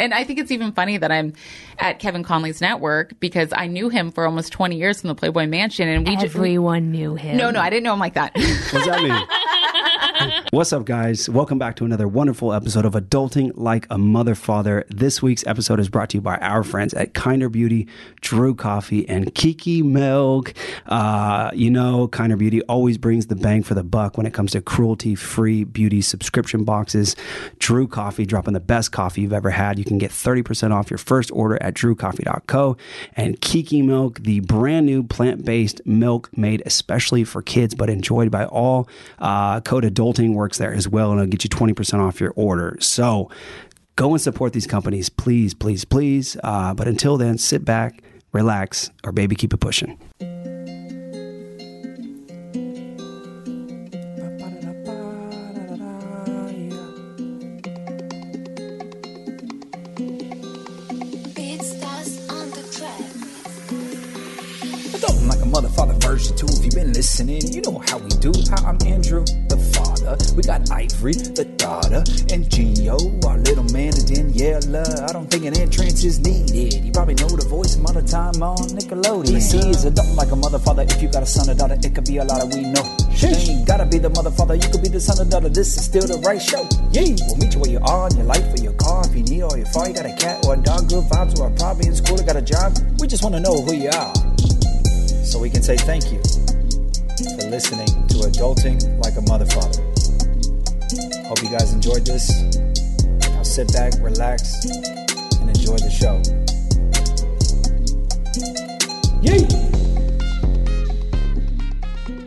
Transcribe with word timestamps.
And 0.00 0.14
I 0.14 0.24
think 0.24 0.38
it's 0.38 0.50
even 0.50 0.72
funny 0.72 0.96
that 0.96 1.12
I'm 1.12 1.34
at 1.78 1.98
Kevin 1.98 2.22
Conley's 2.22 2.60
network 2.60 3.20
because 3.20 3.50
I 3.52 3.66
knew 3.66 3.90
him 3.90 4.10
for 4.10 4.24
almost 4.24 4.50
20 4.52 4.76
years 4.76 5.00
from 5.00 5.08
the 5.08 5.14
Playboy 5.14 5.46
Mansion. 5.46 5.88
And 5.88 6.06
we 6.06 6.14
just. 6.14 6.34
Everyone 6.34 6.90
knew 6.90 7.14
him. 7.16 7.36
No, 7.36 7.50
no, 7.50 7.60
I 7.60 7.68
didn't 7.68 7.84
know 7.84 7.92
him 7.92 8.00
like 8.00 8.14
that. 8.14 8.32
What's 8.34 8.86
that 8.86 9.02
mean? 9.02 9.10
What's 10.52 10.72
up, 10.72 10.84
guys? 10.84 11.30
Welcome 11.30 11.60
back 11.60 11.76
to 11.76 11.84
another 11.84 12.08
wonderful 12.08 12.52
episode 12.52 12.84
of 12.84 12.94
Adulting 12.94 13.52
Like 13.54 13.86
a 13.88 13.96
Mother 13.96 14.34
Father. 14.34 14.84
This 14.88 15.22
week's 15.22 15.46
episode 15.46 15.78
is 15.78 15.88
brought 15.88 16.10
to 16.10 16.16
you 16.16 16.20
by 16.20 16.38
our 16.38 16.64
friends 16.64 16.92
at 16.92 17.14
Kinder 17.14 17.48
Beauty, 17.48 17.86
Drew 18.20 18.56
Coffee, 18.56 19.08
and 19.08 19.32
Kiki 19.36 19.80
Milk. 19.80 20.52
Uh, 20.86 21.52
you 21.54 21.70
know, 21.70 22.08
Kinder 22.08 22.36
Beauty 22.36 22.62
always 22.62 22.98
brings 22.98 23.28
the 23.28 23.36
bang 23.36 23.62
for 23.62 23.74
the 23.74 23.84
buck 23.84 24.16
when 24.16 24.26
it 24.26 24.34
comes 24.34 24.50
to 24.50 24.60
cruelty 24.60 25.14
free 25.14 25.62
beauty 25.62 26.00
subscription 26.00 26.64
boxes. 26.64 27.14
Drew 27.60 27.86
Coffee 27.86 28.26
dropping 28.26 28.54
the 28.54 28.58
best 28.58 28.90
coffee 28.90 29.20
you've 29.20 29.32
ever 29.32 29.50
had. 29.50 29.78
You 29.78 29.84
can 29.84 29.98
get 29.98 30.10
30% 30.10 30.72
off 30.72 30.90
your 30.90 30.98
first 30.98 31.30
order 31.30 31.62
at 31.62 31.74
drewcoffee.co. 31.74 32.76
And 33.14 33.40
Kiki 33.40 33.82
Milk, 33.82 34.18
the 34.24 34.40
brand 34.40 34.86
new 34.86 35.04
plant 35.04 35.44
based 35.44 35.80
milk 35.86 36.28
made 36.36 36.60
especially 36.66 37.22
for 37.22 37.40
kids 37.40 37.76
but 37.76 37.88
enjoyed 37.88 38.32
by 38.32 38.46
all. 38.46 38.88
Uh, 39.20 39.60
code 39.60 39.84
adulting 39.84 40.39
works 40.40 40.58
there 40.58 40.72
as 40.74 40.88
well, 40.88 41.12
and 41.12 41.20
it'll 41.20 41.30
get 41.30 41.44
you 41.44 41.50
20% 41.50 42.00
off 42.00 42.20
your 42.20 42.32
order. 42.34 42.76
So 42.80 43.30
go 43.94 44.12
and 44.12 44.20
support 44.20 44.52
these 44.54 44.66
companies, 44.66 45.08
please, 45.10 45.54
please, 45.54 45.84
please. 45.84 46.36
Uh, 46.42 46.74
but 46.74 46.88
until 46.88 47.16
then, 47.16 47.38
sit 47.38 47.64
back, 47.64 48.02
relax, 48.32 48.90
or 49.04 49.12
baby, 49.12 49.36
keep 49.36 49.52
it 49.52 49.58
pushing. 49.58 49.98
Beatstars 61.36 62.30
on 62.30 62.50
the 62.50 62.64
track. 62.74 63.00
Adulting 64.96 65.28
like 65.28 65.42
a 65.42 65.46
mother 65.46 65.68
father 65.68 65.94
version 65.94 66.36
2 66.36 66.46
if 66.46 66.64
you've 66.64 66.74
been 66.74 66.92
listening 66.92 67.40
you 67.52 67.60
know 67.62 67.78
how 67.86 67.98
we 67.98 68.08
do 68.20 68.32
how 68.50 68.66
i'm 68.66 68.78
andrew 68.86 69.24
the 69.48 69.56
we 70.34 70.42
got 70.42 70.70
ivory 70.70 71.12
the 71.12 71.44
daughter 71.56 72.02
and 72.32 72.46
Gio 72.50 72.98
our 73.26 73.38
little 73.38 73.64
man 73.70 73.94
and 73.94 74.06
daniela. 74.06 74.82
I 75.08 75.12
don't 75.12 75.30
think 75.30 75.44
an 75.44 75.56
entrance 75.58 76.04
is 76.04 76.18
needed. 76.20 76.84
You 76.84 76.92
probably 76.92 77.14
know 77.14 77.28
the 77.28 77.46
voice 77.46 77.74
some 77.74 77.86
other 77.86 78.02
time 78.02 78.42
on 78.42 78.58
nickelodeon. 78.74 79.40
See 79.40 79.58
is 79.70 79.84
adulting 79.84 80.16
like 80.16 80.30
a 80.32 80.36
mother 80.36 80.58
father 80.58 80.82
if 80.82 81.00
you 81.02 81.08
got 81.08 81.22
a 81.22 81.26
son 81.26 81.50
or 81.50 81.54
daughter 81.54 81.78
it 81.78 81.94
could 81.94 82.06
be 82.06 82.18
a 82.18 82.24
lot 82.24 82.42
of 82.42 82.54
we 82.54 82.62
know. 82.62 82.84
You 83.20 83.28
ain't 83.28 83.66
gotta 83.66 83.86
be 83.86 83.98
the 83.98 84.10
mother 84.10 84.30
father 84.30 84.54
you 84.54 84.68
could 84.68 84.82
be 84.82 84.88
the 84.88 85.00
son 85.00 85.20
or 85.20 85.28
daughter. 85.28 85.48
This 85.48 85.76
is 85.76 85.84
still 85.84 86.06
the 86.06 86.18
right 86.26 86.40
show. 86.40 86.66
Yeah 86.90 87.14
we'll 87.26 87.36
meet 87.36 87.54
you 87.54 87.60
where 87.60 87.70
you 87.70 87.80
are 87.82 88.08
in 88.08 88.16
your 88.16 88.26
life 88.26 88.46
or 88.54 88.60
your 88.62 88.74
car 88.74 89.06
if 89.06 89.14
you 89.14 89.22
need 89.22 89.42
or 89.42 89.56
your 89.56 89.66
far 89.70 89.88
you 89.88 89.94
got 89.94 90.06
a 90.06 90.14
cat 90.16 90.44
or 90.46 90.54
a 90.54 90.56
dog 90.56 90.88
good 90.88 91.04
vibes 91.06 91.38
or 91.38 91.50
probably 91.54 91.86
in 91.86 91.94
school 91.94 92.20
or 92.20 92.24
got 92.24 92.36
a 92.36 92.42
job. 92.42 92.76
We 92.98 93.06
just 93.06 93.22
want 93.22 93.34
to 93.34 93.40
know 93.40 93.54
who 93.62 93.74
you 93.74 93.90
are. 93.90 94.14
So 95.24 95.38
we 95.38 95.50
can 95.50 95.62
say 95.62 95.76
thank 95.76 96.10
you 96.10 96.18
for 97.36 97.46
listening 97.46 97.86
to 98.08 98.26
Adulting 98.26 98.98
Like 99.04 99.16
a 99.16 99.22
Mother 99.22 99.46
Father. 99.46 99.89
Hope 101.30 101.42
you 101.44 101.50
guys 101.50 101.72
enjoyed 101.72 102.04
this. 102.04 102.28
Now 103.30 103.42
sit 103.44 103.72
back, 103.72 103.92
relax, 104.00 104.52
and 104.66 105.48
enjoy 105.48 105.76
the 105.78 105.90
show. 105.90 106.20
Yay! 109.22 109.46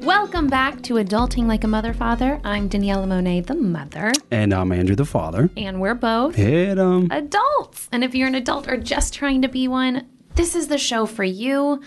Welcome 0.05 0.47
back 0.47 0.81
to 0.83 0.93
Adulting 0.95 1.47
Like 1.47 1.65
a 1.65 1.67
Mother 1.67 1.93
Father. 1.93 2.39
I'm 2.45 2.69
Daniela 2.69 3.05
Monet, 3.07 3.41
the 3.41 3.55
mother, 3.55 4.13
And 4.31 4.53
I'm 4.53 4.71
Andrew 4.71 4.95
the 4.95 5.05
father. 5.05 5.49
and 5.57 5.81
we're 5.81 5.95
both 5.95 6.35
Hit 6.35 6.77
'em. 6.79 7.09
adults. 7.11 7.89
And 7.91 8.03
if 8.05 8.15
you're 8.15 8.27
an 8.29 8.35
adult 8.35 8.69
or 8.69 8.77
just 8.77 9.13
trying 9.13 9.41
to 9.41 9.49
be 9.49 9.67
one, 9.67 10.07
this 10.35 10.55
is 10.55 10.67
the 10.69 10.77
show 10.77 11.05
for 11.05 11.23
you. 11.25 11.81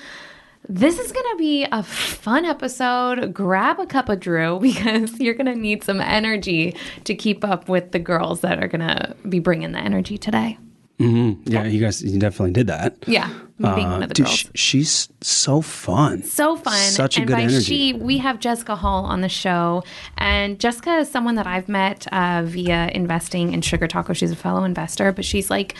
This 0.68 0.98
is 0.98 1.12
going 1.12 1.26
to 1.32 1.36
be 1.38 1.64
a 1.70 1.82
fun 1.82 2.44
episode. 2.44 3.32
Grab 3.32 3.78
a 3.78 3.86
cup 3.86 4.08
of 4.08 4.20
Drew 4.20 4.58
because 4.62 5.18
you're 5.20 5.34
going 5.34 5.46
to 5.46 5.54
need 5.54 5.84
some 5.84 6.00
energy 6.00 6.74
to 7.04 7.14
keep 7.14 7.44
up 7.44 7.68
with 7.68 7.92
the 7.92 7.98
girls 7.98 8.40
that 8.40 8.62
are 8.62 8.68
going 8.68 8.86
to 8.86 9.14
be 9.28 9.38
bringing 9.38 9.72
the 9.72 9.78
energy 9.78 10.18
today. 10.18 10.58
Yeah, 10.98 11.64
you 11.64 11.78
guys, 11.78 12.02
you 12.02 12.18
definitely 12.18 12.52
did 12.54 12.68
that. 12.68 12.96
Yeah, 13.06 13.28
being 13.58 13.86
Uh, 13.86 13.90
one 13.90 14.02
of 14.02 14.08
the 14.08 14.14
dude, 14.14 14.24
girls. 14.26 14.38
sh- 14.38 14.46
she's 14.54 15.08
so 15.20 15.60
fun. 15.60 16.22
so 16.22 16.56
fun. 16.56 16.72
Such 16.72 17.18
a 17.18 17.20
and 17.20 17.28
good 17.28 17.34
by 17.34 17.42
energy. 17.42 17.60
she, 17.60 17.92
we 17.92 18.16
have 18.16 18.40
Jessica 18.40 18.74
Hall 18.76 19.04
on 19.04 19.20
the 19.20 19.28
show. 19.28 19.84
And 20.16 20.58
Jessica 20.58 20.96
is 20.96 21.10
someone 21.10 21.34
that 21.34 21.46
I've 21.46 21.68
met 21.68 22.06
uh, 22.14 22.44
via 22.46 22.88
investing 22.94 23.52
in 23.52 23.60
Sugar 23.60 23.86
Taco. 23.86 24.14
She's 24.14 24.30
a 24.30 24.36
fellow 24.36 24.64
investor, 24.64 25.12
but 25.12 25.26
she's 25.26 25.50
like, 25.50 25.74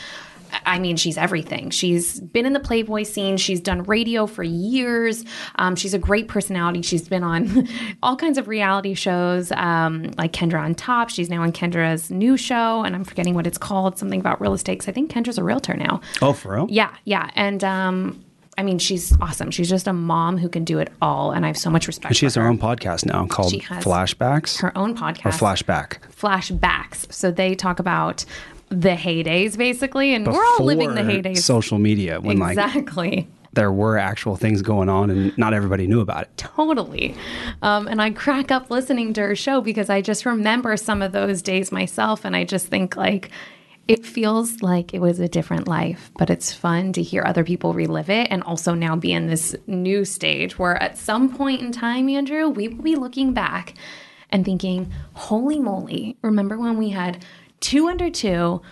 I 0.65 0.79
mean, 0.79 0.97
she's 0.97 1.17
everything. 1.17 1.71
She's 1.71 2.21
been 2.21 2.47
in 2.47 2.53
the 2.53 2.61
Playboy 2.61 3.05
scene. 3.05 3.37
She's 3.37 3.61
done 3.61 3.83
radio 3.85 4.27
for 4.27 4.43
years. 4.43 5.25
Um, 5.57 5.77
she's 5.77 5.95
a 5.95 5.99
great 5.99 6.29
personality. 6.29 6.83
She's 6.83 7.09
been 7.09 7.23
on 7.23 7.69
all 8.03 8.17
kinds 8.17 8.39
of 8.39 8.49
reality 8.49 8.95
shows, 8.95 9.53
um, 9.53 10.11
like 10.19 10.33
Kendra 10.33 10.61
on 10.61 10.75
Top. 10.75 11.11
She's 11.11 11.29
now 11.31 11.43
on 11.43 11.53
Kendra's 11.53 12.11
new 12.11 12.37
show, 12.37 12.83
and 12.83 12.95
I'm 12.95 13.05
forgetting 13.05 13.35
what 13.35 13.47
it's 13.47 13.59
called. 13.59 13.99
Something 13.99 14.21
about 14.21 14.41
real 14.41 14.55
estate. 14.55 14.81
'cause 14.81 14.89
I 14.89 14.93
think 14.93 15.11
Kendra's 15.13 15.39
a 15.39 15.45
realtor 15.45 15.75
now. 15.75 16.01
Oh, 16.23 16.33
for 16.33 16.55
real? 16.55 16.67
Yeah, 16.71 16.91
yeah. 17.05 17.31
And 17.35 17.63
um, 17.65 18.23
I 18.59 18.63
mean, 18.63 18.79
she's 18.79 19.15
awesome. 19.21 19.51
She's 19.51 19.69
just 19.69 19.87
a 19.87 19.93
mom 19.93 20.39
who 20.39 20.49
can 20.49 20.65
do 20.65 20.79
it 20.79 20.91
all. 21.03 21.31
And 21.33 21.45
I 21.45 21.49
have 21.49 21.59
so 21.59 21.69
much 21.71 21.87
respect 21.87 22.07
And 22.11 22.17
she 22.17 22.25
has 22.27 22.35
her 22.37 22.47
own 22.47 22.59
podcast 22.59 23.05
now 23.05 23.27
called 23.27 23.53
Flashbacks 23.53 24.61
her 24.61 24.77
own 24.77 24.93
or 24.93 24.95
podcast, 24.95 25.39
Flashback. 25.39 25.99
Flashbacks. 26.15 27.13
So 27.13 27.31
they 27.31 27.55
talk 27.55 27.79
about 27.79 28.25
the 28.69 28.91
heydays, 28.91 29.57
basically. 29.57 30.15
And 30.15 30.27
we're 30.27 30.45
all 30.45 30.65
living 30.65 30.95
the 30.95 31.03
heydays. 31.03 31.39
Social 31.39 31.79
media 31.79 32.21
when 32.21 32.39
like 32.39 32.59
exactly. 32.59 33.29
there 33.53 33.73
were 33.73 33.97
actual 33.97 34.37
things 34.37 34.63
going 34.63 34.89
on 34.89 35.11
and 35.11 35.37
not 35.39 35.55
everybody 35.55 35.87
knew 35.87 36.01
about 36.01 36.23
it. 36.23 36.37
Totally. 36.37 37.15
Um, 37.63 37.87
and 37.87 38.03
I 38.03 38.11
crack 38.11 38.51
up 38.51 38.71
listening 38.71 39.13
to 39.15 39.21
her 39.23 39.37
show 39.37 39.61
because 39.61 39.89
I 39.89 40.01
just 40.01 40.27
remember 40.27 40.77
some 40.77 41.03
of 41.03 41.13
those 41.13 41.43
days 41.43 41.71
myself. 41.71 42.25
And 42.25 42.35
I 42.35 42.45
just 42.45 42.67
think, 42.67 42.97
like, 42.97 43.31
it 43.89 44.05
feels 44.05 44.63
like 44.63 44.95
it 44.95 45.01
was 45.01 45.21
a 45.21 45.29
different 45.29 45.69
life, 45.69 46.11
but 46.19 46.29
it's 46.29 46.53
fun 46.53 46.93
to 46.95 47.03
hear 47.03 47.23
other 47.25 47.45
people 47.45 47.73
relive 47.73 48.11
it 48.11 48.27
and 48.33 48.43
also 48.43 48.75
now 48.75 48.97
be 48.97 49.13
in 49.13 49.29
this 49.29 49.55
new 49.69 50.05
stage 50.05 50.59
where 50.59 50.83
at 50.83 50.99
some 50.99 51.33
point 51.33 51.63
in 51.63 51.71
time, 51.71 52.09
Andrew, 52.09 52.49
we 52.49 52.67
will 52.67 52.83
be 52.83 52.97
looking 52.97 53.33
back 53.33 53.75
and 54.31 54.45
thinking, 54.45 54.93
holy 55.15 55.61
moly, 55.61 56.17
remember 56.21 56.59
when 56.59 56.77
we 56.77 56.91
had 56.91 57.25
two 57.67 57.89
under 57.89 58.11
two? 58.11 58.63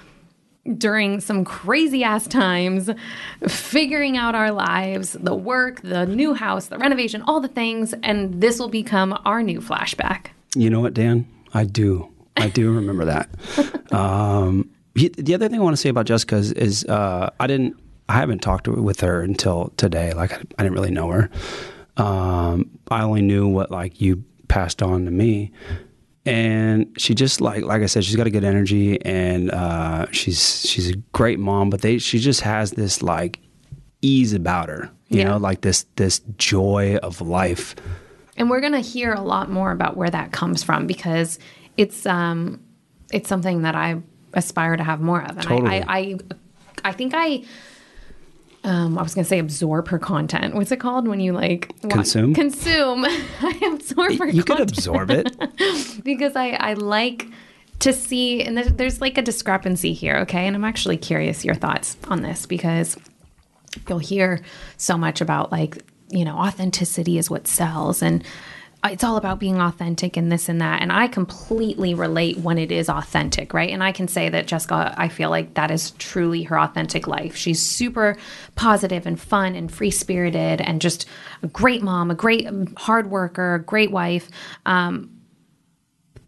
during 0.78 1.20
some 1.20 1.44
crazy 1.44 2.02
ass 2.04 2.26
times, 2.26 2.88
figuring 3.46 4.16
out 4.16 4.34
our 4.34 4.50
lives, 4.50 5.12
the 5.12 5.34
work, 5.34 5.82
the 5.82 6.06
new 6.06 6.32
house, 6.32 6.68
the 6.68 6.78
renovation, 6.78 7.22
all 7.26 7.38
the 7.40 7.48
things, 7.48 7.92
and 8.02 8.40
this 8.40 8.58
will 8.58 8.70
become 8.70 9.18
our 9.26 9.42
new 9.42 9.60
flashback. 9.60 10.28
You 10.56 10.70
know 10.70 10.80
what, 10.80 10.94
Dan? 10.94 11.26
I 11.52 11.64
do. 11.64 12.10
I 12.36 12.48
do 12.48 12.72
remember 12.72 13.04
that. 13.04 13.92
um, 13.92 14.70
the 14.94 15.34
other 15.34 15.50
thing 15.50 15.58
I 15.58 15.62
want 15.62 15.76
to 15.76 15.80
say 15.80 15.90
about 15.90 16.06
Jessica 16.06 16.36
is, 16.36 16.52
is 16.52 16.84
uh, 16.86 17.30
I 17.38 17.46
didn't, 17.46 17.76
I 18.08 18.14
haven't 18.14 18.40
talked 18.40 18.64
to, 18.64 18.72
with 18.72 19.00
her 19.00 19.20
until 19.20 19.70
today. 19.76 20.14
Like 20.14 20.32
I, 20.32 20.36
I 20.58 20.62
didn't 20.62 20.72
really 20.72 20.90
know 20.90 21.10
her. 21.10 21.30
Um, 21.98 22.70
I 22.90 23.02
only 23.02 23.20
knew 23.22 23.48
what 23.48 23.70
like 23.70 24.00
you 24.00 24.24
passed 24.48 24.82
on 24.82 25.04
to 25.04 25.10
me, 25.10 25.52
and 26.26 26.94
she 26.98 27.14
just 27.14 27.40
like 27.40 27.64
like 27.64 27.82
I 27.82 27.86
said, 27.86 28.04
she's 28.04 28.16
got 28.16 28.26
a 28.26 28.30
good 28.30 28.44
energy, 28.44 29.00
and 29.04 29.50
uh, 29.50 30.06
she's 30.10 30.68
she's 30.68 30.90
a 30.90 30.96
great 31.12 31.38
mom. 31.38 31.70
But 31.70 31.82
they 31.82 31.98
she 31.98 32.18
just 32.18 32.40
has 32.42 32.72
this 32.72 33.02
like 33.02 33.40
ease 34.02 34.32
about 34.32 34.68
her, 34.68 34.90
you 35.08 35.18
Yeah. 35.18 35.24
know, 35.30 35.36
like 35.38 35.60
this 35.62 35.86
this 35.96 36.20
joy 36.38 36.96
of 37.02 37.20
life. 37.20 37.74
And 38.36 38.50
we're 38.50 38.60
going 38.60 38.72
to 38.72 38.80
hear 38.80 39.12
a 39.12 39.20
lot 39.20 39.48
more 39.50 39.70
about 39.70 39.96
where 39.96 40.10
that 40.10 40.32
comes 40.32 40.62
from 40.62 40.86
because 40.86 41.38
it's 41.76 42.04
um 42.06 42.60
it's 43.12 43.28
something 43.28 43.62
that 43.62 43.74
I 43.74 44.00
aspire 44.32 44.76
to 44.76 44.82
have 44.82 45.00
more 45.00 45.22
of. 45.22 45.30
And 45.38 45.42
Totally. 45.42 45.82
I, 45.82 45.84
I 45.86 45.98
I 45.98 46.18
I 46.86 46.92
think 46.92 47.12
I 47.14 47.44
um, 48.64 48.98
I 48.98 49.02
was 49.02 49.14
gonna 49.14 49.26
say 49.26 49.38
absorb 49.38 49.88
her 49.88 49.98
content. 49.98 50.54
What's 50.54 50.72
it 50.72 50.80
called 50.80 51.06
when 51.06 51.20
you 51.20 51.32
like 51.32 51.70
Consume? 51.88 52.34
Consume. 52.34 53.04
I 53.40 53.70
absorb 53.72 54.12
her 54.12 54.18
content. 54.18 54.34
You 54.34 54.44
could 54.44 54.60
absorb 54.60 55.10
it. 55.10 55.36
because 56.04 56.34
I, 56.34 56.50
I 56.52 56.72
like 56.72 57.26
to 57.80 57.92
see, 57.92 58.42
and 58.42 58.56
there's, 58.56 58.72
there's 58.72 59.00
like 59.00 59.18
a 59.18 59.22
discrepancy 59.22 59.92
here, 59.92 60.16
okay? 60.18 60.46
And 60.46 60.56
I'm 60.56 60.64
actually 60.64 60.96
curious 60.96 61.44
your 61.44 61.54
thoughts 61.54 61.96
on 62.08 62.22
this 62.22 62.46
because 62.46 62.96
you'll 63.88 63.98
hear 63.98 64.42
so 64.78 64.96
much 64.96 65.20
about 65.20 65.52
like, 65.52 65.78
you 66.08 66.24
know, 66.24 66.36
authenticity 66.36 67.18
is 67.18 67.28
what 67.28 67.46
sells 67.46 68.02
and 68.02 68.24
it's 68.84 69.02
all 69.04 69.16
about 69.16 69.38
being 69.38 69.60
authentic 69.60 70.16
and 70.16 70.30
this 70.30 70.48
and 70.48 70.60
that. 70.60 70.82
And 70.82 70.92
I 70.92 71.08
completely 71.08 71.94
relate 71.94 72.38
when 72.38 72.58
it 72.58 72.70
is 72.70 72.88
authentic, 72.88 73.54
right? 73.54 73.70
And 73.70 73.82
I 73.82 73.92
can 73.92 74.08
say 74.08 74.28
that 74.28 74.46
Jessica, 74.46 74.94
I 74.96 75.08
feel 75.08 75.30
like 75.30 75.54
that 75.54 75.70
is 75.70 75.92
truly 75.92 76.42
her 76.44 76.58
authentic 76.58 77.06
life. 77.06 77.34
She's 77.34 77.60
super 77.60 78.16
positive 78.56 79.06
and 79.06 79.18
fun 79.18 79.54
and 79.54 79.72
free 79.72 79.90
spirited 79.90 80.60
and 80.60 80.80
just 80.80 81.06
a 81.42 81.46
great 81.46 81.82
mom, 81.82 82.10
a 82.10 82.14
great 82.14 82.46
um, 82.46 82.74
hard 82.76 83.10
worker, 83.10 83.54
a 83.54 83.62
great 83.62 83.90
wife. 83.90 84.28
Um, 84.66 85.10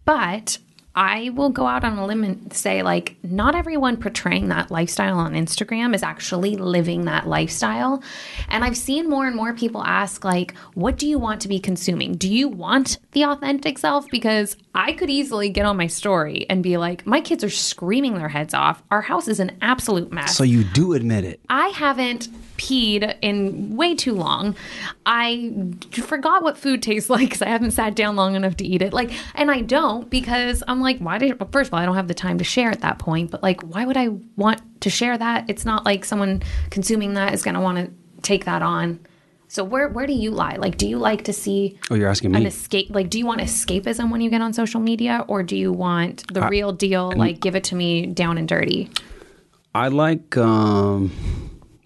but 0.05 0.59
I 0.97 1.29
will 1.29 1.51
go 1.51 1.67
out 1.67 1.85
on 1.85 1.99
a 1.99 2.07
limb 2.07 2.25
and 2.25 2.53
say, 2.55 2.83
like, 2.83 3.17
not 3.23 3.55
everyone 3.55 3.99
portraying 3.99 4.49
that 4.49 4.71
lifestyle 4.71 5.19
on 5.19 5.35
Instagram 5.35 5.95
is 5.95 6.03
actually 6.03 6.57
living 6.57 7.05
that 7.05 7.29
lifestyle. 7.29 8.03
And 8.49 8.65
I've 8.65 8.79
seen 8.79 9.11
more 9.11 9.27
and 9.27 9.37
more 9.37 9.53
people 9.53 9.85
ask, 9.85 10.25
like, 10.25 10.57
what 10.73 10.97
do 10.97 11.07
you 11.07 11.19
want 11.19 11.43
to 11.43 11.49
be 11.49 11.61
consuming? 11.61 12.15
Do 12.15 12.33
you 12.33 12.49
want 12.49 12.99
the 13.13 13.25
authentic 13.25 13.77
self? 13.77 14.09
Because 14.11 14.57
I 14.75 14.95
could 14.95 15.11
easily 15.11 15.51
get 15.51 15.67
on 15.67 15.77
my 15.77 15.87
story 15.87 16.47
and 16.49 16.63
be 16.63 16.79
like, 16.79 17.07
my 17.07 17.21
kids 17.21 17.45
are 17.45 17.51
screaming 17.51 18.15
their 18.15 18.31
heads 18.31 18.55
off. 18.55 18.83
Our 18.91 19.03
house 19.03 19.29
is 19.29 19.39
an 19.39 19.59
absolute 19.61 20.11
mess. 20.11 20.35
So 20.35 20.45
you 20.45 20.65
do 20.65 20.95
admit 20.95 21.25
it. 21.25 21.41
I 21.51 21.69
haven't 21.69 22.29
peed 22.57 23.17
in 23.23 23.77
way 23.77 23.95
too 23.95 24.15
long. 24.15 24.55
I 25.05 25.53
forgot 25.93 26.43
what 26.43 26.57
food 26.59 26.83
tastes 26.83 27.11
like 27.11 27.29
because 27.29 27.43
I 27.43 27.49
haven't 27.49 27.73
sat 27.73 27.95
down 27.95 28.17
long 28.17 28.35
enough 28.35 28.57
to 28.59 28.67
eat 28.67 28.83
it. 28.83 28.93
Like, 28.93 29.13
and 29.35 29.51
I 29.51 29.61
don't 29.61 30.09
because 30.11 30.63
I'm 30.69 30.81
like, 30.81 30.99
why 30.99 31.19
did? 31.19 31.39
Well, 31.41 31.49
first 31.53 31.69
of 31.69 31.75
all, 31.75 31.81
I 31.81 31.87
don't 31.87 31.97
have 31.97 32.09
the 32.09 32.15
time 32.15 32.39
to 32.39 32.45
share 32.45 32.71
at 32.71 32.81
that 32.81 32.99
point. 32.99 33.31
But 33.31 33.43
like, 33.43 33.63
why 33.63 33.85
would 33.85 33.97
I 33.97 34.09
want 34.37 34.61
to 34.83 34.91
share 34.91 35.17
that? 35.17 35.45
It's 35.49 35.65
not 35.65 35.85
like 35.85 36.05
someone 36.05 36.43
consuming 36.71 37.15
that 37.15 37.35
is 37.35 37.43
going 37.43 37.55
to 37.55 37.61
want 37.61 37.79
to 37.79 37.91
take 38.23 38.45
that 38.47 38.63
on. 38.63 39.01
So 39.49 39.63
where 39.63 39.89
where 39.89 40.09
do 40.09 40.13
you 40.13 40.33
lie? 40.33 40.57
Like, 40.57 40.77
do 40.77 40.89
you 40.89 40.99
like 40.99 41.23
to 41.25 41.33
see 41.33 41.79
Oh, 41.89 41.95
you're 41.95 42.09
asking 42.09 42.35
an 42.35 42.43
me. 42.43 42.49
escape? 42.49 42.89
Like, 42.91 43.11
do 43.11 43.19
you 43.19 43.25
want 43.27 43.41
escapism 43.41 44.11
when 44.11 44.21
you 44.21 44.29
get 44.29 44.41
on 44.41 44.53
social 44.53 44.81
media, 44.81 45.25
or 45.29 45.45
do 45.45 45.57
you 45.57 45.73
want 45.73 46.25
the 46.35 46.43
real 46.49 46.73
deal? 46.73 47.13
Like, 47.15 47.39
give 47.41 47.55
it 47.55 47.63
to 47.65 47.77
me 47.77 48.07
down 48.07 48.39
and 48.39 48.49
dirty. 48.49 48.91
I 49.73 49.87
like 49.89 50.37
um 50.37 51.13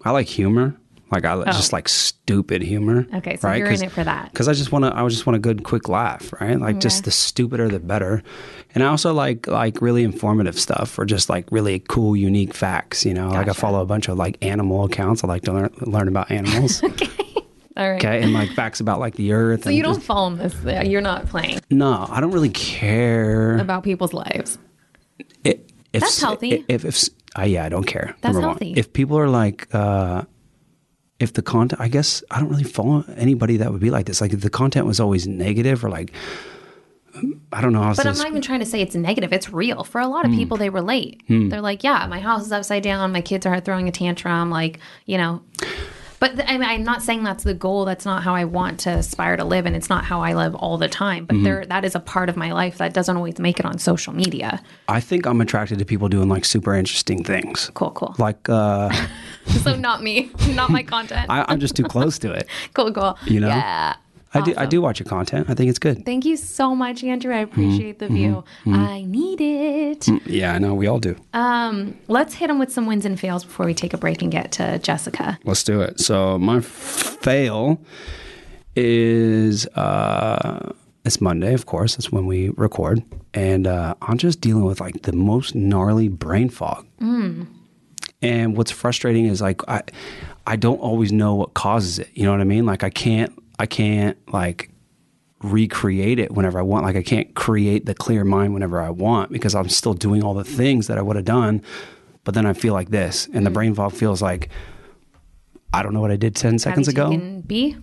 I 0.03 0.11
like 0.11 0.27
humor. 0.27 0.75
Like 1.11 1.25
I 1.25 1.33
oh. 1.33 1.43
just 1.43 1.73
like 1.73 1.89
stupid 1.89 2.61
humor. 2.61 3.05
Oh. 3.11 3.17
Okay, 3.17 3.35
so 3.35 3.51
you're 3.51 3.67
in 3.67 3.83
it 3.83 3.91
for 3.91 4.03
that. 4.03 4.31
Because 4.31 4.47
I 4.47 4.53
just 4.53 4.71
want 4.71 4.85
to. 4.85 4.95
I 4.95 5.05
just 5.09 5.25
want 5.25 5.35
a 5.35 5.39
good, 5.39 5.63
quick 5.63 5.89
laugh, 5.89 6.33
right? 6.39 6.57
Like 6.57 6.79
just 6.79 7.03
the 7.03 7.11
stupider, 7.11 7.67
the 7.67 7.79
better. 7.79 8.23
And 8.73 8.83
I 8.83 8.87
also 8.87 9.13
like 9.13 9.45
like 9.47 9.81
really 9.81 10.03
informative 10.03 10.57
stuff, 10.57 10.97
or 10.97 11.03
just 11.03 11.29
like 11.29 11.51
really 11.51 11.79
cool, 11.79 12.15
unique 12.15 12.53
facts. 12.53 13.05
You 13.05 13.13
know, 13.13 13.29
like 13.29 13.49
I 13.49 13.53
follow 13.53 13.81
a 13.81 13.85
bunch 13.85 14.07
of 14.07 14.17
like 14.17 14.37
animal 14.41 14.85
accounts. 14.85 15.23
I 15.25 15.27
like 15.27 15.41
to 15.43 15.53
learn 15.53 15.73
learn 15.81 16.07
about 16.07 16.31
animals. 16.31 16.81
okay. 16.83 17.09
All 17.75 17.89
right. 17.89 18.03
Okay, 18.03 18.21
and 18.21 18.31
like 18.33 18.51
facts 18.51 18.79
about 18.79 18.99
like 18.99 19.15
the 19.15 19.33
earth. 19.33 19.65
So 19.65 19.69
you 19.69 19.83
don't 19.83 19.95
just- 19.95 20.07
follow 20.07 20.33
this. 20.35 20.55
Uh, 20.65 20.83
you're 20.85 21.01
not 21.01 21.25
playing 21.27 21.59
No, 21.69 22.05
I 22.09 22.21
don't 22.21 22.31
really 22.31 22.49
care. 22.49 23.57
about 23.57 23.83
people's 23.83 24.13
lives. 24.13 24.57
It, 25.43 25.71
if, 25.93 26.01
That's 26.01 26.21
healthy. 26.21 26.65
If, 26.67 26.85
if, 26.85 27.09
uh, 27.37 27.43
yeah, 27.43 27.65
I 27.65 27.69
don't 27.69 27.85
care. 27.85 28.15
That's 28.21 28.33
number 28.33 28.47
healthy. 28.47 28.69
One. 28.71 28.77
If 28.77 28.93
people 28.93 29.17
are 29.17 29.29
like, 29.29 29.73
uh, 29.73 30.23
if 31.19 31.33
the 31.33 31.41
content, 31.41 31.79
I 31.79 31.87
guess 31.87 32.23
I 32.31 32.39
don't 32.39 32.49
really 32.49 32.63
follow 32.63 33.05
anybody 33.15 33.57
that 33.57 33.71
would 33.71 33.81
be 33.81 33.91
like 33.91 34.05
this. 34.05 34.21
Like 34.21 34.33
if 34.33 34.41
the 34.41 34.49
content 34.49 34.85
was 34.85 34.99
always 34.99 35.27
negative 35.27 35.85
or 35.85 35.89
like, 35.89 36.11
I 37.51 37.61
don't 37.61 37.73
know 37.73 37.81
how 37.81 37.93
But 37.93 38.07
I'm 38.07 38.17
not 38.17 38.27
even 38.27 38.41
trying 38.41 38.61
to 38.61 38.65
say 38.65 38.81
it's 38.81 38.95
negative. 38.95 39.33
It's 39.33 39.51
real. 39.51 39.83
For 39.83 39.99
a 39.99 40.07
lot 40.07 40.25
of 40.25 40.31
people, 40.31 40.55
they 40.57 40.69
relate. 40.69 41.21
They're 41.27 41.61
like, 41.61 41.83
yeah, 41.83 42.07
my 42.07 42.19
house 42.19 42.45
is 42.45 42.51
upside 42.53 42.83
down. 42.83 43.11
My 43.11 43.21
kids 43.21 43.45
are 43.45 43.59
throwing 43.59 43.89
a 43.89 43.91
tantrum. 43.91 44.49
Like, 44.49 44.79
you 45.05 45.17
know. 45.17 45.41
But 46.21 46.35
th- 46.35 46.47
I 46.47 46.59
mean, 46.59 46.69
I'm 46.69 46.83
not 46.83 47.01
saying 47.01 47.23
that's 47.23 47.43
the 47.43 47.55
goal. 47.55 47.83
That's 47.83 48.05
not 48.05 48.21
how 48.21 48.35
I 48.35 48.45
want 48.45 48.79
to 48.81 48.91
aspire 48.91 49.37
to 49.37 49.43
live, 49.43 49.65
and 49.65 49.75
it's 49.75 49.89
not 49.89 50.05
how 50.05 50.21
I 50.21 50.35
live 50.35 50.53
all 50.53 50.77
the 50.77 50.87
time. 50.87 51.25
Mm-hmm. 51.25 51.37
But 51.37 51.43
there, 51.43 51.65
that 51.65 51.83
is 51.83 51.95
a 51.95 51.99
part 51.99 52.29
of 52.29 52.37
my 52.37 52.51
life 52.53 52.77
that 52.77 52.93
doesn't 52.93 53.17
always 53.17 53.39
make 53.39 53.59
it 53.59 53.65
on 53.65 53.79
social 53.79 54.13
media. 54.13 54.61
I 54.87 54.99
think 54.99 55.25
I'm 55.25 55.41
attracted 55.41 55.79
to 55.79 55.85
people 55.85 56.09
doing 56.09 56.29
like 56.29 56.45
super 56.45 56.75
interesting 56.75 57.23
things. 57.23 57.71
Cool, 57.73 57.89
cool. 57.91 58.15
Like, 58.19 58.47
uh, 58.47 58.91
so 59.63 59.75
not 59.75 60.03
me, 60.03 60.29
not 60.49 60.69
my 60.69 60.83
content. 60.93 61.25
I, 61.27 61.43
I'm 61.47 61.59
just 61.59 61.75
too 61.75 61.85
close 61.85 62.19
to 62.19 62.31
it. 62.31 62.47
cool, 62.75 62.93
cool. 62.93 63.17
You 63.25 63.39
know? 63.39 63.47
Yeah. 63.47 63.95
I 64.33 64.41
do. 64.41 64.53
I 64.57 64.65
do 64.65 64.81
watch 64.81 64.99
your 64.99 65.07
content. 65.07 65.49
I 65.49 65.53
think 65.53 65.69
it's 65.69 65.79
good. 65.79 66.05
Thank 66.05 66.23
you 66.25 66.37
so 66.37 66.73
much, 66.75 67.03
Andrew. 67.03 67.33
I 67.33 67.39
appreciate 67.39 67.99
Mm-hmm. 67.99 68.13
the 68.13 68.19
view. 68.19 68.43
I 68.67 69.03
need 69.03 69.41
it. 69.41 70.07
Yeah, 70.25 70.53
I 70.53 70.57
know. 70.59 70.73
We 70.73 70.87
all 70.87 70.99
do. 70.99 71.15
Um, 71.33 71.97
let's 72.07 72.33
hit 72.35 72.47
them 72.47 72.57
with 72.59 72.71
some 72.71 72.85
wins 72.85 73.05
and 73.05 73.19
fails 73.19 73.43
before 73.43 73.65
we 73.65 73.73
take 73.73 73.93
a 73.93 73.97
break 73.97 74.21
and 74.21 74.31
get 74.31 74.51
to 74.53 74.79
Jessica. 74.79 75.37
Let's 75.43 75.63
do 75.63 75.81
it. 75.81 75.99
So 75.99 76.37
my 76.39 76.61
fail 76.61 77.81
is 78.75 79.67
uh 79.75 80.71
it's 81.03 81.19
Monday, 81.19 81.53
of 81.53 81.65
course. 81.65 81.95
That's 81.95 82.11
when 82.11 82.27
we 82.27 82.49
record, 82.57 83.01
and 83.33 83.65
uh, 83.65 83.95
I'm 84.03 84.19
just 84.19 84.39
dealing 84.39 84.63
with 84.65 84.79
like 84.79 85.01
the 85.01 85.13
most 85.13 85.55
gnarly 85.55 86.09
brain 86.09 86.47
fog. 86.49 86.85
And 88.23 88.55
what's 88.55 88.69
frustrating 88.69 89.25
is 89.25 89.41
like 89.41 89.67
I 89.67 89.81
I 90.45 90.55
don't 90.57 90.77
always 90.79 91.11
know 91.11 91.33
what 91.35 91.53
causes 91.55 91.97
it. 91.99 92.09
You 92.13 92.25
know 92.25 92.31
what 92.31 92.39
I 92.41 92.43
mean? 92.45 92.65
Like 92.67 92.83
I 92.83 92.91
can't 92.91 93.33
I 93.59 93.65
can't 93.65 94.17
like 94.33 94.69
recreate 95.43 96.19
it 96.19 96.31
whenever 96.31 96.59
I 96.59 96.61
want. 96.61 96.85
Like 96.85 96.95
I 96.95 97.03
can't 97.03 97.33
create 97.35 97.85
the 97.85 97.93
clear 97.95 98.23
mind 98.23 98.53
whenever 98.53 98.81
I 98.81 98.89
want 98.89 99.31
because 99.31 99.55
I'm 99.55 99.69
still 99.69 99.93
doing 99.93 100.23
all 100.23 100.33
the 100.33 100.43
things 100.43 100.87
that 100.87 100.97
I 100.97 101.01
would 101.01 101.15
have 101.15 101.25
done. 101.25 101.61
But 102.23 102.35
then 102.35 102.45
I 102.45 102.53
feel 102.53 102.73
like 102.73 102.89
this, 102.91 103.27
and 103.33 103.45
the 103.45 103.49
brain 103.49 103.73
fog 103.73 103.93
feels 103.93 104.21
like 104.21 104.49
I 105.73 105.81
don't 105.81 105.93
know 105.93 106.01
what 106.01 106.11
I 106.11 106.17
did 106.17 106.35
ten 106.35 106.59
seconds 106.59 106.87
Have 106.87 106.95
you 106.95 107.01
ago. 107.03 107.11
taken 107.11 107.41
B? 107.41 107.77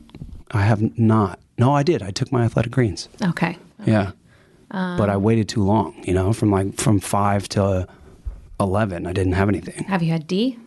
I 0.53 0.63
have 0.63 0.99
not. 0.99 1.41
No, 1.59 1.73
I 1.75 1.83
did. 1.83 2.03
I 2.03 2.11
took 2.11 2.31
my 2.31 2.45
athletic 2.45 2.71
greens. 2.73 3.09
Okay. 3.23 3.59
Yeah, 3.85 4.13
Um, 4.71 4.97
but 4.97 5.09
I 5.11 5.17
waited 5.17 5.49
too 5.49 5.63
long. 5.65 5.95
You 6.05 6.15
know, 6.15 6.33
from 6.33 6.51
like 6.51 6.77
from 6.77 7.01
five 7.01 7.49
to 7.51 7.89
eleven, 8.61 9.07
I 9.07 9.13
didn't 9.13 9.33
have 9.33 9.49
anything. 9.49 9.85
Have 9.85 10.03
you 10.03 10.13
had 10.13 10.27
D? 10.27 10.59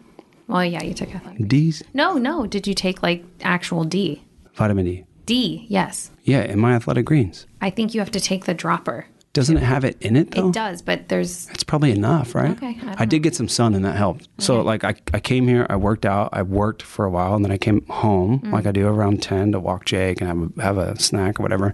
Well, 0.48 0.66
yeah, 0.66 0.84
you 0.84 0.94
took 0.94 1.14
athletic. 1.16 1.48
D's, 1.48 1.82
No, 1.94 2.18
no. 2.18 2.46
Did 2.46 2.68
you 2.68 2.74
take 2.74 3.02
like 3.02 3.24
actual 3.42 3.86
D? 3.86 4.22
Vitamin 4.62 4.86
D. 4.86 5.06
D, 5.26 5.66
yes. 5.70 6.12
Yeah, 6.24 6.42
in 6.44 6.60
my 6.60 6.74
athletic 6.76 7.06
greens. 7.06 7.46
I 7.62 7.70
think 7.70 7.94
you 7.94 8.00
have 8.02 8.12
to 8.12 8.20
take 8.20 8.46
the 8.46 8.54
dropper. 8.54 9.06
Doesn't 9.34 9.56
it 9.56 9.64
have 9.64 9.86
it 9.86 9.96
in 10.02 10.18
it 10.18 10.32
though? 10.32 10.50
It 10.50 10.54
does, 10.54 10.82
but 10.82 11.08
there's 11.08 11.50
It's 11.52 11.64
probably 11.64 11.92
enough, 11.92 12.36
right? 12.36 12.52
Okay, 12.52 12.76
I 12.82 12.86
don't 12.86 13.02
I, 13.02 13.06
did 13.06 13.24
get 13.24 13.34
some 13.34 13.48
sun 13.48 13.74
and 13.76 13.86
that 13.86 13.96
helped. 13.96 14.28
So 14.40 14.60
like 14.62 14.84
I, 14.84 14.94
I 15.14 15.20
came 15.22 15.48
here, 15.48 15.66
I 15.70 15.78
worked 15.78 16.06
out, 16.06 16.30
I 16.34 16.42
worked 16.42 16.82
for 16.84 17.06
a 17.06 17.10
while, 17.10 17.34
and 17.36 17.46
then 17.46 17.52
I 17.52 17.58
came 17.58 17.86
home 17.88 18.40
Mm. 18.42 18.52
like 18.52 18.66
I 18.66 18.72
do 18.74 18.86
around 18.88 19.24
ten 19.24 19.54
to 19.54 19.60
walk 19.60 19.86
Jake 19.86 20.20
and 20.22 20.28
have 20.28 20.52
a, 20.58 20.62
have 20.62 20.78
a 20.78 21.00
snack 21.00 21.40
or 21.40 21.44
whatever. 21.44 21.74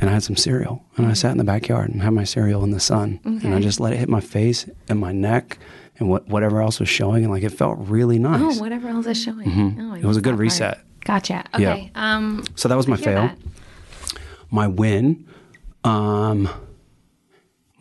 And 0.00 0.10
I 0.10 0.14
had 0.14 0.24
some 0.24 0.36
cereal, 0.36 0.84
and 0.96 1.06
I 1.06 1.12
sat 1.12 1.30
in 1.30 1.38
the 1.38 1.44
backyard 1.44 1.90
and 1.90 2.02
had 2.02 2.12
my 2.12 2.24
cereal 2.24 2.64
in 2.64 2.72
the 2.72 2.80
sun, 2.80 3.20
and 3.24 3.54
I 3.54 3.60
just 3.60 3.78
let 3.78 3.92
it 3.92 3.98
hit 4.00 4.08
my 4.08 4.20
face 4.20 4.66
and 4.88 4.98
my 4.98 5.12
neck 5.12 5.58
and 6.00 6.08
what 6.10 6.26
whatever 6.26 6.60
else 6.60 6.80
was 6.80 6.88
showing, 6.88 7.22
and 7.22 7.32
like 7.32 7.44
it 7.44 7.50
felt 7.52 7.78
really 7.78 8.18
nice. 8.18 8.58
oh, 8.58 8.60
whatever 8.60 8.88
else 8.88 9.06
is 9.06 9.22
showing. 9.22 9.46
Oh, 9.46 9.50
Mm-hmm. 9.50 9.94
It 9.96 10.04
was 10.04 10.16
a 10.16 10.20
good 10.20 10.38
reset. 10.40 10.74
part. 10.74 10.86
Gotcha. 11.04 11.44
Okay. 11.54 11.90
Um, 11.94 12.44
So 12.56 12.68
that 12.68 12.76
was 12.76 12.86
my 12.88 12.96
fail. 12.96 13.22
that. 13.28 13.38
My 14.50 14.66
win, 14.68 15.26
um, 15.84 16.48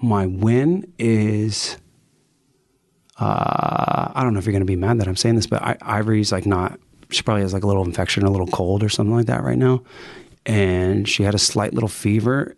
my 0.02 0.26
win 0.26 0.92
is. 0.98 1.78
Uh, 3.20 4.12
I 4.16 4.24
don't 4.24 4.34
know 4.34 4.40
if 4.40 4.46
you're 4.46 4.52
going 4.54 4.62
to 4.62 4.66
be 4.66 4.76
mad 4.76 5.00
that 5.00 5.08
I'm 5.08 5.16
saying 5.16 5.36
this, 5.36 5.46
but 5.46 5.62
I, 5.62 5.78
Ivory's 5.82 6.32
like 6.32 6.46
not. 6.46 6.80
She 7.12 7.22
probably 7.22 7.42
has 7.44 7.54
like 7.54 7.64
a 7.64 7.68
little 7.68 7.84
infection, 7.84 8.24
a 8.24 8.32
little 8.32 8.48
cold, 8.48 8.84
or 8.84 8.90
something 8.90 9.16
like 9.16 9.28
that 9.28 9.44
right 9.44 9.58
now, 9.58 9.84
and 10.46 11.08
she 11.08 11.24
had 11.24 11.36
a 11.36 11.40
slight 11.40 11.74
little 11.74 11.90
fever. 11.90 12.56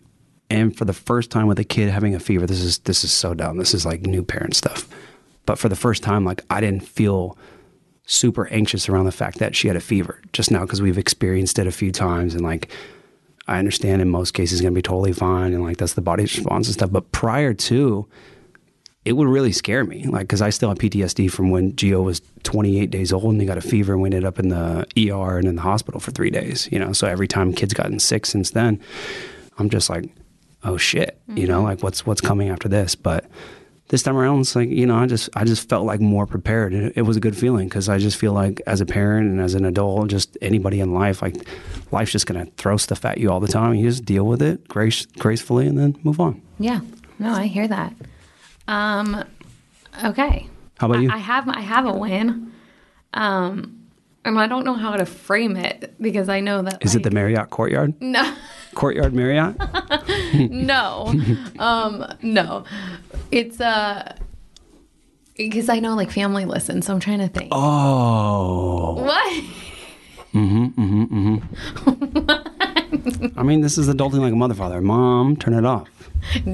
And 0.49 0.77
for 0.77 0.85
the 0.85 0.93
first 0.93 1.31
time 1.31 1.47
with 1.47 1.57
a 1.59 1.63
kid 1.63 1.89
having 1.89 2.13
a 2.15 2.19
fever, 2.19 2.45
this 2.45 2.61
is 2.61 2.77
this 2.79 3.03
is 3.03 3.11
so 3.11 3.33
dumb. 3.33 3.57
This 3.57 3.73
is 3.73 3.85
like 3.85 4.01
new 4.03 4.23
parent 4.23 4.55
stuff. 4.55 4.87
But 5.45 5.57
for 5.57 5.67
the 5.67 5.75
first 5.75 6.03
time, 6.03 6.23
like 6.23 6.41
I 6.49 6.61
didn't 6.61 6.87
feel 6.87 7.37
super 8.05 8.47
anxious 8.47 8.89
around 8.89 9.05
the 9.05 9.11
fact 9.11 9.39
that 9.39 9.55
she 9.55 9.67
had 9.67 9.77
a 9.77 9.81
fever 9.81 10.19
just 10.33 10.51
now 10.51 10.61
because 10.61 10.81
we've 10.81 10.97
experienced 10.97 11.57
it 11.57 11.67
a 11.67 11.71
few 11.71 11.91
times 11.91 12.33
and 12.33 12.43
like 12.43 12.69
I 13.47 13.59
understand 13.59 14.01
in 14.01 14.09
most 14.09 14.33
cases 14.33 14.61
going 14.61 14.73
to 14.73 14.77
be 14.77 14.81
totally 14.81 15.13
fine 15.13 15.53
and 15.53 15.63
like 15.63 15.77
that's 15.77 15.93
the 15.93 16.01
body's 16.01 16.35
response 16.35 16.67
and 16.67 16.73
stuff. 16.73 16.91
But 16.91 17.11
prior 17.11 17.53
to, 17.53 18.07
it 19.05 19.13
would 19.13 19.27
really 19.27 19.51
scare 19.51 19.83
me, 19.83 20.05
like 20.05 20.21
because 20.21 20.41
I 20.41 20.49
still 20.49 20.69
have 20.69 20.77
PTSD 20.77 21.29
from 21.29 21.49
when 21.49 21.73
Gio 21.73 22.03
was 22.03 22.21
28 22.43 22.89
days 22.89 23.11
old 23.11 23.25
and 23.25 23.41
he 23.41 23.45
got 23.45 23.57
a 23.57 23.61
fever 23.61 23.93
and 23.93 24.01
we 24.01 24.07
ended 24.07 24.23
up 24.23 24.39
in 24.39 24.47
the 24.47 24.87
ER 24.97 25.37
and 25.37 25.47
in 25.47 25.55
the 25.55 25.61
hospital 25.61 25.99
for 25.99 26.11
three 26.11 26.29
days. 26.29 26.69
You 26.71 26.79
know, 26.79 26.93
so 26.93 27.07
every 27.07 27.27
time 27.27 27.51
kids 27.51 27.73
gotten 27.73 27.99
sick 27.99 28.25
since 28.25 28.51
then, 28.51 28.79
I'm 29.57 29.69
just 29.69 29.89
like, 29.89 30.09
oh 30.63 30.77
shit, 30.77 31.19
you 31.27 31.47
know, 31.47 31.63
like 31.63 31.83
what's 31.83 32.05
what's 32.05 32.21
coming 32.21 32.47
after 32.47 32.69
this? 32.69 32.95
But 32.95 33.25
this 33.89 34.01
time 34.01 34.17
around, 34.17 34.41
it's 34.41 34.55
like 34.55 34.69
you 34.69 34.85
know, 34.85 34.95
I 34.95 35.05
just 35.05 35.29
I 35.35 35.43
just 35.43 35.67
felt 35.69 35.85
like 35.85 35.99
more 35.99 36.25
prepared. 36.25 36.73
It, 36.73 36.93
it 36.95 37.01
was 37.03 37.17
a 37.17 37.19
good 37.19 37.37
feeling 37.37 37.67
because 37.67 37.89
I 37.89 37.97
just 37.97 38.17
feel 38.17 38.33
like 38.33 38.61
as 38.65 38.81
a 38.81 38.85
parent 38.85 39.29
and 39.29 39.41
as 39.41 39.53
an 39.53 39.65
adult, 39.65 40.09
just 40.09 40.37
anybody 40.41 40.79
in 40.79 40.93
life, 40.93 41.21
like 41.21 41.35
life's 41.91 42.11
just 42.11 42.25
gonna 42.25 42.45
throw 42.57 42.77
stuff 42.77 43.05
at 43.05 43.17
you 43.17 43.29
all 43.31 43.39
the 43.39 43.47
time. 43.47 43.75
You 43.75 43.87
just 43.87 44.05
deal 44.05 44.25
with 44.25 44.41
it 44.41 44.67
grace, 44.67 45.05
gracefully 45.19 45.67
and 45.67 45.77
then 45.77 45.97
move 46.03 46.19
on. 46.19 46.41
Yeah. 46.59 46.81
No, 47.19 47.33
I 47.33 47.45
hear 47.45 47.67
that. 47.67 47.93
Um, 48.67 49.23
okay. 50.03 50.47
How 50.79 50.87
about 50.89 51.01
you? 51.01 51.09
I, 51.11 51.15
I 51.15 51.17
have 51.17 51.47
I 51.49 51.59
have 51.61 51.85
a 51.85 51.93
win. 51.93 52.51
Um, 53.13 53.82
and 54.25 54.39
I 54.39 54.47
don't 54.47 54.63
know 54.65 54.73
how 54.75 54.95
to 54.95 55.05
frame 55.05 55.55
it 55.57 55.93
because 56.01 56.29
I 56.29 56.39
know 56.39 56.61
that 56.61 56.81
Is 56.83 56.95
it 56.95 57.03
the 57.03 57.11
Marriott 57.11 57.49
Courtyard? 57.49 57.93
no 58.01 58.33
Courtyard 58.73 59.13
Marriott? 59.13 59.55
no 60.51 61.13
um 61.59 62.05
no 62.21 62.63
it's 63.31 63.59
uh 63.61 64.15
because 65.37 65.67
I 65.69 65.79
know 65.79 65.95
like 65.95 66.11
family 66.11 66.45
listens, 66.45 66.85
so 66.85 66.93
I'm 66.93 66.99
trying 66.99 67.17
to 67.19 67.27
think. 67.27 67.49
Oh, 67.51 69.03
What? 69.03 69.43
I 73.37 73.43
mean, 73.43 73.61
this 73.61 73.77
is 73.77 73.87
adulting 73.89 74.19
like 74.19 74.33
a 74.33 74.35
mother 74.35 74.53
father. 74.53 74.81
Mom, 74.81 75.35
turn 75.35 75.53
it 75.53 75.65
off. 75.65 75.89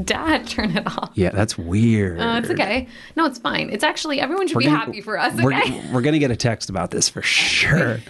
Dad, 0.04 0.48
turn 0.48 0.76
it 0.76 0.88
off. 0.88 1.12
Yeah, 1.14 1.30
that's 1.30 1.58
weird. 1.58 2.20
Uh, 2.20 2.40
it's 2.42 2.50
okay. 2.50 2.88
No, 3.16 3.26
it's 3.26 3.38
fine. 3.40 3.70
It's 3.70 3.84
actually 3.84 4.20
everyone 4.20 4.48
should 4.48 4.56
We're 4.56 4.62
be 4.62 4.66
gonna- 4.66 4.78
happy 4.80 5.02
for 5.02 5.18
us. 5.20 5.34
We're, 5.42 5.54
Okay. 5.54 5.82
we're 5.92 6.02
gonna 6.02 6.18
get 6.20 6.32
a 6.32 6.36
text 6.36 6.70
about 6.70 6.92
this 6.92 7.08
for 7.10 7.22
sure. 7.22 8.00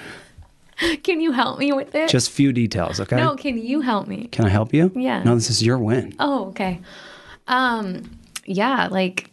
Can 1.03 1.19
you 1.19 1.33
help 1.33 1.59
me 1.59 1.73
with 1.73 1.93
it? 1.93 2.09
Just 2.09 2.31
few 2.31 2.53
details, 2.53 3.01
okay? 3.01 3.17
no, 3.17 3.35
can 3.35 3.57
you 3.57 3.81
help 3.81 4.07
me? 4.07 4.29
Can 4.31 4.45
I 4.45 4.49
help 4.49 4.73
you? 4.73 4.89
Yeah. 4.95 5.21
No, 5.23 5.35
this 5.35 5.49
is 5.49 5.61
your 5.61 5.77
win. 5.77 6.15
Oh, 6.19 6.45
okay. 6.49 6.79
Um, 7.49 8.17
yeah, 8.45 8.87
like, 8.89 9.29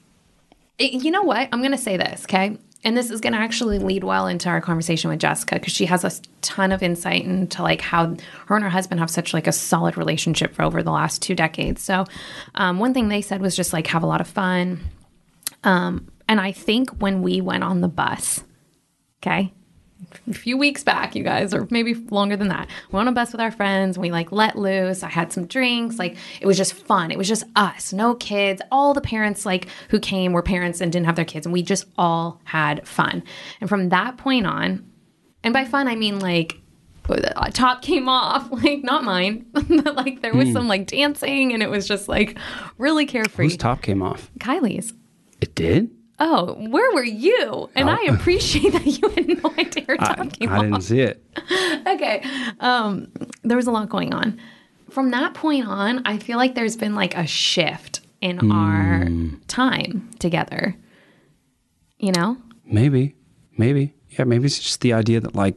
it- 0.78 1.04
you 1.04 1.12
know 1.12 1.22
what? 1.22 1.48
I'm 1.52 1.60
going 1.60 1.70
to 1.70 1.78
say 1.78 1.96
this, 1.96 2.24
okay? 2.24 2.58
And 2.86 2.96
this 2.96 3.10
is 3.10 3.20
going 3.20 3.32
to 3.32 3.40
actually 3.40 3.80
lead 3.80 4.04
well 4.04 4.28
into 4.28 4.48
our 4.48 4.60
conversation 4.60 5.10
with 5.10 5.18
Jessica 5.18 5.56
because 5.56 5.72
she 5.72 5.86
has 5.86 6.04
a 6.04 6.12
ton 6.40 6.70
of 6.70 6.84
insight 6.84 7.24
into 7.24 7.60
like 7.60 7.80
how 7.80 8.14
her 8.46 8.54
and 8.54 8.62
her 8.62 8.70
husband 8.70 9.00
have 9.00 9.10
such 9.10 9.34
like 9.34 9.48
a 9.48 9.52
solid 9.52 9.96
relationship 9.96 10.54
for 10.54 10.62
over 10.62 10.84
the 10.84 10.92
last 10.92 11.20
two 11.20 11.34
decades. 11.34 11.82
So, 11.82 12.04
um, 12.54 12.78
one 12.78 12.94
thing 12.94 13.08
they 13.08 13.22
said 13.22 13.40
was 13.40 13.56
just 13.56 13.72
like 13.72 13.88
have 13.88 14.04
a 14.04 14.06
lot 14.06 14.20
of 14.20 14.28
fun. 14.28 14.78
Um, 15.64 16.12
and 16.28 16.40
I 16.40 16.52
think 16.52 16.90
when 17.00 17.22
we 17.22 17.40
went 17.40 17.64
on 17.64 17.80
the 17.80 17.88
bus, 17.88 18.44
okay, 19.18 19.52
a 20.28 20.34
few 20.34 20.56
weeks 20.56 20.82
back, 20.82 21.14
you 21.14 21.22
guys, 21.22 21.54
or 21.54 21.66
maybe 21.70 21.94
longer 21.94 22.36
than 22.36 22.48
that. 22.48 22.68
We 22.90 22.96
went 22.96 23.08
on 23.08 23.12
a 23.12 23.14
bus 23.14 23.32
with 23.32 23.40
our 23.40 23.50
friends. 23.50 23.98
We 23.98 24.10
like 24.10 24.32
let 24.32 24.56
loose. 24.56 25.02
I 25.02 25.08
had 25.08 25.32
some 25.32 25.46
drinks. 25.46 25.98
Like 25.98 26.16
it 26.40 26.46
was 26.46 26.56
just 26.56 26.74
fun. 26.74 27.10
It 27.10 27.18
was 27.18 27.28
just 27.28 27.44
us, 27.56 27.92
no 27.92 28.14
kids. 28.14 28.62
All 28.70 28.94
the 28.94 29.00
parents 29.00 29.46
like 29.46 29.68
who 29.90 30.00
came 30.00 30.32
were 30.32 30.42
parents 30.42 30.80
and 30.80 30.92
didn't 30.92 31.06
have 31.06 31.16
their 31.16 31.24
kids, 31.24 31.46
and 31.46 31.52
we 31.52 31.62
just 31.62 31.86
all 31.96 32.40
had 32.44 32.86
fun. 32.86 33.22
And 33.60 33.68
from 33.68 33.90
that 33.90 34.16
point 34.16 34.46
on, 34.46 34.90
and 35.42 35.52
by 35.52 35.64
fun 35.64 35.88
I 35.88 35.96
mean 35.96 36.18
like 36.18 36.60
uh, 37.08 37.50
top 37.52 37.82
came 37.82 38.08
off, 38.08 38.50
like 38.62 38.82
not 38.82 39.04
mine, 39.04 39.46
but 39.52 39.94
like 39.94 40.22
there 40.22 40.34
was 40.34 40.52
some 40.52 40.68
like 40.68 40.86
dancing, 40.86 41.52
and 41.52 41.62
it 41.62 41.70
was 41.70 41.86
just 41.86 42.08
like 42.08 42.38
really 42.78 43.06
carefree. 43.06 43.46
Whose 43.46 43.56
top 43.56 43.82
came 43.82 44.02
off? 44.02 44.30
Kylie's. 44.38 44.92
It 45.40 45.54
did? 45.54 45.90
Oh, 46.18 46.54
where 46.54 46.92
were 46.94 47.04
you? 47.04 47.68
And 47.74 47.90
I 47.90 48.02
appreciate 48.08 48.72
that 48.72 48.86
you 48.86 49.08
had 49.10 49.42
no 49.42 49.50
idea 49.58 49.96
top 49.98 50.16
talking 50.16 50.48
I, 50.48 50.58
I 50.58 50.62
didn't 50.62 50.80
see 50.80 51.00
it. 51.00 51.22
okay. 51.86 52.24
Um, 52.60 53.08
there 53.42 53.56
was 53.56 53.66
a 53.66 53.70
lot 53.70 53.88
going 53.88 54.14
on. 54.14 54.40
From 54.90 55.10
that 55.10 55.34
point 55.34 55.66
on, 55.66 56.02
I 56.06 56.18
feel 56.18 56.38
like 56.38 56.54
there's 56.54 56.76
been 56.76 56.94
like 56.94 57.16
a 57.16 57.26
shift 57.26 58.00
in 58.20 58.50
our 58.50 59.08
time 59.46 60.10
together. 60.18 60.74
You 61.98 62.12
know? 62.12 62.38
Maybe. 62.64 63.14
Maybe. 63.58 63.94
Yeah, 64.10 64.24
maybe 64.24 64.46
it's 64.46 64.58
just 64.58 64.80
the 64.80 64.92
idea 64.92 65.20
that 65.20 65.34
like 65.34 65.56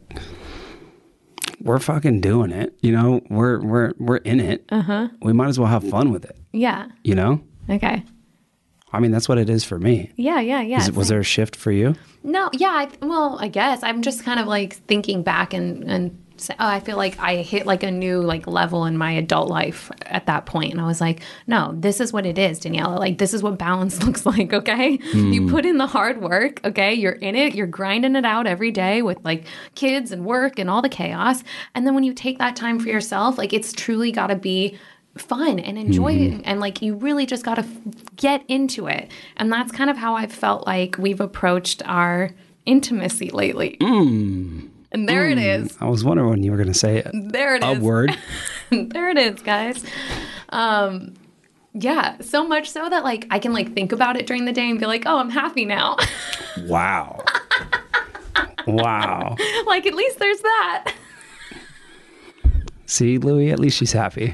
we're 1.62 1.80
fucking 1.80 2.22
doing 2.22 2.52
it. 2.52 2.78
You 2.82 2.92
know, 2.92 3.22
we're 3.30 3.62
we're 3.62 3.94
we're 3.98 4.18
in 4.18 4.40
it. 4.40 4.66
Uh-huh. 4.70 5.10
We 5.22 5.34
might 5.34 5.48
as 5.48 5.60
well 5.60 5.70
have 5.70 5.88
fun 5.90 6.12
with 6.12 6.26
it. 6.26 6.38
Yeah. 6.52 6.88
You 7.04 7.16
know? 7.16 7.42
Okay. 7.70 8.04
I 8.92 9.00
mean, 9.00 9.12
that's 9.12 9.30
what 9.30 9.38
it 9.38 9.50
is 9.50 9.64
for 9.64 9.78
me. 9.78 10.12
Yeah, 10.16 10.40
yeah, 10.40 10.62
yeah. 10.62 10.80
Is 10.80 10.92
was 10.92 11.10
there 11.10 11.20
a 11.20 11.24
shift 11.24 11.56
for 11.56 11.72
you? 11.72 11.96
No, 12.24 12.50
yeah. 12.54 12.70
I, 12.70 12.90
well, 13.06 13.38
I 13.40 13.48
guess 13.48 13.84
I'm 13.84 14.02
just 14.02 14.24
kind 14.24 14.40
of 14.40 14.48
like 14.48 14.74
thinking 14.74 15.24
back 15.24 15.54
and 15.54 15.84
and 15.84 16.18
say, 16.42 16.56
oh, 16.60 16.68
I 16.68 16.80
feel 16.80 16.98
like 16.98 17.20
I 17.20 17.38
hit 17.38 17.66
like 17.66 17.84
a 17.84 17.92
new 17.92 18.22
like 18.22 18.48
level 18.48 18.86
in 18.86 18.98
my 18.98 19.12
adult 19.12 19.50
life 19.50 19.92
at 20.02 20.26
that 20.26 20.46
point, 20.46 20.72
and 20.72 20.82
I 20.82 20.86
was 20.86 21.02
like, 21.02 21.22
no, 21.48 21.74
this 21.78 22.00
is 22.00 22.12
what 22.12 22.26
it 22.26 22.38
is, 22.38 22.60
Daniela. 22.60 22.98
Like 22.98 23.18
this 23.18 23.34
is 23.34 23.44
what 23.44 23.58
balance 23.58 24.02
looks 24.06 24.26
like. 24.26 24.54
Okay, 24.54 25.00
you 25.14 25.44
hmm. 25.44 25.50
put 25.50 25.66
in 25.66 25.78
the 25.78 25.88
hard 25.88 26.22
work. 26.22 26.60
Okay, 26.66 26.94
you're 26.94 27.14
in 27.14 27.36
it. 27.36 27.56
You're 27.56 27.68
grinding 27.68 28.16
it 28.16 28.26
out 28.26 28.48
every 28.48 28.72
day 28.72 29.02
with 29.02 29.24
like 29.24 29.46
kids 29.76 30.12
and 30.12 30.26
work 30.26 30.60
and 30.60 30.70
all 30.70 30.82
the 30.82 30.90
chaos, 30.90 31.44
and 31.76 31.86
then 31.86 31.94
when 31.94 32.04
you 32.04 32.14
take 32.14 32.40
that 32.40 32.56
time 32.56 32.80
for 32.80 32.90
yourself, 32.90 33.38
like 33.38 33.54
it's 33.54 33.74
truly 33.74 34.12
got 34.12 34.28
to 34.28 34.36
be 34.36 34.78
fun 35.18 35.60
and 35.60 35.78
enjoy 35.78 36.14
it 36.14 36.42
and 36.46 36.60
like 36.60 36.82
you 36.82 36.96
really 36.96 37.26
just 37.26 37.44
got 37.44 37.56
to 37.56 37.64
f- 37.64 38.16
get 38.16 38.44
into 38.48 38.88
it. 38.88 39.12
And 39.38 39.52
that's 39.52 39.72
kind 39.72 39.90
of 39.90 39.98
how 39.98 40.16
i've 40.16 40.32
felt 40.32 40.66
like 40.66 40.98
we've 40.98 41.20
approached 41.20 41.82
our 41.86 42.32
intimacy 42.66 43.30
lately. 43.30 43.78
Mm. 43.82 44.70
And 44.92 45.10
there 45.10 45.30
it 45.30 45.38
mm. 45.38 45.64
is. 45.64 45.78
I 45.82 45.86
was 45.86 46.04
wondering 46.04 46.30
when 46.30 46.44
you 46.44 46.52
were 46.52 46.58
going 46.58 46.72
to 46.72 46.74
say 46.74 47.02
a, 47.02 47.12
there 47.14 47.56
it 47.56 47.64
a 47.64 47.72
is. 47.72 47.80
word. 47.80 48.18
there 48.70 49.10
it 49.10 49.18
is 49.18 49.42
guys. 49.42 49.84
Um 50.50 51.14
yeah 51.74 52.20
so 52.20 52.48
much 52.48 52.68
so 52.68 52.90
that 52.90 53.04
like 53.04 53.28
i 53.30 53.38
can 53.38 53.54
like 53.54 53.76
think 53.76 53.92
about 53.92 54.18
it 54.18 54.26
during 54.26 54.46
the 54.46 54.52
day 54.52 54.68
and 54.68 54.80
be 54.80 54.88
like 54.88 55.04
oh 55.06 55.20
i'm 55.20 55.30
happy 55.30 55.66
now. 55.66 55.98
Wow. 56.68 57.24
wow. 58.68 59.36
like 59.66 59.86
at 59.86 59.94
least 59.94 60.20
there's 60.20 60.42
that. 60.42 60.94
See, 62.86 63.18
Louie, 63.18 63.52
at 63.52 63.60
least 63.60 63.78
she's 63.78 63.92
happy. 63.92 64.34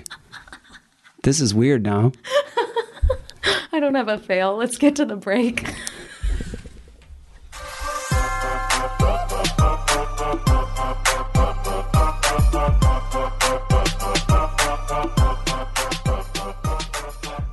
This 1.25 1.41
is 1.41 1.55
weird 1.55 1.81
now. 1.81 2.11
i 3.73 3.79
don't 3.79 3.95
have 3.95 4.07
a 4.07 4.19
fail 4.19 4.55
let's 4.55 4.77
get 4.77 4.95
to 4.95 5.05
the 5.05 5.15
break 5.15 5.67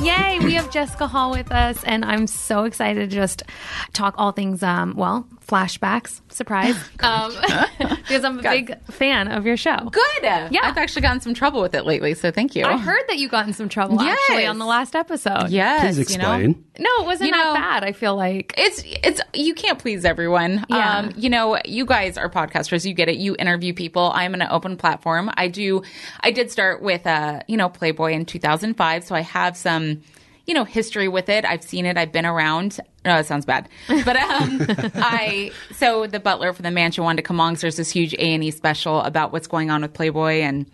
Yay, 0.00 0.40
we 0.40 0.52
have 0.52 0.70
Jessica 0.70 1.06
Hall 1.06 1.30
with 1.30 1.50
us, 1.50 1.82
and 1.84 2.04
I'm 2.04 2.26
so 2.26 2.64
excited 2.64 3.08
to 3.08 3.16
just 3.16 3.44
talk 3.92 4.14
all 4.18 4.32
things, 4.32 4.62
um, 4.62 4.94
well, 4.96 5.26
flashbacks, 5.52 6.20
surprise, 6.30 6.76
um, 7.00 7.32
because 7.78 8.24
I'm 8.24 8.38
a 8.38 8.42
big 8.42 8.82
fan 8.86 9.28
of 9.28 9.44
your 9.44 9.58
show. 9.58 9.76
Good. 9.90 10.22
Yeah. 10.22 10.60
I've 10.62 10.78
actually 10.78 11.02
gotten 11.02 11.20
some 11.20 11.34
trouble 11.34 11.60
with 11.60 11.74
it 11.74 11.84
lately, 11.84 12.14
so 12.14 12.30
thank 12.30 12.56
you. 12.56 12.64
I 12.64 12.78
heard 12.78 13.02
that 13.08 13.18
you 13.18 13.28
got 13.28 13.46
in 13.46 13.52
some 13.52 13.68
trouble 13.68 14.00
actually 14.00 14.46
on 14.46 14.58
the 14.58 14.64
last 14.64 14.96
episode. 14.96 15.50
Yes. 15.50 15.96
Please 15.96 16.12
you 16.12 16.18
know? 16.18 16.32
explain. 16.32 16.64
No, 16.78 16.88
it 17.00 17.04
wasn't 17.04 17.28
You 17.28 17.32
that 17.32 17.54
bad, 17.54 17.84
I 17.84 17.92
feel 17.92 18.16
like. 18.16 18.54
It's 18.56 18.82
it's 18.86 19.20
you 19.34 19.54
can't 19.54 19.78
please 19.78 20.06
everyone. 20.06 20.64
Yeah. 20.70 20.98
Um, 20.98 21.12
you 21.16 21.28
know, 21.28 21.58
you 21.66 21.84
guys 21.84 22.16
are 22.16 22.30
podcasters. 22.30 22.86
You 22.86 22.94
get 22.94 23.10
it. 23.10 23.16
You 23.16 23.36
interview 23.38 23.74
people. 23.74 24.10
I'm 24.14 24.32
an 24.32 24.42
open 24.42 24.78
platform. 24.78 25.30
I 25.34 25.48
do. 25.48 25.82
I 26.20 26.30
did 26.30 26.50
start 26.50 26.80
with 26.80 27.06
uh, 27.06 27.40
you 27.46 27.58
know, 27.58 27.68
Playboy 27.68 28.12
in 28.12 28.24
2005, 28.24 29.04
so 29.04 29.14
I 29.14 29.20
have 29.20 29.56
some, 29.56 30.00
you 30.46 30.54
know, 30.54 30.64
history 30.64 31.08
with 31.08 31.28
it. 31.28 31.44
I've 31.44 31.62
seen 31.62 31.86
it. 31.86 31.96
I've 31.96 32.12
been 32.12 32.26
around. 32.26 32.78
No, 33.04 33.16
that 33.16 33.26
sounds 33.26 33.46
bad. 33.46 33.68
But 33.88 34.16
um, 34.16 34.60
I 34.96 35.50
so 35.74 36.06
the 36.06 36.20
butler 36.20 36.52
for 36.52 36.62
the 36.62 36.70
mansion 36.70 37.04
wanted 37.04 37.18
to 37.18 37.22
come 37.22 37.40
on. 37.40 37.54
'cause 37.54 37.60
there's 37.62 37.76
this 37.76 37.90
huge 37.90 38.14
A 38.14 38.18
and 38.34 38.42
E 38.44 38.50
special 38.50 39.00
about 39.02 39.32
what's 39.32 39.46
going 39.46 39.70
on 39.70 39.82
with 39.82 39.92
Playboy 39.92 40.40
and 40.42 40.66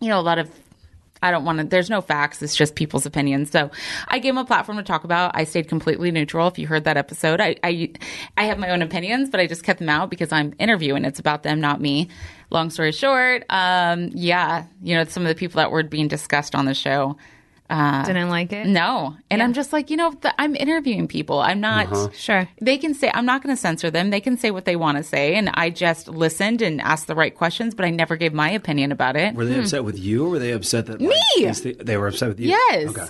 you 0.00 0.08
know 0.08 0.18
a 0.18 0.22
lot 0.22 0.38
of 0.38 0.50
I 1.24 1.30
don't 1.30 1.44
want 1.44 1.60
to. 1.60 1.64
There's 1.64 1.88
no 1.88 2.00
facts. 2.00 2.42
It's 2.42 2.56
just 2.56 2.74
people's 2.74 3.06
opinions. 3.06 3.52
So 3.52 3.70
I 4.08 4.18
gave 4.18 4.30
him 4.30 4.38
a 4.38 4.44
platform 4.44 4.76
to 4.78 4.82
talk 4.82 5.04
about. 5.04 5.30
I 5.36 5.44
stayed 5.44 5.68
completely 5.68 6.10
neutral. 6.10 6.48
If 6.48 6.58
you 6.58 6.66
heard 6.66 6.82
that 6.82 6.96
episode, 6.96 7.40
I 7.40 7.54
I, 7.62 7.92
I 8.36 8.44
have 8.46 8.58
my 8.58 8.70
own 8.70 8.82
opinions, 8.82 9.30
but 9.30 9.38
I 9.38 9.46
just 9.46 9.62
kept 9.62 9.78
them 9.78 9.88
out 9.88 10.10
because 10.10 10.32
I'm 10.32 10.52
interviewing. 10.58 11.04
It's 11.04 11.20
about 11.20 11.44
them, 11.44 11.60
not 11.60 11.80
me. 11.80 12.08
Long 12.50 12.70
story 12.70 12.90
short, 12.90 13.44
um, 13.50 14.10
yeah, 14.12 14.64
you 14.82 14.96
know, 14.96 15.04
some 15.04 15.22
of 15.22 15.28
the 15.28 15.36
people 15.36 15.58
that 15.58 15.70
were 15.70 15.84
being 15.84 16.08
discussed 16.08 16.56
on 16.56 16.64
the 16.64 16.74
show. 16.74 17.16
Uh, 17.72 18.04
Didn't 18.04 18.28
like 18.28 18.52
it? 18.52 18.66
No, 18.66 19.16
and 19.30 19.42
I'm 19.42 19.54
just 19.54 19.72
like, 19.72 19.88
you 19.88 19.96
know, 19.96 20.10
the, 20.20 20.38
I'm 20.38 20.54
interviewing 20.54 21.08
people. 21.08 21.40
I'm 21.40 21.60
not. 21.60 21.86
Uh-huh. 21.86 22.10
Sure. 22.12 22.46
They 22.60 22.76
can 22.76 22.92
say, 22.92 23.10
I'm 23.14 23.24
not 23.24 23.42
going 23.42 23.56
to 23.56 23.60
censor 23.60 23.90
them. 23.90 24.10
They 24.10 24.20
can 24.20 24.36
say 24.36 24.50
what 24.50 24.66
they 24.66 24.76
want 24.76 24.98
to 24.98 25.02
say. 25.02 25.36
And 25.36 25.48
I 25.54 25.70
just 25.70 26.06
listened 26.06 26.60
and 26.60 26.82
asked 26.82 27.06
the 27.06 27.14
right 27.14 27.34
questions, 27.34 27.74
but 27.74 27.86
I 27.86 27.90
never 27.90 28.16
gave 28.16 28.34
my 28.34 28.50
opinion 28.50 28.92
about 28.92 29.16
it. 29.16 29.34
Were 29.34 29.46
they 29.46 29.54
hmm. 29.54 29.60
upset 29.60 29.84
with 29.84 29.98
you 29.98 30.26
or 30.26 30.28
were 30.28 30.38
they 30.38 30.52
upset 30.52 30.84
that 30.84 31.00
Me! 31.00 31.14
they 31.80 31.96
were 31.96 32.08
upset 32.08 32.28
with 32.28 32.40
you? 32.40 32.48
Yes. 32.48 32.90
Okay. 32.90 33.08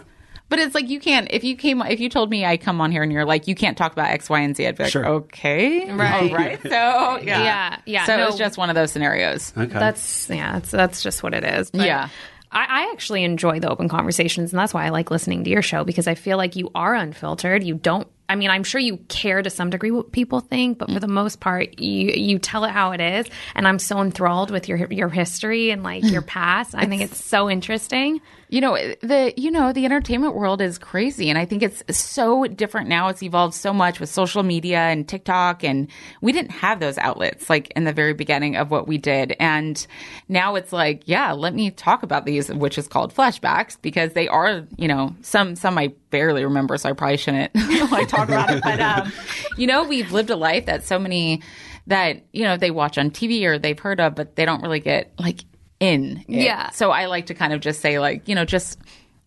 But 0.48 0.58
it's 0.58 0.74
like 0.74 0.90
you 0.90 1.00
can't 1.00 1.28
if 1.30 1.44
you 1.44 1.56
came 1.56 1.80
if 1.80 1.98
you 1.98 2.10
told 2.10 2.28
me 2.28 2.44
I 2.44 2.58
come 2.58 2.82
on 2.82 2.92
here 2.92 3.02
and 3.02 3.10
you're 3.10 3.24
like 3.24 3.48
you 3.48 3.54
can't 3.54 3.74
talk 3.76 3.92
about 3.92 4.10
X, 4.10 4.28
Y, 4.28 4.38
and 4.38 4.54
Z. 4.54 4.66
I'd 4.66 4.76
be 4.76 4.82
like, 4.84 4.92
Sure. 4.92 5.06
okay, 5.06 5.90
Right. 5.90 6.30
all 6.30 6.36
right. 6.36 6.60
So 6.62 6.68
yeah, 6.68 7.18
Yeah, 7.22 7.78
yeah, 7.86 8.04
So 8.04 8.14
it 8.14 8.18
no. 8.18 8.26
was 8.26 8.36
just 8.36 8.58
one 8.58 8.68
of 8.68 8.74
those 8.74 8.92
scenarios. 8.92 9.50
Okay. 9.56 9.72
That's 9.72 10.28
yeah, 10.28 10.52
that's 10.52 10.70
that's 10.70 11.02
just 11.02 11.22
what 11.22 11.32
it 11.32 11.42
is. 11.42 11.70
But 11.70 11.86
Yeah. 11.86 12.10
I, 12.52 12.64
I 12.68 12.92
actually 12.92 13.24
enjoy 13.24 13.60
the 13.60 13.70
open 13.70 13.88
conversations, 13.88 14.52
and 14.52 14.58
that's 14.60 14.74
why 14.74 14.84
I 14.86 14.90
like 14.90 15.10
listening 15.10 15.44
to 15.44 15.50
your 15.50 15.62
show 15.62 15.84
because 15.84 16.06
I 16.06 16.14
feel 16.14 16.36
like 16.36 16.56
you 16.56 16.70
are 16.74 16.94
unfiltered. 16.94 17.64
You 17.64 17.74
don't. 17.74 18.06
I 18.32 18.34
mean, 18.34 18.48
I'm 18.48 18.64
sure 18.64 18.80
you 18.80 18.96
care 19.08 19.42
to 19.42 19.50
some 19.50 19.68
degree 19.68 19.90
what 19.90 20.10
people 20.10 20.40
think, 20.40 20.78
but 20.78 20.90
for 20.90 20.98
the 20.98 21.06
most 21.06 21.38
part, 21.38 21.78
you 21.78 22.12
you 22.14 22.38
tell 22.38 22.64
it 22.64 22.70
how 22.70 22.92
it 22.92 23.00
is, 23.00 23.26
and 23.54 23.68
I'm 23.68 23.78
so 23.78 24.00
enthralled 24.00 24.50
with 24.50 24.70
your 24.70 24.90
your 24.90 25.10
history 25.10 25.68
and 25.70 25.82
like 25.82 26.02
your 26.02 26.22
past. 26.38 26.74
I 26.74 26.86
think 26.86 27.02
it's 27.02 27.22
so 27.22 27.50
interesting. 27.50 28.22
You 28.48 28.62
know 28.62 28.74
the 29.02 29.34
you 29.36 29.50
know 29.50 29.74
the 29.74 29.84
entertainment 29.84 30.34
world 30.34 30.62
is 30.62 30.78
crazy, 30.78 31.28
and 31.28 31.38
I 31.38 31.44
think 31.44 31.62
it's 31.62 31.82
so 31.94 32.46
different 32.46 32.88
now. 32.88 33.08
It's 33.08 33.22
evolved 33.22 33.52
so 33.52 33.74
much 33.74 34.00
with 34.00 34.08
social 34.08 34.42
media 34.42 34.78
and 34.78 35.06
TikTok, 35.06 35.62
and 35.62 35.88
we 36.22 36.32
didn't 36.32 36.52
have 36.52 36.80
those 36.80 36.96
outlets 36.96 37.50
like 37.50 37.70
in 37.76 37.84
the 37.84 37.92
very 37.92 38.14
beginning 38.14 38.56
of 38.56 38.70
what 38.70 38.88
we 38.88 38.96
did. 38.96 39.36
And 39.40 39.86
now 40.28 40.54
it's 40.54 40.72
like, 40.72 41.02
yeah, 41.04 41.32
let 41.32 41.54
me 41.54 41.70
talk 41.70 42.02
about 42.02 42.24
these, 42.24 42.48
which 42.48 42.78
is 42.78 42.88
called 42.88 43.14
flashbacks, 43.14 43.76
because 43.82 44.14
they 44.14 44.28
are, 44.28 44.64
you 44.78 44.88
know, 44.88 45.14
some 45.20 45.54
some 45.54 45.76
I 45.76 45.92
barely 46.10 46.44
remember, 46.44 46.76
so 46.76 46.90
I 46.90 46.92
probably 46.92 47.16
shouldn't 47.16 47.54
like 47.90 48.08
talk 48.08 48.21
about 48.24 48.50
it. 48.54 48.62
But 48.62 48.80
um, 48.80 49.12
you 49.56 49.66
know, 49.66 49.84
we've 49.84 50.12
lived 50.12 50.30
a 50.30 50.36
life 50.36 50.66
that 50.66 50.84
so 50.84 50.98
many 50.98 51.42
that 51.86 52.22
you 52.32 52.44
know 52.44 52.56
they 52.56 52.70
watch 52.70 52.98
on 52.98 53.10
TV 53.10 53.44
or 53.44 53.58
they've 53.58 53.78
heard 53.78 54.00
of, 54.00 54.14
but 54.14 54.36
they 54.36 54.44
don't 54.44 54.62
really 54.62 54.80
get 54.80 55.12
like 55.18 55.40
in 55.80 56.18
it. 56.28 56.44
Yeah. 56.44 56.70
So 56.70 56.90
I 56.90 57.06
like 57.06 57.26
to 57.26 57.34
kind 57.34 57.52
of 57.52 57.60
just 57.60 57.80
say 57.80 57.98
like, 57.98 58.28
you 58.28 58.34
know, 58.34 58.44
just 58.44 58.78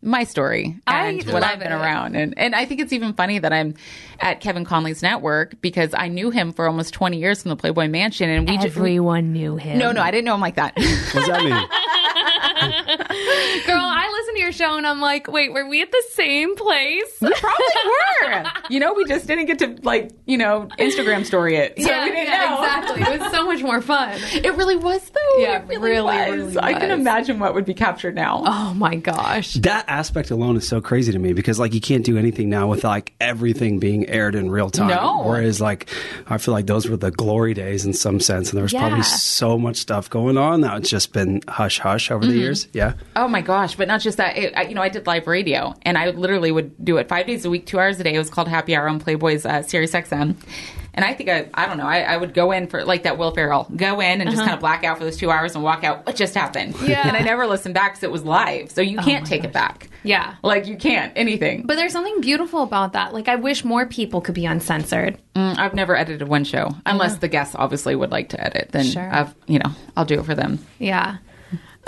my 0.01 0.23
story 0.23 0.79
I 0.85 1.07
and 1.07 1.23
what 1.31 1.43
I've 1.43 1.59
been 1.59 1.71
it. 1.71 1.75
around. 1.75 2.15
And 2.15 2.37
and 2.37 2.55
I 2.55 2.65
think 2.65 2.79
it's 2.79 2.93
even 2.93 3.13
funny 3.13 3.39
that 3.39 3.51
I'm 3.51 3.73
at 4.19 4.39
Kevin 4.39 4.63
Conley's 4.63 5.01
network 5.01 5.59
because 5.61 5.93
I 5.93 6.07
knew 6.07 6.29
him 6.29 6.53
for 6.53 6.67
almost 6.67 6.93
20 6.93 7.17
years 7.17 7.41
from 7.41 7.49
the 7.49 7.55
Playboy 7.55 7.87
Mansion 7.87 8.29
and 8.29 8.47
we 8.47 8.55
just 8.57 8.77
Everyone 8.77 9.33
knew 9.33 9.57
him. 9.57 9.79
No, 9.79 9.91
no, 9.91 10.01
I 10.01 10.11
didn't 10.11 10.25
know 10.25 10.35
him 10.35 10.41
like 10.41 10.55
that. 10.55 10.75
What 10.77 10.85
does 11.13 11.27
that 11.27 11.43
mean? 11.43 13.01
Girl, 13.65 13.81
I 13.81 14.09
listen 14.11 14.35
to 14.35 14.41
your 14.41 14.51
show 14.51 14.77
and 14.77 14.85
I'm 14.85 15.01
like, 15.01 15.27
wait, 15.27 15.53
were 15.53 15.67
we 15.67 15.81
at 15.81 15.91
the 15.91 16.03
same 16.11 16.55
place? 16.55 17.17
We 17.21 17.31
probably 17.33 17.65
were. 18.23 18.51
You 18.69 18.79
know, 18.79 18.93
we 18.93 19.05
just 19.05 19.27
didn't 19.27 19.45
get 19.45 19.59
to 19.59 19.77
like, 19.83 20.11
you 20.25 20.37
know, 20.37 20.67
Instagram 20.79 21.25
story 21.25 21.55
it. 21.55 21.73
So 21.77 21.83
we 21.83 22.11
didn't 22.11 22.29
know. 22.29 22.63
exactly. 22.63 23.01
It 23.01 23.19
was 23.19 23.31
so 23.31 23.45
much 23.45 23.61
more 23.61 23.81
fun. 23.81 24.19
It 24.33 24.55
really 24.55 24.75
was 24.75 25.09
though. 25.09 25.39
Yeah, 25.39 25.61
it 25.61 25.67
really, 25.67 25.91
really, 25.91 26.31
was. 26.31 26.55
really 26.55 26.59
I 26.59 26.73
can 26.73 26.91
imagine 26.91 27.39
what 27.39 27.53
would 27.53 27.65
be 27.65 27.73
captured 27.73 28.15
now. 28.15 28.43
Oh 28.45 28.73
my 28.73 28.95
gosh. 28.95 29.53
that 29.55 29.85
aspect 29.87 30.31
alone 30.31 30.57
is 30.57 30.67
so 30.67 30.81
crazy 30.81 31.11
to 31.11 31.19
me 31.19 31.33
because 31.33 31.59
like 31.59 31.73
you 31.73 31.81
can't 31.81 32.05
do 32.05 32.17
anything 32.17 32.49
now 32.49 32.67
with 32.67 32.83
like 32.83 33.13
everything 33.19 33.79
being 33.79 34.07
aired 34.09 34.35
in 34.35 34.49
real 34.49 34.69
time. 34.69 34.87
No. 34.87 35.23
Whereas 35.23 35.61
like 35.61 35.89
I 36.27 36.37
feel 36.37 36.53
like 36.53 36.67
those 36.67 36.87
were 36.89 36.97
the 36.97 37.11
glory 37.11 37.53
days 37.53 37.85
in 37.85 37.93
some 37.93 38.19
sense, 38.19 38.49
and 38.49 38.57
there 38.57 38.63
was 38.63 38.73
Yeah. 38.73 38.81
probably 38.81 39.03
so 39.03 39.57
much 39.57 39.77
stuff 39.77 40.09
going 40.09 40.37
on 40.37 40.61
that 40.61 40.77
it's 40.77 40.89
just 40.89 41.13
been 41.13 41.41
hush 41.47 41.79
hush 41.79 42.11
over 42.11 42.25
the 42.25 42.31
mm-hmm. 42.31 42.41
years. 42.41 42.67
Yeah. 42.73 42.93
Oh 43.15 43.27
my 43.27 43.41
gosh! 43.41 43.75
But 43.75 43.87
not 43.87 44.01
just 44.01 44.17
that. 44.17 44.37
It, 44.37 44.53
I, 44.57 44.63
you 44.63 44.75
know, 44.75 44.81
I 44.81 44.89
did 44.89 45.07
live 45.07 45.27
radio, 45.27 45.73
and 45.83 45.97
I 45.97 46.09
literally 46.09 46.51
would 46.51 46.83
do 46.83 46.97
it 46.97 47.07
five 47.07 47.25
days 47.27 47.45
a 47.45 47.49
week, 47.49 47.65
two 47.65 47.79
hours 47.79 47.99
a 47.99 48.03
day. 48.03 48.13
It 48.13 48.17
was 48.19 48.29
called 48.29 48.47
Happy 48.47 48.75
Hour 48.75 48.87
on 48.89 48.99
Playboy's 48.99 49.45
uh, 49.45 49.61
Sirius 49.63 49.91
XM. 49.91 50.35
And 50.95 51.03
I 51.03 51.13
think 51.13 51.29
I, 51.29 51.49
I 51.53 51.65
don't 51.65 51.77
know. 51.77 51.85
I, 51.87 52.03
I 52.03 52.15
would 52.15 52.33
go 52.33 52.53
in 52.53 52.67
for 52.67 52.85
like 52.85 53.03
that 53.03 53.17
Will 53.17 53.31
Ferrell, 53.31 53.67
go 53.75 53.99
in 53.99 54.21
and 54.21 54.29
just 54.29 54.41
kind 54.41 54.53
of 54.53 54.61
black 54.61 54.85
out 54.85 54.97
for 54.97 55.03
those 55.03 55.17
two 55.17 55.29
hours 55.29 55.53
and 55.53 55.61
walk 55.61 55.83
out. 55.83 56.05
What 56.05 56.15
just 56.15 56.33
happened? 56.33 56.73
Yeah. 56.81 57.05
And 57.07 57.17
I 57.17 57.19
never 57.19 57.45
listened 57.45 57.73
back 57.73 57.91
because 57.91 58.03
it 58.03 58.11
was 58.11 58.23
live, 58.23 58.71
so 58.71 58.79
you 58.81 58.97
can't 58.99 59.27
take 59.27 59.43
it 59.43 59.51
back. 59.51 59.89
Yeah. 60.03 60.35
Like 60.41 60.67
you 60.67 60.77
can't 60.77 61.11
anything. 61.17 61.63
But 61.65 61.75
there's 61.75 61.91
something 61.91 62.21
beautiful 62.21 62.63
about 62.63 62.93
that. 62.93 63.13
Like, 63.13 63.27
I 63.27 63.35
wish 63.35 63.65
more 63.65 63.85
people 63.85 64.21
could 64.21 64.35
be 64.35 64.45
uncensored. 64.45 65.17
Mm, 65.35 65.57
I've 65.59 65.73
never 65.73 65.97
edited 65.97 66.27
one 66.29 66.45
show 66.45 66.69
unless 66.85 67.17
the 67.17 67.27
guests 67.27 67.55
obviously 67.59 67.93
would 67.95 68.11
like 68.11 68.29
to 68.29 68.41
edit. 68.41 68.69
Then 68.71 68.85
Sure. 68.85 69.13
I've 69.13 69.35
you 69.47 69.59
know 69.59 69.71
I'll 69.97 70.05
do 70.05 70.17
it 70.19 70.25
for 70.25 70.33
them. 70.33 70.59
Yeah. 70.79 71.17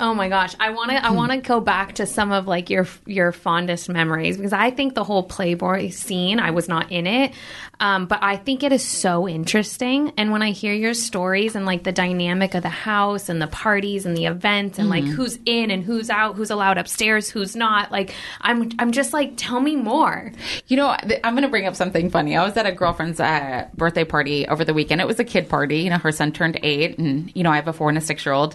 Oh 0.00 0.14
my 0.14 0.28
gosh, 0.28 0.54
I 0.60 0.70
want 0.70 0.90
to 0.92 1.04
I 1.04 1.10
want 1.10 1.32
to 1.32 1.38
go 1.38 1.60
back 1.60 1.96
to 1.96 2.06
some 2.06 2.30
of 2.30 2.46
like 2.46 2.70
your 2.70 2.86
your 3.04 3.32
fondest 3.32 3.88
memories 3.88 4.36
because 4.36 4.52
I 4.52 4.70
think 4.70 4.94
the 4.94 5.02
whole 5.02 5.24
Playboy 5.24 5.90
scene, 5.90 6.38
I 6.38 6.52
was 6.52 6.68
not 6.68 6.92
in 6.92 7.06
it, 7.06 7.32
um, 7.80 8.06
but 8.06 8.22
I 8.22 8.36
think 8.36 8.62
it 8.62 8.70
is 8.70 8.86
so 8.86 9.28
interesting. 9.28 10.12
And 10.16 10.30
when 10.30 10.40
I 10.40 10.52
hear 10.52 10.72
your 10.72 10.94
stories 10.94 11.56
and 11.56 11.66
like 11.66 11.82
the 11.82 11.90
dynamic 11.90 12.54
of 12.54 12.62
the 12.62 12.68
house 12.68 13.28
and 13.28 13.42
the 13.42 13.48
parties 13.48 14.06
and 14.06 14.16
the 14.16 14.26
events 14.26 14.78
and 14.78 14.88
like 14.88 15.04
who's 15.04 15.38
in 15.44 15.72
and 15.72 15.82
who's 15.82 16.10
out, 16.10 16.36
who's 16.36 16.50
allowed 16.50 16.78
upstairs, 16.78 17.28
who's 17.28 17.56
not, 17.56 17.90
like 17.90 18.14
I'm 18.40 18.70
I'm 18.78 18.92
just 18.92 19.12
like, 19.12 19.32
tell 19.36 19.60
me 19.60 19.74
more. 19.74 20.32
You 20.68 20.76
know, 20.76 20.96
I'm 21.24 21.34
going 21.34 21.42
to 21.42 21.48
bring 21.48 21.66
up 21.66 21.74
something 21.74 22.08
funny. 22.10 22.36
I 22.36 22.44
was 22.44 22.56
at 22.56 22.66
a 22.66 22.72
girlfriend's 22.72 23.18
uh, 23.18 23.66
birthday 23.74 24.04
party 24.04 24.46
over 24.46 24.64
the 24.64 24.74
weekend. 24.74 25.00
It 25.00 25.06
was 25.08 25.18
a 25.18 25.24
kid 25.24 25.48
party. 25.48 25.78
You 25.78 25.90
know, 25.90 25.98
her 25.98 26.12
son 26.12 26.30
turned 26.30 26.60
eight, 26.62 26.98
and, 26.98 27.32
you 27.34 27.42
know, 27.42 27.50
I 27.50 27.56
have 27.56 27.66
a 27.66 27.72
four 27.72 27.88
and 27.88 27.98
a 27.98 28.00
six 28.00 28.24
year 28.24 28.32
old. 28.32 28.54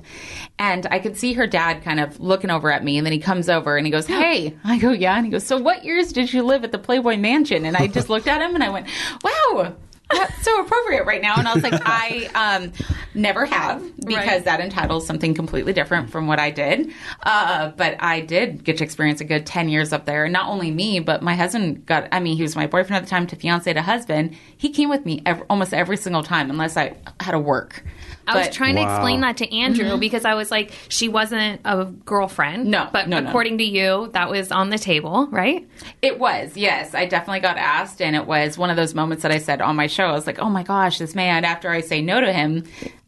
And 0.57 0.87
I 0.89 0.99
could 0.99 1.17
see 1.17 1.32
her 1.33 1.47
dad 1.47 1.83
kind 1.83 1.99
of 1.99 2.19
looking 2.19 2.49
over 2.49 2.71
at 2.71 2.83
me, 2.83 2.97
and 2.97 3.05
then 3.05 3.11
he 3.13 3.19
comes 3.19 3.49
over 3.49 3.77
and 3.77 3.85
he 3.85 3.91
goes, 3.91 4.07
Hey. 4.07 4.55
I 4.63 4.77
go, 4.79 4.91
Yeah. 4.91 5.15
And 5.15 5.25
he 5.25 5.31
goes, 5.31 5.45
So 5.45 5.57
what 5.57 5.83
years 5.83 6.11
did 6.13 6.31
you 6.33 6.43
live 6.43 6.63
at 6.63 6.71
the 6.71 6.79
Playboy 6.79 7.17
Mansion? 7.17 7.65
And 7.65 7.75
I 7.77 7.87
just 7.87 8.09
looked 8.09 8.27
at 8.27 8.41
him 8.41 8.55
and 8.55 8.63
I 8.63 8.69
went, 8.69 8.87
Wow. 9.23 9.75
That's 10.11 10.43
so 10.43 10.61
appropriate 10.61 11.05
right 11.05 11.21
now. 11.23 11.35
And 11.37 11.47
I 11.47 11.53
was 11.55 11.63
like, 11.63 11.81
I 11.85 12.29
um, 12.35 12.71
never 13.15 13.45
have 13.47 13.81
because 14.05 14.27
Right. 14.27 14.45
that 14.45 14.59
entitles 14.59 15.07
something 15.07 15.33
completely 15.33 15.73
different 15.73 16.11
from 16.11 16.27
what 16.27 16.37
I 16.37 16.51
did. 16.51 16.91
Uh, 17.23 17.69
but 17.69 17.95
I 17.99 18.19
did 18.19 18.63
get 18.63 18.77
to 18.77 18.83
experience 18.83 19.21
a 19.21 19.23
good 19.23 19.47
10 19.47 19.69
years 19.69 19.91
up 19.91 20.05
there. 20.05 20.25
And 20.25 20.33
not 20.33 20.49
only 20.49 20.69
me, 20.69 20.99
but 20.99 21.23
my 21.23 21.33
husband 21.33 21.87
got, 21.87 22.09
I 22.11 22.19
mean, 22.19 22.35
he 22.35 22.43
was 22.43 22.55
my 22.55 22.67
boyfriend 22.67 22.97
at 22.97 23.03
the 23.05 23.09
time 23.09 23.25
to 23.27 23.35
fiance 23.35 23.73
to 23.73 23.81
husband. 23.81 24.35
He 24.55 24.69
came 24.69 24.89
with 24.89 25.03
me 25.03 25.23
ev 25.25 25.41
almost 25.49 25.73
every 25.73 25.97
single 25.97 26.21
time 26.21 26.51
unless 26.51 26.77
I 26.77 26.95
had 27.19 27.31
to 27.31 27.39
work. 27.39 27.83
I 28.27 28.37
was 28.37 28.47
But- 28.47 28.53
trying 28.53 28.75
to 28.75 28.81
explain 28.81 29.21
that 29.21 29.37
to 29.37 29.53
Andrew 29.55 29.97
because 29.97 30.23
I 30.25 30.33
was 30.35 30.49
like, 30.49 30.71
she 30.87 31.09
wasn't 31.09 31.59
a 31.65 31.85
girlfriend. 31.85 32.67
No, 32.67 32.87
but 32.91 33.09
no, 33.09 33.19
no. 33.19 33.27
according 33.29 33.57
to 33.57 33.63
you, 33.63 34.09
that 34.13 34.29
was 34.29 34.51
on 34.51 34.69
the 34.69 34.77
table, 34.77 35.27
right? 35.29 35.67
It 36.01 36.19
was, 36.19 36.55
yes. 36.55 36.95
I 36.95 37.05
definitely 37.05 37.41
got 37.41 37.57
asked, 37.57 38.01
and 38.01 38.15
it 38.15 38.25
was 38.25 38.57
one 38.57 38.69
of 38.69 38.75
those 38.77 38.93
moments 38.95 39.23
that 39.23 39.31
I 39.31 39.39
said 39.39 39.61
on 39.61 39.75
my 39.75 39.87
show. 39.87 40.05
I 40.05 40.11
was 40.13 40.25
like, 40.25 40.39
"Oh 40.39 40.49
my 40.49 40.63
gosh, 40.63 40.99
this 40.99 41.15
man!" 41.15 41.43
After 41.43 41.69
I 41.69 41.81
say 41.81 42.01
no 42.01 42.21
to 42.21 42.31
him, 42.31 42.63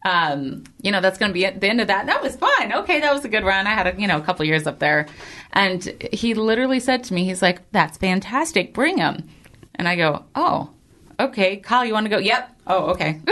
um, 0.06 0.63
you 0.82 0.91
know, 0.91 1.01
that's 1.01 1.17
going 1.17 1.30
to 1.30 1.34
be 1.34 1.45
at 1.45 1.62
the 1.62 1.67
end 1.69 1.82
of 1.82 1.88
that. 1.88 2.06
That 2.08 2.21
was 2.21 2.36
fun. 2.36 2.73
Okay, 2.73 2.99
that 2.99 3.13
was 3.13 3.23
a 3.25 3.30
good 3.30 3.43
run. 3.45 3.67
I 3.67 3.71
had 3.71 3.88
a 3.88 3.99
you 3.99 4.08
know 4.08 4.17
a 4.17 4.21
couple 4.21 4.45
years 4.45 4.67
up 4.67 4.80
there, 4.80 5.08
and 5.54 5.84
he 6.12 6.34
literally 6.34 6.80
said 6.80 7.04
to 7.06 7.13
me, 7.13 7.23
"He's 7.25 7.41
like, 7.41 7.62
that's 7.71 7.97
fantastic. 7.97 8.73
Bring 8.73 8.97
him." 8.97 9.30
And 9.75 9.88
I 9.88 9.95
go, 9.95 10.23
"Oh, 10.36 10.69
okay, 11.19 11.58
Kyle, 11.58 11.86
you 11.86 11.93
want 11.93 12.06
to 12.06 12.10
go?" 12.10 12.17
Yep. 12.17 12.51
Oh, 12.67 12.86
okay. 12.91 13.19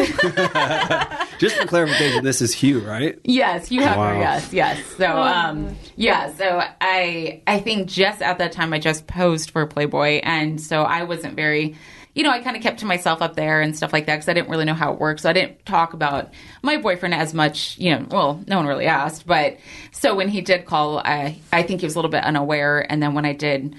Just 1.39 1.55
for 1.55 1.65
clarification, 1.65 2.23
this 2.23 2.39
is 2.41 2.53
Hugh, 2.53 2.81
right? 2.81 3.19
Yes, 3.23 3.71
you 3.71 3.81
have. 3.81 3.97
Wow. 3.97 4.19
Yes, 4.19 4.53
yes. 4.53 4.85
So, 4.97 5.07
um, 5.07 5.75
yeah. 5.95 6.31
So 6.33 6.61
I, 6.79 7.41
I 7.47 7.59
think 7.59 7.87
just 7.87 8.21
at 8.21 8.37
that 8.37 8.51
time 8.51 8.73
I 8.73 8.79
just 8.79 9.07
posed 9.07 9.49
for 9.49 9.65
Playboy, 9.65 10.19
and 10.21 10.61
so 10.61 10.83
I 10.83 11.03
wasn't 11.03 11.35
very, 11.35 11.75
you 12.13 12.21
know, 12.21 12.29
I 12.29 12.41
kind 12.41 12.55
of 12.55 12.61
kept 12.61 12.81
to 12.81 12.85
myself 12.85 13.23
up 13.23 13.35
there 13.35 13.59
and 13.61 13.75
stuff 13.75 13.91
like 13.91 14.05
that 14.05 14.17
because 14.17 14.29
I 14.29 14.33
didn't 14.33 14.49
really 14.49 14.65
know 14.65 14.75
how 14.75 14.93
it 14.93 14.99
worked. 14.99 15.21
So 15.21 15.29
I 15.31 15.33
didn't 15.33 15.65
talk 15.65 15.93
about 15.93 16.31
my 16.61 16.77
boyfriend 16.77 17.15
as 17.15 17.33
much. 17.33 17.75
You 17.79 17.95
know, 17.97 18.07
well, 18.11 18.43
no 18.45 18.57
one 18.57 18.67
really 18.67 18.85
asked, 18.85 19.25
but 19.25 19.57
so 19.91 20.13
when 20.13 20.27
he 20.27 20.41
did 20.41 20.65
call, 20.65 20.99
I, 20.99 21.39
I 21.51 21.63
think 21.63 21.81
he 21.81 21.87
was 21.87 21.95
a 21.95 21.97
little 21.97 22.11
bit 22.11 22.23
unaware, 22.23 22.85
and 22.87 23.01
then 23.01 23.15
when 23.15 23.25
I 23.25 23.33
did 23.33 23.75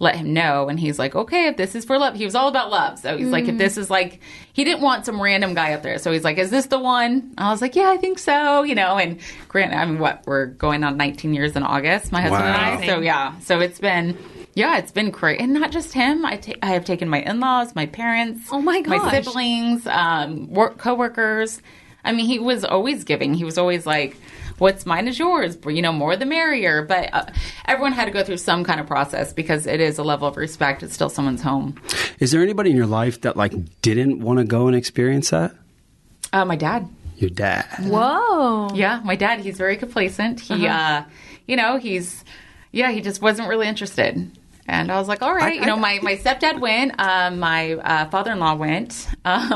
let 0.00 0.14
him 0.14 0.32
know 0.32 0.68
and 0.68 0.78
he's 0.78 0.96
like 0.96 1.16
okay 1.16 1.48
if 1.48 1.56
this 1.56 1.74
is 1.74 1.84
for 1.84 1.98
love 1.98 2.14
he 2.14 2.24
was 2.24 2.34
all 2.36 2.46
about 2.48 2.70
love. 2.70 2.98
So 3.00 3.16
he's 3.16 3.28
like 3.28 3.48
if 3.48 3.58
this 3.58 3.76
is 3.76 3.90
like 3.90 4.20
he 4.52 4.62
didn't 4.62 4.80
want 4.80 5.04
some 5.04 5.20
random 5.20 5.54
guy 5.54 5.72
up 5.72 5.82
there. 5.82 5.98
So 5.98 6.12
he's 6.12 6.22
like 6.22 6.38
is 6.38 6.50
this 6.50 6.66
the 6.66 6.78
one? 6.78 7.34
I 7.36 7.50
was 7.50 7.60
like 7.60 7.74
yeah 7.74 7.90
i 7.90 7.96
think 7.96 8.18
so 8.20 8.62
you 8.62 8.74
know 8.76 8.96
and 8.96 9.18
grant 9.48 9.74
i 9.74 9.84
mean 9.84 9.98
what 9.98 10.22
we're 10.26 10.46
going 10.46 10.84
on 10.84 10.96
19 10.96 11.34
years 11.34 11.56
in 11.56 11.62
august 11.64 12.12
my 12.12 12.20
husband 12.22 12.44
Wow. 12.44 12.54
and 12.72 12.84
i? 12.84 12.86
So 12.86 13.00
yeah. 13.00 13.38
So 13.40 13.58
it's 13.60 13.80
been 13.80 14.16
yeah 14.54 14.78
it's 14.78 14.92
been 14.92 15.10
great. 15.10 15.40
And 15.40 15.52
not 15.54 15.72
just 15.72 15.92
him 15.92 16.24
i 16.24 16.36
ta- 16.36 16.52
I 16.62 16.66
have 16.68 16.84
taken 16.84 17.08
my 17.08 17.20
in-laws 17.22 17.74
my 17.74 17.86
parents 17.86 18.48
Oh 18.52 18.60
my 18.60 18.80
god, 18.82 19.02
my 19.02 19.10
siblings 19.10 19.84
um 19.88 20.48
work 20.52 20.78
co-workers. 20.78 21.60
I 22.04 22.12
mean 22.12 22.26
he 22.26 22.38
was 22.38 22.64
always 22.64 23.02
giving. 23.04 23.34
He 23.34 23.44
was 23.44 23.58
always 23.58 23.84
like 23.84 24.16
what's 24.58 24.86
mine 24.86 25.08
is 25.08 25.18
yours 25.18 25.56
you 25.66 25.82
know 25.82 25.92
more 25.92 26.16
the 26.16 26.26
merrier. 26.26 26.82
But 26.82 27.12
uh, 27.12 27.26
everyone 27.66 27.92
had 27.92 28.06
to 28.06 28.10
go 28.10 28.24
through 28.24 28.38
some 28.38 28.64
kind 28.64 28.80
of 28.80 28.86
process 28.86 29.32
because 29.32 29.66
it 29.66 29.80
is 29.80 29.98
a 29.98 30.02
level 30.02 30.28
of 30.28 30.36
respect. 30.36 30.82
It's 30.82 30.94
still 30.94 31.08
someone's 31.08 31.42
home. 31.42 31.80
Is 32.18 32.30
there 32.30 32.42
anybody 32.42 32.70
in 32.70 32.76
your 32.76 32.86
life 32.86 33.20
that 33.22 33.36
like 33.36 33.52
didn't 33.82 34.20
want 34.20 34.38
to 34.38 34.44
go 34.44 34.66
and 34.66 34.76
experience 34.76 35.30
that? 35.30 35.54
uh, 36.32 36.44
my 36.44 36.56
dad. 36.56 36.88
Your 37.16 37.30
dad. 37.30 37.66
Whoa. 37.80 38.68
yeah 38.74 39.00
my 39.04 39.16
dad 39.16 39.40
he's 39.40 39.56
very 39.58 39.76
complacent. 39.76 40.40
He 40.40 40.66
uh 40.66 41.02
you 41.46 41.56
know 41.56 41.78
he's 41.78 42.24
yeah 42.70 42.90
he 42.92 43.00
just 43.00 43.20
wasn't 43.20 43.48
really 43.48 43.66
interested 43.66 44.37
and 44.68 44.92
I 44.92 44.98
was 44.98 45.08
like, 45.08 45.22
all 45.22 45.34
right, 45.34 45.54
I- 45.54 45.60
you 45.60 45.66
know, 45.66 45.76
I- 45.76 45.80
my, 45.80 46.00
my 46.02 46.16
stepdad 46.16 46.60
went, 46.60 46.92
uh, 46.98 47.30
my 47.30 47.72
uh, 47.74 48.08
father 48.10 48.32
in 48.32 48.38
law 48.38 48.54
went, 48.54 49.08
um, 49.24 49.48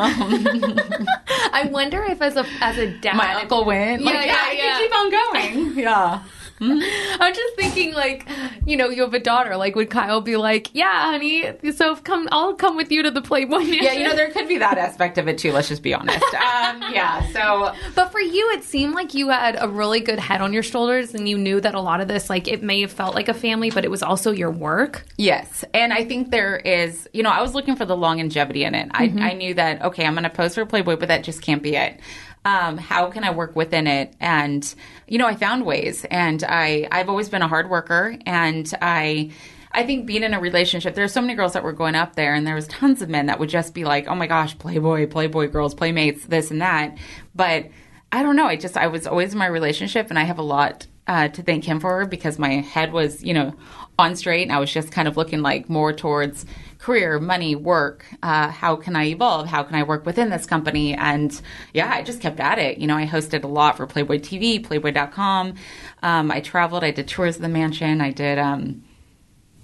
I 1.53 1.69
wonder 1.71 2.03
if 2.05 2.21
as 2.23 2.37
a 2.37 2.47
as 2.61 2.79
a 2.79 2.87
dad, 2.99 3.17
my 3.25 3.35
uncle 3.35 3.65
went. 3.65 4.03
Like, 4.03 4.15
Yeah, 4.15 4.25
yeah, 4.25 4.33
yeah, 4.33 4.43
I 4.43 4.53
yeah. 4.53 4.79
could 4.79 4.83
keep 4.83 4.95
on 4.97 5.11
going. 5.11 5.79
Yeah. 5.79 6.23
I'm 7.21 7.35
just 7.35 7.57
thinking 7.57 7.95
like, 7.95 8.27
you 8.67 8.77
know, 8.77 8.89
you 8.89 9.03
have 9.03 9.15
a 9.15 9.19
daughter. 9.19 9.57
Like, 9.57 9.75
would 9.75 9.91
Kyle 9.91 10.21
be 10.21 10.37
like, 10.37 10.71
"Yeah, 10.75 11.11
honey, 11.13 11.51
so 11.73 11.97
come, 11.97 12.29
I'll 12.31 12.55
come 12.55 12.77
with 12.77 12.91
you 12.93 13.03
to 13.03 13.11
the 13.11 13.23
Playboy 13.23 13.59
Mansion." 13.59 13.83
Yeah, 13.83 13.93
you 13.93 14.05
know, 14.05 14.15
there 14.15 14.31
could 14.31 14.49
be 14.49 14.59
that 14.59 14.79
aspect 14.79 15.19
of 15.19 15.29
it 15.29 15.39
too. 15.39 15.53
Let's 15.53 15.69
just 15.69 15.83
be 15.83 15.95
honest. 15.95 16.25
Um, 16.43 16.83
yeah. 16.93 17.27
So 17.33 17.75
But 17.95 18.11
for 18.13 18.21
you, 18.21 18.51
it 18.53 18.63
seemed 18.65 18.95
like 18.95 19.15
you 19.15 19.29
had 19.29 19.57
a 19.61 19.69
really 19.69 20.01
good 20.01 20.19
head 20.19 20.41
on 20.41 20.53
your 20.53 20.63
shoulders, 20.63 21.15
and 21.15 21.29
you 21.29 21.39
knew 21.39 21.61
that 21.61 21.75
a 21.75 21.81
lot 21.81 22.01
of 22.01 22.09
this, 22.09 22.29
like, 22.29 22.47
it 22.49 22.63
may 22.63 22.81
have 22.83 22.93
felt 22.93 23.15
like 23.15 23.29
a 23.29 23.35
family, 23.35 23.71
but 23.71 23.85
it 23.85 23.91
was 23.91 24.03
also 24.03 24.33
your 24.33 24.51
work. 24.51 25.05
yes, 25.17 25.65
and 25.73 25.93
I 25.93 26.05
think 26.05 26.31
there 26.31 26.57
is, 26.57 27.09
you 27.13 27.23
know, 27.23 27.31
I 27.31 27.41
was 27.43 27.55
looking 27.55 27.77
for 27.77 27.85
the 27.85 27.97
longevity 27.97 28.65
in 28.65 28.75
it. 28.75 28.89
I, 28.93 29.05
I 29.21 29.33
knew 29.35 29.55
that 29.55 29.83
okay, 29.83 30.05
I'm 30.05 30.15
going 30.15 30.25
to 30.25 30.31
post 30.31 30.55
for 30.57 30.67
Playboy, 30.67 30.97
but 30.97 31.09
that 31.09 31.25
just 31.25 31.43
can't 31.43 31.63
be 31.63 31.77
it. 31.77 31.99
Um, 32.45 32.77
how 32.77 33.11
can 33.11 33.25
I 33.25 33.31
work 33.31 33.55
within 33.55 33.87
it? 33.87 34.15
And 34.21 34.75
you 35.07 35.19
know, 35.19 35.27
I 35.27 35.37
found 35.37 35.65
ways, 35.65 36.05
and 36.11 36.43
I 36.47 36.89
I've 36.91 37.09
always 37.09 37.29
been 37.29 37.43
a 37.43 37.49
hard 37.49 37.71
worker, 37.71 38.17
and 38.27 38.73
I. 38.81 39.31
I 39.75 39.87
think 39.87 40.05
being 40.05 40.23
in 40.23 40.35
a 40.35 40.39
relationship, 40.39 40.95
there 40.95 41.05
are 41.05 41.09
so 41.09 41.23
many 41.23 41.35
girls 41.35 41.55
that 41.55 41.65
were 41.65 41.73
going 41.73 41.95
up 41.95 42.15
there, 42.15 42.35
and 42.35 42.47
there 42.47 42.55
was 42.55 42.69
tons 42.69 43.01
of 43.01 43.09
men 43.09 43.25
that 43.25 43.39
would 43.39 43.49
just 43.49 43.73
be 43.73 43.85
like, 43.85 44.07
"Oh 44.07 44.15
my 44.15 44.27
gosh, 44.27 44.59
Playboy, 44.59 45.07
Playboy 45.07 45.49
girls, 45.49 45.73
Playmates, 45.73 46.27
this 46.27 46.51
and 46.51 46.61
that." 46.61 46.99
But 47.35 47.69
I 48.13 48.23
don't 48.23 48.37
know. 48.37 48.45
I 48.45 48.57
just 48.57 48.77
I 48.77 48.89
was 48.89 49.07
always 49.07 49.33
in 49.33 49.39
my 49.39 49.47
relationship, 49.47 50.11
and 50.11 50.19
I 50.19 50.25
have 50.25 50.39
a 50.39 50.43
lot 50.43 50.87
uh, 51.07 51.29
to 51.29 51.43
thank 51.43 51.65
him 51.65 51.81
for 51.81 52.07
because 52.07 52.39
my 52.39 52.55
head 52.55 52.93
was, 52.93 53.23
you 53.23 53.35
know, 53.35 53.55
on 53.99 54.17
straight 54.17 54.43
and 54.43 54.53
I 54.53 54.59
was 54.59 54.73
just 54.73 54.93
kind 54.93 55.09
of 55.09 55.17
looking 55.17 55.43
like 55.43 55.69
more 55.69 55.93
towards 55.93 56.47
career, 56.79 57.19
money, 57.19 57.55
work. 57.55 58.05
Uh, 58.23 58.49
how 58.49 58.77
can 58.77 58.97
I 58.97 59.07
evolve? 59.07 59.47
How 59.47 59.63
can 59.63 59.77
I 59.77 59.83
work 59.83 60.07
within 60.07 60.31
this 60.31 60.47
company? 60.47 60.95
And 60.95 61.41
yeah, 61.75 61.91
I 61.93 62.03
just 62.03 62.21
kept 62.21 62.41
at 62.41 62.59
it. 62.59 62.79
You 62.79 62.87
know, 62.87 62.97
I 62.97 63.07
hosted 63.07 63.45
a 63.45 63.49
lot 63.49 63.77
for 63.77 63.87
Playboy 63.87 64.19
TV, 64.19 64.63
Playboy.com. 64.65 65.55
Um, 66.03 66.31
I 66.31 66.41
traveled. 66.41 66.85
I 66.85 66.91
did 66.91 67.09
tours 67.09 67.37
of 67.37 67.43
the 67.43 67.49
mansion. 67.49 68.01
I 68.01 68.11
did. 68.11 68.39
Um, 68.39 68.85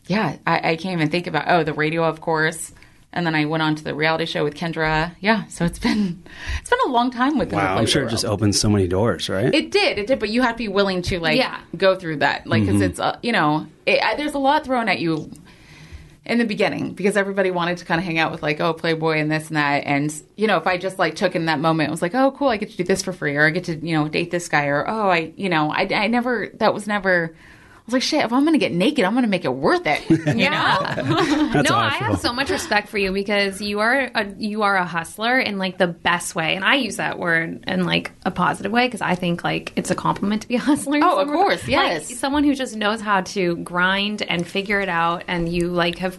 yeah, 0.06 0.36
I, 0.46 0.70
I 0.70 0.76
can't 0.76 0.94
even 0.94 1.10
think 1.10 1.26
about. 1.26 1.44
Oh, 1.48 1.64
the 1.64 1.74
radio, 1.74 2.04
of 2.04 2.20
course. 2.20 2.72
And 3.12 3.26
then 3.26 3.34
I 3.34 3.46
went 3.46 3.62
on 3.62 3.74
to 3.74 3.82
the 3.82 3.94
reality 3.94 4.26
show 4.26 4.44
with 4.44 4.54
Kendra. 4.54 5.14
Yeah, 5.20 5.46
so 5.46 5.64
it's 5.64 5.78
been 5.78 6.22
it's 6.60 6.68
been 6.70 6.78
a 6.86 6.90
long 6.90 7.10
time 7.10 7.38
with 7.38 7.48
the 7.50 7.56
Wow, 7.56 7.76
I'm 7.78 7.86
sure 7.86 8.04
it 8.04 8.10
just 8.10 8.24
opened 8.26 8.54
so 8.54 8.68
many 8.68 8.86
doors, 8.86 9.28
right? 9.30 9.52
It 9.54 9.70
did, 9.70 9.98
it 9.98 10.06
did, 10.06 10.18
but 10.18 10.28
you 10.28 10.42
have 10.42 10.52
to 10.54 10.58
be 10.58 10.68
willing 10.68 11.00
to 11.02 11.18
like 11.18 11.38
Yeah. 11.38 11.58
go 11.76 11.96
through 11.96 12.16
that, 12.18 12.46
like 12.46 12.62
Mm-hmm. 12.62 12.72
because 12.72 12.80
it's 12.82 13.00
uh, 13.00 13.18
you 13.22 13.32
know 13.32 13.66
it, 13.86 14.02
I, 14.02 14.14
there's 14.16 14.34
a 14.34 14.38
lot 14.38 14.64
thrown 14.64 14.88
at 14.90 14.98
you 15.00 15.30
in 16.26 16.36
the 16.36 16.44
beginning 16.44 16.92
because 16.92 17.16
everybody 17.16 17.50
wanted 17.50 17.78
to 17.78 17.86
kind 17.86 17.98
of 17.98 18.04
hang 18.04 18.18
out 18.18 18.30
with 18.30 18.42
like 18.42 18.60
oh 18.60 18.74
Playboy 18.74 19.16
and 19.18 19.30
this 19.30 19.48
and 19.48 19.56
that, 19.56 19.84
and 19.86 20.14
you 20.36 20.46
know 20.46 20.58
if 20.58 20.66
I 20.66 20.76
just 20.76 20.98
like 20.98 21.14
took 21.16 21.34
in 21.34 21.46
that 21.46 21.60
moment, 21.60 21.88
it 21.88 21.90
was 21.90 22.02
like 22.02 22.14
oh 22.14 22.32
cool, 22.32 22.48
I 22.48 22.58
get 22.58 22.70
to 22.72 22.76
do 22.76 22.84
this 22.84 23.02
for 23.02 23.14
free, 23.14 23.36
or 23.36 23.46
I 23.46 23.50
get 23.50 23.64
to 23.64 23.74
you 23.76 23.94
know 23.94 24.06
date 24.08 24.30
this 24.30 24.48
guy, 24.50 24.66
or 24.66 24.86
oh 24.86 25.08
I 25.08 25.32
you 25.34 25.48
know 25.48 25.72
I 25.72 25.88
I 25.94 26.06
never 26.08 26.50
that 26.58 26.74
was 26.74 26.86
never. 26.86 27.34
I 27.88 27.90
was 27.90 27.94
like, 27.94 28.02
shit, 28.02 28.22
if 28.22 28.32
I'm 28.34 28.42
going 28.42 28.52
to 28.52 28.58
get 28.58 28.72
naked, 28.72 29.02
I'm 29.06 29.12
going 29.14 29.22
to 29.24 29.30
make 29.30 29.46
it 29.46 29.54
worth 29.54 29.86
it. 29.86 30.02
You 30.38 30.50
know? 30.50 30.78
That's 31.52 31.70
no, 31.70 31.74
how 31.76 31.80
I, 31.80 31.86
I 31.86 31.90
have 31.94 32.20
so 32.20 32.34
much 32.34 32.50
respect 32.50 32.88
for 32.88 32.98
you 32.98 33.12
because 33.12 33.62
you 33.62 33.80
are 33.80 34.10
a, 34.14 34.26
you 34.36 34.62
are 34.62 34.76
a 34.76 34.84
hustler 34.84 35.38
in 35.38 35.56
like 35.56 35.78
the 35.78 35.86
best 35.86 36.34
way, 36.34 36.54
and 36.54 36.64
I 36.66 36.74
use 36.74 36.96
that 36.96 37.18
word 37.18 37.64
in 37.66 37.84
like 37.86 38.12
a 38.26 38.30
positive 38.30 38.70
way 38.72 38.86
because 38.86 39.00
I 39.00 39.14
think 39.14 39.42
like 39.42 39.72
it's 39.74 39.90
a 39.90 39.94
compliment 39.94 40.42
to 40.42 40.48
be 40.48 40.56
a 40.56 40.60
hustler. 40.60 40.98
in 40.98 41.02
Oh, 41.02 41.18
of 41.18 41.28
some 41.28 41.34
course, 41.36 41.62
Like, 41.62 41.70
yes. 41.70 42.18
someone 42.18 42.44
who 42.44 42.54
just 42.54 42.76
knows 42.76 43.00
how 43.00 43.22
to 43.22 43.56
grind 43.56 44.20
and 44.20 44.46
figure 44.46 44.80
it 44.80 44.90
out, 44.90 45.24
and 45.26 45.48
you 45.50 45.68
like 45.68 45.96
have 45.98 46.18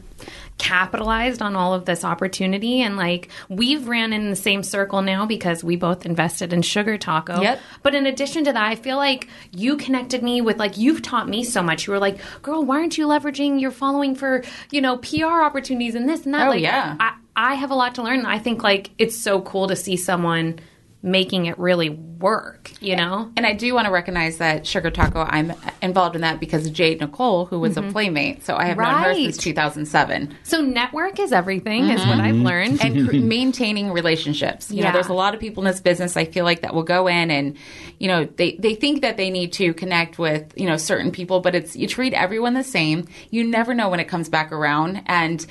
capitalized 0.59 1.41
on 1.41 1.55
all 1.55 1.73
of 1.73 1.85
this 1.85 2.03
opportunity. 2.03 2.81
And 2.81 2.95
like 2.95 3.29
we've 3.47 3.87
ran 3.87 4.13
in 4.13 4.29
the 4.29 4.35
same 4.35 4.61
circle 4.61 5.01
now 5.01 5.25
because 5.25 5.63
we 5.63 5.75
both 5.75 6.05
invested 6.05 6.53
in 6.53 6.61
sugar 6.61 6.97
taco. 6.97 7.41
Yep. 7.41 7.59
but 7.81 7.95
in 7.95 8.05
addition 8.05 8.43
to 8.43 8.53
that 8.53 8.63
i 8.63 8.75
feel 8.75 8.97
like 8.97 9.27
you 9.51 9.77
connected 9.77 10.21
me 10.21 10.41
with 10.41 10.57
like 10.57 10.77
you've 10.77 11.01
taught 11.01 11.27
me 11.27 11.43
so 11.43 11.63
much. 11.63 11.87
You 11.87 11.93
were 11.93 11.99
like 11.99 12.19
girl 12.41 12.63
why 12.63 12.79
aren't 12.79 12.97
you 12.97 13.07
leveraging 13.07 13.59
your 13.59 13.71
following 13.71 14.13
for 14.13 14.43
you 14.71 14.81
know 14.81 14.97
pr 14.97 15.25
opportunities 15.25 15.95
and 15.95 16.07
this 16.07 16.25
and 16.25 16.33
that? 16.33 16.47
Oh, 16.47 16.51
like 16.51 16.61
yeah. 16.61 16.95
I, 16.99 17.15
I 17.35 17.53
have 17.55 17.71
a 17.71 17.75
lot 17.75 17.95
to 17.95 18.03
learn. 18.03 18.25
I 18.25 18.37
think 18.37 18.63
like 18.63 18.91
it's 18.97 19.17
so 19.17 19.41
cool 19.41 19.67
to 19.69 19.75
see 19.75 19.95
someone 19.95 20.59
making 21.01 21.45
it 21.45 21.57
really 21.57 21.89
work 21.89 22.71
you 22.81 22.95
know 22.95 23.31
And 23.37 23.45
I 23.45 23.53
do 23.53 23.73
want 23.73 23.85
to 23.85 23.91
recognize 23.91 24.37
that 24.39 24.67
Sugar 24.67 24.91
Taco, 24.91 25.21
I'm 25.21 25.53
involved 25.81 26.15
in 26.15 26.21
that 26.21 26.39
because 26.39 26.65
of 26.65 26.73
Jade 26.73 26.99
Nicole, 26.99 27.45
who 27.45 27.59
was 27.59 27.77
a 27.77 27.81
mm-hmm. 27.81 27.91
playmate. 27.91 28.45
So 28.45 28.55
I 28.57 28.65
have 28.65 28.77
known 28.77 29.03
her 29.03 29.13
since 29.13 29.37
2007. 29.37 30.35
so 30.43 30.61
network 30.61 31.19
is 31.19 31.31
everything 31.31 31.85
is 31.89 32.05
what 32.05 32.19
i've 32.19 32.35
mm-hmm. 32.35 32.45
learned 32.45 32.83
and 32.83 33.09
cr- 33.09 33.15
maintaining 33.15 33.91
relationships. 33.91 34.71
You 34.71 34.83
know, 34.83 34.91
there's 34.91 35.07
a 35.07 35.13
lot 35.13 35.33
of 35.33 35.39
people 35.39 35.63
in 35.63 35.71
this 35.71 35.81
business. 35.81 36.17
I 36.17 36.25
feel 36.25 36.45
like 36.45 36.61
that 36.61 36.73
will 36.73 36.83
go 36.83 37.07
in 37.07 37.31
and, 37.31 37.57
you 37.97 38.07
know, 38.07 38.25
they 38.25 38.53
they 38.53 38.75
think 38.75 39.01
that 39.01 39.17
they 39.17 39.29
need 39.29 39.53
to 39.53 39.73
connect 39.73 40.19
with 40.19 40.53
you 40.55 40.67
know 40.67 40.77
certain 40.77 41.11
people, 41.11 41.39
but 41.39 41.55
it's 41.55 41.75
you 41.75 41.87
treat 41.87 42.13
everyone 42.13 42.53
the 42.53 42.63
same. 42.63 43.07
You 43.29 43.43
never 43.43 43.73
know 43.73 43.89
when 43.89 43.99
it 43.99 44.07
comes 44.07 44.29
back 44.29 44.51
around, 44.51 45.01
and 45.05 45.45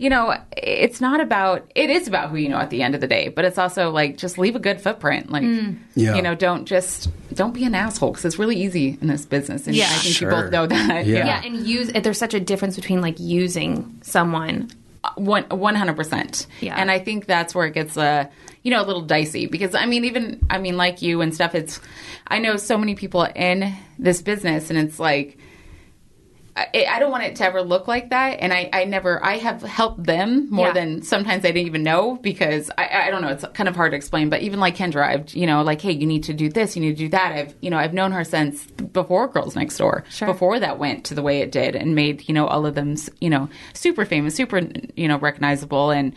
you 0.00 0.08
know, 0.08 0.34
it's 0.56 0.98
not 1.00 1.20
about. 1.20 1.70
It 1.74 1.90
is 1.90 2.08
about 2.08 2.30
who 2.30 2.36
you 2.38 2.48
know 2.48 2.56
at 2.56 2.70
the 2.70 2.82
end 2.82 2.94
of 2.94 3.02
the 3.02 3.06
day, 3.06 3.28
but 3.28 3.44
it's 3.44 3.58
also 3.58 3.90
like 3.90 4.16
just 4.16 4.38
leave 4.38 4.56
a 4.56 4.58
good 4.58 4.80
footprint. 4.80 5.30
Like, 5.30 5.42
Yeah. 5.94 6.16
you 6.16 6.22
know, 6.22 6.34
don't 6.34 6.64
just 6.64 7.10
don't 7.34 7.52
be 7.52 7.64
an 7.64 7.74
asshole 7.74 8.10
because 8.12 8.24
it's 8.24 8.38
really 8.38 8.56
easy 8.56 8.96
in 9.02 9.08
this 9.08 9.26
business, 9.26 9.66
and 9.66 9.76
Yeah. 9.76 9.84
I 9.84 9.98
think 9.98 10.14
Sure. 10.16 10.30
you 10.30 10.36
both 10.42 10.52
know 10.52 10.66
that. 10.66 11.04
Yeah. 11.06 11.26
yeah 11.26 11.42
and 11.44 11.66
use 11.66 11.92
there's 11.92 12.16
such 12.18 12.32
a 12.32 12.40
difference 12.40 12.76
between 12.76 13.02
like 13.02 13.20
using 13.20 13.98
someone 14.00 14.70
One 15.16 15.44
one 15.50 15.74
hundred 15.74 15.96
percent. 15.96 16.46
Yeah. 16.60 16.76
And 16.80 16.90
I 16.90 16.98
think 16.98 17.26
that's 17.26 17.54
where 17.54 17.66
it 17.66 17.74
gets 17.74 17.96
uh 17.98 18.24
you 18.62 18.70
know 18.70 18.82
a 18.82 18.86
little 18.86 19.02
dicey 19.02 19.46
because 19.46 19.74
I 19.74 19.84
mean 19.84 20.04
even 20.06 20.40
I 20.48 20.58
mean 20.58 20.76
like 20.78 21.02
you 21.02 21.20
and 21.20 21.34
stuff. 21.34 21.54
It's 21.54 21.78
I 22.26 22.38
know 22.38 22.56
so 22.56 22.78
many 22.78 22.94
people 22.94 23.24
in 23.36 23.74
this 23.98 24.22
business 24.22 24.70
and 24.70 24.78
it's 24.78 24.98
like. 24.98 25.36
I, 26.74 26.86
I 26.88 26.98
don't 26.98 27.10
want 27.10 27.24
it 27.24 27.36
to 27.36 27.44
ever 27.44 27.62
look 27.62 27.88
like 27.88 28.10
that, 28.10 28.38
and 28.40 28.52
I, 28.52 28.68
I 28.72 28.84
never 28.84 29.24
I 29.24 29.38
have 29.38 29.62
helped 29.62 30.04
them 30.04 30.50
more 30.50 30.66
Yeah. 30.68 30.72
than 30.72 31.02
sometimes 31.02 31.44
I 31.44 31.48
didn't 31.52 31.66
even 31.66 31.82
know 31.82 32.16
because 32.16 32.70
I, 32.76 33.06
I 33.06 33.10
don't 33.10 33.22
know 33.22 33.28
it's 33.28 33.44
kind 33.54 33.68
of 33.68 33.74
hard 33.76 33.92
to 33.92 33.96
explain. 33.96 34.28
But 34.30 34.42
even 34.42 34.60
like 34.60 34.76
Kendra, 34.76 35.06
I've 35.06 35.34
you 35.34 35.46
know 35.46 35.62
like 35.62 35.80
hey 35.80 35.92
you 35.92 36.06
need 36.06 36.24
to 36.24 36.34
do 36.34 36.48
this, 36.48 36.76
you 36.76 36.82
need 36.82 36.92
to 36.96 37.02
do 37.04 37.08
that. 37.10 37.32
I've 37.32 37.54
you 37.60 37.70
know 37.70 37.78
I've 37.78 37.94
known 37.94 38.12
her 38.12 38.24
since 38.24 38.66
before 38.66 39.28
Girls 39.28 39.56
Next 39.56 39.78
Door, 39.78 40.04
Sure. 40.10 40.28
before 40.28 40.60
that 40.60 40.78
went 40.78 41.04
to 41.06 41.14
the 41.14 41.22
way 41.22 41.40
it 41.40 41.50
did 41.50 41.74
and 41.76 41.94
made 41.94 42.28
you 42.28 42.34
know 42.34 42.46
all 42.46 42.66
of 42.66 42.74
them 42.74 42.94
you 43.20 43.30
know 43.30 43.48
super 43.72 44.04
famous 44.04 44.34
super 44.34 44.60
you 44.96 45.08
know 45.08 45.18
recognizable 45.18 45.90
and 45.90 46.14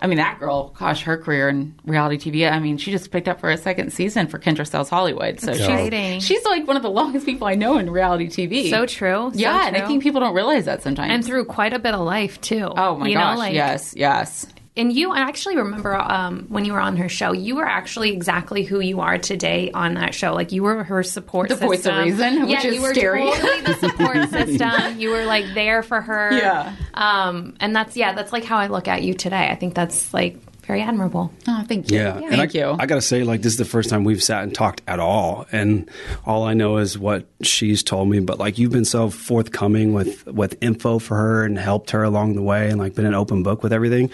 i 0.00 0.06
mean 0.06 0.18
that 0.18 0.38
girl 0.38 0.74
gosh 0.78 1.02
her 1.02 1.16
career 1.16 1.48
in 1.48 1.74
reality 1.84 2.30
tv 2.30 2.50
i 2.50 2.58
mean 2.58 2.76
she 2.76 2.90
just 2.90 3.10
picked 3.10 3.28
up 3.28 3.40
for 3.40 3.50
a 3.50 3.56
second 3.56 3.92
season 3.92 4.26
for 4.26 4.38
kendra 4.38 4.66
sells 4.66 4.88
hollywood 4.88 5.40
so 5.40 5.52
Exciting. 5.52 6.20
she's 6.20 6.36
she's 6.38 6.44
like 6.44 6.66
one 6.66 6.76
of 6.76 6.82
the 6.82 6.90
longest 6.90 7.24
people 7.26 7.46
i 7.46 7.54
know 7.54 7.78
in 7.78 7.90
reality 7.90 8.26
tv 8.28 8.70
So 8.70 8.86
true. 8.86 9.30
So 9.32 9.38
yeah 9.38 9.66
and 9.66 9.76
i 9.76 9.86
think 9.86 10.02
people 10.02 10.20
don't 10.20 10.34
realize 10.34 10.64
that 10.66 10.82
sometimes 10.82 11.12
and 11.12 11.24
through 11.24 11.44
quite 11.46 11.72
a 11.72 11.78
bit 11.78 11.94
of 11.94 12.00
life 12.00 12.40
too. 12.40 12.68
oh 12.76 12.96
my 12.96 13.08
you 13.08 13.14
gosh 13.14 13.34
know, 13.34 13.38
like, 13.38 13.54
yes 13.54 13.94
yes 13.96 14.46
And 14.76 14.92
you, 14.92 15.10
I 15.10 15.20
actually 15.20 15.56
remember 15.56 15.94
um, 15.96 16.46
when 16.48 16.64
you 16.66 16.74
were 16.74 16.80
on 16.80 16.98
her 16.98 17.08
show, 17.08 17.32
you 17.32 17.56
were 17.56 17.64
actually 17.64 18.10
exactly 18.12 18.62
who 18.62 18.80
you 18.80 19.00
are 19.00 19.16
today 19.16 19.70
on 19.72 19.94
that 19.94 20.14
show. 20.14 20.34
Like 20.34 20.52
you 20.52 20.62
were 20.62 20.84
her 20.84 21.02
support 21.02 21.48
The 21.48 21.54
system. 21.54 21.68
voice 21.68 21.86
of 21.86 21.96
reason, 22.04 22.40
which 22.42 22.50
yeah, 22.50 22.66
is 22.66 22.74
you 22.74 22.82
were 22.82 22.92
scary. 22.92 23.20
totally 23.24 23.60
the 23.62 23.74
support 23.88 24.28
system. 24.30 25.00
You 25.00 25.10
were 25.10 25.24
like 25.24 25.46
there 25.54 25.82
for 25.82 26.00
her. 26.02 26.30
Yeah. 26.32 26.76
Um, 26.92 27.56
and 27.60 27.74
that's 27.74 27.96
yeah, 27.96 28.12
that's 28.12 28.32
like 28.32 28.44
how 28.44 28.58
I 28.58 28.66
look 28.66 28.86
at 28.86 29.02
you 29.02 29.14
today. 29.14 29.48
I 29.50 29.54
think 29.54 29.74
that's 29.74 30.12
like 30.12 30.36
very 30.66 30.82
admirable. 30.82 31.32
oh 31.48 31.64
thank 31.68 31.90
you 31.90 31.98
Yeah, 31.98 32.16
and 32.16 32.28
thank 32.36 32.54
I, 32.54 32.58
you 32.58 32.76
I 32.78 32.86
gotta 32.86 33.00
say, 33.00 33.22
like 33.24 33.42
this 33.42 33.52
is 33.52 33.58
the 33.58 33.64
first 33.64 33.88
time 33.90 34.04
we've 34.04 34.22
sat 34.22 34.42
and 34.42 34.54
talked 34.54 34.82
at 34.88 34.98
all, 34.98 35.46
and 35.52 35.88
all 36.24 36.44
I 36.44 36.54
know 36.54 36.78
is 36.78 36.98
what 36.98 37.26
she's 37.42 37.82
told 37.82 38.08
me. 38.08 38.20
But 38.20 38.38
like 38.38 38.58
you've 38.58 38.72
been 38.72 38.84
so 38.84 39.10
forthcoming 39.10 39.92
with 39.94 40.26
with 40.26 40.56
info 40.60 40.98
for 40.98 41.16
her 41.16 41.44
and 41.44 41.58
helped 41.58 41.90
her 41.92 42.02
along 42.02 42.34
the 42.34 42.42
way, 42.42 42.68
and 42.70 42.78
like 42.78 42.94
been 42.94 43.06
an 43.06 43.14
open 43.14 43.42
book 43.42 43.62
with 43.62 43.72
everything. 43.72 44.10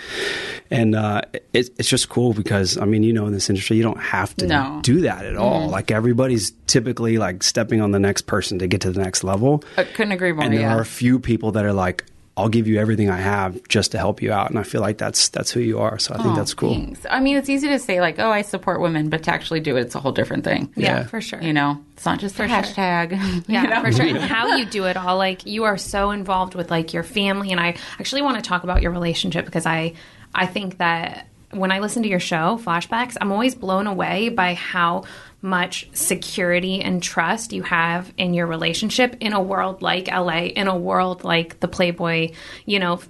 And 0.70 0.94
uh, 0.94 1.22
it, 1.52 1.70
it's 1.78 1.88
just 1.88 2.08
cool 2.08 2.32
because 2.34 2.76
I 2.78 2.84
mean, 2.84 3.02
you 3.02 3.12
know, 3.12 3.26
in 3.26 3.32
this 3.32 3.48
industry, 3.50 3.76
you 3.76 3.82
don't 3.82 4.00
have 4.00 4.34
to 4.36 4.46
No. 4.46 4.80
do 4.82 5.02
that 5.02 5.24
at 5.24 5.36
all. 5.36 5.68
Like 5.68 5.90
everybody's 5.90 6.52
typically 6.66 7.18
like 7.18 7.42
stepping 7.42 7.80
on 7.80 7.90
the 7.92 7.98
next 7.98 8.22
person 8.22 8.58
to 8.60 8.66
get 8.66 8.80
to 8.82 8.90
the 8.90 9.00
next 9.02 9.24
level. 9.24 9.62
I 9.76 9.84
couldn't 9.84 10.12
agree 10.12 10.32
more 10.32 10.44
and 10.44 10.52
there 10.54 10.60
yeah 10.62 10.76
are 10.76 10.80
a 10.80 10.86
few 10.86 11.18
people 11.18 11.52
that 11.52 11.64
are 11.64 11.72
like. 11.72 12.04
I'll 12.34 12.48
give 12.48 12.66
you 12.66 12.78
everything 12.80 13.10
I 13.10 13.18
have 13.18 13.62
just 13.68 13.92
to 13.92 13.98
help 13.98 14.22
you 14.22 14.32
out, 14.32 14.48
and 14.48 14.58
I 14.58 14.62
feel 14.62 14.80
like 14.80 14.96
that's 14.96 15.28
that's 15.28 15.50
who 15.50 15.60
you 15.60 15.80
are. 15.80 15.98
So 15.98 16.14
I 16.14 16.22
think 16.22 16.34
that's 16.34 16.54
cool. 16.54 16.72
thanks. 16.74 17.04
I 17.10 17.20
mean, 17.20 17.36
it's 17.36 17.50
easy 17.50 17.68
to 17.68 17.78
say 17.78 18.00
like, 18.00 18.18
"Oh, 18.18 18.30
I 18.30 18.40
support 18.40 18.80
women," 18.80 19.10
but 19.10 19.22
to 19.24 19.30
actually 19.30 19.60
do 19.60 19.76
it, 19.76 19.82
it's 19.82 19.94
a 19.94 20.00
whole 20.00 20.12
different 20.12 20.42
thing. 20.44 20.72
Yeah, 20.74 21.00
Yeah. 21.00 21.04
for 21.04 21.20
sure. 21.20 21.42
You 21.42 21.52
know, 21.52 21.78
it's 21.92 22.06
not 22.06 22.20
just 22.20 22.34
a 22.36 22.38
sure. 22.38 22.48
hashtag. 22.48 23.44
Yeah, 23.48 23.62
you 23.64 23.68
know? 23.68 23.82
for 23.82 23.92
sure. 23.92 24.06
And 24.06 24.16
how 24.36 24.56
you 24.56 24.64
do 24.64 24.84
it 24.86 24.96
all, 24.96 25.18
like 25.18 25.44
you 25.44 25.64
are 25.64 25.76
so 25.76 26.10
involved 26.10 26.54
with 26.54 26.70
like 26.70 26.94
your 26.94 27.02
family, 27.02 27.50
and 27.52 27.60
I 27.60 27.76
actually 28.00 28.22
want 28.22 28.36
to 28.42 28.48
talk 28.48 28.64
about 28.64 28.80
your 28.80 28.92
relationship 28.92 29.44
because 29.44 29.66
I, 29.66 29.92
I 30.34 30.46
think 30.46 30.78
that 30.78 31.26
when 31.50 31.70
I 31.70 31.80
listen 31.80 32.02
to 32.02 32.08
your 32.08 32.18
show, 32.20 32.58
Flashbacks, 32.64 33.18
I'm 33.20 33.30
always 33.30 33.54
blown 33.54 33.86
away 33.86 34.30
by 34.30 34.54
how 34.54 35.04
much 35.42 35.88
security 35.92 36.80
and 36.80 37.02
trust 37.02 37.52
you 37.52 37.62
have 37.64 38.12
in 38.16 38.32
your 38.32 38.46
relationship 38.46 39.16
in 39.20 39.32
a 39.32 39.40
world 39.42 39.82
like 39.82 40.06
LA, 40.08 40.44
in 40.44 40.68
a 40.68 40.76
world 40.76 41.24
like 41.24 41.58
the 41.60 41.66
Playboy, 41.68 42.30
you 42.64 42.78
know, 42.78 43.00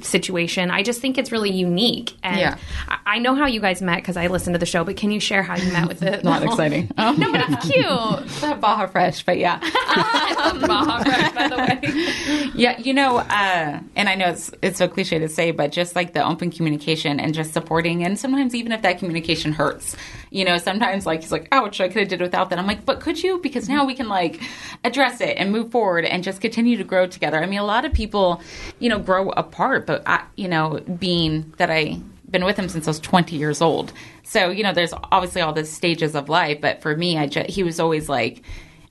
situation. 0.00 0.70
I 0.70 0.82
just 0.82 1.00
think 1.00 1.18
it's 1.18 1.30
really 1.30 1.50
unique. 1.52 2.14
And 2.22 2.38
Yeah. 2.38 2.56
I, 2.88 2.98
I 3.06 3.18
know 3.18 3.34
how 3.34 3.46
you 3.46 3.60
guys 3.60 3.82
met 3.82 3.96
because 3.96 4.16
I 4.16 4.28
listened 4.28 4.54
to 4.54 4.58
the 4.58 4.66
show, 4.66 4.82
but 4.84 4.96
can 4.96 5.10
you 5.10 5.20
share 5.20 5.42
how 5.42 5.56
you 5.56 5.70
met 5.72 5.86
with 5.88 6.02
it? 6.02 6.24
Not 6.24 6.42
exciting. 6.42 6.90
Oh, 6.98 7.12
No, 7.18 7.30
but 7.30 7.44
it's 7.48 7.66
cute. 7.66 8.60
Baja 8.60 8.86
Fresh, 8.86 9.24
but 9.24 9.38
yeah. 9.38 9.58
Baja 9.58 11.02
Fresh, 11.02 11.32
by 11.32 11.48
the 11.48 11.56
way. 11.56 12.50
Yeah, 12.54 12.78
you 12.78 12.94
know, 12.94 13.18
uh, 13.18 13.80
and 13.96 14.08
I 14.08 14.14
know 14.14 14.28
it's 14.30 14.50
it's 14.62 14.78
so 14.78 14.88
cliche 14.88 15.18
to 15.18 15.28
say, 15.28 15.50
but 15.50 15.72
just 15.72 15.94
like 15.96 16.12
the 16.12 16.24
open 16.24 16.50
communication 16.50 17.20
and 17.20 17.34
just 17.34 17.52
supporting, 17.52 18.04
and 18.04 18.18
sometimes 18.18 18.54
even 18.54 18.72
if 18.72 18.82
that 18.82 18.98
communication 18.98 19.52
hurts, 19.52 19.96
you 20.30 20.44
know, 20.44 20.58
sometimes 20.58 21.06
like 21.06 21.20
he's 21.22 21.32
like, 21.32 21.48
"Ouch, 21.52 21.73
I 21.80 21.88
could 21.88 22.00
have 22.00 22.08
did 22.08 22.20
without 22.20 22.50
that." 22.50 22.58
I'm 22.58 22.66
like, 22.66 22.84
"But 22.84 23.00
could 23.00 23.22
you?" 23.22 23.38
Because 23.38 23.68
now 23.68 23.84
we 23.84 23.94
can 23.94 24.08
like 24.08 24.40
address 24.84 25.20
it 25.20 25.36
and 25.38 25.50
move 25.50 25.70
forward 25.70 26.04
and 26.04 26.22
just 26.22 26.40
continue 26.40 26.76
to 26.76 26.84
grow 26.84 27.06
together. 27.06 27.42
I 27.42 27.46
mean, 27.46 27.58
a 27.58 27.64
lot 27.64 27.84
of 27.84 27.92
people, 27.92 28.40
you 28.78 28.88
know, 28.88 28.98
grow 28.98 29.30
apart, 29.30 29.86
but 29.86 30.02
I, 30.06 30.24
you 30.36 30.48
know, 30.48 30.80
being 30.98 31.52
that 31.58 31.70
I 31.70 32.00
been 32.34 32.44
with 32.44 32.58
him 32.58 32.68
since 32.68 32.86
I 32.86 32.90
was 32.90 33.00
20 33.00 33.36
years 33.36 33.62
old. 33.62 33.92
So, 34.24 34.50
you 34.50 34.64
know, 34.64 34.72
there's 34.72 34.92
obviously 35.12 35.40
all 35.40 35.52
the 35.52 35.64
stages 35.64 36.14
of 36.16 36.28
life, 36.28 36.60
but 36.60 36.82
for 36.82 36.96
me, 36.96 37.16
I 37.16 37.28
just, 37.28 37.48
he 37.48 37.62
was 37.62 37.78
always 37.78 38.08
like, 38.08 38.42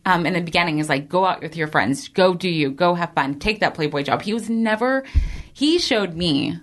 um, 0.05 0.25
in 0.25 0.33
the 0.33 0.41
beginning 0.41 0.79
is 0.79 0.89
like, 0.89 1.09
go 1.09 1.25
out 1.25 1.41
with 1.41 1.55
your 1.55 1.67
friends, 1.67 2.07
go 2.07 2.33
do 2.33 2.49
you, 2.49 2.71
go 2.71 2.93
have 2.93 3.13
fun, 3.13 3.39
take 3.39 3.59
that 3.59 3.73
Playboy 3.73 4.03
job. 4.03 4.21
He 4.21 4.33
was 4.33 4.49
never, 4.49 5.03
he 5.53 5.77
showed 5.77 6.15
me, 6.15 6.57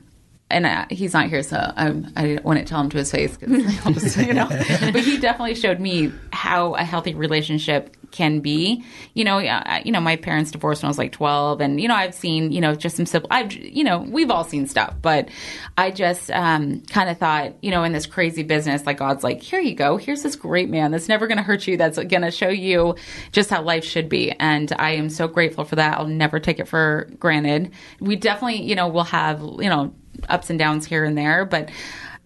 and 0.51 0.67
uh, 0.67 0.87
he's 0.91 1.13
not 1.13 1.29
here, 1.29 1.43
so 1.43 1.57
I, 1.57 2.03
I 2.17 2.39
wouldn't 2.43 2.69
tell 2.69 2.81
him 2.81 2.91
to 2.91 2.99
his 2.99 3.11
face, 3.11 3.39
you 3.47 4.35
know, 4.35 4.49
but 4.49 5.01
he 5.01 5.19
definitely 5.19 5.55
showed 5.55 5.81
me 5.81 6.13
how 6.33 6.75
a 6.75 6.85
healthy 6.85 7.15
relationship 7.15 7.97
can 8.11 8.41
be. 8.41 8.85
You 9.15 9.25
know, 9.25 9.39
uh, 9.39 9.81
you 9.85 9.93
know, 9.93 10.01
my 10.01 10.17
parents 10.17 10.51
divorced 10.51 10.83
when 10.83 10.89
I 10.89 10.91
was 10.91 10.99
like 10.99 11.13
12 11.13 11.61
and 11.61 11.81
you 11.81 11.89
know, 11.89 11.95
I've 11.95 12.15
seen, 12.15 12.53
you 12.53 12.61
know, 12.61 12.75
just 12.75 12.97
some 12.97 13.07
simple 13.07 13.29
I've 13.31 13.53
you 13.53 13.85
know, 13.85 13.99
we've 13.99 14.31
all 14.31 14.45
seen 14.45 14.67
stuff, 14.67 14.95
but 15.01 15.29
I 15.77 15.91
just 15.91 16.31
um, 16.31 16.81
kind 16.91 17.09
of 17.09 17.19
thought, 17.19 17.55
you 17.63 17.71
know, 17.71 17.85
in 17.85 17.93
this 17.93 18.07
crazy 18.07 18.43
business 18.43 18.87
like 18.87 18.99
God's 18.99 19.25
like, 19.25 19.43
"Here 19.43 19.61
you 19.61 19.75
go. 19.75 19.97
Here's 19.97 20.23
this 20.23 20.37
great 20.37 20.69
man 20.69 20.91
that's 20.91 21.09
never 21.09 21.27
going 21.27 21.39
to 21.39 21.43
hurt 21.43 21.67
you. 21.67 21.77
That's 21.77 21.99
going 21.99 22.23
to 22.23 22.31
show 22.31 22.49
you 22.49 22.97
just 23.33 23.51
how 23.51 23.63
life 23.63 23.85
should 23.85 24.09
be." 24.09 24.33
And 24.33 24.73
I 24.79 24.93
am 24.93 25.09
so 25.09 25.29
grateful 25.29 25.65
for 25.65 25.77
that. 25.77 25.99
I'll 25.99 26.07
never 26.07 26.41
take 26.41 26.59
it 26.59 26.69
for 26.69 27.09
granted. 27.19 27.73
We 28.01 28.17
definitely, 28.17 28.63
you 28.63 28.75
know, 28.75 28.89
will 28.89 29.05
have, 29.05 29.41
you 29.41 29.69
know, 29.69 29.95
ups 30.29 30.51
and 30.51 30.59
downs 30.59 30.87
here 30.87 31.05
and 31.05 31.17
there, 31.17 31.45
but 31.45 31.71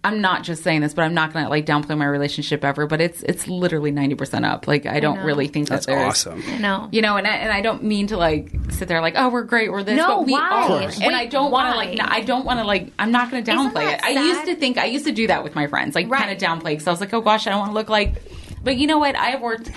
I'm 0.06 0.20
not 0.20 0.42
just 0.42 0.62
saying 0.62 0.82
this, 0.82 0.92
but 0.92 1.00
I'm 1.02 1.14
not 1.14 1.32
going 1.32 1.46
to 1.46 1.48
like 1.48 1.64
downplay 1.64 1.96
my 1.96 2.04
relationship 2.04 2.62
ever. 2.62 2.86
But 2.86 3.00
it's 3.00 3.22
it's 3.22 3.48
literally 3.48 3.90
ninety 3.90 4.14
percent 4.14 4.44
up. 4.44 4.66
Like 4.68 4.84
I 4.84 5.00
don't 5.00 5.16
know. 5.20 5.24
really 5.24 5.48
think 5.48 5.66
That's 5.68 5.86
there's 5.86 6.26
awesome. 6.26 6.42
No. 6.60 6.90
you 6.92 7.00
know, 7.00 7.16
and 7.16 7.26
I, 7.26 7.36
and 7.36 7.50
I 7.50 7.62
don't 7.62 7.82
mean 7.84 8.08
to 8.08 8.18
like 8.18 8.52
sit 8.68 8.86
there 8.88 9.00
like, 9.00 9.14
oh, 9.16 9.30
we're 9.30 9.44
great, 9.44 9.72
we're 9.72 9.82
this, 9.82 9.96
No, 9.96 10.18
but 10.18 10.26
we 10.26 10.32
why? 10.32 10.40
are. 10.50 10.60
Of 10.62 10.66
course. 10.80 11.00
And 11.00 11.16
I 11.16 11.24
don't 11.24 11.50
want 11.50 11.72
to 11.72 11.76
like, 11.78 11.96
no, 11.96 12.04
I 12.06 12.20
don't 12.20 12.44
want 12.44 12.60
to 12.60 12.64
like, 12.66 12.92
I'm 12.98 13.12
not 13.12 13.30
going 13.30 13.42
to 13.42 13.50
downplay 13.50 13.94
it. 13.94 14.00
that 14.02 14.04
I 14.04 14.10
used 14.10 14.44
to 14.44 14.56
think, 14.56 14.76
I 14.76 14.84
used 14.84 15.06
to 15.06 15.12
do 15.12 15.26
that 15.28 15.42
with 15.42 15.54
my 15.54 15.68
friends, 15.68 15.94
like 15.94 16.10
Right. 16.10 16.20
kind 16.22 16.32
of 16.32 16.38
downplay 16.38 16.72
because 16.72 16.86
I 16.86 16.90
was 16.90 17.00
like, 17.00 17.14
oh 17.14 17.22
gosh, 17.22 17.46
I 17.46 17.50
don't 17.50 17.60
want 17.60 17.70
to 17.70 17.74
look 17.74 17.88
like. 17.88 18.16
But 18.62 18.76
you 18.76 18.86
know 18.86 18.98
what? 18.98 19.16
I 19.16 19.28
have 19.30 19.40
worked. 19.40 19.70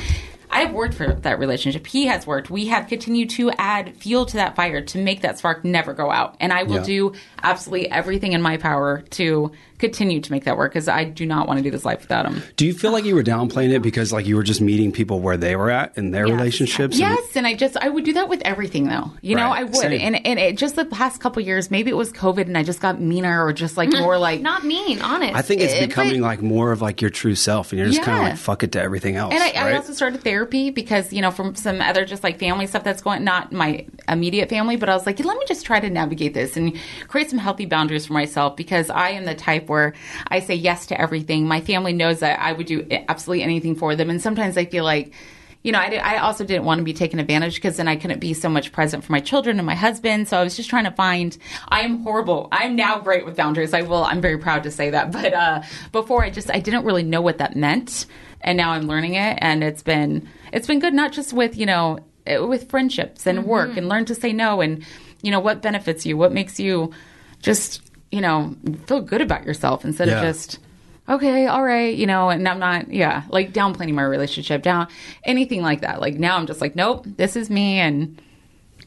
I 0.50 0.62
have 0.62 0.72
worked 0.74 0.94
for 0.94 1.14
that 1.14 1.40
relationship. 1.40 1.86
He 1.88 2.06
has 2.08 2.26
worked. 2.26 2.50
We 2.50 2.68
have 2.68 2.88
continued 2.88 3.30
to 3.32 3.52
add 3.58 3.96
fuel 3.98 4.26
to 4.28 4.38
that 4.38 4.56
fire 4.56 4.82
to 4.82 4.98
make 4.98 5.22
that 5.22 5.38
spark 5.38 5.66
never 5.66 5.94
go 5.94 6.10
out. 6.10 6.36
And 6.40 6.54
I 6.54 6.64
will 6.64 6.78
Yeah. 6.78 6.84
do 6.84 7.14
absolutely 7.44 7.92
everything 7.92 8.32
in 8.34 8.42
my 8.42 8.58
power 8.58 9.04
to 9.12 9.52
continue 9.80 10.20
to 10.20 10.32
make 10.32 10.44
that 10.46 10.58
work 10.58 10.72
because 10.74 10.88
I 10.88 11.04
do 11.04 11.26
not 11.26 11.48
want 11.48 11.58
to 11.60 11.64
do 11.64 11.70
this 11.72 11.86
life 11.86 12.02
without 12.02 12.26
him. 12.26 12.42
Do 12.56 12.66
you 12.66 12.74
feel 12.74 12.92
like 12.92 13.06
you 13.06 13.14
were 13.16 13.24
downplaying 13.24 13.72
it 13.74 13.82
because 13.82 14.12
like 14.12 14.26
you 14.26 14.36
were 14.36 14.44
just 14.44 14.60
meeting 14.62 14.92
people 14.92 15.20
where 15.20 15.38
they 15.38 15.56
were 15.56 15.70
at 15.70 15.98
in 15.98 16.12
their 16.12 16.26
Yes. 16.28 16.36
relationships? 16.38 17.00
and- 17.00 17.10
Yes, 17.12 17.36
and 17.36 17.46
I 17.46 17.54
just 17.54 17.78
I 17.78 17.90
would 17.90 18.04
do 18.04 18.14
that 18.14 18.28
with 18.30 18.42
everything 18.44 18.88
though. 18.88 19.12
You 19.22 19.36
know, 19.36 19.50
I 19.50 19.64
would. 19.64 19.76
same. 19.76 20.02
And 20.02 20.26
and 20.26 20.40
it 20.40 20.58
just 20.58 20.76
the 20.76 20.86
past 20.86 21.22
couple 21.22 21.42
years, 21.42 21.70
maybe 21.70 21.90
it 21.92 21.96
was 21.98 22.12
COVID 22.12 22.42
and 22.48 22.58
I 22.58 22.64
just 22.64 22.82
got 22.82 23.00
meaner 23.00 23.44
or 23.46 23.54
just 23.54 23.78
like 23.78 23.92
more 23.92 24.18
like 24.18 24.42
Not 24.42 24.66
mean, 24.66 25.02
honest. 25.02 25.36
I 25.36 25.42
think 25.42 25.62
it's 25.62 25.74
Eh, 25.74 25.86
becoming 25.86 26.22
but- 26.22 26.28
like 26.28 26.42
more 26.42 26.72
of 26.72 26.82
like 26.82 27.02
your 27.02 27.10
true 27.12 27.36
self, 27.36 27.72
and 27.72 27.80
you're 27.80 27.88
just 27.90 28.02
kind 28.02 28.18
of 28.18 28.24
like 28.24 28.38
fuck 28.38 28.64
it 28.64 28.72
to 28.74 28.82
everything 28.82 29.16
else. 29.16 29.34
and 29.34 29.44
I, 29.44 29.50
I 29.72 29.76
also 29.76 29.94
started 29.94 30.24
therapy 30.24 30.70
because 30.72 31.14
you 31.14 31.22
know 31.22 31.32
from 31.32 31.56
some 31.56 31.82
other 31.82 32.06
just 32.06 32.24
like 32.24 32.40
family 32.40 32.66
stuff 32.68 32.84
that's 32.84 33.02
going 33.02 33.24
not 33.24 33.52
my 33.52 33.86
immediate 34.10 34.50
family, 34.50 34.76
but 34.76 34.90
I 34.90 34.96
was 34.96 35.06
like, 35.06 35.20
let 35.24 35.38
me 35.38 35.44
just 35.48 35.66
try 35.66 35.80
to 35.80 35.90
navigate 35.90 36.34
this 36.34 36.58
and 36.58 36.74
create 37.08 37.30
some 37.30 37.40
healthy 37.40 37.66
boundaries 37.66 38.06
for 38.08 38.14
myself 38.14 38.56
because 38.56 38.90
I 38.90 39.10
am 39.10 39.26
the 39.26 39.36
type 39.36 39.67
where 39.70 39.94
I 40.30 40.40
say 40.40 40.56
yes 40.56 40.88
to 40.88 41.00
everything. 41.00 41.48
My 41.48 41.62
family 41.62 41.94
knows 41.94 42.20
that 42.20 42.40
I 42.40 42.54
would 42.54 42.68
do 42.68 42.88
absolutely 43.10 43.44
anything 43.44 43.76
for 43.76 43.96
them, 43.96 44.10
and 44.10 44.22
sometimes 44.22 44.58
I 44.58 44.66
feel 44.66 44.84
like. 44.84 45.14
You 45.64 45.74
know, 45.74 45.80
I, 45.80 45.90
did- 45.90 46.00
I 46.00 46.20
also 46.20 46.46
didn't 46.46 46.64
want 46.64 46.78
to 46.80 46.86
be 46.86 46.94
taken 46.94 47.20
advantage 47.20 47.56
because 47.56 47.76
then 47.76 47.90
I 47.90 47.98
couldn't 47.98 48.20
be 48.20 48.34
so 48.34 48.48
much 48.48 48.72
present 48.72 49.04
for 49.04 49.12
my 49.12 49.20
children 49.20 49.58
and 49.60 49.66
my 49.66 49.76
husband. 49.76 50.30
So 50.30 50.38
I 50.38 50.44
was 50.44 50.56
just 50.56 50.70
trying 50.70 50.86
to 50.86 50.92
find. 50.92 51.36
I 51.68 51.82
am 51.82 52.04
horrible. 52.04 52.48
I'm 52.54 52.78
now 52.78 53.00
great 53.00 53.26
with 53.26 53.36
boundaries. 53.36 53.74
I 53.74 53.82
will. 53.82 54.04
I'm 54.06 54.22
very 54.22 54.38
proud 54.38 54.64
to 54.64 54.72
say 54.72 54.92
that. 54.92 55.12
But 55.18 55.34
uh, 55.34 55.64
before, 55.92 56.24
I 56.24 56.30
just 56.30 56.50
I 56.52 56.60
didn't 56.62 56.86
really 56.86 57.04
know 57.04 57.22
what 57.22 57.40
that 57.40 57.58
meant, 57.58 58.06
and 58.42 58.56
now 58.56 58.70
I'm 58.72 58.84
learning 58.88 59.16
it, 59.16 59.40
and 59.42 59.62
it's 59.62 59.84
been 59.84 60.30
it's 60.54 60.68
been 60.68 60.80
good. 60.80 60.94
Not 60.94 61.12
just 61.12 61.34
with 61.34 61.58
you 61.58 61.66
know 61.66 62.00
eh, 62.28 62.38
with 62.38 62.70
friendships 62.70 63.26
and 63.28 63.44
work, 63.46 63.76
and 63.76 63.90
learn 63.90 64.06
to 64.06 64.16
say 64.16 64.32
no, 64.32 64.62
and 64.62 64.86
you 65.22 65.32
know 65.32 65.40
what 65.42 65.62
benefits 65.62 66.06
you, 66.06 66.16
what 66.16 66.32
makes 66.32 66.62
you 66.62 66.94
just 67.42 67.82
you 68.12 68.22
know 68.22 68.56
feel 68.88 69.02
good 69.02 69.22
about 69.22 69.46
yourself 69.46 69.84
instead 69.86 70.08
Yeah. 70.08 70.18
of 70.20 70.24
just 70.24 70.60
okay, 71.10 71.48
all 71.48 71.64
right, 71.64 71.96
you 71.96 72.06
know, 72.06 72.30
and 72.30 72.46
I'm 72.46 72.60
not, 72.60 72.92
yeah, 72.92 73.24
like 73.30 73.54
downplaying 73.54 73.94
my 73.94 74.04
relationship, 74.04 74.62
down 74.62 74.88
anything 75.24 75.62
like 75.62 75.80
that. 75.80 76.02
Like 76.02 76.16
now 76.16 76.36
I'm 76.36 76.48
just 76.48 76.60
like, 76.60 76.76
nope, 76.76 77.06
this 77.06 77.38
is 77.38 77.50
me, 77.50 77.80
and 77.80 78.22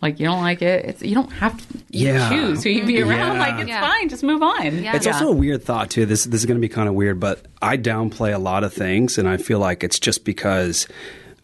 like 0.02 0.20
you 0.20 0.26
don't 0.26 0.42
like 0.42 0.60
it, 0.60 0.84
it's 0.84 1.02
you 1.02 1.14
don't 1.14 1.32
have 1.32 1.56
to 1.68 1.78
Yeah. 1.88 2.28
choose 2.28 2.62
who 2.62 2.68
you 2.70 2.84
be 2.84 3.00
around. 3.00 3.36
Yeah. 3.36 3.40
Like 3.40 3.60
it's 3.60 3.68
Yeah. 3.70 3.80
fine, 3.80 4.08
just 4.10 4.22
move 4.22 4.42
on. 4.42 4.82
Yeah. 4.82 4.96
It's 4.96 5.06
also 5.06 5.28
a 5.28 5.34
weird 5.34 5.64
thought 5.64 5.88
too. 5.90 6.04
This 6.04 6.24
this 6.24 6.40
is 6.40 6.46
going 6.46 6.58
to 6.58 6.60
be 6.60 6.68
kind 6.68 6.88
of 6.90 6.94
weird, 6.94 7.20
but 7.20 7.46
I 7.62 7.78
downplay 7.78 8.34
a 8.34 8.38
lot 8.38 8.64
of 8.64 8.72
things, 8.74 9.16
and 9.16 9.26
I 9.26 9.38
feel 9.38 9.58
like 9.58 9.82
it's 9.82 9.98
just 9.98 10.24
because 10.26 10.86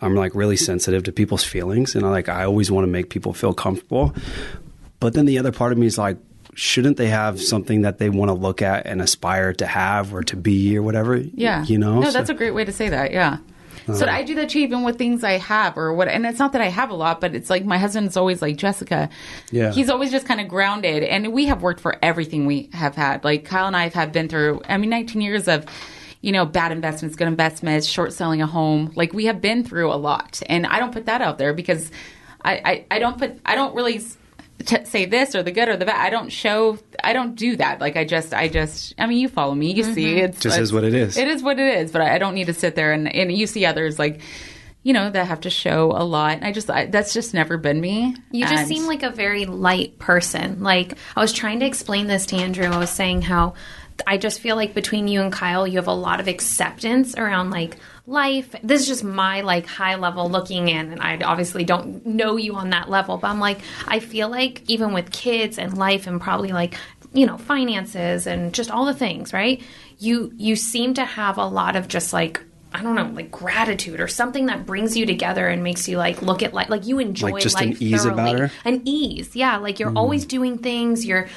I'm 0.02 0.14
like 0.14 0.34
really 0.34 0.56
sensitive 0.56 1.04
to 1.04 1.12
people's 1.12 1.42
feelings, 1.44 1.94
and 1.94 2.04
I 2.04 2.10
like 2.10 2.28
I 2.28 2.44
always 2.44 2.70
want 2.70 2.84
to 2.84 2.90
make 2.90 3.08
people 3.08 3.32
feel 3.32 3.54
comfortable. 3.54 4.14
But 5.00 5.14
then 5.14 5.24
the 5.24 5.38
other 5.38 5.52
part 5.52 5.72
of 5.72 5.78
me 5.78 5.86
is 5.86 5.96
like, 5.98 6.16
shouldn't 6.56 6.96
they 6.96 7.08
have 7.08 7.40
something 7.40 7.82
that 7.82 7.98
they 7.98 8.08
want 8.08 8.30
to 8.30 8.32
look 8.32 8.62
at 8.62 8.86
and 8.86 9.02
aspire 9.02 9.52
to 9.52 9.66
have 9.66 10.14
or 10.14 10.22
to 10.24 10.36
be 10.36 10.76
or 10.76 10.82
whatever? 10.82 11.16
Yeah. 11.16 11.64
you 11.64 11.78
know. 11.78 12.00
No, 12.00 12.06
So- 12.06 12.12
that's 12.12 12.30
a 12.30 12.34
great 12.34 12.52
way 12.52 12.64
to 12.64 12.72
say 12.72 12.88
that. 12.88 13.12
Yeah. 13.12 13.38
So 13.86 13.92
uh-huh. 14.04 14.06
I 14.06 14.22
do 14.24 14.34
that 14.36 14.48
too, 14.48 14.58
even 14.60 14.82
with 14.82 14.98
things 14.98 15.22
I 15.22 15.32
have 15.32 15.76
or 15.78 15.92
what. 15.92 16.08
And 16.08 16.26
it's 16.26 16.40
not 16.40 16.52
that 16.52 16.62
I 16.62 16.68
have 16.68 16.90
a 16.90 16.94
lot, 16.94 17.20
but 17.20 17.36
it's 17.36 17.50
like 17.50 17.64
my 17.64 17.78
husband's 17.78 18.16
always 18.16 18.42
like 18.42 18.56
Jessica. 18.56 19.08
Yeah. 19.52 19.70
He's 19.70 19.88
always 19.88 20.10
just 20.10 20.26
kind 20.26 20.40
of 20.40 20.48
grounded, 20.48 21.04
and 21.04 21.32
we 21.32 21.46
have 21.46 21.62
worked 21.62 21.78
for 21.80 21.96
everything 22.02 22.46
we 22.46 22.68
have 22.72 22.96
had. 22.96 23.22
Like 23.22 23.44
Kyle 23.44 23.68
and 23.68 23.76
I 23.76 23.88
have 23.90 24.10
been 24.10 24.28
through. 24.28 24.62
I 24.68 24.76
mean, 24.78 24.90
19 24.90 25.20
years 25.20 25.46
of. 25.46 25.66
You 26.22 26.32
know, 26.32 26.44
bad 26.44 26.72
investments, 26.72 27.14
good 27.14 27.28
investments, 27.28 27.86
short 27.86 28.12
selling 28.12 28.42
a 28.42 28.48
home. 28.48 28.90
Like 28.96 29.12
we 29.12 29.26
have 29.26 29.40
been 29.40 29.62
through 29.62 29.92
a 29.92 29.94
lot, 29.94 30.42
and 30.46 30.66
I 30.66 30.80
don't 30.80 30.92
put 30.92 31.06
that 31.06 31.20
out 31.20 31.38
there 31.38 31.52
because 31.52 31.92
I, 32.42 32.52
I, 32.64 32.84
I 32.96 32.98
don't 32.98 33.16
put 33.16 33.38
I 33.46 33.54
don't 33.54 33.76
really 33.76 34.00
t- 34.64 34.84
say 34.84 35.04
this 35.06 35.34
or 35.34 35.42
the 35.42 35.52
good 35.52 35.68
or 35.68 35.76
the 35.76 35.84
bad. 35.84 36.04
I 36.04 36.10
don't 36.10 36.30
show. 36.30 36.78
I 37.02 37.12
don't 37.12 37.34
do 37.34 37.56
that. 37.56 37.80
Like 37.80 37.96
I 37.96 38.04
just 38.04 38.32
I 38.34 38.48
just. 38.48 38.94
I 38.98 39.06
mean, 39.06 39.18
you 39.18 39.28
follow 39.28 39.54
me. 39.54 39.72
You 39.72 39.84
mm-hmm. 39.84 39.94
see, 39.94 40.16
it's 40.16 40.40
Just 40.40 40.58
is 40.58 40.72
what 40.72 40.84
it 40.84 40.94
is. 40.94 41.16
It 41.16 41.28
is 41.28 41.42
what 41.42 41.58
it 41.58 41.78
is. 41.78 41.92
But 41.92 42.02
I, 42.02 42.14
I 42.14 42.18
don't 42.18 42.34
need 42.34 42.46
to 42.46 42.54
sit 42.54 42.74
there 42.74 42.92
and 42.92 43.12
and 43.12 43.32
you 43.32 43.46
see 43.46 43.64
others 43.64 43.98
like. 43.98 44.20
You 44.82 44.92
know 44.92 45.10
that 45.10 45.26
have 45.26 45.40
to 45.40 45.50
show 45.50 45.90
a 45.90 46.04
lot. 46.04 46.36
And 46.36 46.44
I 46.44 46.52
just 46.52 46.70
I, 46.70 46.86
that's 46.86 47.12
just 47.12 47.34
never 47.34 47.58
been 47.58 47.80
me. 47.80 48.14
You 48.30 48.44
just 48.44 48.54
And- 48.54 48.68
seem 48.68 48.86
like 48.86 49.02
a 49.02 49.10
very 49.10 49.44
light 49.44 49.98
person. 49.98 50.62
Like 50.62 50.96
I 51.16 51.20
was 51.20 51.32
trying 51.32 51.58
to 51.58 51.66
explain 51.66 52.06
this 52.06 52.24
to 52.26 52.36
Andrew. 52.36 52.66
I 52.66 52.78
was 52.78 52.90
saying 52.90 53.22
how 53.22 53.54
I 54.06 54.16
just 54.16 54.40
feel 54.40 54.54
like 54.54 54.74
between 54.74 55.08
you 55.08 55.22
and 55.22 55.32
Kyle, 55.32 55.66
you 55.66 55.78
have 55.78 55.88
a 55.88 55.92
lot 55.92 56.20
of 56.20 56.28
acceptance 56.28 57.16
around 57.16 57.50
like 57.50 57.78
life. 58.06 58.54
This 58.62 58.82
is 58.82 58.86
just 58.86 59.04
my 59.04 59.40
like 59.40 59.66
high 59.66 59.96
level 59.96 60.30
looking 60.30 60.68
in, 60.68 60.92
and 60.92 61.02
I 61.02 61.18
obviously 61.18 61.64
don't 61.64 62.04
know 62.06 62.36
you 62.36 62.54
on 62.54 62.70
that 62.70 62.88
level. 62.88 63.16
But 63.18 63.28
I'm 63.28 63.40
like, 63.40 63.60
I 63.86 63.98
feel 63.98 64.28
like 64.28 64.62
even 64.68 64.92
with 64.92 65.12
kids 65.12 65.58
and 65.58 65.76
life, 65.76 66.06
and 66.06 66.20
probably 66.20 66.52
like 66.52 66.74
you 67.12 67.26
know 67.26 67.38
finances 67.38 68.26
and 68.26 68.52
just 68.52 68.70
all 68.70 68.84
the 68.84 68.94
things, 68.94 69.32
right? 69.32 69.62
You 69.98 70.32
you 70.36 70.56
seem 70.56 70.94
to 70.94 71.04
have 71.04 71.38
a 71.38 71.46
lot 71.46 71.76
of 71.76 71.88
just 71.88 72.12
like. 72.12 72.40
I 72.72 72.82
don't 72.82 72.94
know, 72.94 73.10
like 73.14 73.30
gratitude 73.30 74.00
or 74.00 74.08
something 74.08 74.46
that 74.46 74.66
brings 74.66 74.96
you 74.96 75.06
together 75.06 75.46
and 75.46 75.62
makes 75.62 75.88
you 75.88 75.96
like 75.96 76.20
look 76.20 76.42
at 76.42 76.52
life, 76.52 76.68
like 76.68 76.86
you 76.86 76.98
enjoy 76.98 77.30
Like 77.30 77.42
just 77.42 77.58
an 77.60 77.70
life 77.70 77.80
ease 77.80 78.02
thoroughly. 78.02 78.30
about 78.32 78.38
her? 78.38 78.50
An 78.64 78.82
ease, 78.84 79.34
yeah. 79.34 79.56
Like 79.56 79.78
you're 79.78 79.90
hmm. 79.90 79.96
always 79.96 80.26
doing 80.26 80.58
things. 80.58 81.06
You're 81.06 81.28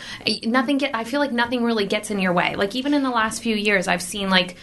nothing. 0.43 0.79
Get. 0.79 0.95
I 0.95 1.03
feel 1.03 1.19
like 1.19 1.31
nothing 1.31 1.63
really 1.63 1.85
gets 1.85 2.11
in 2.11 2.19
your 2.19 2.33
way. 2.33 2.55
Like 2.55 2.75
even 2.75 2.93
in 2.93 3.03
the 3.03 3.09
last 3.09 3.41
few 3.41 3.55
years, 3.55 3.87
I've 3.87 4.01
seen 4.01 4.29
like 4.29 4.57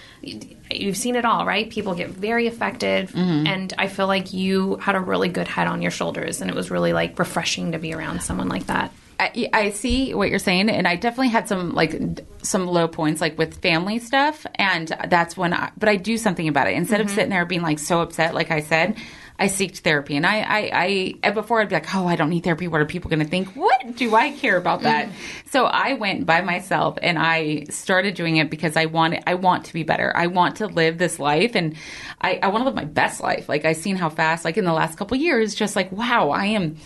you've 0.71 0.97
seen 0.97 1.17
it 1.17 1.25
all, 1.25 1.47
right? 1.47 1.71
People 1.71 1.95
get 1.95 2.11
very 2.11 2.47
affected, 2.47 3.09
mm-hmm. 3.09 3.47
and 3.47 3.73
I 3.79 3.89
feel 3.89 4.07
like 4.07 4.33
you 4.33 4.77
had 4.77 4.97
a 4.97 5.01
really 5.01 5.29
good 5.29 5.49
head 5.49 5.69
on 5.69 5.83
your 5.83 5.91
shoulders, 5.91 6.41
and 6.41 6.51
it 6.51 6.57
was 6.57 6.71
really 6.71 6.93
like 6.93 7.19
refreshing 7.19 7.73
to 7.73 7.79
be 7.79 7.95
around 7.95 8.23
someone 8.23 8.49
like 8.49 8.67
that. 8.67 8.93
I, 9.19 9.49
I 9.53 9.71
see 9.71 10.15
what 10.15 10.31
you're 10.31 10.39
saying, 10.39 10.69
and 10.69 10.87
I 10.87 10.97
definitely 10.97 11.29
had 11.29 11.49
some 11.49 11.75
like 11.75 11.99
some 12.43 12.67
low 12.67 12.89
points, 12.89 13.21
like 13.21 13.39
with 13.39 13.61
family 13.61 13.99
stuff, 13.99 14.47
and 14.55 14.89
that's 15.09 15.37
when. 15.37 15.53
I, 15.55 15.71
but 15.77 15.89
I 15.89 15.97
do 15.97 16.19
something 16.19 16.49
about 16.49 16.69
it 16.69 16.75
instead 16.75 17.01
of 17.01 17.07
mm-hmm. 17.07 17.15
sitting 17.15 17.31
there 17.31 17.47
being 17.47 17.63
like 17.63 17.79
so 17.79 18.01
upset. 18.01 18.35
Like 18.35 18.51
I 18.51 18.61
said, 18.61 18.97
I 19.39 19.47
seeked 19.47 19.79
therapy, 19.79 20.17
and 20.17 20.27
I, 20.27 20.41
I, 20.41 21.15
I 21.23 21.31
before 21.31 21.61
I'd 21.61 21.69
be 21.69 21.75
like, 21.75 21.95
oh, 21.95 22.07
I 22.07 22.17
don't 22.17 22.31
need 22.31 22.45
therapy. 22.45 22.69
What 22.69 22.81
are 22.81 22.87
people 22.87 23.11
going 23.11 23.23
to 23.23 23.29
think? 23.29 23.55
What 23.55 23.97
do 23.97 24.15
I 24.15 24.33
care 24.33 24.57
about 24.57 24.83
that? 24.83 25.09
Mm-hmm. 25.09 25.49
So 25.51 25.65
I 25.67 25.95
went 25.95 26.25
by 26.25 26.41
myself, 26.41 26.99
and 27.03 27.19
I 27.19 27.65
started 27.65 28.15
doing 28.15 28.37
it 28.37 28.51
because 28.51 28.77
I 28.77 28.87
want 28.87 29.17
I 29.27 29.35
want 29.35 29.67
to 29.67 29.73
be 29.73 29.83
better. 29.83 30.13
I 30.15 30.29
want 30.29 30.57
to 30.57 30.67
live 30.67 30.99
this 30.99 31.19
life, 31.19 31.55
and 31.55 31.77
I, 32.21 32.39
I 32.43 32.49
want 32.49 32.63
to 32.63 32.65
live 32.67 32.75
my 32.75 32.85
best 32.85 33.21
life. 33.21 33.49
Like 33.49 33.65
I've 33.65 33.77
seen 33.77 33.97
how 33.97 34.09
fast, 34.09 34.45
like 34.45 34.57
in 34.57 34.65
the 34.65 34.73
last 34.73 34.99
couple 34.99 35.17
years, 35.17 35.55
just 35.55 35.77
like 35.77 35.93
wow, 35.93 36.31
I 36.31 36.47
am. 36.47 36.77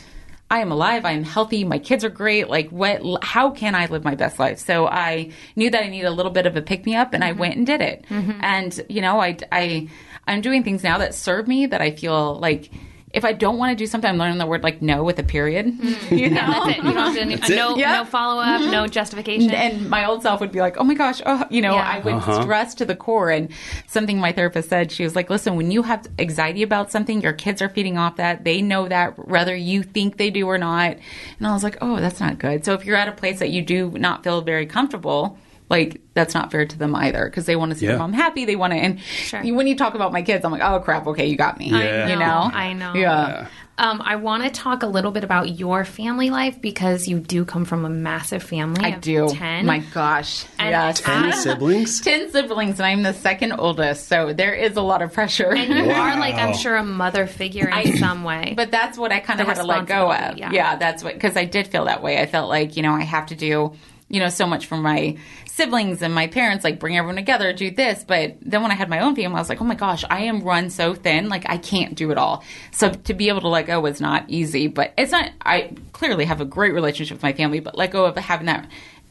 I 0.51 0.59
am 0.59 0.73
alive. 0.73 1.05
I 1.05 1.13
am 1.13 1.23
healthy. 1.23 1.63
My 1.63 1.79
kids 1.79 2.05
are 2.05 2.11
great. 2.11 2.49
Like, 2.49 2.71
what? 2.71 3.23
How 3.23 3.51
can 3.51 3.77
I 3.77 3.87
live 3.87 4.03
my 4.03 4.17
best 4.17 4.41
life? 4.41 4.59
So 4.59 4.89
I 4.89 5.31
knew 5.55 5.71
that 5.71 5.85
I 5.85 5.89
needed 5.89 6.09
a 6.09 6.11
little 6.11 6.33
bit 6.33 6.47
of 6.47 6.57
a 6.57 6.63
pick 6.63 6.85
me 6.85 6.97
up, 6.97 7.15
and 7.15 7.23
I 7.23 7.31
mm-hmm. 7.31 7.41
went 7.41 7.57
and 7.57 7.67
did 7.67 7.81
it. 7.81 8.05
Mm-hmm. 8.11 8.41
And 8.43 8.85
you 8.89 9.01
know, 9.01 9.21
I, 9.21 9.37
I, 9.53 9.89
I'm 10.27 10.41
doing 10.41 10.65
things 10.65 10.83
now 10.83 10.99
that 10.99 11.15
serve 11.15 11.47
me. 11.47 11.67
That 11.67 11.81
I 11.81 11.93
feel 11.93 12.39
like 12.39 12.71
if 13.13 13.25
I 13.25 13.33
don't 13.33 13.59
want 13.59 13.71
to 13.71 13.77
do 13.77 13.87
something, 13.87 14.09
I'm 14.09 14.19
learning 14.19 14.39
the 14.39 14.47
word 14.47 14.63
like 14.63 14.81
no 14.81 15.03
with 15.03 15.19
a 15.19 15.25
period. 15.25 15.67
Mm. 15.67 15.97
You 16.21 16.29
know, 16.29 16.37
That's 16.37 16.79
it. 16.79 16.85
You 16.85 16.93
don't 16.93 17.15
have 17.15 17.47
to, 17.47 17.55
no, 17.57 17.77
Yeah. 17.77 17.99
no 17.99 18.05
follow 18.05 18.43
up, 18.43 18.61
no 18.61 18.85
mm-hmm. 18.85 18.91
justification. 18.91 19.51
and 19.51 19.89
my 19.89 20.05
old 20.05 20.23
self 20.23 20.41
would 20.41 20.53
be 20.53 20.61
like, 20.61 20.77
"Oh 20.77 20.85
my 20.85 20.95
gosh, 20.95 21.23
oh, 21.25 21.45
you 21.51 21.63
know, 21.63 21.75
Yeah. 21.75 21.91
I 21.97 21.99
would 22.01 22.15
uh-huh. 22.15 22.43
stress 22.43 22.75
to 22.77 22.85
the 22.85 22.95
core." 22.97 23.31
And 23.31 23.49
something 23.87 24.19
my 24.19 24.33
therapist 24.33 24.69
said, 24.69 24.93
she 24.93 25.03
was 25.03 25.17
like, 25.17 25.31
"Listen, 25.31 25.57
when 25.57 25.71
you 25.71 25.83
have 25.83 26.07
anxiety 26.19 26.63
about 26.63 26.91
something, 26.91 27.21
your 27.21 27.33
kids 27.33 27.63
are 27.63 27.69
feeding 27.69 27.97
off 27.97 28.17
that. 28.17 28.45
They 28.45 28.61
know 28.61 28.89
that, 28.89 29.29
whether 29.29 29.57
you 29.57 29.83
think 29.83 30.17
they 30.17 30.31
do 30.31 30.47
or 30.47 30.59
not." 30.59 30.97
And 31.39 31.47
I 31.47 31.53
was 31.53 31.65
like, 31.65 31.79
"Oh, 31.81 31.97
that's 32.01 32.21
not 32.21 32.39
good." 32.39 32.65
So 32.65 32.75
if 32.75 32.85
you're 32.85 32.97
at 32.97 33.09
a 33.09 33.13
place 33.13 33.39
that 33.39 33.51
you 33.51 33.63
do 33.63 33.91
not 33.93 34.23
feel 34.25 34.41
very 34.43 34.67
comfortable, 34.67 35.39
like 35.71 36.01
that's 36.15 36.35
not 36.35 36.51
fair 36.51 36.67
to 36.67 36.77
them 36.79 36.95
either 36.95 37.25
because 37.25 37.47
they 37.47 37.57
want 37.57 37.73
to 37.73 37.79
see 37.79 37.87
Yeah. 37.87 37.93
their 37.93 37.99
mom 38.01 38.13
happy. 38.13 38.45
They 38.45 38.57
want 38.57 38.73
to, 38.73 38.79
and 38.79 39.01
Sure. 39.01 39.41
when 39.55 39.67
you 39.67 39.77
talk 39.77 39.95
about 39.95 40.13
my 40.13 40.23
kids, 40.23 40.45
I'm 40.45 40.53
like, 40.53 40.63
oh 40.63 40.81
crap, 40.81 41.07
okay, 41.07 41.27
you 41.27 41.37
got 41.37 41.59
me. 41.59 41.71
Yeah. 41.71 42.09
You 42.09 42.17
know, 42.17 42.51
I 42.53 42.73
know. 42.75 42.93
Yeah. 42.95 43.47
Um, 43.79 44.03
I 44.05 44.17
want 44.17 44.43
to 44.43 44.51
talk 44.51 44.83
a 44.83 44.87
little 44.87 45.11
bit 45.11 45.25
about 45.25 45.59
your 45.59 45.87
family 45.87 46.29
life 46.29 46.61
because 46.61 47.09
you 47.09 47.19
do 47.19 47.47
come 47.47 47.65
from 47.65 47.87
a 47.87 47.89
massive 47.89 48.43
family. 48.43 48.85
I 48.85 48.89
of 48.97 49.01
do. 49.01 49.31
10. 49.31 49.65
My 49.65 49.79
gosh. 49.79 50.45
And 50.59 50.69
yes. 50.71 51.01
Ten 51.01 51.25
I- 51.25 51.31
siblings? 51.31 51.99
10 52.03 52.31
siblings, 52.31 52.79
and 52.79 52.85
I'm 52.87 53.03
the 53.03 53.15
second 53.15 53.53
oldest, 53.53 54.07
so 54.07 54.35
there 54.35 54.53
is 54.53 54.77
a 54.77 54.83
lot 54.83 55.01
of 55.01 55.15
pressure. 55.15 55.55
And 55.55 55.73
you 55.73 55.93
are 55.93 56.19
like, 56.21 56.35
I'm 56.35 56.53
sure, 56.55 56.77
a 56.77 56.85
mother 56.85 57.27
figure 57.27 57.71
in 57.71 57.97
some 57.97 58.23
way. 58.23 58.53
But 58.55 58.71
that's 58.71 58.99
what 58.99 59.13
I 59.13 59.21
kind 59.21 59.41
of 59.41 59.47
had 59.47 59.57
to 59.57 59.63
let 59.65 59.87
go 59.87 60.13
of. 60.13 60.37
Yeah. 60.37 60.51
yeah. 60.53 60.77
that's 60.77 61.03
what 61.03 61.15
because 61.15 61.39
I 61.39 61.47
did 61.47 61.69
feel 61.69 61.87
that 61.87 62.03
way. 62.03 62.19
I 62.21 62.27
felt 62.27 62.51
like 62.51 62.77
you 62.77 62.83
know 62.83 62.93
I 62.93 63.03
have 63.05 63.27
to 63.27 63.35
do 63.37 63.73
you 64.11 64.21
know 64.21 64.29
so 64.29 64.47
much 64.47 64.67
for 64.67 64.77
my 64.77 65.17
siblings 65.47 66.03
and 66.03 66.15
my 66.15 66.27
parents, 66.27 66.65
like 66.65 66.79
bring 66.79 66.97
everyone 66.97 67.17
together, 67.17 67.53
do 67.53 67.71
this. 67.71 68.05
But 68.05 68.37
then 68.43 68.61
when 68.61 68.71
I 68.71 68.75
had 68.75 68.91
my 68.91 69.01
own 69.01 69.15
family, 69.15 69.37
I 69.37 69.41
was 69.41 69.49
like, 69.49 69.61
oh 69.61 69.65
my 69.65 69.75
gosh, 69.75 70.05
I 70.11 70.23
am 70.23 70.43
run 70.43 70.69
so 70.69 70.95
thin, 70.95 71.29
like 71.29 71.49
I 71.49 71.57
can't 71.57 71.95
do 71.95 72.11
it 72.11 72.19
all. 72.19 72.45
So 72.73 72.91
to 72.91 73.15
be 73.15 73.29
able 73.29 73.41
to 73.43 73.49
let 73.49 73.67
go 73.67 73.81
was 73.81 74.01
not 74.01 74.25
easy. 74.29 74.67
But 74.67 74.93
it's 74.99 75.13
not. 75.13 75.31
I 75.43 75.73
clearly 75.93 76.25
have 76.25 76.41
a 76.41 76.45
great 76.45 76.75
relationship 76.75 77.17
with 77.17 77.23
my 77.23 77.33
family, 77.33 77.61
but 77.61 77.79
let 77.79 77.93
go 77.93 78.05
of 78.05 78.17
having 78.17 78.47
that. 78.47 78.69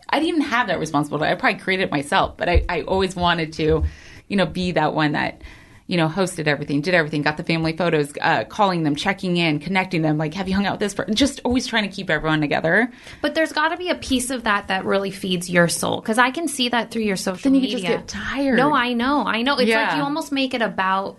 I 0.09 0.19
didn't 0.19 0.29
even 0.29 0.41
have 0.41 0.67
that 0.67 0.79
responsibility. 0.79 1.31
I 1.31 1.35
probably 1.35 1.59
created 1.59 1.83
it 1.83 1.91
myself, 1.91 2.35
but 2.35 2.49
I, 2.49 2.65
I 2.67 2.81
always 2.81 3.15
wanted 3.15 3.53
to, 3.53 3.83
you 4.27 4.38
know, 4.38 4.45
be 4.45 4.73
that 4.73 4.93
one 4.93 5.13
that 5.13 5.41
you 5.89 5.97
know, 5.97 6.08
hosted 6.08 6.45
everything, 6.45 6.82
did 6.82 6.93
everything, 6.93 7.23
got 7.23 7.36
the 7.38 7.43
family 7.43 7.75
photos, 7.75 8.13
uh, 8.21 8.43
calling 8.43 8.84
them, 8.84 8.95
checking 8.95 9.38
in, 9.38 9.58
connecting 9.58 10.04
them. 10.04 10.19
Like, 10.19 10.36
have 10.36 10.47
you 10.47 10.54
hung 10.54 10.67
out 10.67 10.73
with 10.73 10.80
this? 10.82 10.93
person? 10.93 11.15
Just 11.15 11.41
always 11.43 11.65
trying 11.65 11.89
to 11.89 11.89
keep 11.89 12.12
everyone 12.12 12.41
together. 12.41 12.91
But 13.23 13.34
there's 13.34 13.52
got 13.52 13.69
to 13.69 13.78
be 13.78 13.89
a 13.89 13.95
piece 13.95 14.30
of 14.30 14.43
that 14.43 14.67
that 14.67 14.86
really 14.86 15.10
feeds 15.10 15.49
your 15.49 15.67
soul 15.67 15.99
because 15.99 16.19
I 16.19 16.30
can 16.30 16.47
see 16.47 16.69
that 16.69 16.91
through 16.91 17.02
your 17.02 17.15
social 17.15 17.41
Then 17.52 17.56
you 17.56 17.62
media. 17.62 17.78
just 17.80 17.88
get 17.88 18.08
tired. 18.08 18.56
No, 18.58 18.71
I 18.71 18.93
know, 18.93 19.23
I 19.25 19.41
know. 19.41 19.58
It's 19.58 19.71
like 19.71 19.97
you 19.97 20.04
almost 20.04 20.32
make 20.32 20.54
it 20.54 20.62
about 20.62 21.17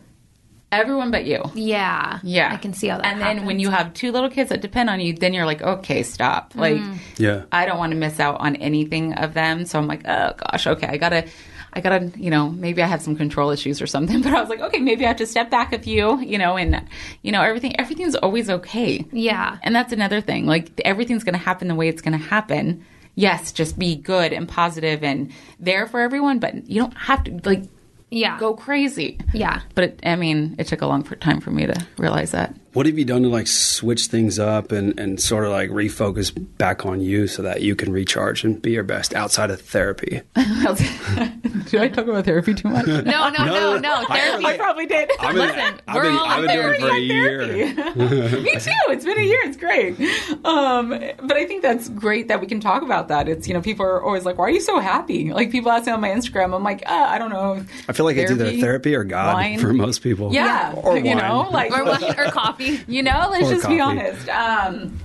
Everyone 0.72 1.10
but 1.10 1.24
you. 1.24 1.42
yeah, 1.54 2.20
Yeah, 2.22 2.52
I 2.52 2.56
can 2.56 2.72
see 2.74 2.86
how 2.86 2.98
that. 2.98 3.04
And 3.06 3.20
then 3.20 3.44
when 3.44 3.58
you 3.58 3.70
have 3.70 3.92
two 3.92 4.12
little 4.12 4.30
kids 4.30 4.50
that 4.50 4.60
depend 4.60 4.88
on 4.88 5.00
you, 5.00 5.12
then 5.14 5.34
you're 5.34 5.44
like, 5.44 5.60
okay, 5.62 6.04
stop. 6.04 6.50
Mm-hmm. 6.52 6.60
Like, 6.60 7.00
Yeah. 7.18 7.42
I 7.50 7.66
don't 7.66 7.76
want 7.78 7.90
to 7.90 7.98
miss 7.98 8.20
out 8.20 8.38
on 8.38 8.54
anything 8.54 9.14
of 9.14 9.34
them. 9.34 9.64
So 9.64 9.80
I'm 9.80 9.88
like, 9.88 10.06
oh 10.06 10.32
gosh, 10.36 10.68
okay, 10.68 10.86
I 10.86 10.96
gotta, 10.96 11.26
I 11.72 11.80
gotta, 11.80 12.10
you 12.16 12.30
know, 12.30 12.50
maybe 12.50 12.82
I 12.82 12.86
have 12.86 13.02
some 13.02 13.16
control 13.16 13.50
issues 13.50 13.80
or 13.80 13.86
something. 13.86 14.22
But 14.30 14.34
I 14.34 14.40
was 14.40 14.48
like, 14.48 14.60
okay, 14.60 14.78
maybe 14.80 15.04
I 15.04 15.08
have 15.08 15.16
to 15.18 15.26
step 15.26 15.50
back 15.50 15.72
a 15.72 15.78
few, 15.78 16.20
you 16.20 16.38
know, 16.38 16.56
and 16.56 16.82
you 17.22 17.32
know, 17.32 17.42
everything, 17.42 17.78
everything's 17.78 18.14
always 18.16 18.50
okay. 18.50 19.04
yeah, 19.12 19.58
And 19.62 19.74
that's 19.74 19.92
another 19.92 20.20
thing. 20.20 20.46
Like 20.46 20.80
everything's 20.84 21.24
going 21.24 21.34
to 21.34 21.38
happen 21.38 21.68
the 21.68 21.74
way 21.74 21.88
it's 21.88 22.02
going 22.02 22.18
to 22.18 22.24
happen. 22.24 22.84
Yes, 23.14 23.52
just 23.52 23.78
be 23.78 23.96
good 23.96 24.32
and 24.32 24.48
positive 24.48 25.02
and 25.02 25.32
there 25.58 25.86
for 25.86 26.00
everyone, 26.00 26.38
but 26.38 26.68
you 26.68 26.80
don't 26.80 26.96
have 26.96 27.24
to 27.24 27.40
like 27.44 27.64
yeah, 28.10 28.38
go 28.38 28.54
crazy. 28.54 29.18
yeah. 29.32 29.60
But 29.74 29.84
it, 29.84 30.00
I 30.04 30.16
mean, 30.16 30.56
it 30.58 30.66
took 30.66 30.82
a 30.82 30.86
long 30.86 31.02
time 31.04 31.40
for 31.40 31.50
me 31.50 31.66
to 31.66 31.86
realize 31.96 32.32
that. 32.32 32.54
What 32.72 32.86
have 32.86 32.96
you 32.96 33.04
done 33.04 33.22
to 33.24 33.28
like 33.28 33.48
switch 33.48 34.06
things 34.06 34.38
up 34.38 34.70
and, 34.70 34.98
and 34.98 35.20
sort 35.20 35.44
of 35.44 35.50
like 35.50 35.70
refocus 35.70 36.32
back 36.56 36.86
on 36.86 37.00
you 37.00 37.26
so 37.26 37.42
that 37.42 37.62
you 37.62 37.74
can 37.74 37.90
recharge 37.92 38.44
and 38.44 38.62
be 38.62 38.70
your 38.70 38.84
best 38.84 39.12
outside 39.12 39.50
of 39.50 39.60
therapy? 39.60 40.22
did 40.36 41.80
I 41.80 41.88
talk 41.88 42.06
about 42.06 42.24
therapy 42.24 42.54
too 42.54 42.68
much? 42.68 42.86
No, 42.86 43.02
no, 43.02 43.30
no, 43.44 43.76
no. 43.78 44.04
I 44.08 44.20
Therapy. 44.20 44.46
I 44.46 44.56
probably 44.56 44.86
did. 44.86 45.10
I've 45.18 45.34
been, 45.34 45.48
Listen, 45.48 45.80
I've 45.88 45.94
we're 45.96 46.02
been, 46.02 46.12
all 46.16 46.26
I've 46.26 46.46
been 46.46 46.56
doing 46.56 46.74
it 46.74 46.80
for 46.80 46.94
a 46.94 46.98
year. 46.98 47.46
Me 48.42 48.52
too. 48.52 48.70
It's 48.88 49.04
been 49.04 49.18
a 49.18 49.22
year. 49.22 49.40
It's 49.44 49.56
great. 49.56 49.98
Um, 50.44 50.90
but 50.90 51.36
I 51.36 51.46
think 51.46 51.62
that's 51.62 51.88
great 51.88 52.28
that 52.28 52.40
we 52.40 52.46
can 52.46 52.60
talk 52.60 52.82
about 52.82 53.08
that. 53.08 53.28
It's 53.28 53.48
you 53.48 53.54
know 53.54 53.60
people 53.62 53.84
are 53.84 54.02
always 54.02 54.24
like, 54.24 54.38
"Why 54.38 54.44
are 54.46 54.50
you 54.50 54.60
so 54.60 54.78
happy?" 54.78 55.32
Like 55.32 55.50
people 55.50 55.70
ask 55.72 55.86
me 55.86 55.92
on 55.92 56.00
my 56.00 56.10
Instagram. 56.10 56.54
I'm 56.54 56.62
like, 56.62 56.82
uh, 56.86 56.92
I 57.08 57.18
don't 57.18 57.30
know. 57.30 57.64
I 57.88 57.92
feel 57.92 58.06
like 58.06 58.16
it's 58.16 58.30
either 58.30 58.52
therapy 58.58 58.94
or 58.94 59.02
God 59.04 59.34
wine. 59.34 59.58
for 59.58 59.72
most 59.72 60.02
people. 60.02 60.32
Yeah, 60.32 60.72
Or 60.76 60.96
you 60.96 61.04
wine. 61.16 61.18
know, 61.18 61.48
like 61.50 61.72
or 61.72 61.84
wine 61.84 62.02
or 62.18 62.30
coffee. 62.30 62.59
you 62.88 63.02
know 63.02 63.28
let's 63.30 63.48
just 63.48 63.68
be 63.68 63.80
honest. 63.80 64.28
Um 64.28 64.98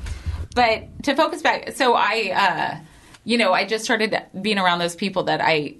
but 0.56 1.04
to 1.04 1.16
focus 1.16 1.42
back 1.42 1.74
so 1.74 1.94
i 1.96 2.32
uh 2.34 2.78
you 3.26 3.38
know 3.38 3.52
i 3.52 3.66
just 3.66 3.84
started 3.84 4.16
being 4.42 4.58
around 4.58 4.80
those 4.80 4.96
people 4.96 5.24
that 5.24 5.42
i 5.42 5.76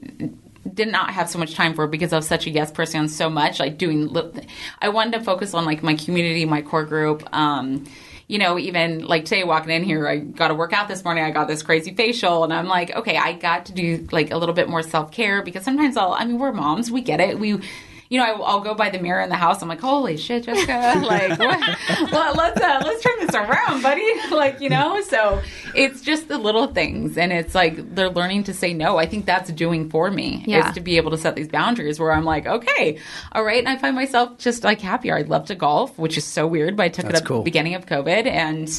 did 0.74 0.92
not 0.92 1.12
have 1.12 1.30
so 1.30 1.40
much 1.40 1.54
time 1.54 1.74
for 1.74 1.88
because 1.88 2.12
I 2.12 2.18
was 2.18 2.28
such 2.28 2.48
a 2.48 2.50
yes 2.50 2.72
person 2.72 3.02
on 3.02 3.08
so 3.08 3.30
much 3.30 3.60
like 3.60 3.78
doing 3.78 4.08
li- 4.08 4.48
I 4.82 4.90
wanted 4.90 5.20
to 5.20 5.24
focus 5.24 5.54
on 5.54 5.64
like 5.64 5.84
my 5.84 5.96
community 5.96 6.46
my 6.46 6.62
core 6.62 6.86
group. 6.86 7.24
Um 7.34 7.86
you 8.28 8.40
know 8.40 8.58
even 8.58 9.06
like 9.06 9.26
today 9.26 9.44
walking 9.44 9.70
in 9.70 9.84
here 9.84 10.08
I 10.08 10.18
got 10.18 10.48
to 10.48 10.56
work 10.56 10.74
out 10.74 10.88
this 10.88 11.04
morning 11.04 11.24
I 11.24 11.30
got 11.30 11.48
this 11.48 11.62
crazy 11.62 11.94
facial 11.94 12.44
and 12.44 12.52
I'm 12.52 12.66
like 12.68 12.96
okay 12.96 13.16
I 13.16 13.34
got 13.34 13.68
to 13.68 13.74
do 13.74 14.08
like 14.12 14.32
a 14.32 14.38
little 14.38 14.56
bit 14.56 14.68
more 14.68 14.82
self-care 14.82 15.44
because 15.44 15.64
sometimes 15.64 15.96
I'll 15.96 16.14
I 16.14 16.26
mean 16.26 16.40
we're 16.40 16.52
moms 16.52 16.90
we 16.90 17.02
get 17.02 17.20
it. 17.20 17.40
We 17.40 17.62
you 18.10 18.20
know, 18.20 18.26
I, 18.26 18.32
I'll 18.32 18.60
go 18.62 18.76
by 18.76 18.90
the 18.90 19.00
mirror 19.00 19.22
in 19.22 19.30
the 19.30 19.36
house. 19.36 19.62
I'm 19.62 19.68
like, 19.70 19.82
holy 19.82 20.18
shit, 20.18 20.44
Jessica! 20.44 20.94
Like, 21.06 21.40
what? 21.40 22.12
well, 22.12 22.34
let's 22.36 22.60
uh, 22.62 22.82
let's 22.84 23.04
turn 23.04 23.14
this 23.20 23.34
around, 23.36 23.82
buddy. 23.82 24.06
like, 24.32 24.62
you 24.62 24.70
know. 24.70 25.02
So 25.02 25.42
it's 25.74 26.02
just 26.02 26.28
the 26.28 26.38
little 26.38 26.68
things, 26.68 27.18
and 27.18 27.32
it's 27.32 27.56
like 27.56 27.96
they're 27.96 28.10
learning 28.10 28.44
to 28.46 28.54
say 28.54 28.74
no. 28.74 28.98
I 28.98 29.06
think 29.06 29.26
that's 29.26 29.52
doing 29.52 29.90
for 29.90 30.10
me 30.12 30.44
Yeah. 30.48 30.68
is 30.70 30.76
to 30.76 30.82
be 30.82 30.98
able 30.98 31.12
to 31.12 31.18
set 31.18 31.36
these 31.36 31.48
boundaries 31.48 32.00
where 32.00 32.12
I'm 32.12 32.26
like, 32.26 32.46
okay, 32.46 33.00
all 33.32 33.44
right, 33.44 33.60
and 33.60 33.68
I 33.70 33.78
find 33.78 33.96
myself 33.96 34.38
just 34.38 34.64
like 34.64 34.82
happier. 34.82 35.18
I 35.18 35.22
love 35.22 35.46
to 35.48 35.56
golf, 35.56 35.98
which 35.98 36.18
is 36.18 36.24
so 36.26 36.48
weird, 36.48 36.76
but 36.78 36.84
I 36.84 36.90
took 36.90 37.06
That's 37.06 37.20
it 37.20 37.24
up 37.24 37.28
cool. 37.28 37.38
at 37.38 37.40
the 37.42 37.46
beginning 37.52 37.76
of 37.76 37.86
COVID, 37.86 38.28
and 38.28 38.70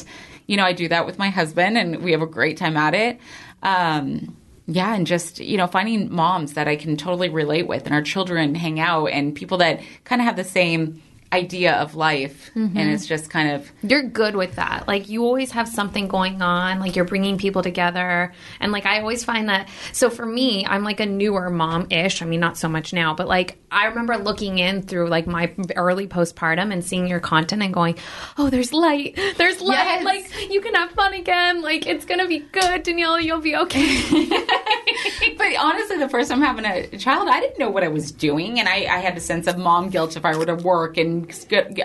you 0.47 0.55
know, 0.57 0.63
I 0.63 0.73
do 0.73 0.87
that 0.87 1.05
with 1.05 1.17
my 1.19 1.29
husband, 1.29 1.77
and 1.77 2.01
we 2.03 2.11
have 2.13 2.21
a 2.21 2.27
great 2.27 2.57
time 2.57 2.77
at 2.77 2.93
it. 2.93 3.19
Um, 3.63 4.37
yeah, 4.67 4.93
and 4.93 5.07
just 5.07 5.39
you 5.39 5.57
know, 5.57 5.65
finding 5.65 6.13
moms 6.13 6.53
that 6.53 6.67
I 6.67 6.75
can 6.75 6.97
totally 6.97 7.29
relate 7.29 7.67
with, 7.67 7.85
and 7.85 7.95
our 7.95 8.01
children 8.01 8.53
hang 8.53 8.79
out, 8.79 9.07
and 9.07 9.33
people 9.33 9.57
that 9.59 9.81
kind 10.03 10.21
of 10.21 10.25
have 10.25 10.35
the 10.35 10.43
same 10.43 11.01
idea 11.31 11.75
of 11.75 11.95
life, 11.95 12.51
and 12.55 12.69
mm-hmm. 12.69 12.77
it's 12.77 13.05
just 13.05 13.29
kind 13.29 13.51
of 13.51 13.71
You're 13.83 14.03
good 14.03 14.35
with 14.35 14.55
that. 14.55 14.87
Like 14.87 15.09
you 15.09 15.23
always 15.23 15.51
have 15.51 15.67
something 15.67 16.07
going 16.07 16.41
on. 16.41 16.79
Like 16.79 16.95
you're 16.95 17.05
bringing 17.05 17.37
people 17.37 17.61
together, 17.61 18.33
and 18.59 18.71
like 18.71 18.85
I 18.85 18.99
always 18.99 19.23
find 19.23 19.49
that. 19.49 19.69
So 19.91 20.09
for 20.09 20.25
me, 20.25 20.65
I'm 20.65 20.83
like 20.83 20.99
a 20.99 21.05
newer 21.05 21.49
mom-ish. 21.49 22.21
I 22.21 22.25
mean, 22.25 22.39
not 22.39 22.57
so 22.57 22.69
much 22.69 22.93
now, 22.93 23.13
but 23.13 23.27
like 23.27 23.57
I 23.71 23.85
remember 23.85 24.17
looking 24.17 24.59
in 24.59 24.81
through 24.81 25.09
like 25.09 25.27
my 25.27 25.53
early 25.75 26.07
postpartum 26.07 26.71
and 26.71 26.83
seeing 26.83 27.07
your 27.07 27.19
content 27.19 27.61
and 27.61 27.73
going, 27.73 27.97
"Oh, 28.37 28.49
there's 28.49 28.71
light. 28.71 29.19
There's 29.37 29.61
light. 29.61 29.77
Yes. 29.77 30.05
Like 30.05 30.51
you 30.51 30.61
can 30.61 30.75
have 30.75 30.91
fun 30.91 31.13
again. 31.13 31.61
Like 31.61 31.85
it's 31.85 32.05
gonna 32.05 32.27
be 32.27 32.39
good, 32.39 32.83
Danielle. 32.83 33.19
You'll 33.19 33.41
be 33.41 33.55
okay." 33.55 34.29
but 35.37 35.47
honestly, 35.59 35.97
the 35.97 36.09
first 36.09 36.29
time 36.29 36.41
having 36.41 36.65
a 36.65 36.97
child, 36.97 37.27
I 37.29 37.39
didn't 37.39 37.59
know 37.59 37.69
what 37.69 37.83
I 37.83 37.87
was 37.89 38.11
doing, 38.11 38.59
and 38.59 38.69
I, 38.69 38.85
I 38.85 38.99
had 38.99 39.17
a 39.17 39.21
sense 39.21 39.47
of 39.47 39.57
mom 39.57 39.89
guilt 39.89 40.15
if 40.15 40.25
I 40.25 40.37
were 40.37 40.45
to 40.45 40.55
work, 40.55 40.97
and 40.97 41.16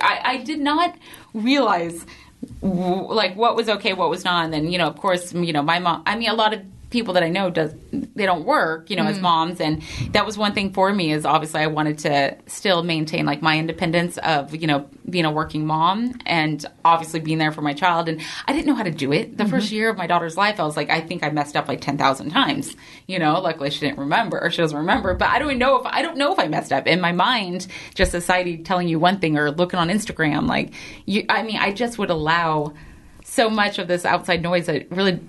I, 0.00 0.20
I 0.24 0.36
did 0.38 0.60
not 0.60 0.96
realize 1.34 2.04
like 2.60 3.36
what 3.36 3.56
was 3.56 3.68
okay, 3.68 3.92
what 3.92 4.10
was 4.10 4.24
not. 4.24 4.44
And 4.44 4.52
then 4.52 4.70
you 4.70 4.78
know, 4.78 4.86
of 4.86 4.96
course, 4.96 5.32
you 5.32 5.52
know, 5.52 5.62
my 5.62 5.78
mom. 5.78 6.02
I 6.06 6.16
mean, 6.16 6.28
a 6.28 6.34
lot 6.34 6.54
of 6.54 6.62
people 6.92 7.14
that 7.14 7.22
I 7.22 7.28
know 7.28 7.50
does 7.50 7.74
they 7.90 8.26
don't 8.26 8.44
work, 8.44 8.90
you 8.90 8.96
know, 8.96 9.04
as 9.04 9.18
mm. 9.18 9.22
moms, 9.22 9.60
and 9.60 9.82
that 10.12 10.24
was 10.24 10.38
one 10.38 10.52
thing 10.52 10.72
for 10.72 10.92
me 10.92 11.12
is 11.12 11.24
obviously 11.24 11.62
I 11.62 11.66
wanted 11.66 11.98
to 12.00 12.36
still 12.46 12.84
maintain 12.84 13.26
like 13.26 13.42
my 13.42 13.58
independence 13.58 14.18
of 14.18 14.54
you 14.54 14.68
know 14.68 14.88
being 15.10 15.24
a 15.24 15.32
working 15.32 15.66
mom 15.66 16.14
and 16.26 16.64
obviously 16.84 17.18
being 17.18 17.38
there 17.38 17.50
for 17.50 17.62
my 17.62 17.72
child, 17.72 18.08
and 18.08 18.20
I 18.46 18.52
didn't 18.52 18.66
know 18.66 18.74
how 18.74 18.84
to 18.84 18.90
do 18.90 19.12
it. 19.12 19.36
The 19.36 19.46
first 19.46 19.66
mm-hmm. 19.66 19.76
year 19.76 19.90
of 19.90 19.96
my 19.96 20.06
daughter's 20.06 20.36
life, 20.36 20.60
I 20.60 20.64
was 20.64 20.76
like, 20.76 20.90
I 20.90 21.00
think 21.00 21.24
I 21.24 21.30
messed 21.30 21.56
up 21.56 21.66
like 21.66 21.80
ten 21.80 21.98
thousand 21.98 22.30
times, 22.30 22.76
you 23.08 23.18
know. 23.18 23.40
Luckily, 23.40 23.70
she 23.70 23.80
didn't 23.80 23.98
remember, 23.98 24.38
or 24.40 24.50
she 24.50 24.58
doesn't 24.58 24.78
remember, 24.78 25.14
but 25.14 25.28
I 25.28 25.38
don't 25.38 25.48
even 25.48 25.58
know 25.58 25.76
if 25.76 25.86
I 25.86 26.02
don't 26.02 26.18
know 26.18 26.32
if 26.32 26.38
I 26.38 26.46
messed 26.46 26.72
up. 26.72 26.86
In 26.86 27.00
my 27.00 27.12
mind, 27.12 27.66
just 27.94 28.10
society 28.12 28.58
telling 28.58 28.86
you 28.86 28.98
one 28.98 29.18
thing 29.18 29.38
or 29.38 29.50
looking 29.50 29.80
on 29.80 29.88
Instagram, 29.88 30.46
like 30.46 30.74
you, 31.06 31.24
I 31.28 31.42
mean, 31.42 31.56
I 31.56 31.72
just 31.72 31.98
would 31.98 32.10
allow 32.10 32.74
so 33.24 33.48
much 33.48 33.78
of 33.78 33.88
this 33.88 34.04
outside 34.04 34.42
noise 34.42 34.66
that 34.66 34.90
really 34.90 35.20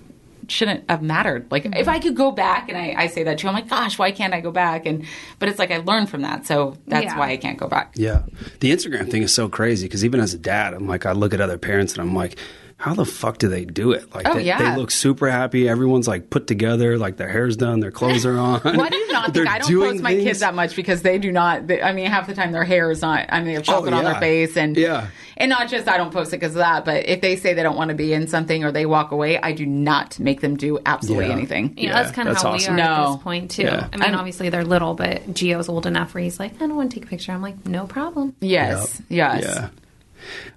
shouldn't 0.48 0.88
have 0.90 1.02
mattered. 1.02 1.50
Like 1.50 1.64
if 1.64 1.72
mm-hmm. 1.72 1.90
I 1.90 1.98
could 1.98 2.16
go 2.16 2.30
back, 2.32 2.68
and 2.68 2.78
I, 2.78 2.94
I 2.96 3.06
say 3.08 3.22
that 3.24 3.38
too, 3.38 3.48
I'm 3.48 3.54
like, 3.54 3.68
gosh, 3.68 3.98
why 3.98 4.12
can't 4.12 4.34
I 4.34 4.40
go 4.40 4.50
back? 4.50 4.86
And 4.86 5.04
but 5.38 5.48
it's 5.48 5.58
like 5.58 5.70
I 5.70 5.78
learned 5.78 6.10
from 6.10 6.22
that, 6.22 6.46
so 6.46 6.76
that's 6.86 7.06
Yeah. 7.06 7.18
why 7.18 7.30
I 7.30 7.36
can't 7.36 7.58
go 7.58 7.68
back. 7.68 7.92
Yeah. 7.96 8.22
The 8.60 8.70
Instagram 8.70 9.10
thing 9.10 9.22
is 9.22 9.32
so 9.34 9.48
crazy 9.48 9.86
because 9.86 10.04
even 10.04 10.20
as 10.20 10.34
a 10.34 10.38
dad, 10.38 10.74
I'm 10.74 10.86
like, 10.86 11.06
I 11.06 11.12
look 11.12 11.34
at 11.34 11.40
other 11.40 11.58
parents 11.58 11.92
and 11.94 12.02
I'm 12.02 12.14
like, 12.14 12.38
how 12.76 12.92
the 12.92 13.04
fuck 13.04 13.38
do 13.38 13.48
they 13.48 13.64
do 13.64 13.92
it? 13.92 14.14
Like, 14.14 14.28
Oh, 14.28 14.34
they, 14.34 14.42
yeah. 14.42 14.58
they 14.72 14.76
look 14.78 14.90
super 14.90 15.30
happy. 15.30 15.68
Everyone's 15.68 16.08
like 16.08 16.28
put 16.28 16.46
together, 16.46 16.98
like 16.98 17.16
their 17.16 17.28
hair's 17.28 17.56
done, 17.56 17.80
their 17.80 17.92
clothes 17.92 18.26
are 18.26 18.36
on. 18.36 18.60
Why 18.62 18.88
do 18.88 18.96
you 18.96 19.12
not 19.12 19.32
think 19.32 19.48
I 19.48 19.58
don't 19.58 19.68
doing 19.68 19.90
post 19.92 20.02
my 20.02 20.10
things- 20.10 20.24
kids 20.24 20.40
that 20.40 20.54
much 20.54 20.76
because 20.76 21.02
they 21.02 21.18
do 21.18 21.32
not? 21.32 21.66
They, 21.66 21.80
I 21.80 21.92
mean, 21.92 22.06
half 22.06 22.26
the 22.26 22.34
time 22.34 22.52
their 22.52 22.64
hair 22.64 22.90
is 22.90 23.00
not. 23.00 23.26
I 23.30 23.38
mean, 23.38 23.46
they 23.46 23.52
have 23.54 23.62
oh, 23.62 23.72
chocolate 23.72 23.94
on 23.94 24.02
yeah. 24.02 24.12
their 24.12 24.20
face, 24.20 24.56
and 24.56 24.76
Yeah. 24.76 25.06
And 25.36 25.50
not 25.50 25.68
just 25.68 25.88
I 25.88 25.96
don't 25.96 26.12
post 26.12 26.32
it 26.32 26.38
because 26.40 26.52
of 26.52 26.58
that, 26.58 26.84
but 26.84 27.08
if 27.08 27.20
they 27.20 27.36
say 27.36 27.54
they 27.54 27.62
don't 27.62 27.76
want 27.76 27.88
to 27.88 27.94
be 27.94 28.12
in 28.12 28.28
something 28.28 28.62
or 28.64 28.70
they 28.72 28.86
walk 28.86 29.10
away, 29.10 29.38
I 29.40 29.52
do 29.52 29.66
not 29.66 30.18
make 30.18 30.40
them 30.40 30.56
do 30.56 30.78
absolutely 30.86 31.26
Yeah. 31.26 31.32
anything. 31.32 31.74
Yeah, 31.76 31.86
Yeah, 31.88 31.92
that's 32.02 32.12
kind 32.14 32.28
of 32.28 32.36
how 32.36 32.50
awesome. 32.52 32.76
we 32.76 32.80
are 32.82 32.84
at 32.84 33.12
this 33.14 33.22
point 33.22 33.50
too. 33.50 33.62
Yeah. 33.62 33.88
I 33.92 33.96
mean, 33.96 34.04
I'm- 34.10 34.14
obviously 34.18 34.48
they're 34.50 34.64
little, 34.64 34.94
but 34.94 35.34
Gio's 35.34 35.68
old 35.68 35.86
enough 35.86 36.14
where 36.14 36.22
he's 36.22 36.38
like, 36.38 36.52
"I 36.62 36.66
don't 36.66 36.76
want 36.76 36.90
to 36.92 36.96
take 37.00 37.06
a 37.06 37.08
picture." 37.08 37.32
I'm 37.32 37.42
like, 37.42 37.66
"No 37.66 37.86
problem." 37.86 38.34
Yes, 38.40 39.02
yes. 39.08 39.42
Yeah. 39.44 39.68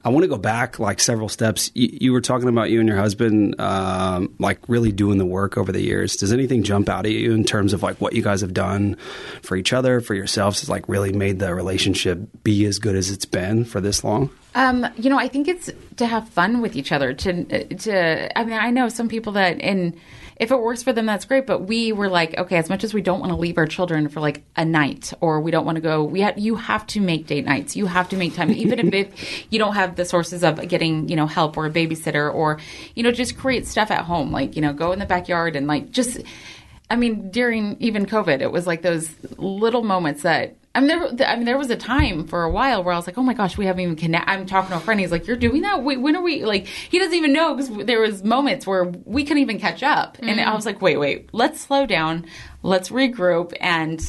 I 0.05 0.09
want 0.09 0.23
to 0.23 0.29
go 0.29 0.37
back 0.37 0.79
like 0.79 1.01
several 1.01 1.27
steps. 1.27 1.71
You, 1.73 1.89
you 1.99 2.13
were 2.13 2.21
talking 2.21 2.47
about 2.47 2.69
you 2.69 2.79
and 2.79 2.87
your 2.87 2.97
husband, 2.97 3.59
um, 3.59 4.29
like 4.39 4.59
really 4.69 4.93
doing 4.93 5.17
the 5.17 5.25
work 5.25 5.57
over 5.57 5.73
the 5.73 5.81
years. 5.81 6.15
Does 6.15 6.31
anything 6.31 6.63
jump 6.63 6.87
out 6.87 7.05
at 7.05 7.11
you 7.11 7.33
in 7.33 7.43
terms 7.43 7.73
of 7.73 7.83
like 7.83 7.99
what 7.99 8.13
you 8.13 8.21
guys 8.21 8.39
have 8.39 8.53
done 8.53 8.95
for 9.41 9.57
each 9.57 9.73
other, 9.73 9.99
for 9.99 10.13
yourselves, 10.13 10.61
has 10.61 10.69
like 10.69 10.87
really 10.87 11.11
made 11.11 11.39
the 11.39 11.53
relationship 11.53 12.19
be 12.45 12.65
as 12.65 12.79
good 12.79 12.95
as 12.95 13.11
it's 13.11 13.25
been 13.25 13.65
for 13.65 13.81
this 13.81 14.05
long? 14.05 14.29
Um, 14.57 14.87
you 14.97 15.11
know, 15.11 15.19
I 15.19 15.27
think 15.27 15.47
it's 15.47 15.69
to 15.97 16.07
have 16.07 16.29
fun 16.29 16.61
with 16.61 16.75
each 16.75 16.91
other. 16.91 17.13
To 17.13 17.63
to, 17.75 18.37
I 18.39 18.43
mean, 18.43 18.57
I 18.57 18.71
know 18.71 18.89
some 18.89 19.07
people 19.07 19.33
that, 19.33 19.61
and 19.61 19.95
if 20.37 20.49
it 20.49 20.59
works 20.59 20.81
for 20.81 20.91
them, 20.93 21.05
that's 21.05 21.25
great. 21.25 21.45
But 21.45 21.67
we 21.67 21.91
were 21.91 22.09
like, 22.09 22.35
okay, 22.35 22.57
as 22.57 22.67
much 22.67 22.83
as 22.83 22.91
we 22.91 23.03
don't 23.03 23.19
want 23.19 23.31
to 23.31 23.35
leave 23.35 23.59
our 23.59 23.67
children 23.67 24.09
for 24.09 24.19
like 24.19 24.43
a 24.55 24.65
night, 24.65 25.13
or 25.21 25.41
we 25.41 25.51
don't 25.51 25.63
want 25.63 25.75
to 25.75 25.81
go, 25.81 26.03
we 26.03 26.21
ha- 26.21 26.33
you 26.37 26.55
have 26.55 26.87
to 26.87 26.99
make 26.99 27.27
date 27.27 27.45
nights. 27.45 27.75
You 27.75 27.85
have 27.85 28.09
to 28.09 28.17
make 28.17 28.33
time, 28.33 28.49
even 28.63 28.79
if 28.79 28.93
it, 28.95 29.13
you 29.51 29.59
don't 29.59 29.75
have 29.75 29.95
the 29.95 30.05
sources 30.05 30.43
of 30.43 30.67
getting, 30.67 31.07
you 31.07 31.15
know, 31.15 31.27
help 31.27 31.55
or 31.55 31.67
a 31.67 31.69
babysitter, 31.69 32.33
or 32.33 32.59
you 32.95 33.03
know, 33.03 33.11
just 33.11 33.37
create 33.37 33.67
stuff 33.67 33.91
at 33.91 34.05
home. 34.05 34.31
Like 34.31 34.55
you 34.55 34.63
know, 34.63 34.73
go 34.73 34.91
in 34.91 34.97
the 34.97 35.05
backyard 35.05 35.55
and 35.55 35.67
like 35.67 35.91
just. 35.91 36.19
I 36.89 36.95
mean, 36.95 37.31
during 37.31 37.75
even 37.81 38.05
COVID, 38.05 38.39
it 38.39 38.49
was 38.49 38.65
like 38.65 38.81
those 38.81 39.09
little 39.37 39.83
moments 39.83 40.23
that 40.23 40.55
I 40.77 40.79
mean, 40.79 41.15
there, 41.15 41.27
I 41.27 41.35
mean, 41.35 41.45
there 41.45 41.57
was 41.57 41.71
a 41.71 41.75
time 41.75 42.27
for 42.27 42.43
a 42.43 42.51
while 42.51 42.83
where 42.83 42.93
I 42.93 42.97
was 42.97 43.07
like, 43.07 43.17
"Oh 43.17 43.23
my 43.23 43.33
gosh, 43.33 43.57
we 43.57 43.65
haven't 43.65 43.81
even 43.81 43.95
connected." 43.95 44.29
I'm 44.29 44.45
talking 44.45 44.69
to 44.69 44.77
a 44.77 44.79
friend. 44.79 44.99
He's 44.99 45.11
like, 45.11 45.25
"You're 45.25 45.35
doing 45.35 45.63
that? 45.63 45.81
Wait, 45.83 45.99
when 45.99 46.15
are 46.15 46.21
we?" 46.21 46.45
Like, 46.45 46.67
he 46.67 46.99
doesn't 46.99 47.15
even 47.15 47.33
know 47.33 47.55
because 47.55 47.85
there 47.87 47.99
was 47.99 48.23
moments 48.23 48.67
where 48.67 48.83
we 48.83 49.23
couldn't 49.23 49.41
even 49.41 49.59
catch 49.59 49.81
up, 49.81 50.19
and 50.21 50.39
I 50.39 50.43
mm. 50.43 50.55
was 50.55 50.67
like, 50.67 50.79
"Wait, 50.79 50.97
wait, 50.97 51.29
let's 51.33 51.59
slow 51.61 51.87
down, 51.87 52.27
let's 52.61 52.89
regroup, 52.89 53.53
and 53.59 53.99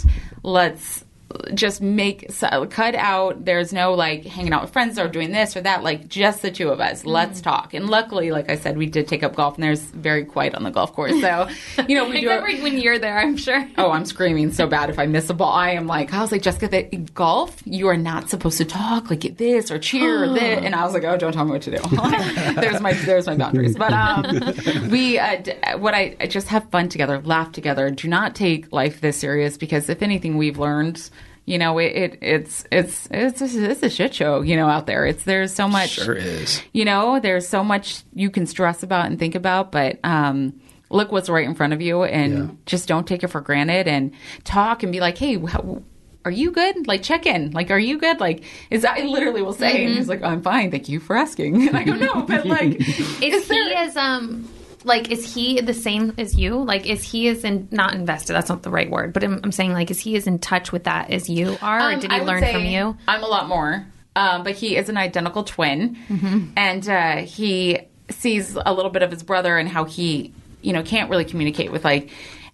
let's." 0.43 1.07
Just 1.55 1.81
make 1.81 2.31
so, 2.31 2.67
cut 2.67 2.95
out 2.95 3.45
there's 3.45 3.73
no 3.73 3.95
like 3.95 4.25
hanging 4.25 4.53
out 4.53 4.63
with 4.63 4.73
friends 4.73 4.99
or 4.99 5.09
doing 5.09 5.33
this 5.33 5.57
or 5.57 5.61
that 5.61 5.83
like 5.83 6.09
just 6.09 6.43
the 6.43 6.51
two 6.51 6.71
of 6.71 6.81
us 6.81 7.05
let's 7.05 7.41
talk 7.41 7.75
and 7.75 7.89
luckily 7.89 8.31
like 8.31 8.51
i 8.51 8.57
said 8.57 8.79
we 8.79 8.87
did 8.87 9.07
take 9.07 9.23
up 9.23 9.35
golf 9.35 9.55
and 9.57 9.63
there's 9.63 9.81
very 9.81 10.25
quiet 10.25 10.55
on 10.55 10.63
the 10.63 10.71
golf 10.71 10.93
course 10.93 11.19
so 11.21 11.49
you 11.87 11.95
know 11.95 12.09
we 12.09 12.21
do 12.21 12.29
Except 12.31 12.63
when 12.63 12.79
you're 12.79 12.99
there, 12.99 13.19
I'm 13.19 13.37
sure. 13.37 13.67
Oh, 13.79 13.93
I'm 13.93 14.05
screaming 14.05 14.53
so 14.53 14.67
bad 14.67 14.91
if 14.91 14.99
I 14.99 15.07
miss 15.07 15.31
a 15.31 15.35
ball. 15.35 15.53
I 15.53 15.71
am 15.71 15.87
like, 15.87 16.13
I 16.13 16.21
was 16.21 16.33
like, 16.33 16.43
Jessica, 16.43 16.69
that 16.69 17.15
golf, 17.15 17.63
you 17.65 17.87
are 17.89 17.97
not 17.97 18.29
supposed 18.29 18.59
to 18.59 18.65
talk 18.65 19.09
like 19.09 19.37
this 19.37 19.71
or 19.71 19.79
cheer 19.79 20.25
or 20.25 20.29
this. 20.35 20.59
And 20.69 20.75
I 20.75 20.85
was 20.85 20.95
like, 20.95 21.05
oh, 21.05 21.17
don't 21.17 21.33
tell 21.33 21.45
me 21.45 21.53
what 21.53 21.63
to 21.63 21.71
do. 21.71 21.97
there's 22.61 22.81
my 22.81 22.93
there's 22.93 23.27
my 23.27 23.37
boundaries. 23.37 23.77
But 23.77 23.93
um, 23.93 24.91
we 24.91 25.19
uh, 25.19 25.37
d- 25.37 25.55
what 25.77 25.95
I, 25.95 26.17
I 26.21 26.27
just 26.27 26.49
have 26.49 26.69
fun 26.71 26.89
together, 26.89 27.21
laugh 27.21 27.53
together. 27.53 27.91
Do 27.91 28.09
not 28.09 28.35
take 28.35 28.73
life 28.73 29.01
this 29.01 29.17
serious 29.17 29.57
because 29.57 29.89
if 29.89 30.03
anything, 30.03 30.37
we've 30.37 30.59
learned. 30.59 31.09
You 31.49 31.57
know, 31.59 31.79
it, 31.79 31.87
it 31.97 32.19
it's 32.21 32.65
it's 32.71 33.09
it's 33.11 33.41
it's 33.43 33.83
a 33.83 33.89
shit 33.89 34.15
show. 34.15 34.43
You 34.43 34.55
know, 34.57 34.69
out 34.69 34.87
there, 34.87 35.07
it's 35.07 35.25
there's 35.25 35.55
so 35.55 35.67
much. 35.67 35.91
Sure 35.91 36.15
is. 36.15 36.61
You 36.73 36.85
know, 36.85 37.19
there's 37.21 37.49
so 37.49 37.65
much 37.65 38.03
you 38.15 38.29
can 38.31 38.47
stress 38.47 38.83
about 38.83 39.07
and 39.07 39.19
think 39.19 39.35
about, 39.35 39.73
but 39.73 39.99
um, 40.05 40.61
look 40.91 41.11
what's 41.11 41.29
right 41.31 41.47
in 41.47 41.55
front 41.55 41.73
of 41.73 41.81
you 41.81 42.03
and 42.05 42.33
Yeah. 42.39 42.55
just 42.67 42.87
don't 42.89 43.07
take 43.07 43.23
it 43.25 43.29
for 43.29 43.41
granted 43.41 43.89
and 43.89 44.13
talk 44.45 44.83
and 44.83 44.93
be 44.93 45.01
like, 45.01 45.17
hey, 45.17 45.39
how, 45.39 45.83
are 46.25 46.31
you 46.31 46.51
good? 46.51 46.87
Like, 46.87 47.03
check 47.03 47.25
in. 47.25 47.53
Like, 47.53 47.71
are 47.71 47.79
you 47.79 47.97
good? 47.99 48.21
Like, 48.21 48.45
is 48.71 48.85
I 48.85 49.01
literally 49.01 49.41
will 49.41 49.55
say, 49.55 49.85
and 49.87 49.95
he's 49.95 50.09
like, 50.09 50.23
I'm 50.23 50.43
fine. 50.43 50.71
Thank 50.71 50.89
you 50.91 51.01
for 51.01 51.17
asking. 51.17 51.67
And 51.69 51.77
I 51.77 51.85
go, 51.85 51.95
no, 51.95 52.23
but 52.23 52.45
like, 52.45 52.77
Is, 53.23 53.49
he 53.49 53.73
as 53.75 53.97
um 53.97 54.47
like 54.85 55.11
is 55.11 55.35
he 55.35 55.61
the 55.61 55.75
same 55.75 56.15
as 56.19 56.35
you? 56.37 56.63
Like 56.63 56.87
is 56.87 57.03
he 57.03 57.29
is 57.29 57.45
in 57.45 57.69
not 57.71 57.95
invested? 57.95 58.33
That's 58.35 58.49
not 58.49 58.63
the 58.63 58.71
right 58.71 58.91
word, 58.91 59.13
but 59.13 59.25
I'm, 59.25 59.41
I'm 59.43 59.53
saying 59.53 59.73
like 59.73 59.91
is 59.91 59.99
he 59.99 60.17
as 60.17 60.27
in 60.27 60.39
touch 60.39 60.73
with 60.73 60.85
that 60.85 61.11
as 61.11 61.29
you 61.29 61.57
are, 61.63 61.79
or 61.79 61.93
Um, 61.95 62.01
did 62.01 62.13
he 62.13 62.21
learn 62.21 62.45
from 62.53 62.65
you? 62.65 62.97
I'm 63.07 63.23
a 63.23 63.27
lot 63.29 63.49
more. 63.49 63.87
Um, 64.17 64.43
but 64.43 64.55
he 64.57 64.77
is 64.77 64.89
an 64.89 64.97
identical 64.97 65.45
twin, 65.45 65.97
Mm-hmm. 66.09 66.51
and 66.57 66.89
uh, 66.89 67.17
he 67.19 67.79
sees 68.11 68.57
a 68.57 68.73
little 68.73 68.91
bit 68.91 69.03
of 69.03 69.11
his 69.13 69.23
brother 69.23 69.57
and 69.59 69.69
how 69.69 69.85
he, 69.85 70.33
you 70.63 70.73
know, 70.73 70.83
can't 70.83 71.09
really 71.11 71.25
communicate 71.25 71.71
with 71.71 71.85
like. 71.85 72.11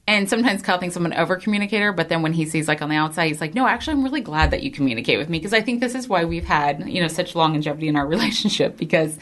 And 0.06 0.28
sometimes 0.28 0.60
Kyle 0.60 0.76
thinks 0.76 0.96
I'm 0.96 1.06
an 1.06 1.14
over 1.14 1.36
communicator, 1.36 1.90
but 1.90 2.10
then 2.10 2.20
when 2.20 2.34
he 2.34 2.44
sees 2.44 2.68
like 2.68 2.82
on 2.82 2.90
the 2.90 2.96
outside, 2.96 3.28
he's 3.28 3.40
like, 3.40 3.54
"No, 3.54 3.66
actually, 3.66 3.94
I'm 3.94 4.04
really 4.04 4.20
glad 4.20 4.50
that 4.50 4.62
you 4.62 4.70
communicate 4.70 5.18
with 5.18 5.30
me 5.30 5.38
because 5.38 5.54
I 5.54 5.62
think 5.62 5.80
this 5.80 5.94
is 5.94 6.06
why 6.08 6.26
we've 6.26 6.44
had 6.44 6.86
you 6.86 7.00
know 7.00 7.08
such 7.08 7.34
longevity 7.34 7.88
in 7.88 7.96
our 7.96 8.06
relationship 8.14 8.76
because 8.76 9.18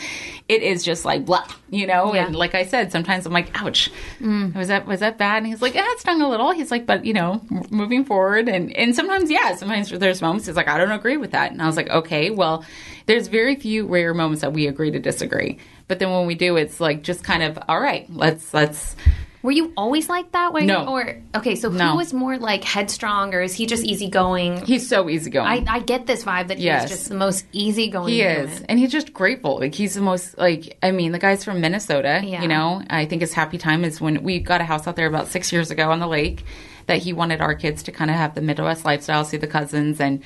it 0.48 0.62
is 0.62 0.82
just 0.82 1.04
like 1.04 1.24
blah, 1.24 1.46
you 1.70 1.86
know." 1.86 2.12
Yeah. 2.12 2.26
And 2.26 2.34
like 2.34 2.56
I 2.56 2.64
said, 2.64 2.90
sometimes 2.90 3.26
I'm 3.26 3.32
like, 3.32 3.62
"Ouch, 3.62 3.92
mm. 4.20 4.52
was 4.56 4.68
that 4.68 4.84
was 4.84 4.98
that 5.00 5.18
bad?" 5.18 5.38
And 5.38 5.46
he's 5.46 5.62
like, 5.62 5.74
"Yeah, 5.74 5.86
it 5.86 6.00
stung 6.00 6.20
a 6.20 6.28
little." 6.28 6.50
He's 6.50 6.72
like, 6.72 6.84
"But 6.84 7.04
you 7.04 7.12
know, 7.12 7.40
m- 7.48 7.62
moving 7.70 8.04
forward." 8.04 8.48
And 8.48 8.72
and 8.76 8.92
sometimes, 8.96 9.30
yeah, 9.30 9.54
sometimes 9.54 9.88
there's 9.90 10.20
moments 10.20 10.48
it's 10.48 10.56
like 10.56 10.68
I 10.68 10.78
don't 10.78 10.90
agree 10.90 11.16
with 11.16 11.30
that, 11.30 11.52
and 11.52 11.62
I 11.62 11.66
was 11.66 11.76
like, 11.76 11.90
"Okay, 11.90 12.30
well, 12.30 12.64
there's 13.06 13.28
very 13.28 13.54
few 13.54 13.86
rare 13.86 14.14
moments 14.14 14.40
that 14.40 14.52
we 14.52 14.66
agree 14.66 14.90
to 14.90 14.98
disagree." 14.98 15.58
But 15.86 16.00
then 16.00 16.10
when 16.10 16.26
we 16.26 16.34
do, 16.34 16.56
it's 16.56 16.80
like 16.80 17.04
just 17.04 17.22
kind 17.22 17.44
of 17.44 17.56
all 17.68 17.78
right. 17.78 18.06
Let's 18.10 18.52
let's. 18.52 18.96
Were 19.42 19.50
you 19.50 19.72
always 19.76 20.08
like 20.08 20.32
that? 20.32 20.52
Where 20.52 20.62
No. 20.62 20.82
You, 20.82 20.88
or 20.88 21.16
okay, 21.36 21.56
so 21.56 21.68
No. 21.68 21.90
who 21.90 21.96
was 21.96 22.12
more 22.12 22.38
like 22.38 22.62
headstrong, 22.62 23.34
or 23.34 23.42
is 23.42 23.54
he 23.54 23.66
just 23.66 23.84
easygoing? 23.84 24.64
He's 24.64 24.88
so 24.88 25.08
easygoing. 25.10 25.46
I, 25.46 25.64
I 25.76 25.80
get 25.80 26.06
this 26.06 26.24
vibe 26.24 26.48
that 26.48 26.58
Yes. 26.58 26.82
he's 26.82 26.90
just 26.98 27.08
the 27.08 27.16
most 27.16 27.44
easygoing. 27.52 28.08
He 28.08 28.18
human. 28.22 28.48
is, 28.48 28.62
and 28.68 28.78
he's 28.78 28.92
just 28.92 29.12
grateful. 29.12 29.58
Like 29.58 29.74
he's 29.74 29.94
the 29.94 30.00
most 30.00 30.38
like 30.38 30.78
I 30.82 30.92
mean, 30.92 31.12
the 31.12 31.18
guy's 31.18 31.44
from 31.44 31.60
Minnesota. 31.60 32.20
Yeah. 32.24 32.42
You 32.42 32.48
know, 32.48 32.82
I 32.88 33.04
think 33.06 33.20
his 33.22 33.32
happy 33.32 33.58
time 33.58 33.84
is 33.84 34.00
when 34.00 34.22
we 34.22 34.38
got 34.38 34.60
a 34.60 34.64
house 34.64 34.86
out 34.86 34.96
there 34.96 35.06
about 35.08 35.28
six 35.28 35.52
years 35.52 35.70
ago 35.70 35.90
on 35.90 35.98
the 35.98 36.06
lake. 36.08 36.44
That 36.86 36.98
he 36.98 37.12
wanted 37.12 37.40
our 37.40 37.54
kids 37.54 37.84
to 37.84 37.92
kind 37.92 38.10
of 38.10 38.16
have 38.16 38.34
the 38.34 38.40
Midwest 38.40 38.84
lifestyle, 38.84 39.24
see 39.24 39.36
the 39.36 39.46
cousins, 39.46 40.00
and 40.00 40.20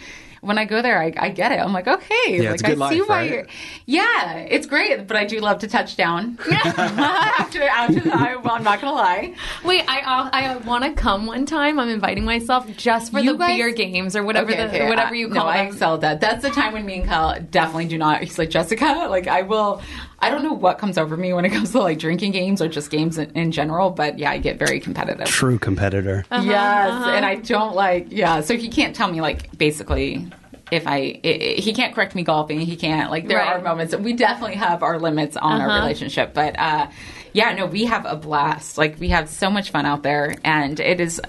when 0.46 0.58
I 0.58 0.64
go 0.64 0.80
there, 0.82 1.00
I, 1.00 1.12
I 1.16 1.28
get 1.30 1.52
it. 1.52 1.56
I'm 1.56 1.72
like, 1.72 1.86
okay, 1.86 2.14
Yeah, 2.28 2.50
like 2.50 2.60
it's 2.60 2.62
a 2.62 2.66
good 2.66 2.80
I 2.80 2.90
see 2.90 3.00
why 3.02 3.06
right? 3.08 3.30
you're. 3.30 3.46
Yeah, 3.86 4.34
it's 4.36 4.66
great, 4.66 5.06
but 5.06 5.16
I 5.16 5.24
do 5.26 5.40
love 5.40 5.58
to 5.60 5.68
touch 5.68 5.96
down. 5.96 6.38
after 6.50 7.62
after 7.62 8.00
that, 8.00 8.14
I, 8.14 8.36
well, 8.36 8.54
I'm 8.54 8.62
not 8.64 8.80
gonna 8.80 8.94
lie. 8.96 9.34
Wait, 9.64 9.84
I 9.88 10.00
uh, 10.00 10.30
I 10.32 10.56
want 10.58 10.84
to 10.84 10.92
come 10.92 11.26
one 11.26 11.46
time. 11.46 11.78
I'm 11.78 11.88
inviting 11.88 12.24
myself 12.24 12.66
just 12.76 13.12
for 13.12 13.18
You 13.20 13.32
the 13.32 13.38
guys- 13.38 13.56
beer 13.56 13.72
games 13.72 14.16
or 14.16 14.22
whatever 14.24 14.50
Okay, 14.52 14.62
the 14.62 14.68
okay, 14.68 14.88
whatever 14.88 15.14
I- 15.14 15.18
you 15.18 15.28
no, 15.28 15.40
call 15.40 15.48
I 15.48 15.56
them. 15.58 15.66
excel 15.68 15.94
at 15.94 16.00
that. 16.02 16.20
That's 16.20 16.42
the 16.42 16.50
time 16.50 16.72
when 16.72 16.86
me 16.86 17.00
and 17.00 17.08
Kyle 17.08 17.38
definitely 17.50 17.86
do 17.86 17.98
not. 17.98 18.22
He's 18.22 18.38
like 18.38 18.50
Jessica. 18.50 19.06
Like 19.16 19.28
I 19.28 19.42
will. 19.42 19.82
I 20.20 20.30
don't 20.30 20.42
know 20.42 20.52
what 20.54 20.78
comes 20.78 20.96
over 20.98 21.16
me 21.16 21.32
when 21.32 21.44
it 21.44 21.50
comes 21.56 21.72
to 21.72 21.78
like 21.80 21.98
drinking 21.98 22.32
games 22.32 22.62
or 22.62 22.68
just 22.68 22.90
games 22.90 23.18
in, 23.18 23.30
in 23.32 23.52
general. 23.52 23.90
But 23.90 24.18
yeah, 24.18 24.30
I 24.30 24.38
get 24.38 24.58
very 24.58 24.80
competitive. 24.80 25.26
True 25.26 25.58
competitor. 25.58 26.24
Uh-huh, 26.30 26.42
yes, 26.44 26.92
and 27.08 27.24
I 27.24 27.36
don't 27.36 27.74
like. 27.74 28.06
Yeah, 28.10 28.40
so 28.40 28.56
he 28.56 28.68
can't 28.68 28.94
tell 28.96 29.10
me 29.10 29.20
like 29.20 29.56
basically. 29.58 30.26
If 30.72 30.84
I, 30.88 31.20
i 31.22 31.28
i 31.28 31.60
he 31.60 31.72
can't 31.72 31.94
correct 31.94 32.16
me 32.16 32.24
golfing. 32.24 32.58
He 32.58 32.74
can't 32.74 33.08
like. 33.08 33.28
There 33.28 33.38
Right. 33.38 33.54
are 33.54 33.60
moments 33.62 33.92
that 33.92 34.02
we 34.02 34.14
definitely 34.14 34.56
have 34.56 34.82
our 34.82 34.98
limits 34.98 35.36
on 35.36 35.60
our 35.60 35.68
relationship, 35.80 36.34
but 36.34 36.58
uh, 36.58 36.88
yeah, 37.36 37.52
no, 37.52 37.66
we 37.66 37.84
have 37.84 38.06
a 38.06 38.16
blast. 38.16 38.78
Like 38.78 38.98
we 38.98 39.10
have 39.10 39.28
so 39.28 39.50
much 39.50 39.70
fun 39.70 39.84
out 39.84 40.02
there, 40.02 40.36
and 40.42 40.80
it 40.80 41.00
is, 41.00 41.20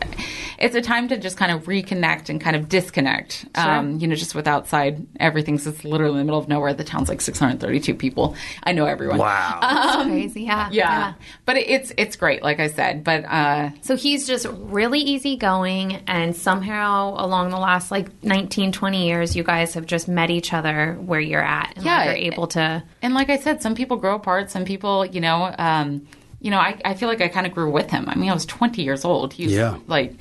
it's 0.58 0.74
a 0.74 0.82
time 0.82 1.10
to 1.10 1.18
just 1.18 1.36
kind 1.36 1.52
of 1.52 1.66
reconnect 1.66 2.30
and 2.30 2.40
kind 2.40 2.56
of 2.56 2.70
disconnect. 2.70 3.46
Um, 3.56 4.00
you 4.00 4.08
know, 4.08 4.16
just 4.16 4.34
with 4.34 4.48
outside 4.48 5.06
everything's 5.20 5.66
just 5.66 5.84
literally 5.84 6.14
in 6.14 6.20
the 6.20 6.24
middle 6.24 6.40
of 6.40 6.48
nowhere. 6.48 6.74
The 6.74 6.86
town's 6.86 7.10
like 7.10 7.20
632 7.20 7.94
people. 7.94 8.36
I 8.64 8.72
know 8.72 8.86
everyone. 8.86 9.18
Wow. 9.18 9.60
That's 9.62 10.08
crazy. 10.08 10.44
Yeah, 10.44 10.70
Yeah. 10.72 11.14
but 11.46 11.58
it, 11.58 11.70
it's 11.70 11.92
it's 11.98 12.16
great, 12.16 12.42
like 12.42 12.62
I 12.62 12.68
said. 12.68 13.04
But 13.04 13.26
uh, 13.26 13.72
So 13.82 13.98
he's 13.98 14.26
just 14.26 14.46
really 14.52 15.00
easygoing, 15.02 16.04
and 16.08 16.34
somehow 16.34 17.16
along 17.18 17.50
the 17.50 17.60
last 17.60 17.92
like 17.92 18.24
19, 18.24 18.72
20 18.72 19.06
years, 19.08 19.36
you 19.36 19.44
guys 19.44 19.74
have 19.74 19.86
just 19.86 20.08
met 20.08 20.30
each 20.30 20.54
other 20.54 20.94
where 21.02 21.20
you're 21.20 21.44
at, 21.44 21.74
and 21.76 21.86
Yeah, 21.86 21.98
like, 21.98 22.06
you're 22.22 22.32
able 22.34 22.48
to. 22.48 22.82
And 23.02 23.14
like 23.14 23.30
I 23.30 23.38
said, 23.38 23.62
some 23.62 23.76
people 23.76 23.98
grow 23.98 24.16
apart. 24.16 24.50
Some 24.52 24.64
people, 24.64 25.06
you 25.06 25.20
know, 25.20 25.54
um, 25.58 25.97
you 26.40 26.52
know, 26.52 26.60
I, 26.60 26.80
I 26.86 26.94
feel 26.94 27.10
like 27.10 27.22
I 27.22 27.28
kind 27.30 27.48
of 27.48 27.54
grew 27.54 27.72
with 27.72 27.90
him. 27.90 28.06
I 28.08 28.16
mean, 28.16 28.30
I 28.30 28.34
was 28.34 28.46
20 28.46 28.82
years 28.84 29.04
old. 29.06 29.34
He 29.34 29.46
was 29.46 29.54
Yeah. 29.54 29.78
like 29.88 30.16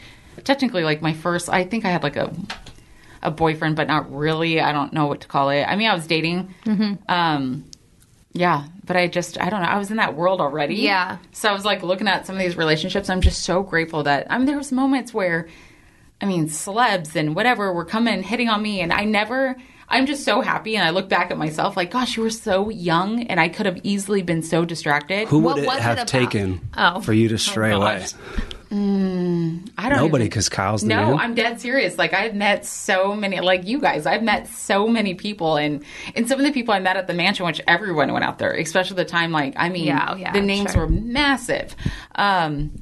technically 0.45 0.83
like 0.85 1.03
my 1.03 1.13
first. 1.13 1.49
I 1.49 1.65
think 1.65 1.85
I 1.85 1.91
had 1.91 2.03
like 2.03 2.17
a 2.17 2.33
a 3.23 3.31
boyfriend, 3.31 3.75
but 3.77 3.87
not 3.89 4.15
really. 4.15 4.61
I 4.61 4.73
don't 4.73 4.93
know 4.93 5.07
what 5.07 5.23
to 5.23 5.29
call 5.29 5.51
it. 5.51 5.63
I 5.65 5.75
mean, 5.77 5.89
I 5.89 5.95
was 5.95 6.07
dating. 6.07 6.55
Um, 7.09 7.65
yeah, 8.33 8.65
but 8.85 8.97
I 8.97 9.09
just 9.09 9.41
I 9.41 9.49
don't 9.49 9.63
know. 9.63 9.69
I 9.69 9.79
was 9.79 9.91
in 9.91 9.97
that 9.97 10.15
world 10.15 10.41
already. 10.41 10.77
Yeah. 10.77 11.19
So 11.33 11.49
I 11.49 11.53
was 11.53 11.65
like 11.65 11.83
looking 11.83 12.07
at 12.09 12.27
some 12.27 12.37
of 12.37 12.43
these 12.43 12.57
relationships. 12.57 13.09
I'm 13.09 13.23
just 13.23 13.43
so 13.43 13.63
grateful 13.63 14.03
that 14.05 14.27
I 14.31 14.37
mean 14.37 14.47
there 14.47 14.59
was 14.59 14.71
moments 14.73 15.15
where 15.15 15.49
I 16.21 16.27
mean 16.27 16.47
celebs 16.49 17.17
and 17.17 17.35
whatever 17.35 17.73
were 17.73 17.85
coming 17.87 18.23
hitting 18.23 18.49
on 18.49 18.63
me 18.63 18.81
and 18.81 18.93
I 18.93 19.05
never 19.05 19.57
I'm 19.89 20.07
just 20.07 20.25
so 20.25 20.41
happy 20.41 20.77
and 20.77 20.85
I 20.87 20.91
look 20.91 21.09
back 21.09 21.31
at 21.31 21.39
myself 21.39 21.77
like 21.77 21.91
gosh 21.91 22.17
you 22.17 22.23
were 22.23 22.31
so 22.31 22.69
young 22.71 23.23
and 23.25 23.39
I 23.41 23.49
could 23.49 23.67
have 23.67 23.79
easily 23.85 24.23
been 24.23 24.43
so 24.43 24.65
distracted. 24.65 25.29
Who 25.29 25.39
would 25.41 25.59
it 25.59 25.65
it 25.65 25.71
have 25.81 25.95
about? 25.95 26.09
taken 26.09 26.61
Oh. 26.77 27.01
for 27.01 27.13
you 27.13 27.29
to 27.29 27.39
stray 27.39 27.73
away? 27.73 28.01
gosh. 28.01 28.13
I 28.73 29.89
don't 29.89 29.99
Nobody, 29.99 30.25
because 30.25 30.49
Kyle's 30.49 30.83
the 30.83 30.89
no, 30.89 31.11
man. 31.13 31.19
I'm 31.21 31.35
dead 31.35 31.61
serious. 31.61 31.97
Like 31.99 32.13
I've 32.13 32.35
met 32.35 32.67
so 32.67 33.15
many, 33.15 33.41
like 33.41 33.65
you 33.65 33.81
guys, 33.81 34.07
I've 34.07 34.23
met 34.23 34.49
so 34.49 34.89
many 34.89 35.15
people, 35.15 35.57
and 35.57 35.85
and 36.15 36.29
some 36.29 36.39
of 36.41 36.45
the 36.45 36.53
people 36.53 36.75
I 36.75 36.81
met 36.81 36.97
at 36.97 37.07
the 37.07 37.15
mansion, 37.15 37.47
which 37.47 37.61
everyone 37.69 38.13
went 38.13 38.25
out 38.25 38.39
there, 38.39 38.53
especially 38.53 38.97
the 38.97 39.05
time. 39.05 39.31
Like 39.31 39.55
I 39.57 39.69
mean, 39.69 39.85
Yeah, 39.87 40.09
oh, 40.11 40.17
yeah, 40.17 40.33
the 40.33 40.41
names 40.41 40.73
sure. 40.73 40.83
were 40.83 40.89
massive. 40.89 41.77
Um, 42.17 42.73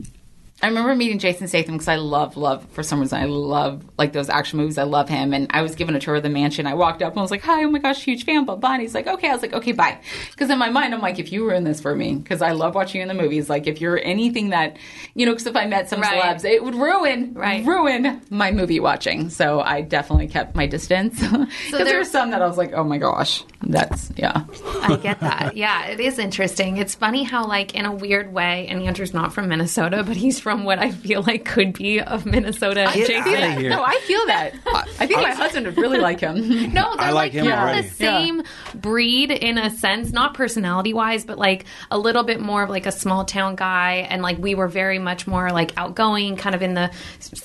I 0.64 0.68
remember 0.68 0.94
meeting 0.94 1.18
Jason 1.18 1.46
Statham 1.46 1.74
because 1.74 1.88
I 1.88 1.96
love, 1.96 2.38
love, 2.38 2.66
for 2.70 2.82
some 2.82 2.98
reason, 3.00 3.20
I 3.20 3.26
love 3.26 3.84
like 3.98 4.14
those 4.14 4.30
action 4.30 4.58
movies. 4.58 4.78
I 4.78 4.84
love 4.84 5.10
him. 5.10 5.34
And 5.34 5.46
I 5.50 5.60
was 5.60 5.74
given 5.74 5.94
a 5.94 6.00
tour 6.00 6.14
of 6.14 6.22
the 6.22 6.30
mansion. 6.30 6.66
I 6.66 6.72
walked 6.72 7.02
up 7.02 7.12
and 7.12 7.18
I 7.18 7.22
was 7.22 7.30
like, 7.30 7.42
hi, 7.42 7.64
oh 7.64 7.70
my 7.70 7.80
gosh, 7.80 8.02
huge 8.02 8.24
fan, 8.24 8.46
blah, 8.46 8.56
blah. 8.56 8.72
And 8.72 8.80
he's 8.80 8.94
like, 8.94 9.06
okay. 9.06 9.28
I 9.28 9.34
was 9.34 9.42
like, 9.42 9.52
okay, 9.52 9.72
bye. 9.72 9.98
Because 10.30 10.48
in 10.48 10.58
my 10.58 10.70
mind, 10.70 10.94
I'm 10.94 11.02
like, 11.02 11.18
if 11.18 11.32
you 11.32 11.46
ruin 11.46 11.64
this 11.64 11.82
for 11.82 11.94
me, 11.94 12.14
because 12.14 12.40
I 12.40 12.52
love 12.52 12.74
watching 12.74 13.00
you 13.00 13.02
in 13.02 13.14
the 13.14 13.22
movies, 13.22 13.50
like 13.50 13.66
if 13.66 13.78
you're 13.82 14.00
anything 14.02 14.48
that, 14.50 14.78
you 15.14 15.26
know, 15.26 15.32
because 15.32 15.46
if 15.46 15.54
I 15.54 15.66
met 15.66 15.90
some 15.90 16.00
Right. 16.00 16.22
celebs, 16.22 16.46
it 16.46 16.64
would 16.64 16.74
ruin, 16.76 17.34
Right. 17.34 17.62
ruin 17.66 18.22
my 18.30 18.50
movie 18.50 18.80
watching. 18.80 19.28
So 19.28 19.60
I 19.60 19.82
definitely 19.82 20.28
kept 20.28 20.56
my 20.56 20.66
distance. 20.66 21.20
Because 21.24 21.48
there 21.72 21.84
there- 21.84 21.98
were 21.98 22.04
some 22.04 22.30
that 22.30 22.40
I 22.40 22.46
was 22.46 22.56
like, 22.56 22.72
oh 22.72 22.84
my 22.84 22.96
gosh, 22.96 23.44
that's, 23.62 24.10
yeah. 24.16 24.44
I 24.80 24.96
get 24.96 25.20
that. 25.20 25.56
Yeah, 25.58 25.88
it 25.88 26.00
is 26.00 26.18
interesting. 26.18 26.78
It's 26.78 26.94
funny 26.94 27.22
how, 27.22 27.46
like, 27.46 27.74
in 27.74 27.84
a 27.84 27.92
weird 27.92 28.32
way, 28.32 28.66
and 28.68 28.80
Andrew's 28.82 29.12
not 29.12 29.34
from 29.34 29.48
Minnesota, 29.48 30.02
but 30.04 30.16
he's 30.16 30.40
from 30.40 30.53
what 30.62 30.78
I 30.78 30.92
feel 30.92 31.22
like 31.22 31.44
could 31.44 31.72
be 31.72 32.00
of 32.00 32.24
Minnesota. 32.24 32.88
Get 32.94 33.08
adjacent. 33.08 33.26
outta 33.26 33.50
here. 33.60 33.70
No, 33.70 33.82
I 33.82 33.98
feel 34.06 34.24
that. 34.26 34.54
I 35.00 35.06
think 35.08 35.20
my 35.20 35.32
husband 35.32 35.66
would 35.66 35.76
really 35.76 35.98
like 35.98 36.20
him. 36.20 36.36
No, 36.72 36.94
they're 36.96 37.06
I 37.06 37.10
like 37.10 37.14
like, 37.14 37.32
him 37.32 37.46
kind 37.46 37.54
of 37.54 37.58
already. 37.60 37.88
the 37.88 37.94
same 37.94 38.42
breed 38.74 39.30
in 39.32 39.58
a 39.58 39.70
sense, 39.70 40.12
not 40.12 40.34
personality 40.34 40.92
wise, 40.94 41.24
but 41.24 41.38
like 41.38 41.64
a 41.90 41.98
little 41.98 42.22
bit 42.22 42.40
more 42.40 42.62
of 42.62 42.70
like 42.70 42.86
a 42.86 42.92
small 42.92 43.24
town 43.24 43.56
guy. 43.56 44.06
And 44.10 44.22
like 44.22 44.38
we 44.38 44.54
were 44.54 44.68
very 44.68 44.98
much 44.98 45.26
more 45.26 45.50
like 45.50 45.72
outgoing, 45.76 46.36
kind 46.36 46.54
of 46.54 46.62
in 46.62 46.74
the. 46.74 46.90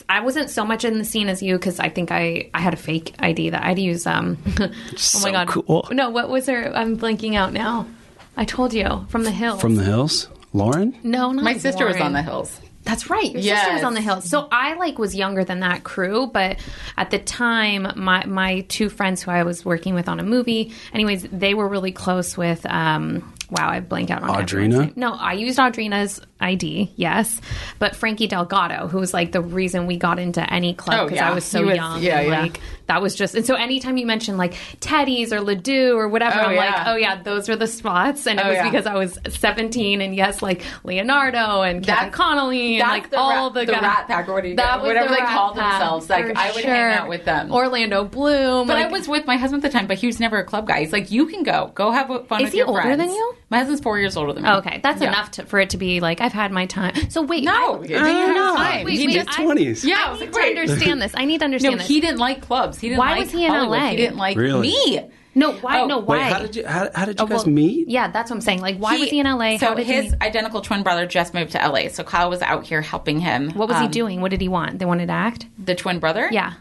I 0.07 0.19
wasn't 0.19 0.49
so 0.51 0.65
much 0.65 0.83
in 0.85 0.97
the 0.99 1.05
scene 1.05 1.29
as 1.29 1.41
you 1.41 1.55
because 1.57 1.79
I 1.79 1.89
think 1.89 2.11
I 2.11 2.49
I 2.53 2.59
had 2.61 2.73
a 2.73 2.77
fake 2.77 3.15
ID 3.19 3.51
that 3.51 3.63
I'd 3.63 3.79
use. 3.79 4.05
Um, 4.05 4.37
oh 4.59 4.69
So 4.97 5.19
my 5.21 5.31
god, 5.31 5.47
cool. 5.47 5.87
No, 5.91 6.09
what 6.09 6.29
was 6.29 6.45
her? 6.47 6.75
I'm 6.75 6.97
blanking 6.97 7.35
out 7.35 7.53
now. 7.53 7.87
I 8.35 8.45
told 8.45 8.73
you 8.73 9.05
from 9.09 9.23
the 9.23 9.31
hills. 9.31 9.61
From 9.61 9.75
the 9.75 9.83
hills, 9.83 10.27
Lauren. 10.53 10.97
no, 11.03 11.31
not 11.31 11.43
My 11.43 11.57
sister 11.57 11.85
was 11.85 11.97
on 11.97 12.13
the 12.13 12.21
hills. 12.21 12.59
That's 12.89 13.07
right. 13.09 13.31
Your 13.31 13.55
sister 13.55 13.73
was 13.73 13.83
on 13.83 13.93
the 13.93 14.01
hill. 14.01 14.19
So 14.21 14.47
I 14.51 14.73
like 14.73 14.97
was 14.97 15.13
younger 15.15 15.43
than 15.43 15.59
that 15.59 15.83
crew, 15.83 16.25
but 16.25 16.57
at 16.97 17.11
the 17.11 17.19
time, 17.19 17.93
my 17.95 18.25
my 18.25 18.61
two 18.61 18.89
friends 18.89 19.21
who 19.21 19.29
I 19.29 19.43
was 19.43 19.63
working 19.63 19.93
with 19.93 20.09
on 20.09 20.19
a 20.19 20.23
movie, 20.23 20.73
anyways, 20.91 21.23
they 21.31 21.53
were 21.53 21.67
really 21.67 21.91
close 21.91 22.35
with. 22.35 22.65
Um, 22.65 23.31
wow, 23.49 23.69
I 23.69 23.79
blank 23.79 24.09
out 24.11 24.23
on 24.23 24.29
Audrina? 24.29 24.41
everyone's 24.41 24.75
name. 24.77 24.93
No, 24.95 25.13
I 25.13 25.33
used 25.33 25.59
Audrina's 25.59 26.21
ID, 26.41 26.91
yes, 26.95 27.41
but 27.79 27.95
Frankie 27.95 28.27
Delgado, 28.27 28.87
who 28.87 28.97
was 28.99 29.13
like 29.13 29.31
the 29.33 29.41
reason 29.41 29.87
we 29.87 29.97
got 29.97 30.19
into 30.19 30.41
any 30.53 30.73
club 30.73 30.99
Oh, 31.01 31.03
because 31.05 31.17
yeah. 31.17 31.29
I 31.29 31.33
was 31.33 31.43
so 31.43 31.63
was- 31.65 31.75
young. 31.75 32.01
yeah, 32.01 32.19
and, 32.19 32.29
yeah. 32.29 32.41
Like 32.43 32.59
that 32.87 33.01
was 33.01 33.13
just, 33.15 33.35
and 33.35 33.45
so 33.45 33.55
anytime 33.55 33.97
you 33.97 34.05
mention 34.05 34.37
like 34.37 34.55
Teddy's 34.79 35.31
or 35.33 35.41
Les 35.41 35.55
Deux 35.55 35.93
or 35.95 36.07
whatever, 36.07 36.37
Oh, 36.39 36.43
I'm 36.45 36.55
like, 36.55 36.69
yeah. 36.71 36.83
oh 36.87 36.95
yeah, 36.95 37.21
those 37.21 37.49
are 37.49 37.55
the 37.55 37.67
spots, 37.67 38.25
and 38.25 38.39
it 38.39 38.45
Oh, 38.45 38.49
was 38.49 38.55
yeah. 38.55 38.63
because 38.69 38.85
I 38.85 38.95
was 38.95 39.17
17, 39.27 40.01
and 40.01 40.15
yes, 40.15 40.41
like 40.41 40.63
Leonardo 40.83 41.61
and 41.61 41.85
Kevin 41.85 42.11
Connolly 42.11 42.79
and 42.79 42.87
like 42.89 43.09
the 43.09 43.17
all 43.17 43.47
rat, 43.47 43.53
the 43.53 43.59
the 43.65 43.71
guys. 43.73 43.81
Rat 43.81 44.07
Pack, 44.07 44.29
or 44.29 44.33
what 44.33 44.43
do 44.43 44.49
you 44.49 44.55
That 44.55 44.79
was 44.79 44.87
whatever 44.87 45.09
the 45.09 45.15
they 45.15 45.21
Rat 45.21 45.29
called 45.35 45.55
themselves. 45.57 46.09
Like 46.09 46.35
I 46.35 46.51
would 46.51 46.61
sure. 46.61 46.71
hang 46.71 46.93
out 46.97 47.09
with 47.09 47.25
them. 47.25 47.51
Orlando 47.51 48.05
Bloom. 48.05 48.67
but 48.67 48.75
like, 48.75 48.85
I 48.87 48.89
was 48.91 49.07
with 49.07 49.25
my 49.27 49.37
husband 49.37 49.63
at 49.63 49.71
the 49.71 49.77
time, 49.77 49.87
but 49.87 49.97
he 49.97 50.07
was 50.07 50.19
never 50.19 50.37
a 50.37 50.43
club 50.45 50.67
guy. 50.67 50.79
He's 50.81 50.93
like, 50.93 51.11
you 51.11 51.27
can 51.27 51.43
go, 51.43 51.71
go 51.75 51.91
have 51.91 52.07
fun 52.27 52.39
Is 52.41 52.45
with 52.45 52.53
he 52.53 52.59
your 52.59 52.67
older 52.69 52.81
friends. 52.81 52.97
than 52.97 53.09
you? 53.09 53.35
My 53.49 53.57
husband's 53.59 53.81
four 53.81 53.97
years 53.97 54.15
older 54.15 54.33
than 54.33 54.43
me. 54.43 54.49
Okay, 54.49 54.79
that's 54.83 55.01
Yeah. 55.01 55.07
enough 55.09 55.31
to, 55.31 55.45
for 55.45 55.59
it 55.59 55.71
to 55.71 55.77
be 55.77 55.99
like 56.01 56.21
I've 56.21 56.33
had 56.33 56.51
my 56.51 56.65
time. 56.67 56.93
So 57.09 57.21
wait, 57.23 57.43
No, 57.43 57.79
I, 57.79 57.81
he 57.81 57.87
didn't 57.87 58.05
have 58.05 58.35
no. 58.35 58.55
time. 58.55 58.85
Wait, 58.85 58.99
he 58.99 59.07
wait, 59.07 59.13
just 59.13 59.31
Twenties. 59.37 59.83
yeah. 59.85 59.95
I 59.95 60.09
I 60.09 60.13
need 60.13 60.19
like, 60.21 60.31
to 60.31 60.37
wait. 60.39 60.57
understand 60.57 61.01
this. 61.01 61.11
I 61.15 61.25
need 61.25 61.37
to 61.39 61.41
No, 61.41 61.45
understand 61.45 61.79
this. 61.79 61.87
he 61.87 61.99
didn't 62.01 62.19
like 62.19 62.41
clubs. 62.41 62.79
He 62.79 62.89
didn't 62.89 62.99
Why 62.99 63.11
like 63.11 63.19
was 63.21 63.31
he 63.31 63.45
in 63.45 63.51
Hollywood. 63.51 63.77
LA? 63.79 63.89
He 63.89 63.95
didn't 63.97 64.17
like 64.17 64.37
Really? 64.37 64.67
me. 64.69 65.01
no, 65.35 65.53
why? 65.53 65.79
Oh, 65.81 65.87
no, 65.87 65.99
wait, 65.99 66.07
why? 66.07 66.17
Wait, 66.17 66.33
how 66.33 66.39
did 66.39 66.55
you 66.55 66.65
how, 66.67 66.89
how 66.93 67.05
did 67.05 67.19
you 67.19 67.23
Oh, 67.25 67.27
guys 67.27 67.45
well, 67.45 67.53
meet? 67.53 67.87
Yeah, 67.89 68.11
that's 68.11 68.29
what 68.29 68.35
I'm 68.37 68.41
saying. 68.41 68.61
Like, 68.61 68.77
why 68.77 68.97
was 68.97 69.09
he 69.09 69.19
in 69.19 69.25
LA? 69.25 69.57
So 69.57 69.67
How 69.67 69.73
did 69.75 69.87
his 69.87 70.11
he? 70.11 70.17
identical 70.21 70.61
twin 70.61 70.83
brother 70.83 71.05
just 71.07 71.33
moved 71.33 71.51
to 71.53 71.57
LA. 71.67 71.87
So 71.89 72.03
Kyle 72.03 72.29
was 72.29 72.41
out 72.41 72.65
here 72.65 72.81
helping 72.81 73.19
him. 73.19 73.49
What 73.51 73.67
was 73.69 73.77
he 73.77 73.85
Um, 73.85 73.91
doing? 73.91 74.21
What 74.21 74.31
did 74.31 74.41
he 74.41 74.47
want? 74.49 74.77
They 74.79 74.85
wanted 74.85 75.07
to 75.07 75.13
act. 75.13 75.45
The 75.57 75.73
twin 75.75 75.97
brother? 75.99 76.29
Yeah. 76.31 76.53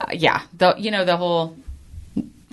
Uh, 0.00 0.06
yeah. 0.12 0.42
The 0.56 0.74
you 0.78 0.90
know 0.90 1.04
the 1.04 1.16
whole 1.18 1.56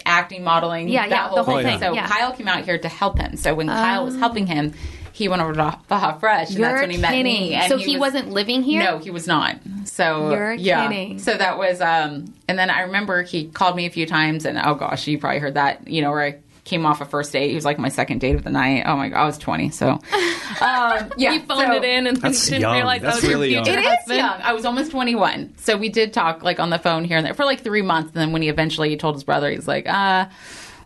acting, 0.08 0.44
modeling. 0.44 0.90
Yeah, 0.90 1.08
that 1.08 1.10
yeah, 1.10 1.36
the 1.36 1.44
whole 1.44 1.58
thing. 1.58 1.66
thing, 1.66 1.80
So 1.80 1.94
yeah. 1.94 2.08
Kyle 2.08 2.32
came 2.32 2.48
out 2.48 2.64
here 2.66 2.78
to 2.78 2.90
help 2.90 3.20
him. 3.20 3.36
So 3.38 3.54
when 3.54 3.68
Kyle 3.68 4.06
was 4.06 4.16
helping 4.16 4.48
him, 4.48 4.74
he 5.12 5.28
went 5.28 5.42
over 5.42 5.54
to 5.54 5.80
Baja 5.88 6.18
Fresh, 6.20 6.54
and 6.54 6.64
that's 6.64 6.80
when 6.82 6.92
he 6.92 6.98
met 6.98 7.10
kidding. 7.12 7.24
me. 7.26 7.54
And 7.56 7.70
so 7.70 7.78
he, 7.78 7.96
was, 7.98 8.14
wasn't 8.14 8.30
living 8.30 8.62
here. 8.62 8.84
No, 8.84 9.00
he 9.00 9.10
was 9.10 9.26
not. 9.26 9.58
So 9.86 10.30
You're 10.30 10.54
yeah. 10.54 10.88
kidding. 10.88 11.18
So 11.18 11.36
that 11.36 11.58
was 11.58 11.82
um 11.82 12.34
and 12.48 12.58
then 12.60 12.70
I 12.70 12.82
remember 12.82 13.24
he 13.24 13.48
called 13.48 13.76
me 13.76 13.86
a 13.88 13.90
few 13.90 14.06
times 14.06 14.46
and 14.46 14.60
oh 14.64 14.76
gosh, 14.76 15.08
you 15.08 15.18
probably 15.18 15.40
heard 15.40 15.56
that, 15.56 15.88
you 15.88 16.02
know, 16.02 16.12
where 16.12 16.22
I 16.22 16.38
came 16.68 16.86
off 16.86 17.02
a 17.02 17.06
first 17.06 17.32
date. 17.32 17.50
He 17.50 17.56
was 17.56 17.66
like 17.66 17.80
my 17.80 17.90
second 17.90 18.20
date 18.20 18.36
of 18.36 18.44
the 18.44 18.52
night. 18.52 18.84
Oh 18.86 18.96
my 18.96 19.10
god, 19.10 19.22
I 19.24 19.26
was 19.26 19.38
twenty. 19.40 19.70
So 19.72 19.90
um 20.62 21.12
yeah. 21.18 21.34
You 21.34 21.40
phoned 21.42 21.68
so- 21.68 21.74
it 21.78 21.84
in 21.84 22.08
and 22.08 22.18
then 22.18 22.22
That's 22.22 22.46
you 22.46 22.52
didn't 22.52 22.62
young. 22.62 22.76
realize 22.76 23.02
That's 23.02 23.16
that 23.18 23.24
was 23.24 23.30
really 23.34 23.48
your 23.50 23.58
young. 23.58 23.66
future 23.66 23.80
It 23.80 23.84
is 23.84 23.88
husband. 24.00 24.18
young. 24.20 24.42
I 24.42 24.54
was 24.54 24.66
almost 24.66 24.92
21. 24.92 25.54
So 25.58 25.78
we 25.78 25.90
did 25.90 26.14
talk 26.14 26.44
like 26.44 26.60
on 26.60 26.70
the 26.70 26.80
phone 26.80 27.04
here 27.06 27.18
and 27.18 27.26
there 27.26 27.34
for 27.34 27.46
like 27.46 27.62
three 27.62 27.82
months. 27.82 28.12
And 28.14 28.22
then 28.22 28.32
when 28.34 28.42
he 28.42 28.50
eventually 28.50 28.96
told 28.98 29.16
his 29.16 29.24
brother, 29.24 29.50
he's 29.50 29.68
like, 29.68 29.88
uh, 29.88 30.28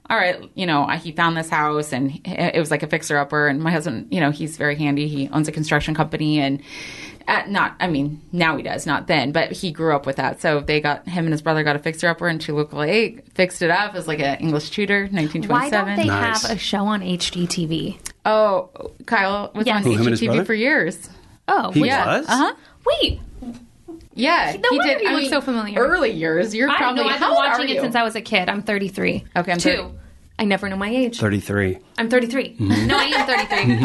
all 0.09 0.17
right, 0.17 0.37
you 0.55 0.65
know, 0.65 0.85
he 0.87 1.11
found 1.13 1.37
this 1.37 1.49
house 1.49 1.93
and 1.93 2.19
it 2.25 2.59
was 2.59 2.69
like 2.69 2.83
a 2.83 2.87
fixer 2.87 3.17
upper. 3.17 3.47
And 3.47 3.61
my 3.61 3.71
husband, 3.71 4.07
you 4.11 4.19
know, 4.19 4.29
he's 4.31 4.57
very 4.57 4.75
handy. 4.75 5.07
He 5.07 5.29
owns 5.29 5.47
a 5.47 5.51
construction 5.53 5.95
company 5.95 6.39
and 6.39 6.61
uh, 7.27 7.43
not, 7.47 7.75
I 7.79 7.87
mean, 7.87 8.21
now 8.31 8.57
he 8.57 8.63
does, 8.63 8.85
not 8.85 9.07
then, 9.07 9.31
but 9.31 9.51
he 9.51 9.71
grew 9.71 9.95
up 9.95 10.05
with 10.05 10.15
that. 10.17 10.41
So 10.41 10.59
they 10.59 10.79
got, 10.81 11.07
him 11.07 11.25
and 11.25 11.33
his 11.33 11.41
brother 11.41 11.63
got 11.63 11.75
a 11.75 11.79
fixer 11.79 12.07
upper 12.07 12.27
in 12.27 12.39
Toluca 12.39 12.75
Lake, 12.75 13.25
fixed 13.33 13.61
it 13.61 13.69
up 13.69 13.95
as 13.95 14.07
like 14.07 14.19
an 14.19 14.39
English 14.39 14.69
Tudor, 14.71 15.03
1927. 15.11 15.49
Why 15.49 15.69
don't 15.69 15.95
they 15.97 16.05
Nice. 16.07 16.43
have 16.43 16.51
a 16.51 16.57
show 16.59 16.85
on 16.85 17.01
HGTV? 17.01 17.99
Oh, 18.25 18.69
Kyle 19.05 19.51
was 19.55 19.65
Yes. 19.65 19.77
on 19.77 19.83
Who, 19.83 19.91
him 19.97 20.13
HGTV 20.13 20.45
for 20.45 20.53
years. 20.53 21.09
Oh, 21.47 21.71
He 21.71 21.81
wait, 21.81 21.89
was? 21.91 22.25
Uh 22.29 22.35
huh. 22.37 22.53
wait. 22.85 23.19
Yeah, 24.13 24.57
No 24.59 24.83
did. 24.83 25.01
you 25.01 25.09
look 25.11 25.29
so 25.29 25.41
familiar. 25.41 25.79
Early 25.79 26.11
years, 26.11 26.53
you're 26.53 26.67
I 26.69 26.73
don't 26.73 26.79
probably 26.79 27.03
know. 27.03 27.09
I've 27.09 27.19
how 27.19 27.27
been 27.29 27.37
old 27.37 27.37
watching 27.45 27.65
are 27.65 27.69
it 27.69 27.75
you? 27.75 27.81
since 27.81 27.95
I 27.95 28.03
was 28.03 28.15
a 28.15 28.21
kid. 28.21 28.49
I'm 28.49 28.61
33. 28.61 29.23
Okay, 29.37 29.51
I'm 29.53 29.57
two. 29.57 29.93
30. 30.41 30.45
I 30.45 30.45
never 30.45 30.69
know 30.69 30.75
my 30.75 30.89
age. 30.89 31.19
Thirty 31.19 31.39
three. 31.39 31.77
I'm 31.97 32.09
33. 32.09 32.55
Mm-hmm. 32.55 32.87
No, 32.87 32.97
I 32.97 33.03
am 33.03 33.27
33. 33.27 33.75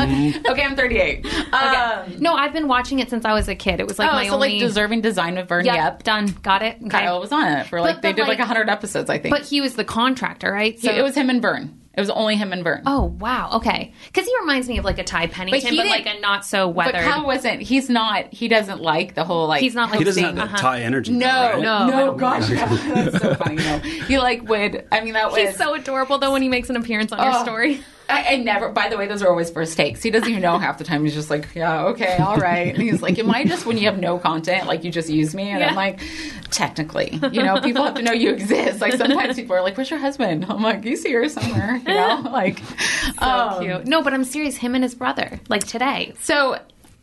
okay. 0.40 0.42
okay, 0.50 0.62
I'm 0.62 0.74
38. 0.74 1.26
Um, 1.52 2.14
No, 2.18 2.34
I've 2.34 2.54
been 2.54 2.66
watching 2.66 2.98
it 3.00 3.10
since 3.10 3.26
I 3.26 3.34
was 3.34 3.46
a 3.46 3.54
kid. 3.54 3.78
It 3.78 3.86
was 3.86 3.98
like 3.98 4.08
oh, 4.08 4.14
my 4.14 4.26
so 4.28 4.34
only. 4.34 4.52
like 4.52 4.60
deserving 4.60 5.02
design 5.02 5.34
with 5.36 5.48
Vern 5.48 5.66
Yep, 5.66 5.74
Yep. 5.74 6.02
done. 6.04 6.26
Got 6.42 6.62
it. 6.62 6.76
Okay. 6.76 6.88
Kyle 6.88 7.20
was 7.20 7.30
on 7.30 7.46
it 7.46 7.66
for 7.66 7.80
like 7.82 7.96
But- 7.96 8.02
they 8.02 8.12
did 8.14 8.22
like 8.22 8.38
like- 8.38 8.48
100 8.48 8.70
episodes, 8.70 9.10
I 9.10 9.18
think. 9.18 9.34
But 9.34 9.42
he 9.44 9.60
was 9.60 9.74
the 9.74 9.84
contractor, 9.84 10.50
right? 10.50 10.78
He- 10.78 10.88
it 10.88 11.02
was 11.02 11.14
him 11.14 11.28
and 11.28 11.42
Vern. 11.42 11.78
It 11.96 12.00
was 12.00 12.10
only 12.10 12.36
him 12.36 12.52
and 12.52 12.62
Vern. 12.62 12.82
Oh 12.84 13.04
wow. 13.18 13.50
Okay. 13.54 13.92
Because 14.06 14.26
he 14.26 14.34
reminds 14.40 14.68
me 14.68 14.76
of 14.76 14.84
like 14.84 14.98
a 14.98 15.04
Ty 15.04 15.28
Pennington, 15.28 15.72
he 15.72 15.78
but, 15.78 15.86
like 15.86 16.06
a 16.06 16.20
not 16.20 16.44
so 16.44 16.66
but 16.68 16.76
weathered. 16.76 17.02
Kyle 17.02 17.24
wasn't. 17.24 17.62
He's 17.62 17.88
not. 17.88 18.32
He 18.34 18.48
doesn't 18.48 18.82
like 18.82 19.14
the 19.14 19.24
whole 19.24 19.46
like. 19.48 19.62
He's 19.62 19.74
not 19.74 19.88
like 19.90 19.98
He 19.98 20.04
doesn't 20.04 20.22
saying, 20.22 20.36
have 20.36 20.50
that 20.50 20.58
uh-huh. 20.58 20.68
Ty 20.72 20.82
energy. 20.82 21.12
though, 21.12 21.18
No, 21.18 21.26
right? 21.52 21.60
No, 21.62 21.86
no, 21.86 22.06
don't 22.06 22.16
gosh, 22.18 22.48
that's 22.48 23.18
so 23.22 23.34
funny. 23.36 23.56
No, 23.56 23.78
he 23.78 24.18
like 24.18 24.46
would. 24.46 24.86
I 24.92 25.00
mean, 25.00 25.14
that 25.14 25.32
was 25.32 25.38
He's 25.40 25.56
so 25.56 25.72
adorable 25.74 26.18
though 26.18 26.32
when 26.32 26.42
he 26.42 26.48
makes 26.50 26.68
an 26.68 26.76
appearance 26.76 27.12
on 27.12 27.18
your 27.24 27.32
Oh. 27.34 27.42
story. 27.42 27.80
I, 28.08 28.34
I 28.34 28.36
never. 28.36 28.68
By 28.70 28.88
the 28.88 28.96
way, 28.96 29.06
those 29.08 29.20
are 29.22 29.28
always 29.28 29.50
first 29.50 29.76
takes. 29.76 30.02
He 30.02 30.10
doesn't 30.10 30.28
even 30.28 30.40
know 30.42 30.58
half 30.58 30.78
the 30.78 30.84
time. 30.84 31.04
He's 31.04 31.14
just 31.14 31.28
like, 31.28 31.48
yeah, 31.54 31.86
okay, 31.86 32.16
all 32.18 32.36
right. 32.36 32.72
And 32.74 32.80
he's 32.82 33.02
like, 33.02 33.18
am 33.18 33.30
I 33.30 33.44
just 33.44 33.66
when 33.66 33.78
you 33.78 33.86
have 33.86 33.98
no 33.98 34.18
content, 34.18 34.66
like 34.68 34.84
you 34.84 34.92
just 34.92 35.08
use 35.10 35.34
me? 35.34 35.50
And 35.50 35.60
Yeah. 35.60 35.70
I'm 35.70 35.74
like, 35.74 36.00
technically, 36.50 37.18
you 37.32 37.42
know, 37.42 37.60
people 37.60 37.82
have 37.84 37.94
to 37.94 38.02
know 38.02 38.12
you 38.12 38.30
exist. 38.30 38.80
Like 38.80 38.94
sometimes 38.94 39.36
people 39.36 39.56
are 39.56 39.62
like, 39.62 39.76
where's 39.76 39.90
your 39.90 39.98
husband? 39.98 40.46
I'm 40.48 40.62
like, 40.62 40.84
he's 40.84 41.02
here 41.02 41.28
somewhere. 41.28 41.76
You 41.76 41.94
know, 41.94 42.22
like 42.32 42.60
So 43.18 43.26
um, 43.26 43.62
cute. 43.64 43.86
No, 43.86 44.02
but 44.02 44.12
I'm 44.14 44.24
serious. 44.24 44.56
Him 44.56 44.74
and 44.74 44.84
his 44.84 44.94
brother, 44.94 45.40
like 45.48 45.64
today. 45.66 46.14
So 46.20 46.58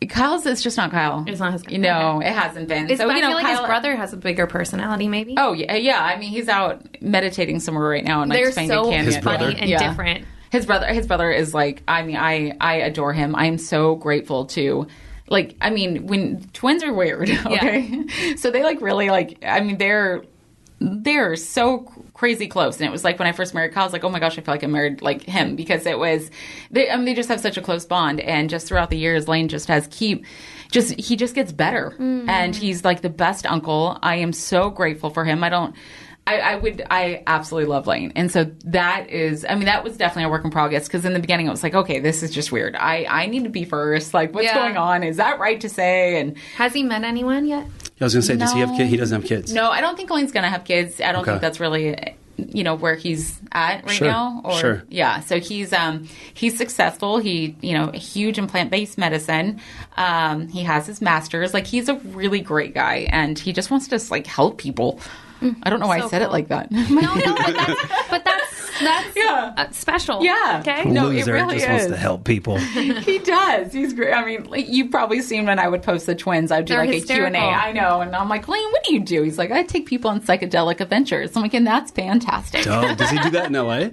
Kyle's 0.09 0.45
it's 0.45 0.61
just 0.63 0.77
not 0.77 0.91
Kyle. 0.91 1.23
It's 1.27 1.39
not 1.39 1.53
his- 1.53 1.63
You 1.69 1.79
know, 1.79 2.19
it 2.21 2.31
hasn't 2.31 2.67
been. 2.67 2.89
It's, 2.89 2.99
so 2.99 3.07
but 3.07 3.13
you 3.13 3.19
I 3.19 3.21
know, 3.21 3.27
feel 3.37 3.43
like 3.43 3.57
his 3.57 3.65
brother 3.65 3.95
has 3.95 4.13
a 4.13 4.17
bigger 4.17 4.47
personality, 4.47 5.07
maybe. 5.07 5.35
Oh 5.37 5.53
yeah, 5.53 5.75
yeah. 5.75 6.01
I 6.03 6.17
mean, 6.17 6.29
he's 6.29 6.47
out 6.49 7.01
meditating 7.01 7.59
somewhere 7.59 7.87
right 7.89 8.03
now 8.03 8.21
and 8.21 8.29
like 8.29 8.39
They're 8.41 8.51
Topanga 8.51 8.67
so 8.67 8.83
Canyon. 8.85 9.05
His 9.05 9.17
funny 9.17 9.55
and 9.57 9.69
Yeah. 9.69 9.89
different. 9.89 10.25
His 10.53 10.67
brother, 10.67 10.85
his 10.85 11.07
brother 11.07 11.31
is 11.31 11.51
like. 11.55 11.81
I 11.87 12.03
mean, 12.03 12.15
I 12.15 12.55
I 12.61 12.75
adore 12.75 13.11
him. 13.11 13.35
I 13.35 13.47
am 13.47 13.57
so 13.57 13.95
grateful 13.95 14.45
to. 14.57 14.85
Like, 15.27 15.55
I 15.59 15.71
mean, 15.71 16.05
when 16.05 16.47
twins 16.53 16.83
are 16.83 16.93
weird, 16.93 17.27
okay, 17.47 18.35
so 18.35 18.51
they 18.51 18.61
like 18.61 18.79
really 18.79 19.09
like. 19.09 19.39
I 19.43 19.61
mean, 19.61 19.79
they're 19.79 20.23
they're 20.79 21.35
so 21.37 21.91
crazy 22.13 22.45
close, 22.45 22.77
and 22.77 22.85
it 22.87 22.91
was 22.91 23.03
like 23.03 23.17
when 23.17 23.27
I 23.27 23.31
first 23.31 23.55
married 23.55 23.73
Kyle, 23.73 23.81
I 23.81 23.85
was 23.87 23.93
like, 23.93 24.03
oh 24.03 24.09
my 24.09 24.19
gosh, 24.19 24.37
I 24.37 24.41
feel 24.41 24.53
like 24.53 24.63
I 24.63 24.67
married 24.67 25.01
like 25.01 25.23
him 25.23 25.55
because 25.55 25.87
it 25.87 25.97
was. 25.97 26.29
They, 26.69 26.87
I 26.87 26.97
mean, 26.97 27.05
they 27.05 27.15
just 27.15 27.29
have 27.29 27.39
such 27.39 27.57
a 27.57 27.61
close 27.61 27.87
bond, 27.87 28.19
and 28.19 28.47
just 28.47 28.67
throughout 28.67 28.91
the 28.91 28.97
years, 28.97 29.27
Lane 29.27 29.47
just 29.47 29.67
has 29.69 29.87
keep. 29.89 30.23
Just 30.69 30.99
he 30.99 31.15
just 31.15 31.33
gets 31.33 31.51
better, 31.51 31.95
mm-hmm. 31.97 32.29
and 32.29 32.55
he's 32.55 32.85
like 32.85 33.01
the 33.01 33.09
best 33.09 33.47
uncle. 33.47 33.97
I 34.03 34.17
am 34.17 34.33
so 34.33 34.69
grateful 34.69 35.09
for 35.09 35.25
him. 35.25 35.43
I 35.43 35.49
don't. 35.49 35.75
I, 36.25 36.37
I 36.39 36.55
would, 36.55 36.81
I 36.89 37.21
absolutely 37.27 37.69
love 37.69 37.85
Lane. 37.85 38.13
And 38.15 38.31
so 38.31 38.45
that 38.65 39.09
is, 39.09 39.45
I 39.47 39.55
mean, 39.55 39.65
that 39.65 39.83
was 39.83 39.97
definitely 39.97 40.23
a 40.23 40.29
work 40.29 40.45
in 40.45 40.51
progress 40.51 40.87
because 40.87 41.03
in 41.03 41.13
the 41.13 41.19
beginning 41.19 41.47
it 41.47 41.49
was 41.49 41.63
like, 41.63 41.73
okay, 41.75 41.99
this 41.99 42.23
is 42.23 42.31
just 42.31 42.49
weird. 42.51 42.75
I, 42.77 43.05
I 43.09 43.25
need 43.25 43.43
to 43.43 43.49
be 43.49 43.65
first. 43.65 44.13
Like, 44.13 44.33
what's 44.33 44.45
Yeah. 44.45 44.55
going 44.55 44.77
on? 44.77 45.03
Is 45.03 45.17
that 45.17 45.39
right 45.39 45.59
to 45.59 45.67
say? 45.67 46.21
And 46.21 46.37
Has 46.55 46.73
he 46.73 46.81
met 46.83 47.03
anyone 47.03 47.45
yet? 47.45 47.67
I 47.99 48.05
was 48.05 48.13
gonna 48.13 48.21
say, 48.23 48.37
does 48.37 48.53
he 48.53 48.61
have 48.61 48.71
kids? 48.73 48.89
He 48.89 48.95
doesn't 48.97 49.21
have 49.21 49.27
kids. 49.27 49.53
no, 49.53 49.69
I 49.69 49.81
don't 49.81 49.95
think 49.97 50.09
Lane's 50.09 50.31
going 50.31 50.43
to 50.43 50.49
have 50.49 50.63
kids. 50.63 50.99
I 51.01 51.11
don't 51.11 51.21
Okay. 51.21 51.31
think 51.31 51.41
that's 51.41 51.59
really 51.59 52.15
you 52.37 52.63
know 52.63 52.73
where 52.75 52.95
he's 52.95 53.39
at 53.51 53.83
right 53.85 53.91
Sure, 53.91 54.07
now 54.07 54.41
or 54.43 54.53
sure. 54.59 54.83
yeah 54.89 55.19
so 55.19 55.39
he's 55.39 55.71
um 55.71 56.07
he's 56.33 56.57
successful 56.57 57.19
he 57.19 57.55
you 57.61 57.73
know 57.73 57.91
huge 57.91 58.39
in 58.39 58.47
plant-based 58.47 58.97
medicine 58.97 59.61
um 59.97 60.47
he 60.47 60.63
has 60.63 60.87
his 60.87 60.99
masters 60.99 61.53
like 61.53 61.67
he's 61.67 61.87
a 61.89 61.93
really 62.05 62.41
great 62.41 62.73
guy 62.73 63.07
and 63.11 63.37
he 63.37 63.53
just 63.53 63.69
wants 63.69 63.85
to 63.85 63.91
just 63.91 64.09
like 64.09 64.25
help 64.25 64.57
people 64.57 64.99
i 65.63 65.69
don't 65.69 65.79
know 65.79 65.87
why 65.87 65.97
i 65.97 66.01
So 66.01 66.07
said 66.09 66.21
it 66.21 66.31
like 66.31 66.47
that 66.49 66.71
No, 66.71 66.85
no, 67.15 67.35
but 67.35 67.53
that's 67.55 67.81
but 68.09 68.23
that's 68.25 68.53
that's 68.81 69.15
Yeah. 69.15 69.53
uh, 69.55 69.69
special. 69.71 70.23
Yeah. 70.23 70.57
Okay. 70.61 70.89
No, 70.89 71.09
it 71.09 71.13
Loser 71.17 71.33
really 71.33 71.57
just 71.57 71.69
wants 71.69 71.85
is. 71.85 71.91
to 71.91 71.97
help 71.97 72.23
people. 72.23 72.57
he 73.07 73.19
does. 73.19 73.71
He's 73.71 73.93
great. 73.93 74.11
I 74.13 74.25
mean, 74.25 74.45
like, 74.45 74.67
you've 74.67 74.89
probably 74.89 75.21
seen 75.21 75.45
when 75.45 75.59
I 75.59 75.67
would 75.67 75.83
post 75.83 76.07
the 76.07 76.15
twins. 76.15 76.51
I 76.51 76.57
would 76.57 76.65
do 76.65 76.73
They're 76.73 76.85
like 76.87 77.03
a 77.03 77.05
Q 77.05 77.23
and 77.25 77.35
A. 77.35 77.39
I 77.39 77.71
know, 77.71 78.01
and 78.01 78.15
I'm 78.15 78.29
like, 78.29 78.47
Lane, 78.47 78.67
what 78.71 78.83
do 78.83 78.93
you 78.95 78.99
do? 78.99 79.21
He's 79.21 79.37
like, 79.37 79.51
I 79.51 79.61
take 79.61 79.85
people 79.85 80.09
on 80.09 80.21
psychedelic 80.21 80.79
adventures. 80.81 81.35
I'm 81.35 81.43
like, 81.43 81.53
and 81.53 81.67
that's 81.67 81.91
fantastic. 81.91 82.65
Oh, 82.67 82.95
does 82.95 83.11
he 83.11 83.19
do 83.19 83.29
that 83.29 83.45
in 83.45 83.53
LA? 83.53 83.89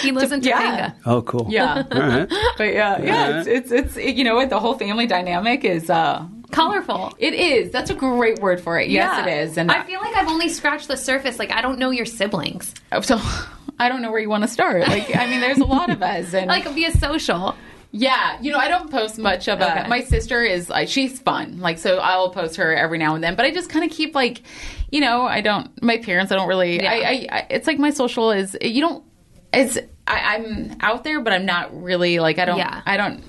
He 0.00 0.12
lives 0.12 0.32
in 0.32 0.42
Yeah. 0.42 0.92
Oh, 1.04 1.20
cool. 1.22 1.46
Yeah, 1.50 1.82
All 1.92 2.00
right. 2.00 2.28
but 2.56 2.72
yeah, 2.72 3.02
yeah, 3.02 3.40
it's, 3.44 3.70
it's 3.70 3.96
it's 3.96 3.96
you 4.16 4.24
know 4.24 4.34
what 4.36 4.48
the 4.48 4.58
whole 4.58 4.74
family 4.78 5.06
dynamic 5.06 5.62
is. 5.64 5.90
uh 5.90 6.24
Colorful. 6.52 7.14
It 7.18 7.34
is. 7.34 7.70
That's 7.70 7.90
a 7.90 7.94
great 7.94 8.38
word 8.38 8.60
for 8.60 8.78
it. 8.78 8.88
Yes, 8.90 9.26
Yeah. 9.26 9.26
it 9.26 9.42
is. 9.44 9.58
And 9.58 9.70
I 9.70 9.82
feel 9.84 10.00
like 10.00 10.14
I've 10.14 10.28
only 10.28 10.48
scratched 10.48 10.88
the 10.88 10.96
surface. 10.96 11.38
Like 11.38 11.50
I 11.50 11.60
don't 11.62 11.78
know 11.78 11.90
your 11.90 12.06
siblings. 12.06 12.74
Oh, 12.92 13.00
so. 13.00 13.20
I 13.78 13.88
don't 13.88 14.00
know 14.02 14.12
where 14.12 14.20
you 14.20 14.28
want 14.28 14.44
to 14.44 14.48
start. 14.48 14.86
Like, 14.86 15.16
I 15.16 15.26
mean, 15.26 15.40
there's 15.40 15.58
a 15.58 15.64
lot 15.64 15.90
of 15.90 16.00
us, 16.02 16.34
and 16.34 16.46
Like 16.46 16.68
via 16.68 16.92
social. 16.92 17.56
Yeah, 17.90 18.38
you 18.40 18.52
know, 18.52 18.58
I 18.58 18.68
don't 18.68 18.90
post 18.90 19.18
much 19.18 19.48
of 19.48 19.60
a. 19.60 19.80
Okay. 19.80 19.88
My 19.88 20.02
sister 20.02 20.42
is 20.42 20.68
like 20.70 20.88
she's 20.88 21.18
fun, 21.20 21.58
like 21.58 21.78
so 21.78 21.98
I'll 21.98 22.30
post 22.30 22.56
her 22.56 22.74
every 22.74 22.98
now 22.98 23.14
and 23.16 23.24
then, 23.24 23.34
but 23.34 23.44
I 23.44 23.50
just 23.50 23.68
kind 23.70 23.84
of 23.84 23.90
keep 23.90 24.14
like, 24.14 24.42
you 24.90 25.00
know, 25.00 25.22
I 25.26 25.40
don't. 25.40 25.82
My 25.82 25.98
parents, 25.98 26.30
I 26.30 26.36
don't 26.36 26.48
really. 26.48 26.80
Yeah. 26.82 26.90
I, 26.90 26.94
I, 26.96 27.26
I, 27.32 27.46
it's 27.50 27.66
like 27.66 27.78
my 27.78 27.90
social 27.90 28.30
is 28.30 28.56
you 28.62 28.80
don't. 28.80 29.04
It's 29.52 29.76
I, 30.06 30.36
I'm 30.36 30.76
out 30.80 31.02
there, 31.04 31.20
but 31.20 31.32
I'm 31.32 31.44
not 31.44 31.82
really 31.82 32.18
like 32.18 32.38
I 32.38 32.44
don't. 32.44 32.58
Yeah. 32.58 32.82
I 32.86 32.96
don't. 32.96 33.22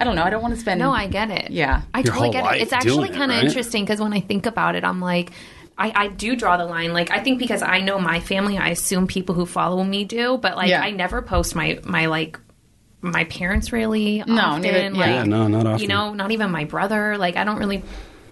I 0.00 0.04
don't 0.04 0.16
know. 0.16 0.22
I 0.24 0.30
don't 0.30 0.42
want 0.42 0.54
to 0.54 0.60
spend. 0.60 0.80
No, 0.80 0.90
I 0.90 1.06
get 1.06 1.30
it. 1.30 1.50
Yeah. 1.50 1.82
I 1.92 1.98
Your 2.00 2.14
totally 2.14 2.30
get 2.30 2.54
it. 2.56 2.62
It's 2.62 2.72
actually 2.72 3.08
kind 3.10 3.30
of 3.30 3.36
right? 3.36 3.44
interesting 3.44 3.84
because 3.84 4.00
when 4.00 4.12
I 4.14 4.20
think 4.20 4.46
about 4.46 4.74
it, 4.74 4.82
I'm 4.82 5.00
like, 5.00 5.30
I, 5.76 5.92
I 5.94 6.08
do 6.08 6.34
draw 6.36 6.56
the 6.56 6.64
line. 6.64 6.92
Like, 6.92 7.10
I 7.10 7.20
think 7.20 7.38
because 7.38 7.62
I 7.62 7.80
know 7.80 7.98
my 7.98 8.18
family, 8.20 8.56
I 8.58 8.70
assume 8.70 9.06
people 9.06 9.34
who 9.34 9.46
follow 9.46 9.84
me 9.84 10.04
do, 10.04 10.38
but 10.38 10.56
like, 10.56 10.68
Yeah. 10.70 10.82
I 10.82 10.90
never 10.90 11.20
post 11.22 11.54
my 11.54 11.78
my 11.84 12.06
like 12.06 12.38
my 13.02 13.24
parents 13.24 13.72
really. 13.72 14.22
No, 14.26 14.38
often. 14.42 14.62
neither- 14.62 14.78
yeah. 14.78 14.88
like, 14.90 15.06
Yeah, 15.08 15.24
no, 15.24 15.48
not 15.48 15.66
often. 15.66 15.80
You 15.80 15.88
know, 15.88 16.12
not 16.14 16.30
even 16.32 16.50
my 16.50 16.64
brother. 16.64 17.16
Like, 17.18 17.36
I 17.36 17.44
don't 17.44 17.58
really. 17.58 17.82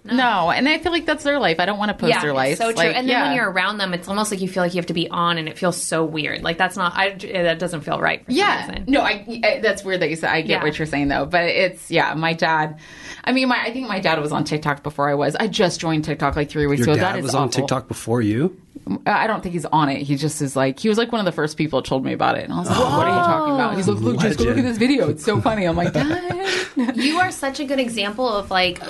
No, 0.04 0.50
and 0.50 0.68
I 0.68 0.78
feel 0.78 0.92
like 0.92 1.06
that's 1.06 1.24
their 1.24 1.38
life. 1.38 1.60
I 1.60 1.66
don't 1.66 1.78
want 1.78 1.90
to 1.90 1.94
post 1.96 2.10
yeah, 2.10 2.20
their 2.22 2.32
life. 2.32 2.52
it's 2.52 2.60
so 2.60 2.72
true. 2.72 2.76
Like, 2.76 2.96
and 2.96 3.08
then 3.08 3.16
yeah. 3.18 3.26
when 3.28 3.36
you're 3.36 3.50
around 3.50 3.78
them, 3.78 3.92
it's 3.94 4.08
almost 4.08 4.30
like 4.30 4.40
you 4.40 4.48
feel 4.48 4.62
like 4.62 4.72
you 4.74 4.78
have 4.78 4.86
to 4.86 4.94
be 4.94 5.08
on, 5.08 5.38
and 5.38 5.48
it 5.48 5.58
feels 5.58 5.80
so 5.80 6.04
weird. 6.04 6.42
Like 6.42 6.58
that's 6.58 6.76
not. 6.76 6.92
I 6.96 7.10
that 7.14 7.58
doesn't 7.58 7.82
feel 7.82 8.00
right. 8.00 8.24
For 8.24 8.30
some 8.30 8.38
Yeah, 8.38 8.68
reason. 8.68 8.84
no, 8.88 9.00
I, 9.02 9.40
I 9.44 9.60
that's 9.62 9.84
weird 9.84 10.00
that 10.00 10.10
you 10.10 10.16
said. 10.16 10.30
I 10.30 10.40
get 10.42 10.48
Yeah. 10.48 10.62
what 10.62 10.78
you're 10.78 10.86
saying 10.86 11.08
though, 11.08 11.26
but 11.26 11.44
it's 11.44 11.90
yeah. 11.90 12.14
My 12.14 12.32
dad, 12.32 12.78
I 13.24 13.32
mean, 13.32 13.48
my 13.48 13.60
I 13.62 13.72
think 13.72 13.88
my 13.88 14.00
dad 14.00 14.20
was 14.20 14.32
on 14.32 14.44
TikTok 14.44 14.82
before 14.82 15.08
I 15.10 15.14
was. 15.14 15.36
I 15.36 15.46
just 15.48 15.80
joined 15.80 16.04
TikTok 16.04 16.36
like 16.36 16.48
three 16.50 16.66
weeks 16.66 16.80
Your 16.86 16.94
ago. 16.94 17.00
dad 17.02 17.12
that 17.14 17.18
is 17.18 17.24
was 17.24 17.34
on 17.34 17.48
awful. 17.48 17.62
TikTok 17.62 17.88
before 17.88 18.22
you. 18.22 18.60
Uh, 18.88 18.94
I 19.06 19.26
don't 19.26 19.42
think 19.42 19.52
he's 19.54 19.66
on 19.66 19.88
it. 19.90 20.02
He 20.02 20.16
just 20.16 20.40
is 20.40 20.56
like 20.56 20.78
he 20.78 20.88
was 20.88 20.96
like 20.96 21.12
one 21.12 21.18
of 21.18 21.26
the 21.26 21.32
first 21.32 21.56
people 21.58 21.82
that 21.82 21.88
told 21.88 22.04
me 22.04 22.12
about 22.14 22.38
it, 22.38 22.44
and 22.44 22.52
I 22.54 22.58
was 22.60 22.70
like, 22.70 22.78
"What 22.78 23.06
are 23.06 23.08
you 23.08 23.24
talking 23.24 23.54
about?" 23.54 23.76
He's 23.76 23.88
like, 23.88 23.98
"Look, 24.00 24.20
just 24.20 24.38
go 24.38 24.44
look 24.44 24.56
at 24.58 24.64
this 24.64 24.78
video. 24.78 25.08
It's 25.10 25.24
so 25.24 25.40
funny." 25.40 25.64
I'm 25.66 25.76
like, 25.76 25.92
"Dad." 25.92 26.54
You 26.94 27.18
are 27.18 27.32
such 27.32 27.58
a 27.58 27.64
good 27.64 27.80
example 27.80 28.28
of 28.28 28.52
like 28.52 28.80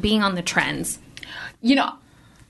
being 0.00 0.22
on 0.22 0.34
the 0.34 0.42
trends. 0.42 0.98
you 1.60 1.74
know 1.76 1.92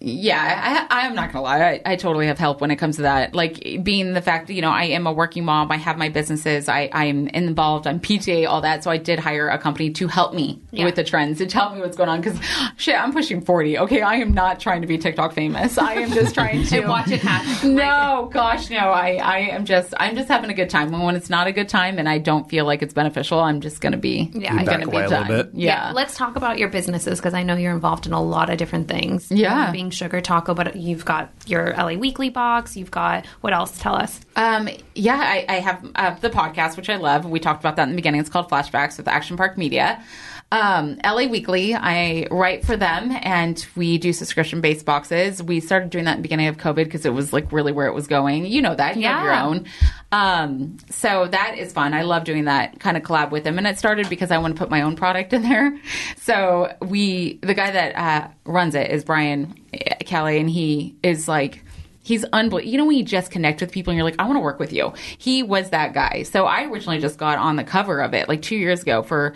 yeah 0.01 0.87
I, 0.91 1.07
i'm 1.07 1.15
not 1.15 1.33
gonna 1.33 1.43
lie 1.43 1.81
I, 1.85 1.93
I 1.93 1.97
totally 1.97 2.27
have 2.29 2.39
help 2.39 2.61
when 2.61 2.71
it 2.71 2.77
comes 2.77 2.97
to 2.97 3.03
that 3.03 3.35
like 3.35 3.61
being 3.83 4.13
the 4.13 4.23
fact 4.23 4.49
you 4.49 4.63
know 4.63 4.71
i 4.71 4.85
am 4.85 5.07
a 5.07 5.13
working 5.13 5.45
mom 5.45 5.73
i 5.73 5.77
have 5.77 5.99
my 5.99 6.09
businesses 6.09 6.69
i 6.69 6.89
i'm 6.93 7.27
involved 7.29 7.87
i'm 7.87 7.99
pta 7.99 8.49
all 8.49 8.61
that 8.61 8.85
so 8.85 8.91
i 8.93 8.97
did 8.97 9.19
hire 9.19 9.49
a 9.49 9.59
company 9.59 9.91
to 9.91 10.07
help 10.07 10.35
me 10.35 10.61
Yeah. 10.71 10.85
with 10.85 10.95
the 10.95 11.03
trends 11.03 11.39
to 11.39 11.47
tell 11.47 11.75
me 11.75 11.81
what's 11.81 11.97
going 11.97 12.09
on 12.09 12.21
because 12.21 12.39
shit 12.77 12.95
i'm 12.95 13.13
pushing 13.13 13.41
40 13.41 13.79
okay 13.79 14.03
i 14.03 14.15
am 14.15 14.33
not 14.33 14.61
trying 14.61 14.83
to 14.83 14.87
be 14.87 14.99
tiktok 14.99 15.33
famous 15.33 15.77
i 15.79 15.95
am 15.95 16.13
just 16.13 16.33
trying 16.35 16.65
to 16.67 16.87
watch 16.87 17.11
it 17.11 17.21
happen. 17.21 17.75
no 17.75 18.31
gosh 18.33 18.71
no 18.71 18.77
i 18.77 19.15
i 19.17 19.39
am 19.39 19.65
just 19.65 19.95
i'm 19.99 20.15
just 20.15 20.29
having 20.29 20.51
a 20.51 20.55
good 20.55 20.71
time 20.71 20.95
and 20.95 21.03
when 21.05 21.17
it's 21.17 21.29
not 21.31 21.49
a 21.49 21.53
good 21.53 21.69
time 21.69 21.99
and 21.99 22.09
i 22.09 22.19
don't 22.19 22.49
feel 22.49 22.65
like 22.65 22.83
it's 22.83 22.95
beneficial 22.95 23.41
i'm 23.41 23.61
just 23.61 23.81
gonna 23.81 23.97
be 23.97 24.31
Yeah, 24.35 24.53
I'm 24.53 24.65
back 24.65 24.67
gonna 24.81 24.87
a 24.87 24.91
be 24.91 24.97
little 24.97 25.11
done 25.11 25.27
bit. 25.29 25.51
yeah, 25.55 25.91
Let's 25.93 26.17
talk 26.17 26.37
about 26.37 26.59
your 26.59 26.69
businesses 26.69 27.19
because 27.19 27.35
I 27.35 27.43
know 27.43 27.57
you're 27.57 27.73
involved 27.75 28.07
in 28.07 28.13
a 28.13 28.23
lot 28.23 28.51
of 28.51 28.59
different 28.59 28.89
things. 28.89 29.31
Yeah. 29.31 29.65
One 29.65 29.73
Sugar 29.91 30.21
Taco, 30.21 30.55
but 30.55 30.77
you've 30.77 31.05
got 31.05 31.31
your 31.47 31.73
LA 31.75 31.95
Weekly 31.95 32.31
box. 32.31 32.77
You've 32.77 32.91
got 32.91 33.27
what 33.41 33.53
else? 33.53 33.79
Tell 33.79 33.95
us. 33.95 34.21
Um, 34.37 34.69
yeah, 34.95 35.17
I, 35.17 35.45
I 35.49 35.55
have 35.61 35.91
uh, 35.95 36.15
the 36.21 36.31
podcast, 36.31 36.77
which 36.77 36.89
I 36.89 36.97
love. 36.97 37.25
We 37.25 37.41
talked 37.41 37.61
about 37.61 37.77
that 37.77 37.85
in 37.85 37.91
the 37.91 37.97
beginning. 37.97 38.21
It's 38.21 38.31
called 38.31 38.51
Flashbacks 38.51 38.97
with 38.97 39.09
Action 39.09 39.37
Park 39.37 39.59
Media. 39.59 40.03
Um, 40.51 40.99
LA 41.05 41.27
Weekly, 41.27 41.75
I 41.75 42.27
write 42.31 42.65
for 42.65 42.77
them 42.77 43.11
and 43.23 43.65
we 43.77 43.99
do 43.99 44.15
subscription 44.15 44.63
based 44.63 44.87
boxes. 44.87 45.43
We 45.43 45.61
started 45.61 45.91
doing 45.91 46.07
that 46.07 46.13
in 46.13 46.19
the 46.19 46.23
beginning 46.23 46.49
of 46.49 46.57
COVID 46.57 46.85
because 46.85 47.05
it 47.05 47.13
was 47.13 47.35
like 47.35 47.53
really 47.53 47.71
where 47.71 47.87
it 47.87 47.93
was 47.93 48.07
going. 48.07 48.47
You 48.47 48.63
know 48.63 48.75
that. 48.75 48.97
You 48.97 49.07
have 49.09 49.25
your 49.25 49.35
own. 49.35 49.67
Um, 50.11 50.79
so 50.89 51.27
that 51.27 51.59
is 51.59 51.73
fun. 51.75 51.93
I 51.93 52.03
love 52.03 52.25
doing 52.25 52.47
that 52.47 52.81
kind 52.81 52.97
of 52.97 53.03
collab 53.03 53.31
with 53.31 53.45
them. 53.45 53.59
And 53.59 53.67
it 53.67 53.79
started 53.79 54.09
because 54.09 54.31
I 54.31 54.39
want 54.39 54.57
to 54.57 54.59
put 54.59 54.71
my 54.71 54.81
own 54.83 54.97
product 54.97 55.33
in 55.33 55.43
there. 55.43 55.79
So 56.17 56.75
we, 56.83 57.39
the 57.43 57.55
guy 57.55 57.71
that 57.71 57.97
uh, 57.97 58.29
runs 58.45 58.75
it 58.75 58.91
is 58.91 59.03
Brian 59.03 59.55
uh, 59.73 59.95
Calle, 60.05 60.39
and 60.39 60.49
he 60.51 60.95
is 61.03 61.27
like, 61.27 61.65
He's 62.03 62.25
unbelievable. 62.25 62.71
You 62.71 62.79
know 62.79 62.87
when 62.87 62.97
you 62.97 63.05
just 63.05 63.31
connect 63.31 63.61
with 63.61 63.71
people 63.73 63.91
and 63.91 63.97
you're 63.97 64.05
like, 64.05 64.19
I 64.19 64.25
want 64.25 64.37
to 64.37 64.41
work 64.41 64.59
with 64.59 64.73
you. 64.73 64.93
He 65.19 65.43
was 65.43 65.71
that 65.71 65.95
guy. 65.95 66.23
So 66.23 66.47
I 66.47 66.65
originally 66.65 67.01
just 67.01 67.19
got 67.19 67.39
on 67.39 67.57
the 67.57 67.65
cover 67.65 68.01
of 68.01 68.15
it 68.15 68.29
like 68.29 68.43
two 68.43 68.57
years 68.57 68.83
ago 68.83 69.03
for 69.03 69.35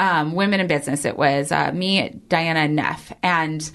um, 0.00 0.32
Women 0.34 0.60
in 0.60 0.66
Business. 0.66 1.04
It 1.04 1.16
was 1.16 1.50
uh, 1.52 1.72
me, 1.72 2.20
Diana, 2.28 2.60
and 2.60 2.76
Neff, 2.76 3.12
and 3.22 3.70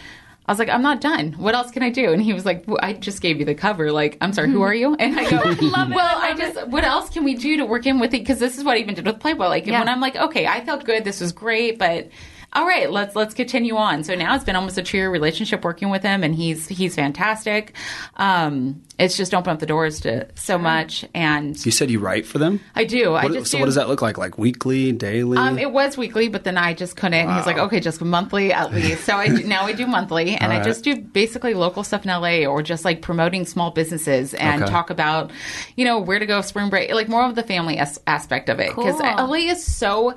I 0.45 0.51
was 0.51 0.59
like, 0.59 0.67
I'm 0.69 0.81
not 0.81 0.99
done. 0.99 1.33
What 1.33 1.55
else 1.55 1.71
can 1.71 1.83
I 1.83 1.89
do? 1.89 2.11
And 2.11 2.21
he 2.21 2.33
was 2.33 2.45
like, 2.45 2.65
well, 2.67 2.77
I 2.83 2.91
just 2.91 3.21
gave 3.21 3.39
you 3.39 3.45
the 3.45 3.55
cover. 3.55 3.93
Like, 3.93 4.17
I'm 4.19 4.33
sorry, 4.33 4.49
who 4.51 4.61
are 4.61 4.73
you? 4.73 4.93
And 4.95 5.17
I 5.17 5.29
go, 5.29 5.37
well, 5.71 6.17
I 6.21 6.33
just, 6.37 6.67
what 6.67 6.83
else 6.83 7.09
can 7.09 7.23
we 7.23 7.35
do 7.35 7.55
to 7.57 7.65
work 7.65 7.85
in 7.85 7.97
with 8.01 8.13
it? 8.13 8.19
Because 8.19 8.39
this 8.39 8.57
is 8.57 8.63
what 8.65 8.75
I 8.75 8.79
even 8.79 8.93
did 8.95 9.05
with 9.05 9.21
Playboy. 9.21 9.47
Like, 9.47 9.65
Yeah. 9.65 9.79
when 9.79 9.87
I'm 9.87 10.01
like, 10.01 10.17
okay, 10.17 10.45
I 10.45 10.65
felt 10.65 10.83
good. 10.83 11.05
This 11.05 11.21
was 11.21 11.31
great, 11.31 11.79
but 11.79 12.09
all 12.53 12.65
right, 12.65 12.89
let's 12.91 13.15
let's 13.15 13.33
continue 13.33 13.75
on. 13.75 14.03
So 14.03 14.15
now 14.15 14.35
it's 14.35 14.43
been 14.43 14.55
almost 14.55 14.77
a 14.77 14.83
two 14.83 14.97
year 14.97 15.09
relationship 15.09 15.63
working 15.63 15.89
with 15.89 16.03
him, 16.03 16.23
and 16.23 16.35
he's 16.35 16.67
he's 16.67 16.95
fantastic. 16.95 17.75
Um, 18.17 18.81
it's 18.99 19.17
just 19.17 19.33
opened 19.33 19.53
up 19.55 19.59
the 19.59 19.65
doors 19.65 20.01
to 20.01 20.27
so 20.35 20.57
much, 20.59 21.03
and 21.15 21.63
You 21.65 21.71
said 21.71 21.89
you 21.89 21.99
write 21.99 22.25
for 22.27 22.37
them. 22.37 22.59
I 22.75 22.83
do. 22.85 23.15
I 23.15 23.27
just 23.27 23.49
so 23.51 23.57
do. 23.57 23.61
what 23.63 23.65
does 23.65 23.75
that 23.75 23.87
look 23.89 24.01
like? 24.03 24.17
Like 24.19 24.37
weekly, 24.37 24.91
daily? 24.91 25.37
Um, 25.37 25.57
it 25.57 25.71
was 25.71 25.97
weekly, 25.97 26.27
but 26.29 26.43
then 26.43 26.57
I 26.57 26.73
just 26.73 26.95
couldn't. 26.95 27.13
And 27.27 27.35
he's 27.35 27.45
like, 27.47 27.57
okay, 27.57 27.79
just 27.79 28.01
monthly 28.01 28.53
at 28.53 28.71
least. 28.73 29.03
So 29.03 29.15
I 29.15 29.27
do, 29.29 29.43
now 29.43 29.63
I 29.65 29.73
do 29.73 29.87
monthly, 29.87 30.35
and 30.35 30.53
I 30.53 30.61
just 30.63 30.83
do 30.83 30.95
basically 30.95 31.55
local 31.55 31.83
stuff 31.83 32.05
in 32.05 32.11
LA 32.11 32.45
or 32.45 32.61
just 32.61 32.85
like 32.85 33.01
promoting 33.01 33.45
small 33.45 33.71
businesses 33.71 34.33
and 34.35 34.61
Okay. 34.61 34.71
talk 34.71 34.91
about, 34.91 35.31
you 35.75 35.85
know, 35.85 35.99
where 35.99 36.19
to 36.19 36.25
go 36.27 36.41
spring 36.41 36.69
break, 36.69 36.91
like 36.93 37.09
more 37.09 37.25
of 37.25 37.33
the 37.35 37.43
family 37.43 37.79
as- 37.79 37.99
aspect 38.05 38.47
of 38.49 38.59
it. 38.59 38.69
Because 38.75 39.01
Cool. 39.01 39.27
LA 39.27 39.49
is 39.51 39.63
so. 39.65 40.13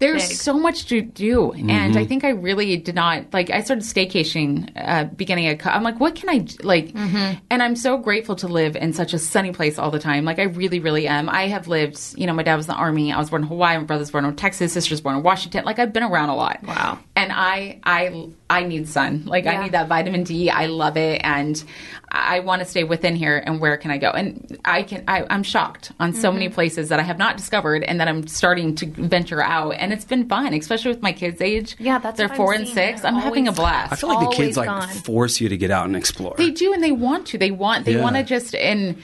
There's 0.00 0.28
Big. 0.28 0.36
so 0.38 0.54
much 0.58 0.86
to 0.86 1.00
do, 1.02 1.52
and 1.52 1.70
Mm-hmm. 1.70 1.98
I 1.98 2.04
think 2.06 2.24
I 2.24 2.30
really 2.30 2.76
did 2.78 2.94
not 2.96 3.32
like. 3.32 3.50
I 3.50 3.60
started 3.62 3.84
staycation 3.84 4.72
uh, 4.74 5.04
beginning 5.04 5.48
Of, 5.48 5.60
I'm 5.66 5.82
like, 5.82 6.00
what 6.00 6.14
can 6.16 6.28
I 6.28 6.38
d- 6.38 6.56
like? 6.62 6.88
Mm-hmm. 6.92 7.38
And 7.50 7.62
I'm 7.62 7.76
so 7.76 7.98
grateful 7.98 8.34
to 8.36 8.48
live 8.48 8.76
in 8.76 8.92
such 8.92 9.12
a 9.14 9.18
sunny 9.18 9.52
place 9.52 9.78
all 9.78 9.90
the 9.90 9.98
time. 10.00 10.24
Like 10.24 10.38
I 10.38 10.44
really, 10.44 10.80
really 10.80 11.06
am. 11.06 11.28
I 11.28 11.48
have 11.48 11.68
lived. 11.68 12.00
You 12.16 12.26
know, 12.26 12.32
my 12.32 12.42
dad 12.42 12.56
was 12.56 12.66
in 12.66 12.72
the 12.74 12.78
army. 12.78 13.12
I 13.12 13.18
was 13.18 13.30
born 13.30 13.42
in 13.42 13.48
Hawaii. 13.48 13.76
My 13.78 13.84
brother's 13.84 14.10
born 14.10 14.24
in 14.24 14.34
Texas. 14.36 14.72
Sister's 14.72 15.00
born 15.00 15.16
in 15.16 15.22
Washington. 15.22 15.64
Like 15.64 15.78
I've 15.78 15.92
been 15.92 16.02
around 16.02 16.30
a 16.30 16.34
lot. 16.36 16.62
Wow. 16.62 16.98
And 17.14 17.30
I, 17.32 17.78
I, 17.84 18.28
I 18.48 18.62
need 18.64 18.88
sun. 18.88 19.24
Like 19.26 19.44
Yeah. 19.44 19.60
I 19.60 19.62
need 19.64 19.72
that 19.72 19.88
vitamin 19.88 20.24
D. 20.24 20.48
I 20.48 20.66
love 20.66 20.96
it, 20.96 21.20
and 21.22 21.62
I 22.12 22.40
want 22.40 22.60
to 22.60 22.66
stay 22.66 22.82
within 22.84 23.14
here. 23.16 23.42
And 23.44 23.60
where 23.60 23.76
can 23.76 23.90
I 23.90 23.98
go? 23.98 24.10
And 24.10 24.58
I 24.64 24.82
can. 24.82 25.04
I, 25.06 25.24
I'm 25.30 25.42
shocked 25.42 25.92
on 26.00 26.12
so 26.12 26.28
Mm-hmm. 26.28 26.34
many 26.38 26.48
places 26.48 26.88
that 26.88 26.98
I 26.98 27.02
have 27.02 27.18
not 27.18 27.36
discovered, 27.36 27.82
and 27.84 28.00
that 28.00 28.08
I'm 28.08 28.26
starting 28.26 28.74
to 28.76 28.86
venture 28.86 29.42
out. 29.42 29.70
And 29.72 29.92
it's 29.92 30.04
been 30.04 30.28
fun, 30.28 30.52
especially 30.54 30.90
with 30.90 31.02
my 31.02 31.12
kids' 31.12 31.40
age. 31.40 31.76
Yeah, 31.78 31.98
that's 31.98 32.16
they're 32.16 32.26
what 32.26 32.32
I'm 32.32 32.36
four 32.36 32.52
and 32.54 32.66
six. 32.68 33.02
They're 33.02 33.12
I'm 33.12 33.18
having 33.20 33.46
a 33.48 33.52
blast. 33.52 33.92
I 33.92 33.96
feel 33.96 34.08
like 34.10 34.28
the 34.28 34.34
kids 34.34 34.56
always 34.58 34.68
like 34.68 34.88
gone. 34.88 34.88
force 35.02 35.40
you 35.40 35.48
to 35.48 35.56
get 35.56 35.70
out 35.70 35.86
and 35.86 35.94
explore. 35.96 36.34
They 36.36 36.50
do, 36.50 36.72
and 36.72 36.82
they 36.82 36.92
want 36.92 37.26
to. 37.28 37.38
They 37.38 37.50
want. 37.50 37.84
They 37.84 37.94
Yeah. 37.94 38.02
want 38.02 38.16
to 38.16 38.22
just 38.24 38.54
and. 38.54 39.02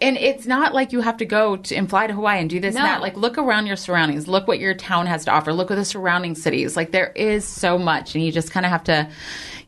And 0.00 0.16
it's 0.16 0.46
not 0.48 0.74
like 0.74 0.90
you 0.90 1.00
have 1.00 1.18
to 1.18 1.24
go 1.24 1.58
to, 1.58 1.76
and 1.76 1.88
fly 1.88 2.08
to 2.08 2.12
Hawaii 2.12 2.40
and 2.40 2.50
do 2.50 2.58
this 2.58 2.74
and 2.74 2.82
No. 2.84 2.90
that. 2.90 3.00
Like, 3.02 3.16
look 3.16 3.38
around 3.38 3.66
your 3.66 3.76
surroundings. 3.76 4.26
Look 4.26 4.48
what 4.48 4.58
your 4.58 4.74
town 4.74 5.06
has 5.06 5.24
to 5.26 5.30
offer. 5.30 5.52
Look 5.52 5.70
at 5.70 5.76
the 5.76 5.84
surrounding 5.84 6.34
cities. 6.34 6.76
Like, 6.76 6.90
there 6.90 7.12
is 7.14 7.46
so 7.46 7.78
much, 7.78 8.16
and 8.16 8.24
you 8.24 8.32
just 8.32 8.50
kind 8.50 8.66
of 8.66 8.72
have 8.72 8.82
to, 8.84 9.08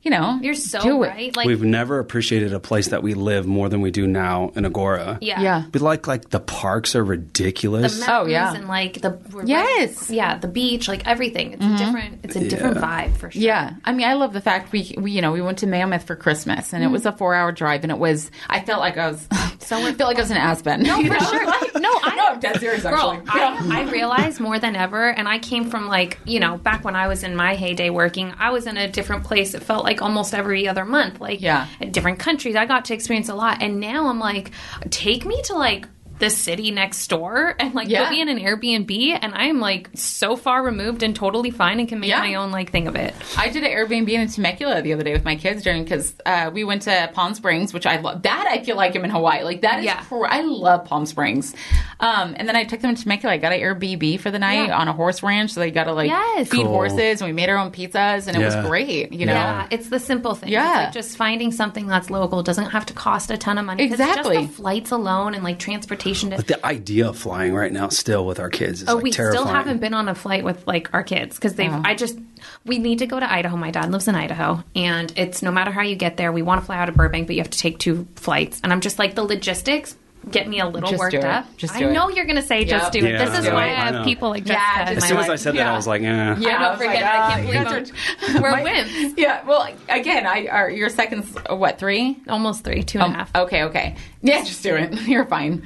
you 0.05 0.11
know, 0.11 0.39
You're 0.43 0.55
so 0.55 0.81
do 0.81 1.03
it. 1.03 1.09
right. 1.09 1.37
Like, 1.37 1.47
We've 1.47 1.63
never 1.65 1.99
appreciated 1.99 2.53
a 2.53 2.61
place 2.61 2.89
that 2.89 3.03
we 3.03 3.15
live 3.15 3.47
more 3.47 3.69
than 3.69 3.81
we 3.81 3.91
do 3.91 4.07
now 4.07 4.53
in 4.55 4.65
Agoura. 4.65 5.19
yeah. 5.21 5.41
Yeah. 5.41 5.65
But 5.73 5.81
like, 5.83 6.07
like 6.07 6.31
the 6.31 6.41
parks 6.41 6.95
are 6.95 7.03
ridiculous. 7.03 7.99
The 8.01 8.13
Oh, 8.15 8.27
yeah. 8.27 8.55
and 8.55 8.69
like 8.69 9.01
the 9.01 9.19
we're 9.33 9.45
Yes. 9.47 9.65
Mm-hmm. 9.95 10.13
right- 10.13 10.17
yeah, 10.17 10.39
the 10.39 10.49
beach, 10.49 10.89
like 10.89 11.07
everything. 11.07 11.53
It's 11.55 11.65
a 11.65 11.77
different, 11.77 12.21
it's 12.23 12.37
a 12.37 12.49
different 12.49 12.77
vibe 12.79 13.17
for 13.17 13.31
sure. 13.31 13.41
Yeah, 13.43 13.75
I 13.85 13.93
mean, 13.93 14.07
I 14.07 14.15
love 14.15 14.33
the 14.33 14.41
fact 14.41 14.73
we, 14.73 14.95
we 14.99 15.11
you 15.13 15.23
know 15.23 15.33
we 15.33 15.41
went 15.41 15.59
to 15.59 15.67
Mammoth 15.67 16.05
for 16.07 16.17
Christmas 16.17 16.73
and 16.73 16.85
it 16.85 16.89
was 16.89 17.07
a 17.07 17.13
four 17.13 17.35
hour 17.35 17.51
drive 17.53 17.83
and 17.83 17.91
it 17.91 17.99
was 17.99 18.31
I 18.49 18.61
felt 18.61 18.81
like 18.81 18.97
I 18.99 19.11
was 19.11 19.27
so 19.61 19.77
I 19.77 19.93
felt 19.95 20.09
like 20.09 20.19
I 20.19 20.21
was 20.21 20.31
in 20.31 20.37
Aspen. 20.37 20.83
No, 20.83 20.97
for 21.07 21.19
sure. 21.25 21.45
No, 21.81 21.91
I 22.03 22.15
no, 22.17 22.27
I'm 22.29 22.41
dead 22.41 22.61
serious 22.61 22.83
Girl, 22.83 23.13
actually. 23.27 23.41
I, 23.41 23.81
I 23.87 23.91
realize 23.91 24.39
more 24.41 24.59
than 24.59 24.77
ever, 24.77 25.09
and 25.09 25.27
I 25.29 25.39
came 25.39 25.71
from 25.71 25.89
like, 25.89 26.19
you 26.25 26.41
know, 26.41 26.59
back 26.59 26.85
when 26.85 26.95
I 26.95 27.09
was 27.09 27.23
in 27.25 27.35
my 27.35 27.55
heyday 27.55 27.91
working, 27.91 28.33
I 28.39 28.51
was 28.51 28.67
in 28.67 28.77
a 28.77 28.89
different 28.89 29.25
place. 29.25 29.55
It 29.55 29.63
felt 29.63 29.85
like 29.85 29.94
almost 30.03 30.35
every 30.35 30.67
other 30.69 30.85
month, 30.85 31.21
like 31.21 31.41
Yeah. 31.41 31.67
different 31.91 32.19
countries. 32.19 32.57
I 32.57 32.67
got 32.67 32.85
to 32.87 32.95
experience 32.95 33.29
a 33.29 33.35
lot. 33.35 33.63
And 33.63 33.81
now 33.81 34.09
I'm 34.09 34.19
like, 34.19 34.51
take 34.91 35.25
me 35.25 35.41
to 35.45 35.55
like 35.55 35.87
the 36.25 36.31
city 36.31 36.71
next 36.71 37.07
door 37.09 37.55
and 37.59 37.75
like 37.75 37.89
Yeah. 37.89 38.05
put 38.05 38.11
me 38.13 38.23
in 38.23 38.29
an 38.31 38.39
Airbnb 38.39 39.19
and 39.21 39.35
I 39.35 39.45
am 39.45 39.61
like 39.61 39.91
so 39.95 40.37
far 40.37 40.63
removed 40.63 41.03
and 41.03 41.15
totally 41.15 41.51
fine 41.51 41.81
and 41.81 41.89
can 41.89 42.01
make 42.01 42.09
Yeah. 42.09 42.21
my 42.21 42.35
own 42.37 42.51
like 42.51 42.71
thing 42.73 42.87
of 42.89 42.97
it. 42.97 43.15
I 43.37 43.51
did 43.51 43.63
an 43.63 43.71
Airbnb 43.71 44.09
in 44.09 44.27
Temecula 44.29 44.81
the 44.81 44.95
other 44.95 45.03
day 45.05 45.13
with 45.13 45.25
my 45.25 45.37
kids 45.37 45.63
during 45.63 45.85
because 45.85 46.15
uh, 46.25 46.51
we 46.53 46.65
went 46.65 46.83
to 46.83 47.11
Palm 47.13 47.35
Springs, 47.35 47.75
which 47.75 47.85
I 47.87 47.99
love. 48.01 48.23
That 48.23 48.47
I 48.51 48.65
feel 48.65 48.77
like 48.77 48.97
I'm 48.97 49.05
in 49.05 49.11
Hawaii. 49.11 49.45
Like 49.45 49.61
that 49.61 49.81
is, 49.81 49.85
Yeah. 49.85 50.01
cr- 50.01 50.27
I 50.27 50.41
love 50.41 50.87
Palm 50.87 51.05
Springs. 51.05 51.55
Um, 52.01 52.35
and 52.39 52.49
then 52.49 52.57
I 52.57 52.65
took 52.65 52.81
them 52.81 52.95
to 52.95 53.03
Temecula. 53.03 53.35
I 53.35 53.37
got 53.39 53.53
an 53.53 53.61
Airbnb 53.61 54.19
for 54.21 54.31
the 54.31 54.39
night 54.39 54.69
Yeah. 54.69 54.79
on 54.79 54.89
a 54.89 54.93
horse 54.95 55.23
ranch, 55.23 55.51
so 55.53 55.61
they 55.61 55.71
got 55.71 55.85
to 55.85 55.93
like 55.93 56.09
Yes. 56.09 56.49
feed 56.49 56.63
Cool. 56.63 56.69
horses, 56.69 57.21
and 57.21 57.29
we 57.29 57.33
made 57.35 57.51
our 57.51 57.59
own 57.59 57.71
pizzas, 57.71 58.29
and 58.29 58.37
it 58.37 58.43
was 58.45 58.57
great. 58.67 59.13
You 59.13 59.27
know, 59.27 59.35
Yeah, 59.35 59.67
it's 59.71 59.89
the 59.91 60.01
simple 60.01 60.35
thing. 60.35 60.49
Yeah. 60.49 60.85
Like 60.85 60.93
just 60.93 61.19
finding 61.19 61.53
something 61.53 61.87
that's 61.87 62.09
local 62.09 62.43
doesn't 62.43 62.71
have 62.71 62.87
to 62.87 62.95
cost 62.95 63.31
a 63.31 63.37
ton 63.37 63.59
of 63.59 63.67
money. 63.67 63.85
Exactly. 63.85 64.37
Just 64.39 64.49
the 64.57 64.63
flights 64.63 64.91
alone 64.91 65.35
and 65.35 65.45
like 65.45 65.59
transportation 65.59 66.14
to 66.15 66.37
But 66.37 66.47
the 66.47 66.65
idea 66.65 67.09
of 67.09 67.19
flying 67.19 67.55
right 67.55 67.73
now 67.73 67.89
still 67.89 68.25
with 68.27 68.41
our 68.41 68.51
kids 68.51 68.83
is 68.83 68.89
Oh, 68.89 68.95
like 68.95 69.05
we 69.05 69.11
terrifying. 69.11 69.45
still 69.45 69.53
haven't 69.55 69.79
been 69.81 69.95
on 69.95 70.09
a 70.09 70.15
flight 70.15 70.45
with 70.45 70.67
like 70.67 70.89
our 70.95 71.03
kids 71.03 71.37
because 71.37 71.55
they've. 71.55 71.73
I 71.73 71.95
just 71.95 72.19
we 72.65 72.79
need 72.79 72.99
to 73.01 73.07
go 73.07 73.19
to 73.21 73.31
Idaho. 73.31 73.57
My 73.57 73.71
dad 73.71 73.91
lives 73.93 74.09
in 74.09 74.15
Idaho, 74.15 74.63
and 74.77 75.13
it's 75.17 75.43
no 75.43 75.51
matter 75.51 75.71
how 75.71 75.83
you 75.83 75.97
get 75.97 76.17
there, 76.17 76.33
we 76.33 76.43
want 76.43 76.61
to 76.61 76.67
fly 76.67 76.79
out 76.79 76.89
of 76.89 76.95
Burbank, 76.95 77.27
but 77.27 77.37
you 77.37 77.43
have 77.43 77.51
to 77.51 77.59
take 77.59 77.79
two 77.79 78.07
flights. 78.17 78.61
And 78.63 78.73
I'm 78.73 78.81
just 78.81 78.99
like 78.99 79.15
the 79.15 79.25
logistics 79.25 79.97
get 80.31 80.49
me 80.49 80.59
a 80.59 80.67
little 80.67 80.89
Just 80.89 80.99
worked 81.01 81.11
do 81.13 81.19
it. 81.19 81.25
up. 81.25 81.45
Just 81.59 81.75
I 81.77 81.81
do 81.81 81.89
it. 81.89 81.93
know 81.93 82.09
you're 82.09 82.25
gonna 82.25 82.41
say 82.41 82.65
just 82.65 82.93
do 82.93 83.01
it. 83.01 83.11
Yeah, 83.11 83.27
this 83.27 83.41
is 83.41 83.45
why 83.47 83.67
it. 83.67 83.73
I 83.73 83.73
I 83.73 83.85
have 83.85 83.95
know. 83.97 84.05
people 84.05 84.31
like 84.31 84.49
Yeah, 84.49 84.55
Jessica. 84.87 84.95
just 84.95 84.97
in 84.97 84.97
As 84.97 85.03
my 85.03 85.07
soon 85.09 85.19
as. 85.19 85.29
I 85.29 85.37
said 85.37 85.55
that, 85.55 85.59
Yeah. 85.59 85.73
I 85.73 85.77
was 85.77 85.87
like, 85.87 86.01
eh. 86.01 86.05
Yeah, 86.05 86.15
I 86.15 86.33
I 86.33 86.37
don't 86.39 86.71
was 86.71 86.79
forget. 86.79 86.95
like, 86.95 87.05
I 87.05 87.17
uh, 87.19 87.31
can't 87.31 87.43
believe 87.43 87.61
you 87.61 88.29
I'm- 88.35 88.43
we're 88.43 88.51
My- 88.51 88.63
wimps. 88.63 89.15
Yeah, 89.19 89.47
well, 89.47 89.69
again, 89.91 90.27
I 90.27 90.47
are 90.47 90.71
your 90.71 90.89
seconds. 90.89 91.37
uh, 91.51 91.55
What 91.55 91.79
three? 91.79 92.17
Almost 92.27 92.65
three, 92.65 92.83
two 92.85 93.01
and 93.01 93.13
a 93.13 93.17
half. 93.19 93.37
Okay, 93.37 93.65
okay. 93.65 93.97
Yeah, 94.23 94.43
just 94.45 94.63
do 94.63 94.75
it. 94.77 94.95
You're 95.07 95.27
fine. 95.27 95.63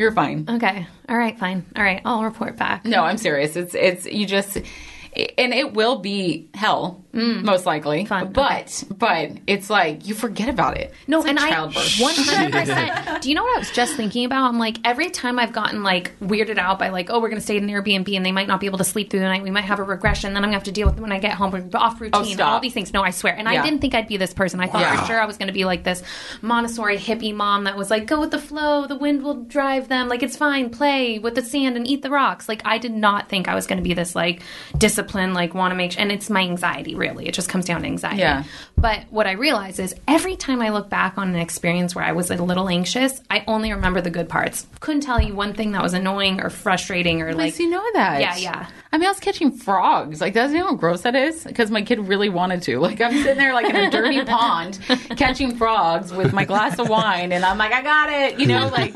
You're 0.00 0.12
fine. 0.12 0.46
Okay. 0.48 0.86
All 1.10 1.18
right. 1.18 1.38
Fine. 1.38 1.66
All 1.76 1.82
right. 1.82 2.00
I'll 2.06 2.24
report 2.24 2.56
back. 2.56 2.86
No, 2.86 3.04
I'm 3.04 3.18
serious. 3.18 3.54
It's 3.54 3.74
it's 3.74 4.06
you 4.06 4.24
just 4.24 4.56
and 4.56 5.52
it 5.52 5.74
will 5.74 5.98
be 5.98 6.48
hell 6.54 7.04
most 7.12 7.66
likely. 7.66 8.04
Mm. 8.04 8.08
Fun, 8.08 8.32
But 8.32 8.84
but 8.96 9.30
it's 9.46 9.68
like 9.68 10.06
you 10.06 10.14
forget 10.14 10.48
about 10.48 10.76
it. 10.78 10.92
No, 11.06 11.20
like 11.20 11.30
and 11.30 11.38
I 11.38 11.50
one 11.60 11.72
hundred 11.72 12.52
percent. 12.52 13.22
Do 13.22 13.28
you 13.28 13.34
know 13.34 13.42
what 13.42 13.56
I 13.56 13.58
was 13.58 13.70
just 13.70 13.96
thinking 13.96 14.24
about? 14.24 14.44
I'm 14.48 14.58
like 14.58 14.78
every 14.84 15.10
time 15.10 15.38
I've 15.38 15.52
gotten 15.52 15.82
like 15.82 16.18
weirded 16.20 16.58
out 16.58 16.78
by 16.78 16.90
like, 16.90 17.10
oh, 17.10 17.20
we're 17.20 17.28
gonna 17.28 17.40
stay 17.40 17.56
in 17.56 17.68
an 17.68 17.70
Airbnb 17.70 18.14
and 18.16 18.24
they 18.24 18.32
might 18.32 18.46
not 18.48 18.60
be 18.60 18.66
able 18.66 18.78
to 18.78 18.84
sleep 18.84 19.10
through 19.10 19.20
the 19.20 19.26
night. 19.26 19.42
We 19.42 19.50
might 19.50 19.64
have 19.64 19.78
a 19.80 19.82
regression. 19.82 20.34
Then 20.34 20.44
I'm 20.44 20.48
gonna 20.48 20.56
have 20.56 20.64
to 20.64 20.72
deal 20.72 20.86
with 20.88 20.98
it 20.98 21.00
when 21.00 21.12
I 21.12 21.18
get 21.18 21.32
home. 21.32 21.50
We're 21.50 21.64
off 21.74 22.00
routine. 22.00 22.40
Oh, 22.40 22.44
all 22.44 22.60
these 22.60 22.74
things. 22.74 22.92
No, 22.92 23.02
I 23.02 23.10
swear. 23.10 23.34
And 23.36 23.48
Yeah. 23.50 23.60
I 23.60 23.64
didn't 23.64 23.80
think 23.80 23.94
I'd 23.94 24.06
be 24.08 24.16
this 24.16 24.32
person. 24.32 24.60
I 24.60 24.66
thought 24.66 24.82
Yeah. 24.82 25.00
for 25.00 25.06
sure 25.06 25.20
I 25.20 25.26
was 25.26 25.36
gonna 25.36 25.52
be 25.52 25.64
like 25.64 25.82
this 25.84 26.02
Montessori 26.42 26.96
hippie 26.96 27.34
mom 27.34 27.64
that 27.64 27.76
was 27.76 27.90
like, 27.90 28.06
go 28.06 28.20
with 28.20 28.30
the 28.30 28.38
flow. 28.38 28.86
The 28.86 28.96
wind 28.96 29.22
will 29.22 29.42
drive 29.44 29.88
them. 29.88 30.08
Like 30.08 30.22
it's 30.22 30.36
fine. 30.36 30.70
Play 30.70 31.18
with 31.18 31.34
the 31.34 31.42
sand 31.42 31.76
and 31.76 31.86
eat 31.86 32.02
the 32.02 32.10
rocks. 32.10 32.48
Like 32.48 32.62
I 32.64 32.78
did 32.78 32.92
not 32.94 33.28
think 33.28 33.48
I 33.48 33.54
was 33.54 33.66
gonna 33.66 33.82
be 33.82 33.94
this 33.94 34.14
like 34.14 34.42
disciplined, 34.78 35.34
like 35.34 35.54
want 35.54 35.72
to 35.72 35.76
make. 35.76 35.98
And 35.98 36.12
it's 36.12 36.30
my 36.30 36.42
anxiety. 36.42 36.94
Really, 37.00 37.26
it 37.26 37.34
just 37.34 37.48
comes 37.48 37.64
down 37.64 37.80
to 37.80 37.86
anxiety. 37.86 38.18
Yeah. 38.20 38.44
But 38.76 39.04
what 39.10 39.26
I 39.26 39.32
realize 39.32 39.78
is 39.78 39.94
every 40.06 40.36
time 40.36 40.60
I 40.62 40.68
look 40.68 40.88
back 40.90 41.18
on 41.18 41.30
an 41.30 41.36
experience 41.36 41.94
where 41.94 42.04
I 42.04 42.12
was 42.12 42.30
a 42.30 42.36
little 42.36 42.68
anxious, 42.68 43.20
I 43.30 43.42
only 43.48 43.72
remember 43.72 44.00
the 44.00 44.10
good 44.10 44.28
parts. 44.28 44.66
Couldn't 44.80 45.00
tell 45.00 45.20
you 45.20 45.34
one 45.34 45.54
thing 45.54 45.72
that 45.72 45.82
was 45.82 45.94
annoying 45.94 46.40
or 46.40 46.50
frustrating 46.50 47.22
or 47.22 47.28
Like, 47.32 47.52
like. 47.54 47.58
you 47.58 47.70
know 47.70 47.84
that? 47.94 48.20
Yeah, 48.20 48.36
yeah. 48.36 48.66
I 48.92 48.98
mean, 48.98 49.06
I 49.06 49.10
was 49.10 49.20
catching 49.20 49.52
frogs. 49.52 50.20
Like, 50.20 50.34
does 50.34 50.52
you 50.52 50.58
know 50.58 50.66
how 50.66 50.74
gross 50.74 51.02
that 51.02 51.14
is? 51.14 51.44
Because 51.44 51.70
my 51.70 51.82
kid 51.82 52.00
really 52.00 52.28
wanted 52.28 52.62
to. 52.62 52.80
Like, 52.80 53.00
I'm 53.00 53.12
sitting 53.12 53.36
there 53.38 53.54
like 53.54 53.66
in 53.70 53.76
a 53.76 53.88
dirty 53.90 54.24
pond 54.24 54.80
catching 55.16 55.56
frogs 55.56 56.12
with 56.12 56.32
my 56.32 56.44
glass 56.44 56.78
of 56.78 56.88
wine, 56.88 57.30
and 57.32 57.44
I'm 57.44 57.56
like, 57.56 57.72
I 57.72 57.82
got 57.82 58.10
it, 58.10 58.40
you 58.40 58.46
know. 58.46 58.66
Like, 58.68 58.92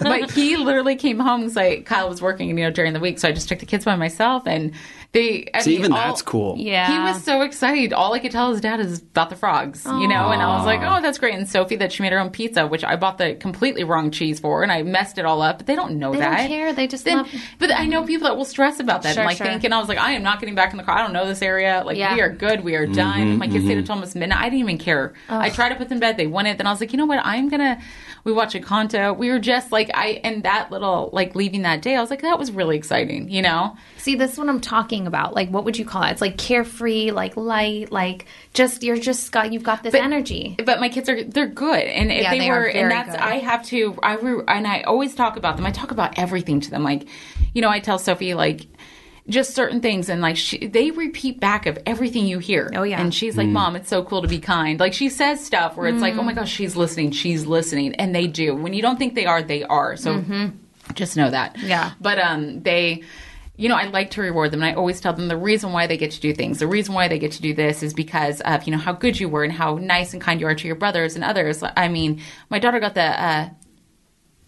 but 0.00 0.30
he 0.30 0.56
literally 0.56 0.94
came 0.96 1.18
home 1.18 1.40
because 1.40 1.56
like 1.56 1.86
Kyle 1.86 2.08
was 2.08 2.22
working, 2.22 2.48
you 2.48 2.54
know, 2.54 2.70
during 2.70 2.92
the 2.92 3.00
week, 3.00 3.18
so 3.18 3.28
I 3.28 3.32
just 3.32 3.48
took 3.48 3.58
the 3.58 3.66
kids 3.66 3.84
by 3.84 3.96
myself, 3.96 4.46
and 4.46 4.72
they. 5.10 5.48
I 5.52 5.60
See, 5.62 5.70
mean, 5.70 5.78
even 5.80 5.92
all- 5.92 5.98
that's 5.98 6.22
cool. 6.22 6.56
Yeah. 6.56 6.92
He 6.92 7.12
was 7.12 7.24
so 7.24 7.42
excited. 7.42 7.92
All 7.92 8.12
I 8.12 8.20
could 8.20 8.30
tell 8.32 8.52
his 8.52 8.60
dad 8.60 8.78
is 8.78 9.00
about 9.00 9.28
the 9.28 9.36
frogs, 9.36 9.84
you 9.84 10.06
know, 10.06 10.30
and 10.30 10.40
I 10.40 10.56
was 10.56 10.66
like, 10.66 10.80
oh, 10.82 11.02
that's 11.02 11.18
great. 11.18 11.34
And 11.34 11.48
Sophie, 11.48 11.76
that 11.76 11.92
she 11.92 12.02
made 12.04 12.12
her 12.12 12.18
own 12.20 12.30
pizza, 12.30 12.66
which 12.66 12.84
I 12.84 12.94
bought 12.94 13.18
the 13.18 13.34
completely 13.34 13.82
wrong 13.82 14.12
cheese 14.12 14.38
for, 14.38 14.62
and 14.62 14.70
I 14.70 14.82
messed 14.84 15.18
it 15.18 15.24
all 15.24 15.42
up, 15.42 15.58
but 15.58 15.66
they 15.66 15.74
don't 15.74 15.98
know 15.98 16.12
They 16.12 16.18
that. 16.20 16.38
don't 16.38 16.48
care. 16.48 16.72
They 16.72 16.86
just 16.86 17.04
Then, 17.04 17.18
love- 17.18 17.28
but 17.58 17.72
I 17.72 17.86
know 17.86 18.04
people 18.04 18.28
that 18.28 18.36
will 18.36 18.44
stress 18.44 18.78
about 18.78 19.02
that 19.02 19.14
Sure, 19.14 19.22
and 19.24 19.31
like 19.32 19.38
sure. 19.38 19.46
think, 19.46 19.64
and 19.64 19.74
I 19.74 19.78
was 19.78 19.88
like, 19.88 19.98
I 19.98 20.12
am 20.12 20.22
not 20.22 20.40
getting 20.40 20.54
back 20.54 20.70
in 20.72 20.76
the 20.76 20.82
car. 20.84 20.96
I 20.98 21.02
don't 21.02 21.12
know 21.12 21.26
this 21.26 21.42
area. 21.42 21.82
Like 21.84 21.96
Yeah. 21.96 22.14
we 22.14 22.20
are 22.20 22.28
good. 22.30 22.62
We 22.62 22.74
are 22.76 22.86
done. 22.86 23.38
My 23.38 23.48
kids 23.48 23.64
stayed 23.64 23.78
until 23.78 23.94
almost 23.94 24.14
midnight. 24.14 24.38
I 24.40 24.44
didn't 24.44 24.60
even 24.60 24.78
care. 24.78 25.12
I 25.28 25.50
tried 25.50 25.70
to 25.70 25.74
put 25.76 25.88
them 25.88 25.96
in 25.96 26.00
bed. 26.00 26.16
They 26.16 26.26
wanted. 26.26 26.58
Then 26.58 26.66
I 26.66 26.70
was 26.70 26.80
like, 26.80 26.92
you 26.92 26.98
know 26.98 27.06
what? 27.06 27.20
I'm 27.24 27.48
gonna. 27.48 27.80
We 28.24 28.32
watch 28.32 28.54
Encanto. 28.54 29.16
We 29.16 29.30
were 29.30 29.40
just 29.40 29.72
like 29.72 29.90
I 29.94 30.20
and 30.22 30.44
that 30.44 30.70
little 30.70 31.10
like 31.12 31.34
leaving 31.34 31.62
that 31.62 31.82
day. 31.82 31.96
I 31.96 32.00
was 32.00 32.10
like, 32.10 32.22
that 32.22 32.38
was 32.38 32.52
really 32.52 32.76
exciting. 32.76 33.28
You 33.28 33.42
know. 33.42 33.76
See, 33.96 34.14
this 34.14 34.32
is 34.32 34.38
what 34.38 34.48
I'm 34.48 34.60
talking 34.60 35.06
about. 35.06 35.34
Like, 35.34 35.48
what 35.50 35.64
would 35.64 35.76
you 35.78 35.84
call 35.84 36.04
it? 36.04 36.10
It's 36.12 36.20
like 36.20 36.38
carefree, 36.38 37.10
like 37.10 37.36
light, 37.36 37.90
like 37.90 38.26
just 38.54 38.82
you're 38.82 38.96
just 38.96 39.32
got 39.32 39.52
you've 39.52 39.62
got 39.64 39.82
this 39.82 39.94
energy. 39.94 40.56
But 40.64 40.80
my 40.80 40.88
kids 40.88 41.08
are 41.08 41.22
they're 41.24 41.46
good, 41.46 41.80
and 41.82 42.12
if 42.12 42.22
Yeah, 42.22 42.30
they, 42.30 42.38
they 42.38 42.50
are 42.50 42.58
were, 42.58 42.64
very 42.66 42.80
and 42.80 42.90
that's 42.90 43.10
good. 43.10 43.20
I 43.20 43.38
have 43.38 43.64
to 43.66 43.98
I 44.02 44.14
re, 44.16 44.42
and 44.48 44.66
I 44.66 44.82
always 44.82 45.14
talk 45.14 45.36
about 45.36 45.56
them. 45.56 45.66
I 45.66 45.70
talk 45.70 45.90
about 45.90 46.18
everything 46.18 46.60
to 46.60 46.70
them. 46.70 46.82
Like, 46.84 47.06
you 47.54 47.62
know, 47.62 47.68
I 47.70 47.80
tell 47.80 47.98
Sophie 47.98 48.34
like 48.34 48.66
just 49.28 49.54
certain 49.54 49.80
things, 49.80 50.08
and 50.08 50.20
like 50.20 50.36
she, 50.36 50.66
they 50.66 50.90
repeat 50.90 51.38
back 51.38 51.66
of 51.66 51.78
everything 51.86 52.26
you 52.26 52.38
hear. 52.38 52.70
Oh, 52.74 52.82
yeah. 52.82 53.00
and 53.00 53.14
she's 53.14 53.36
like, 53.36 53.48
"Mom, 53.48 53.76
it's 53.76 53.88
so 53.88 54.02
cool 54.02 54.22
to 54.22 54.28
be 54.28 54.38
kind." 54.38 54.80
Like 54.80 54.92
she 54.94 55.08
says 55.08 55.44
stuff 55.44 55.76
where 55.76 55.88
it's 55.88 56.00
like, 56.00 56.14
"Oh 56.14 56.22
my 56.22 56.32
gosh, 56.32 56.50
she's 56.50 56.76
listening, 56.76 57.12
she's 57.12 57.46
listening," 57.46 57.94
and 57.96 58.14
they 58.14 58.26
do. 58.26 58.54
When 58.54 58.72
you 58.74 58.82
don't 58.82 58.98
think 58.98 59.14
they 59.14 59.26
are, 59.26 59.42
they 59.42 59.62
are. 59.64 59.96
So 59.96 60.24
just 60.94 61.16
know 61.16 61.30
that. 61.30 61.58
Yeah. 61.58 61.92
but 62.00 62.18
um, 62.18 62.62
they 62.62 63.02
you 63.56 63.68
know, 63.68 63.76
I 63.76 63.84
like 63.84 64.10
to 64.12 64.22
reward 64.22 64.50
them. 64.50 64.62
And 64.62 64.70
I 64.70 64.74
always 64.74 65.00
tell 65.00 65.12
them 65.12 65.28
the 65.28 65.36
reason 65.36 65.72
why 65.72 65.86
they 65.86 65.96
get 65.96 66.10
to 66.12 66.20
do 66.20 66.32
things, 66.32 66.58
the 66.58 66.66
reason 66.66 66.94
why 66.94 67.08
they 67.08 67.18
get 67.18 67.32
to 67.32 67.42
do 67.42 67.54
this 67.54 67.82
is 67.82 67.92
because 67.94 68.40
of, 68.40 68.64
you 68.64 68.72
know, 68.72 68.78
how 68.78 68.92
good 68.92 69.20
you 69.20 69.28
were 69.28 69.44
and 69.44 69.52
how 69.52 69.76
nice 69.76 70.12
and 70.12 70.22
kind 70.22 70.40
you 70.40 70.46
are 70.46 70.54
to 70.54 70.66
your 70.66 70.76
brothers 70.76 71.14
and 71.14 71.24
others. 71.24 71.62
I 71.62 71.88
mean, 71.88 72.22
my 72.48 72.58
daughter 72.58 72.80
got 72.80 72.94
the, 72.94 73.02
uh, 73.02 73.50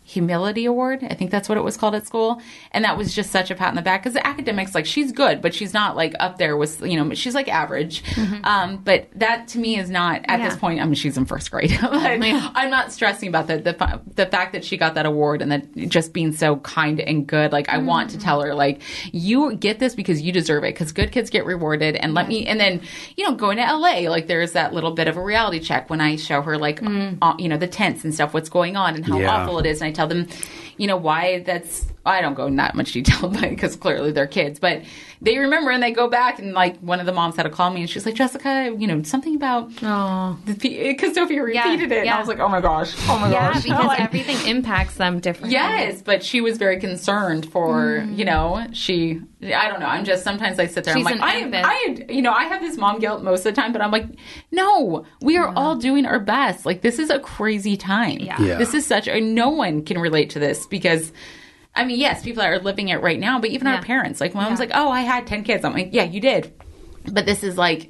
humility 0.06 0.66
award 0.66 1.02
i 1.10 1.14
think 1.14 1.30
that's 1.30 1.48
what 1.48 1.56
it 1.56 1.64
was 1.64 1.76
called 1.76 1.94
at 1.94 2.06
school. 2.06 2.40
And 2.72 2.84
that 2.84 2.96
was 2.98 3.14
just 3.14 3.30
such 3.30 3.50
a 3.50 3.54
pat 3.54 3.68
on 3.68 3.74
the 3.74 3.82
back 3.82 4.02
because 4.02 4.12
the 4.12 4.26
academics 4.26 4.74
like 4.74 4.84
she's 4.86 5.12
good 5.12 5.40
but 5.40 5.54
she's 5.54 5.72
not 5.72 5.96
like 5.96 6.14
up 6.20 6.36
there 6.38 6.56
with 6.56 6.82
you 6.82 6.96
know 7.02 7.14
she's 7.14 7.34
like 7.34 7.48
average. 7.48 8.02
Um, 8.44 8.76
but 8.84 9.08
that 9.16 9.48
to 9.48 9.58
me 9.58 9.78
is 9.78 9.88
not 9.88 10.20
at 10.28 10.38
Yeah. 10.38 10.48
this 10.50 10.58
point 10.58 10.80
i 10.80 10.84
mean 10.84 10.94
she's 10.94 11.16
in 11.16 11.24
first 11.24 11.50
grade. 11.50 11.76
But 11.80 12.20
i'm 12.54 12.70
not 12.70 12.92
stressing 12.92 13.28
about 13.28 13.46
the, 13.46 13.58
the 13.58 14.00
the 14.14 14.26
fact 14.26 14.52
that 14.52 14.64
she 14.64 14.76
got 14.76 14.94
that 14.94 15.06
award 15.06 15.40
and 15.42 15.50
that 15.50 15.74
just 15.88 16.12
being 16.12 16.32
so 16.32 16.56
kind 16.56 17.00
and 17.00 17.26
good. 17.26 17.50
Like 17.52 17.68
i 17.70 17.78
want 17.78 18.10
to 18.10 18.18
tell 18.18 18.42
her 18.42 18.54
like 18.54 18.82
you 19.12 19.56
get 19.56 19.78
this 19.78 19.94
because 19.94 20.20
you 20.20 20.32
deserve 20.32 20.64
it 20.64 20.74
because 20.74 20.92
good 20.92 21.12
kids 21.12 21.30
get 21.30 21.46
rewarded. 21.46 21.96
And 21.96 22.12
let 22.14 22.28
me 22.28 22.46
and 22.46 22.60
then 22.60 22.82
you 23.16 23.24
know 23.24 23.34
going 23.34 23.56
to 23.56 23.62
la 23.64 23.78
like 24.10 24.26
there's 24.26 24.52
that 24.52 24.74
little 24.74 24.92
bit 24.92 25.08
of 25.08 25.16
a 25.16 25.22
reality 25.22 25.60
check 25.60 25.88
when 25.88 26.00
i 26.02 26.16
show 26.16 26.42
her 26.42 26.58
like 26.58 26.80
uh, 26.82 27.34
you 27.38 27.48
know 27.48 27.56
the 27.56 27.66
tents 27.68 28.04
and 28.04 28.12
stuff 28.14 28.34
what's 28.34 28.50
going 28.50 28.76
on 28.76 28.94
and 28.96 29.06
how 29.06 29.18
Yeah. 29.18 29.30
awful 29.30 29.58
it 29.60 29.66
is. 29.66 29.80
And 29.80 29.88
i 29.88 29.92
tell 29.94 30.06
them 30.06 30.26
you 30.76 30.86
know 30.86 30.96
why 30.96 31.40
that's 31.40 31.86
i 32.06 32.20
don't 32.20 32.34
go 32.34 32.46
in 32.46 32.56
that 32.56 32.74
much 32.74 32.92
detail 32.92 33.28
because 33.40 33.76
clearly 33.76 34.12
they're 34.12 34.26
kids 34.26 34.58
but 34.58 34.82
they 35.22 35.38
remember 35.38 35.70
and 35.70 35.82
they 35.82 35.90
go 35.90 36.08
back 36.08 36.38
and 36.38 36.52
like 36.52 36.76
one 36.80 37.00
of 37.00 37.06
the 37.06 37.12
moms 37.12 37.36
had 37.36 37.44
to 37.44 37.50
call 37.50 37.70
me 37.70 37.80
and 37.80 37.88
she's 37.90 38.04
like 38.04 38.14
jessica 38.14 38.74
you 38.78 38.86
know 38.86 39.02
something 39.02 39.34
about 39.34 39.70
Oh, 39.82 40.38
because 40.44 41.14
sophie 41.14 41.38
repeated 41.40 41.90
it 41.92 42.00
and 42.00 42.10
i 42.10 42.18
was 42.18 42.28
like 42.28 42.38
oh 42.40 42.48
my 42.48 42.60
gosh 42.60 42.94
oh 43.08 43.18
my 43.18 43.30
yeah, 43.30 43.52
gosh 43.52 43.62
because 43.62 43.84
Like, 43.94 44.00
everything 44.00 44.46
impacts 44.48 44.94
them 44.96 45.20
differently. 45.20 45.52
Yes, 45.52 46.00
but 46.02 46.22
she 46.24 46.40
was 46.40 46.56
very 46.58 46.78
concerned 46.80 47.50
for 47.50 47.64
Mm. 48.00 48.16
you 48.18 48.24
know 48.24 48.66
she. 48.72 49.20
I 49.42 49.68
don't 49.68 49.78
know. 49.80 49.86
I'm 49.86 50.04
just 50.04 50.24
sometimes 50.24 50.58
I 50.58 50.66
sit 50.66 50.84
there. 50.84 50.94
She's 50.96 51.06
I'm 51.06 51.18
like 51.18 51.20
I 51.20 51.36
am. 51.36 51.54
I. 51.54 52.06
You 52.08 52.22
know 52.22 52.32
I 52.32 52.44
have 52.44 52.60
this 52.62 52.76
mom 52.78 52.98
guilt 52.98 53.22
most 53.22 53.40
of 53.44 53.54
the 53.54 53.60
time, 53.60 53.72
but 53.72 53.82
I'm 53.82 53.90
like, 53.90 54.06
no, 54.50 55.04
we 55.20 55.36
are 55.36 55.52
all 55.54 55.76
doing 55.76 56.06
our 56.06 56.18
best. 56.18 56.64
Like 56.64 56.80
this 56.80 56.98
is 56.98 57.10
a 57.10 57.18
crazy 57.18 57.76
time. 57.76 58.18
Yeah. 58.20 58.40
Yeah. 58.40 58.56
This 58.56 58.72
is 58.74 58.86
such. 58.86 59.06
a 59.06 59.20
No 59.20 59.50
one 59.50 59.84
can 59.84 59.98
relate 59.98 60.30
to 60.30 60.38
this 60.38 60.66
because. 60.66 61.12
I 61.76 61.84
mean, 61.84 61.98
yes, 61.98 62.22
people 62.22 62.42
are 62.42 62.58
living 62.58 62.88
it 62.88 63.00
right 63.02 63.18
now, 63.18 63.40
but 63.40 63.50
even 63.50 63.66
Yeah. 63.66 63.76
our 63.76 63.82
parents, 63.82 64.20
like, 64.20 64.34
mom's 64.34 64.58
Yeah. 64.60 64.66
like, 64.66 64.70
"Oh, 64.74 64.90
I 64.90 65.00
had 65.00 65.26
ten 65.26 65.42
kids." 65.42 65.64
I'm 65.64 65.72
like, 65.72 65.88
"Yeah, 65.92 66.04
you 66.04 66.20
did," 66.20 66.52
but 67.10 67.26
this 67.26 67.42
is 67.42 67.58
like, 67.58 67.88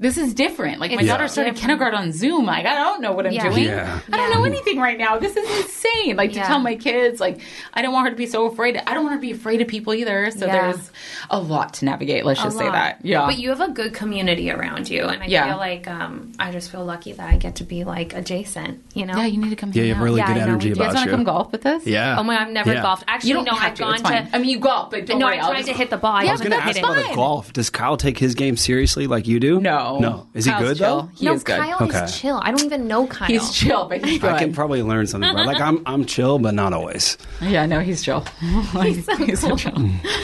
this 0.00 0.16
is 0.16 0.34
different. 0.34 0.80
Like 0.80 0.90
my 0.92 1.02
It's 1.02 1.06
daughter 1.08 1.28
started 1.28 1.50
different. 1.54 1.60
kindergarten 1.78 2.00
on 2.00 2.12
Zoom. 2.12 2.46
Like 2.46 2.66
I 2.66 2.74
don't 2.74 3.00
know 3.02 3.12
what 3.12 3.26
I'm 3.26 3.32
Yeah. 3.32 3.48
doing. 3.50 3.64
Yeah. 3.64 4.00
I 4.12 4.16
don't 4.16 4.30
know 4.34 4.44
anything 4.44 4.78
right 4.80 4.98
now. 4.98 5.18
This 5.18 5.36
is 5.36 5.48
insane. 5.64 6.16
Like 6.16 6.32
to 6.32 6.40
tell 6.40 6.58
my 6.58 6.74
kids, 6.74 7.20
like 7.20 7.40
I 7.74 7.82
don't 7.82 7.92
want 7.92 8.06
her 8.06 8.10
to 8.10 8.16
be 8.16 8.26
so 8.26 8.46
afraid. 8.46 8.80
I 8.86 8.94
don't 8.94 9.04
want 9.04 9.12
her 9.14 9.18
to 9.18 9.26
be 9.26 9.30
afraid 9.32 9.60
of 9.60 9.68
people 9.68 9.92
either. 9.94 10.30
So 10.30 10.46
Yeah. 10.46 10.52
there's 10.72 10.90
a 11.28 11.38
lot 11.38 11.74
to 11.74 11.84
navigate. 11.84 12.24
Let's 12.24 12.40
a 12.40 12.44
just 12.44 12.56
say 12.58 12.68
that. 12.70 12.98
Yeah. 13.02 13.26
But 13.26 13.38
you 13.38 13.50
have 13.50 13.60
a 13.60 13.68
good 13.70 13.92
community 13.92 14.50
around 14.50 14.88
you, 14.90 15.04
and 15.04 15.22
I 15.22 15.26
Yeah. 15.26 15.48
feel 15.48 15.56
like 15.58 15.86
um, 15.86 16.32
I 16.38 16.50
just 16.50 16.72
feel 16.72 16.84
lucky 16.84 17.12
that 17.12 17.28
I 17.28 17.36
get 17.36 17.56
to 17.56 17.64
be 17.64 17.84
like 17.84 18.14
adjacent. 18.14 18.80
You 18.94 19.04
know? 19.06 19.16
yeah, 19.18 19.26
you 19.26 19.38
need 19.38 19.50
to 19.50 19.56
come. 19.56 19.70
Yeah, 19.74 19.82
you 19.82 19.88
hang 19.88 19.88
have 19.96 19.98
out. 20.00 20.04
really 20.04 20.18
Yeah, 20.20 20.26
good 20.28 20.36
I 20.36 20.38
know, 20.40 20.44
energy 20.52 20.68
we 20.70 20.74
do. 20.74 20.80
You 20.80 20.86
guys 20.86 20.94
want 20.94 21.04
to 21.04 21.10
come 21.14 21.24
golf 21.24 21.52
with 21.52 21.66
us? 21.66 21.86
Yeah. 21.86 22.16
Oh 22.18 22.22
my! 22.22 22.40
I've 22.40 22.50
never 22.50 22.72
Yeah. 22.72 22.82
golfed. 22.82 23.04
Actually, 23.06 23.28
You 23.28 23.34
don't 23.34 23.44
no. 23.44 23.52
have 23.52 23.72
I've 23.72 23.74
to. 23.76 23.82
gone 23.82 23.94
It's 23.94 24.02
fine. 24.02 24.26
to. 24.30 24.34
I 24.36 24.38
mean, 24.38 24.48
you 24.50 24.58
golf, 24.58 24.90
but 24.90 25.04
don't 25.06 25.18
no, 25.18 25.26
worry. 25.26 25.38
I 25.38 25.44
I'll 25.44 25.50
tried 25.50 25.66
to 25.66 25.72
hit 25.74 25.90
the 25.90 25.98
ball. 25.98 26.12
I 26.16 26.22
Yeah, 26.24 26.30
I 26.30 26.32
was 26.32 26.40
going 26.40 26.52
to 26.52 26.56
That's 26.56 26.70
ask 26.70 26.78
about 26.78 26.96
hit 26.96 27.04
the 27.06 27.12
it. 27.12 27.16
golf. 27.16 27.52
Does 27.52 27.68
Kyle 27.70 27.96
take 27.98 28.18
his 28.18 28.34
game 28.34 28.56
seriously 28.56 29.06
like 29.06 29.26
you 29.26 29.38
do? 29.40 29.60
No, 29.60 29.89
No. 29.98 30.26
Is 30.34 30.44
he 30.44 30.50
Kyle's 30.50 30.64
good, 30.64 30.76
chill. 30.78 31.02
though? 31.02 31.10
He 31.14 31.26
no, 31.26 31.32
is 31.32 31.44
good. 31.44 31.58
Kyle 31.58 31.78
Okay. 31.80 32.04
is 32.04 32.20
chill. 32.20 32.40
I 32.42 32.50
don't 32.50 32.64
even 32.64 32.86
know 32.86 33.06
Kyle. 33.06 33.28
He's 33.28 33.52
chill, 33.52 33.86
but 33.88 34.04
he's 34.04 34.18
good. 34.20 34.30
I 34.30 34.38
can 34.38 34.52
probably 34.52 34.82
learn 34.82 35.06
something. 35.06 35.32
Bro. 35.32 35.44
Like 35.44 35.60
I'm, 35.60 35.82
I'm 35.86 36.04
chill, 36.04 36.38
but 36.38 36.54
not 36.54 36.72
always. 36.72 37.18
yeah, 37.40 37.66
no, 37.66 37.80
he's 37.80 38.02
chill. 38.02 38.24
like, 38.74 38.94
he's 39.18 39.40
so 39.40 39.56
chill. 39.56 39.72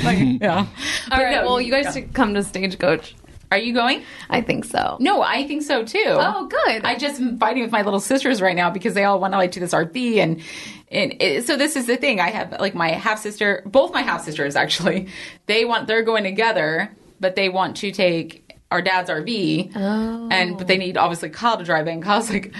Like, 0.04 0.40
yeah. 0.40 0.66
All 1.10 1.18
right. 1.22 1.36
no, 1.36 1.46
well, 1.46 1.60
you 1.60 1.72
guys 1.72 1.86
yeah. 1.86 1.92
should 1.92 2.14
come 2.14 2.34
to 2.34 2.42
Stagecoach. 2.42 3.14
Are 3.52 3.58
you 3.58 3.72
going? 3.72 4.02
I 4.28 4.40
think 4.40 4.64
so. 4.64 4.96
No, 4.98 5.22
I 5.22 5.46
think 5.46 5.62
so 5.62 5.84
too. 5.84 6.02
Oh, 6.04 6.46
good. 6.48 6.84
I 6.84 6.96
just 6.96 7.20
am 7.20 7.38
fighting 7.38 7.62
with 7.62 7.70
my 7.70 7.82
little 7.82 8.00
sisters 8.00 8.42
right 8.42 8.56
now 8.56 8.70
because 8.70 8.94
they 8.94 9.04
all 9.04 9.20
want 9.20 9.34
to 9.34 9.38
like 9.38 9.52
do 9.52 9.60
this 9.60 9.72
RV 9.72 10.16
and 10.16 10.42
and 10.90 11.16
it, 11.20 11.46
so 11.46 11.56
this 11.56 11.76
is 11.76 11.86
the 11.86 11.96
thing. 11.96 12.20
I 12.20 12.30
have 12.30 12.58
like 12.60 12.74
my 12.74 12.90
half 12.90 13.20
sister, 13.20 13.62
both 13.66 13.92
my 13.92 14.02
half 14.02 14.24
sisters 14.24 14.56
actually. 14.56 15.08
They 15.46 15.64
want 15.64 15.86
they're 15.86 16.02
going 16.02 16.24
together, 16.24 16.90
but 17.20 17.36
they 17.36 17.48
want 17.48 17.76
to 17.78 17.92
take 17.92 18.45
our 18.70 18.82
dad's 18.82 19.10
RV. 19.10 19.72
Oh. 19.76 20.28
And 20.30 20.58
but 20.58 20.66
they 20.66 20.76
oh. 20.76 20.78
need 20.78 20.96
obviously 20.96 21.30
Kyle 21.30 21.56
to 21.56 21.64
drive 21.64 21.86
in. 21.88 22.02
Kyle's 22.02 22.30
like. 22.30 22.54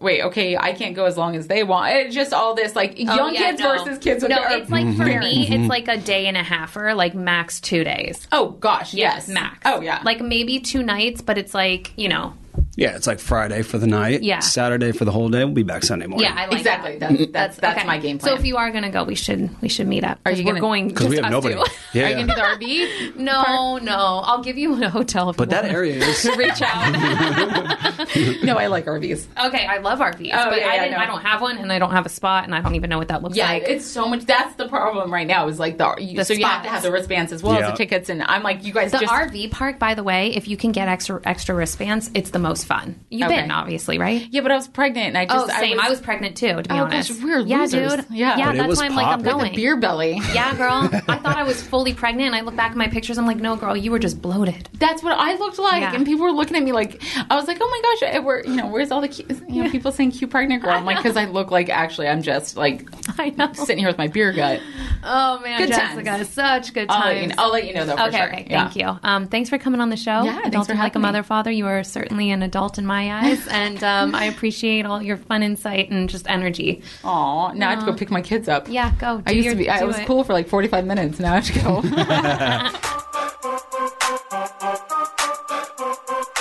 Wait, 0.00 0.20
okay, 0.20 0.56
I 0.56 0.72
can't 0.72 0.96
go 0.96 1.04
as 1.04 1.16
long 1.16 1.36
as 1.36 1.46
they 1.46 1.62
want. 1.62 1.94
It's 1.94 2.12
just 2.12 2.32
all 2.32 2.56
this 2.56 2.74
like 2.74 2.96
Oh, 2.98 3.14
young 3.14 3.34
yeah, 3.34 3.50
kids 3.50 3.60
no. 3.60 3.68
versus 3.78 3.98
kids 4.00 4.24
with 4.24 4.30
No, 4.30 4.40
their 4.40 4.58
it's 4.58 4.68
like 4.68 4.96
for 4.96 5.04
parents. 5.04 5.28
me, 5.28 5.42
it's 5.42 5.50
mm-hmm. 5.50 5.66
like 5.68 5.86
a 5.86 5.96
day 5.96 6.26
and 6.26 6.36
a 6.36 6.42
half 6.42 6.76
or 6.76 6.92
like 6.92 7.14
max 7.14 7.60
two 7.60 7.84
days. 7.84 8.26
Oh 8.32 8.48
gosh, 8.48 8.94
yes, 8.94 9.28
max. 9.28 9.60
Oh 9.64 9.80
yeah, 9.80 10.02
like 10.04 10.20
maybe 10.20 10.58
two 10.58 10.82
nights, 10.82 11.22
but 11.22 11.38
it's 11.38 11.54
like 11.54 11.92
you 11.96 12.08
know, 12.08 12.34
Yeah, 12.74 12.96
it's 12.96 13.06
like 13.06 13.18
Friday 13.20 13.60
for 13.62 13.76
the 13.78 13.86
night. 13.86 14.22
Yeah. 14.22 14.38
Saturday 14.38 14.92
for 14.92 15.04
the 15.04 15.10
whole 15.12 15.28
day. 15.28 15.44
We'll 15.44 15.52
be 15.52 15.62
back 15.62 15.82
Sunday 15.82 16.06
morning. 16.06 16.26
yeah, 16.28 16.34
I 16.40 16.46
like 16.46 16.58
exactly. 16.58 16.98
That. 16.98 17.10
That's 17.18 17.30
that's 17.32 17.56
that's 17.58 17.78
okay. 17.78 17.86
my 17.86 17.98
game 17.98 18.18
plan. 18.18 18.34
So 18.34 18.38
if 18.40 18.46
you 18.46 18.56
are 18.56 18.70
gonna 18.70 18.90
go, 18.90 19.04
we 19.04 19.14
should 19.14 19.50
we 19.60 19.68
should 19.68 19.86
meet 19.86 20.04
up. 20.04 20.18
'cause 20.24 20.38
you 20.38 20.44
we're 20.46 20.52
gonna- 20.52 20.60
going 20.60 20.88
Because 20.88 21.08
we 21.08 21.16
have 21.16 21.26
us 21.26 21.30
nobody. 21.30 21.54
two. 21.56 21.64
Yeah. 21.92 22.06
are 22.06 22.08
you 22.18 22.26
gonna 22.26 22.28
do 22.28 22.34
the 22.34 22.66
RV? 23.12 23.16
no, 23.16 23.76
no, 23.76 24.22
I'll 24.24 24.42
give 24.42 24.56
you 24.56 24.82
a 24.82 24.88
hotel. 24.88 25.28
If 25.30 25.36
But 25.36 25.48
you 25.48 25.50
that 25.50 25.64
want. 25.64 25.74
area 25.74 25.96
is. 26.02 26.24
reach 26.38 26.62
out. 26.62 28.42
No, 28.42 28.56
I 28.56 28.66
like 28.68 28.86
RVs. 28.86 29.26
okay, 29.48 29.66
I 29.66 29.78
love 29.78 29.98
RVs, 29.98 30.30
Oh, 30.32 30.50
but 30.50 30.58
yeah, 30.58 30.68
I 30.68 30.74
yeah, 30.74 30.82
didn't. 30.84 30.92
no. 30.92 30.98
I 30.98 31.06
don't 31.06 31.20
have 31.22 31.40
one, 31.42 31.58
and 31.58 31.70
I 31.72 31.78
don't 31.78 31.90
have 31.92 32.06
a 32.06 32.08
spot, 32.08 32.44
and 32.44 32.54
I 32.54 32.60
don't 32.62 32.74
even 32.74 32.88
know 32.90 32.98
what 32.98 33.08
that 33.08 33.22
looks 33.22 33.36
like. 33.36 33.46
Yeah, 33.46 33.52
like. 33.52 33.62
it's 33.64 33.84
so 33.86 34.08
much. 34.08 34.24
That's 34.24 34.54
the 34.56 34.68
problem 34.68 35.12
right 35.12 35.26
now. 35.26 35.48
Is 35.48 35.58
like 35.58 35.76
the, 35.78 35.94
you, 35.98 36.16
The 36.16 36.24
so 36.24 36.32
you 36.32 36.44
have 36.46 36.62
to 36.62 36.68
have 36.70 36.82
the 36.82 36.90
wristbands 36.92 37.32
as 37.32 37.42
well 37.42 37.54
Yeah. 37.54 37.66
as 37.66 37.70
the 37.72 37.76
tickets, 37.76 38.08
and 38.08 38.22
I'm 38.22 38.42
like, 38.42 38.64
you 38.64 38.72
guys 38.72 38.92
The 38.92 38.98
just 39.00 39.12
RV 39.12 39.50
park, 39.50 39.78
by 39.78 39.94
the 39.94 40.02
way, 40.02 40.28
if 40.34 40.48
you 40.48 40.56
can 40.56 40.72
get 40.72 40.88
extra 40.88 41.20
extra 41.24 41.54
wristbands, 41.54 42.10
it's 42.14 42.30
the 42.30 42.38
most 42.38 42.61
fun. 42.64 43.04
You've 43.10 43.30
Okay. 43.30 43.40
been 43.42 43.50
obviously, 43.50 43.98
right? 43.98 44.26
yeah. 44.30 44.40
But 44.40 44.52
I 44.52 44.56
was 44.56 44.68
pregnant, 44.68 45.08
and 45.08 45.18
I 45.18 45.26
just 45.26 45.46
oh, 45.50 45.60
same. 45.60 45.78
I 45.80 45.88
was, 45.90 46.00
pregnant 46.00 46.36
too, 46.36 46.48
to 46.48 46.62
be 46.62 46.70
Oh, 46.70 46.84
honest. 46.84 47.10
gosh, 47.10 47.22
we're 47.22 47.40
yeah, 47.40 47.58
losers. 47.60 47.94
dude. 47.96 48.06
Yeah. 48.10 48.36
yeah. 48.38 48.52
But 48.52 48.66
That's 48.68 48.78
why 48.80 48.86
I'm 48.86 48.94
like, 48.94 49.06
I'm 49.06 49.22
popping. 49.22 49.38
going. 49.40 49.54
beer 49.54 49.76
belly. 49.76 50.20
Yeah, 50.34 50.54
girl. 50.56 50.88
I 51.08 51.16
thought 51.16 51.36
I 51.36 51.42
was 51.44 51.62
fully 51.62 51.94
pregnant, 51.94 52.28
and 52.28 52.34
I 52.36 52.40
look 52.40 52.56
back 52.56 52.72
at 52.72 52.76
my 52.76 52.88
pictures. 52.88 53.18
I'm 53.18 53.26
like, 53.26 53.38
no, 53.38 53.56
girl, 53.56 53.76
you 53.76 53.90
were 53.90 53.98
just 53.98 54.20
bloated. 54.22 54.68
That's 54.74 55.02
what 55.02 55.16
I 55.18 55.34
looked 55.36 55.58
like, 55.58 55.82
Yeah. 55.82 55.94
and 55.94 56.04
people 56.06 56.24
were 56.24 56.32
looking 56.32 56.56
at 56.56 56.62
me 56.62 56.72
like 56.72 57.02
I 57.30 57.36
was 57.36 57.46
like, 57.46 57.58
"Oh 57.60 57.68
my 57.68 57.80
gosh, 58.08 58.14
I- 58.14 58.18
we're 58.20 58.42
you 58.42 58.56
know, 58.56 58.66
where's 58.66 58.90
all 58.90 59.00
the 59.00 59.08
cute, 59.08 59.30
you 59.48 59.62
know 59.64 59.70
people 59.70 59.92
saying 59.92 60.12
cute 60.12 60.30
pregnant 60.30 60.62
girl?" 60.62 60.72
I'm 60.72 60.84
like, 60.84 60.96
because 60.96 61.16
I 61.16 61.26
look 61.26 61.50
like 61.50 61.68
actually 61.70 62.08
I'm 62.08 62.22
just 62.22 62.56
like 62.56 62.88
I 63.18 63.30
know. 63.30 63.52
sitting 63.52 63.78
here 63.78 63.88
with 63.88 63.98
my 63.98 64.08
beer 64.08 64.32
gut. 64.32 64.60
Oh 65.04 65.40
man, 65.40 65.58
Good 65.60 65.68
Jessica, 65.70 66.04
times. 66.04 66.28
such 66.28 66.74
good 66.74 66.86
I'll 66.90 66.98
let, 67.00 67.04
times. 67.14 67.20
you 67.22 67.28
know, 67.28 67.34
I'll 67.38 67.52
let 67.52 67.66
you 67.66 67.74
know 67.74 67.84
though. 67.86 67.96
For 67.96 68.02
okay, 68.04 68.16
sure. 68.18 68.26
okay, 68.28 68.46
Yeah. 68.50 68.64
thank 68.64 68.76
you. 68.76 68.98
Um, 69.02 69.26
thanks 69.28 69.48
for 69.50 69.58
coming 69.58 69.80
on 69.80 69.90
the 69.90 69.96
show. 69.96 70.22
Yeah, 70.24 70.40
thanks 70.42 70.56
Adulting 70.56 70.66
for 70.66 70.74
like 70.74 70.96
a 70.96 70.98
mother, 70.98 71.22
father. 71.22 71.50
You 71.50 71.66
are 71.66 71.82
certainly 71.84 72.30
an 72.30 72.42
adult 72.52 72.76
in 72.76 72.84
my 72.84 73.10
eyes, 73.10 73.48
and 73.48 73.82
um, 73.82 74.14
I 74.14 74.26
appreciate 74.26 74.84
all 74.84 75.00
your 75.02 75.16
fun 75.16 75.42
insight 75.42 75.88
and 75.90 76.06
just 76.06 76.28
energy. 76.28 76.82
Aw, 77.02 77.52
now 77.54 77.68
I 77.68 77.70
have 77.70 77.80
to 77.80 77.86
go 77.90 77.96
pick 77.96 78.10
my 78.10 78.20
kids 78.20 78.46
up. 78.46 78.68
Yeah, 78.68 78.92
go. 78.98 79.22
I 79.26 79.30
used 79.30 79.46
your- 79.46 79.54
to 79.54 79.58
be. 79.58 79.70
I 79.70 79.84
was 79.84 79.98
it. 79.98 80.06
cool 80.06 80.22
for 80.22 80.34
like 80.34 80.48
45 80.48 80.84
minutes. 80.84 81.18
Now 81.18 81.32
I 81.32 81.40
have 81.40 81.46
to 81.46 81.60
go. 81.60 81.80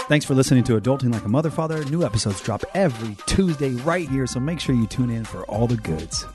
Thanks 0.10 0.26
for 0.26 0.36
listening 0.36 0.66
to 0.66 0.78
Adulting 0.78 1.14
Like 1.14 1.24
a 1.24 1.30
Mother 1.30 1.50
Father. 1.50 1.86
New 1.86 2.04
episodes 2.06 2.42
drop 2.42 2.66
every 2.74 3.16
Tuesday 3.26 3.70
right 3.76 4.10
here, 4.10 4.28
so 4.28 4.42
make 4.42 4.60
sure 4.60 4.76
you 4.76 4.86
tune 4.88 5.10
in 5.10 5.24
for 5.24 5.46
all 5.46 5.68
the 5.68 5.78
goods. 5.78 6.26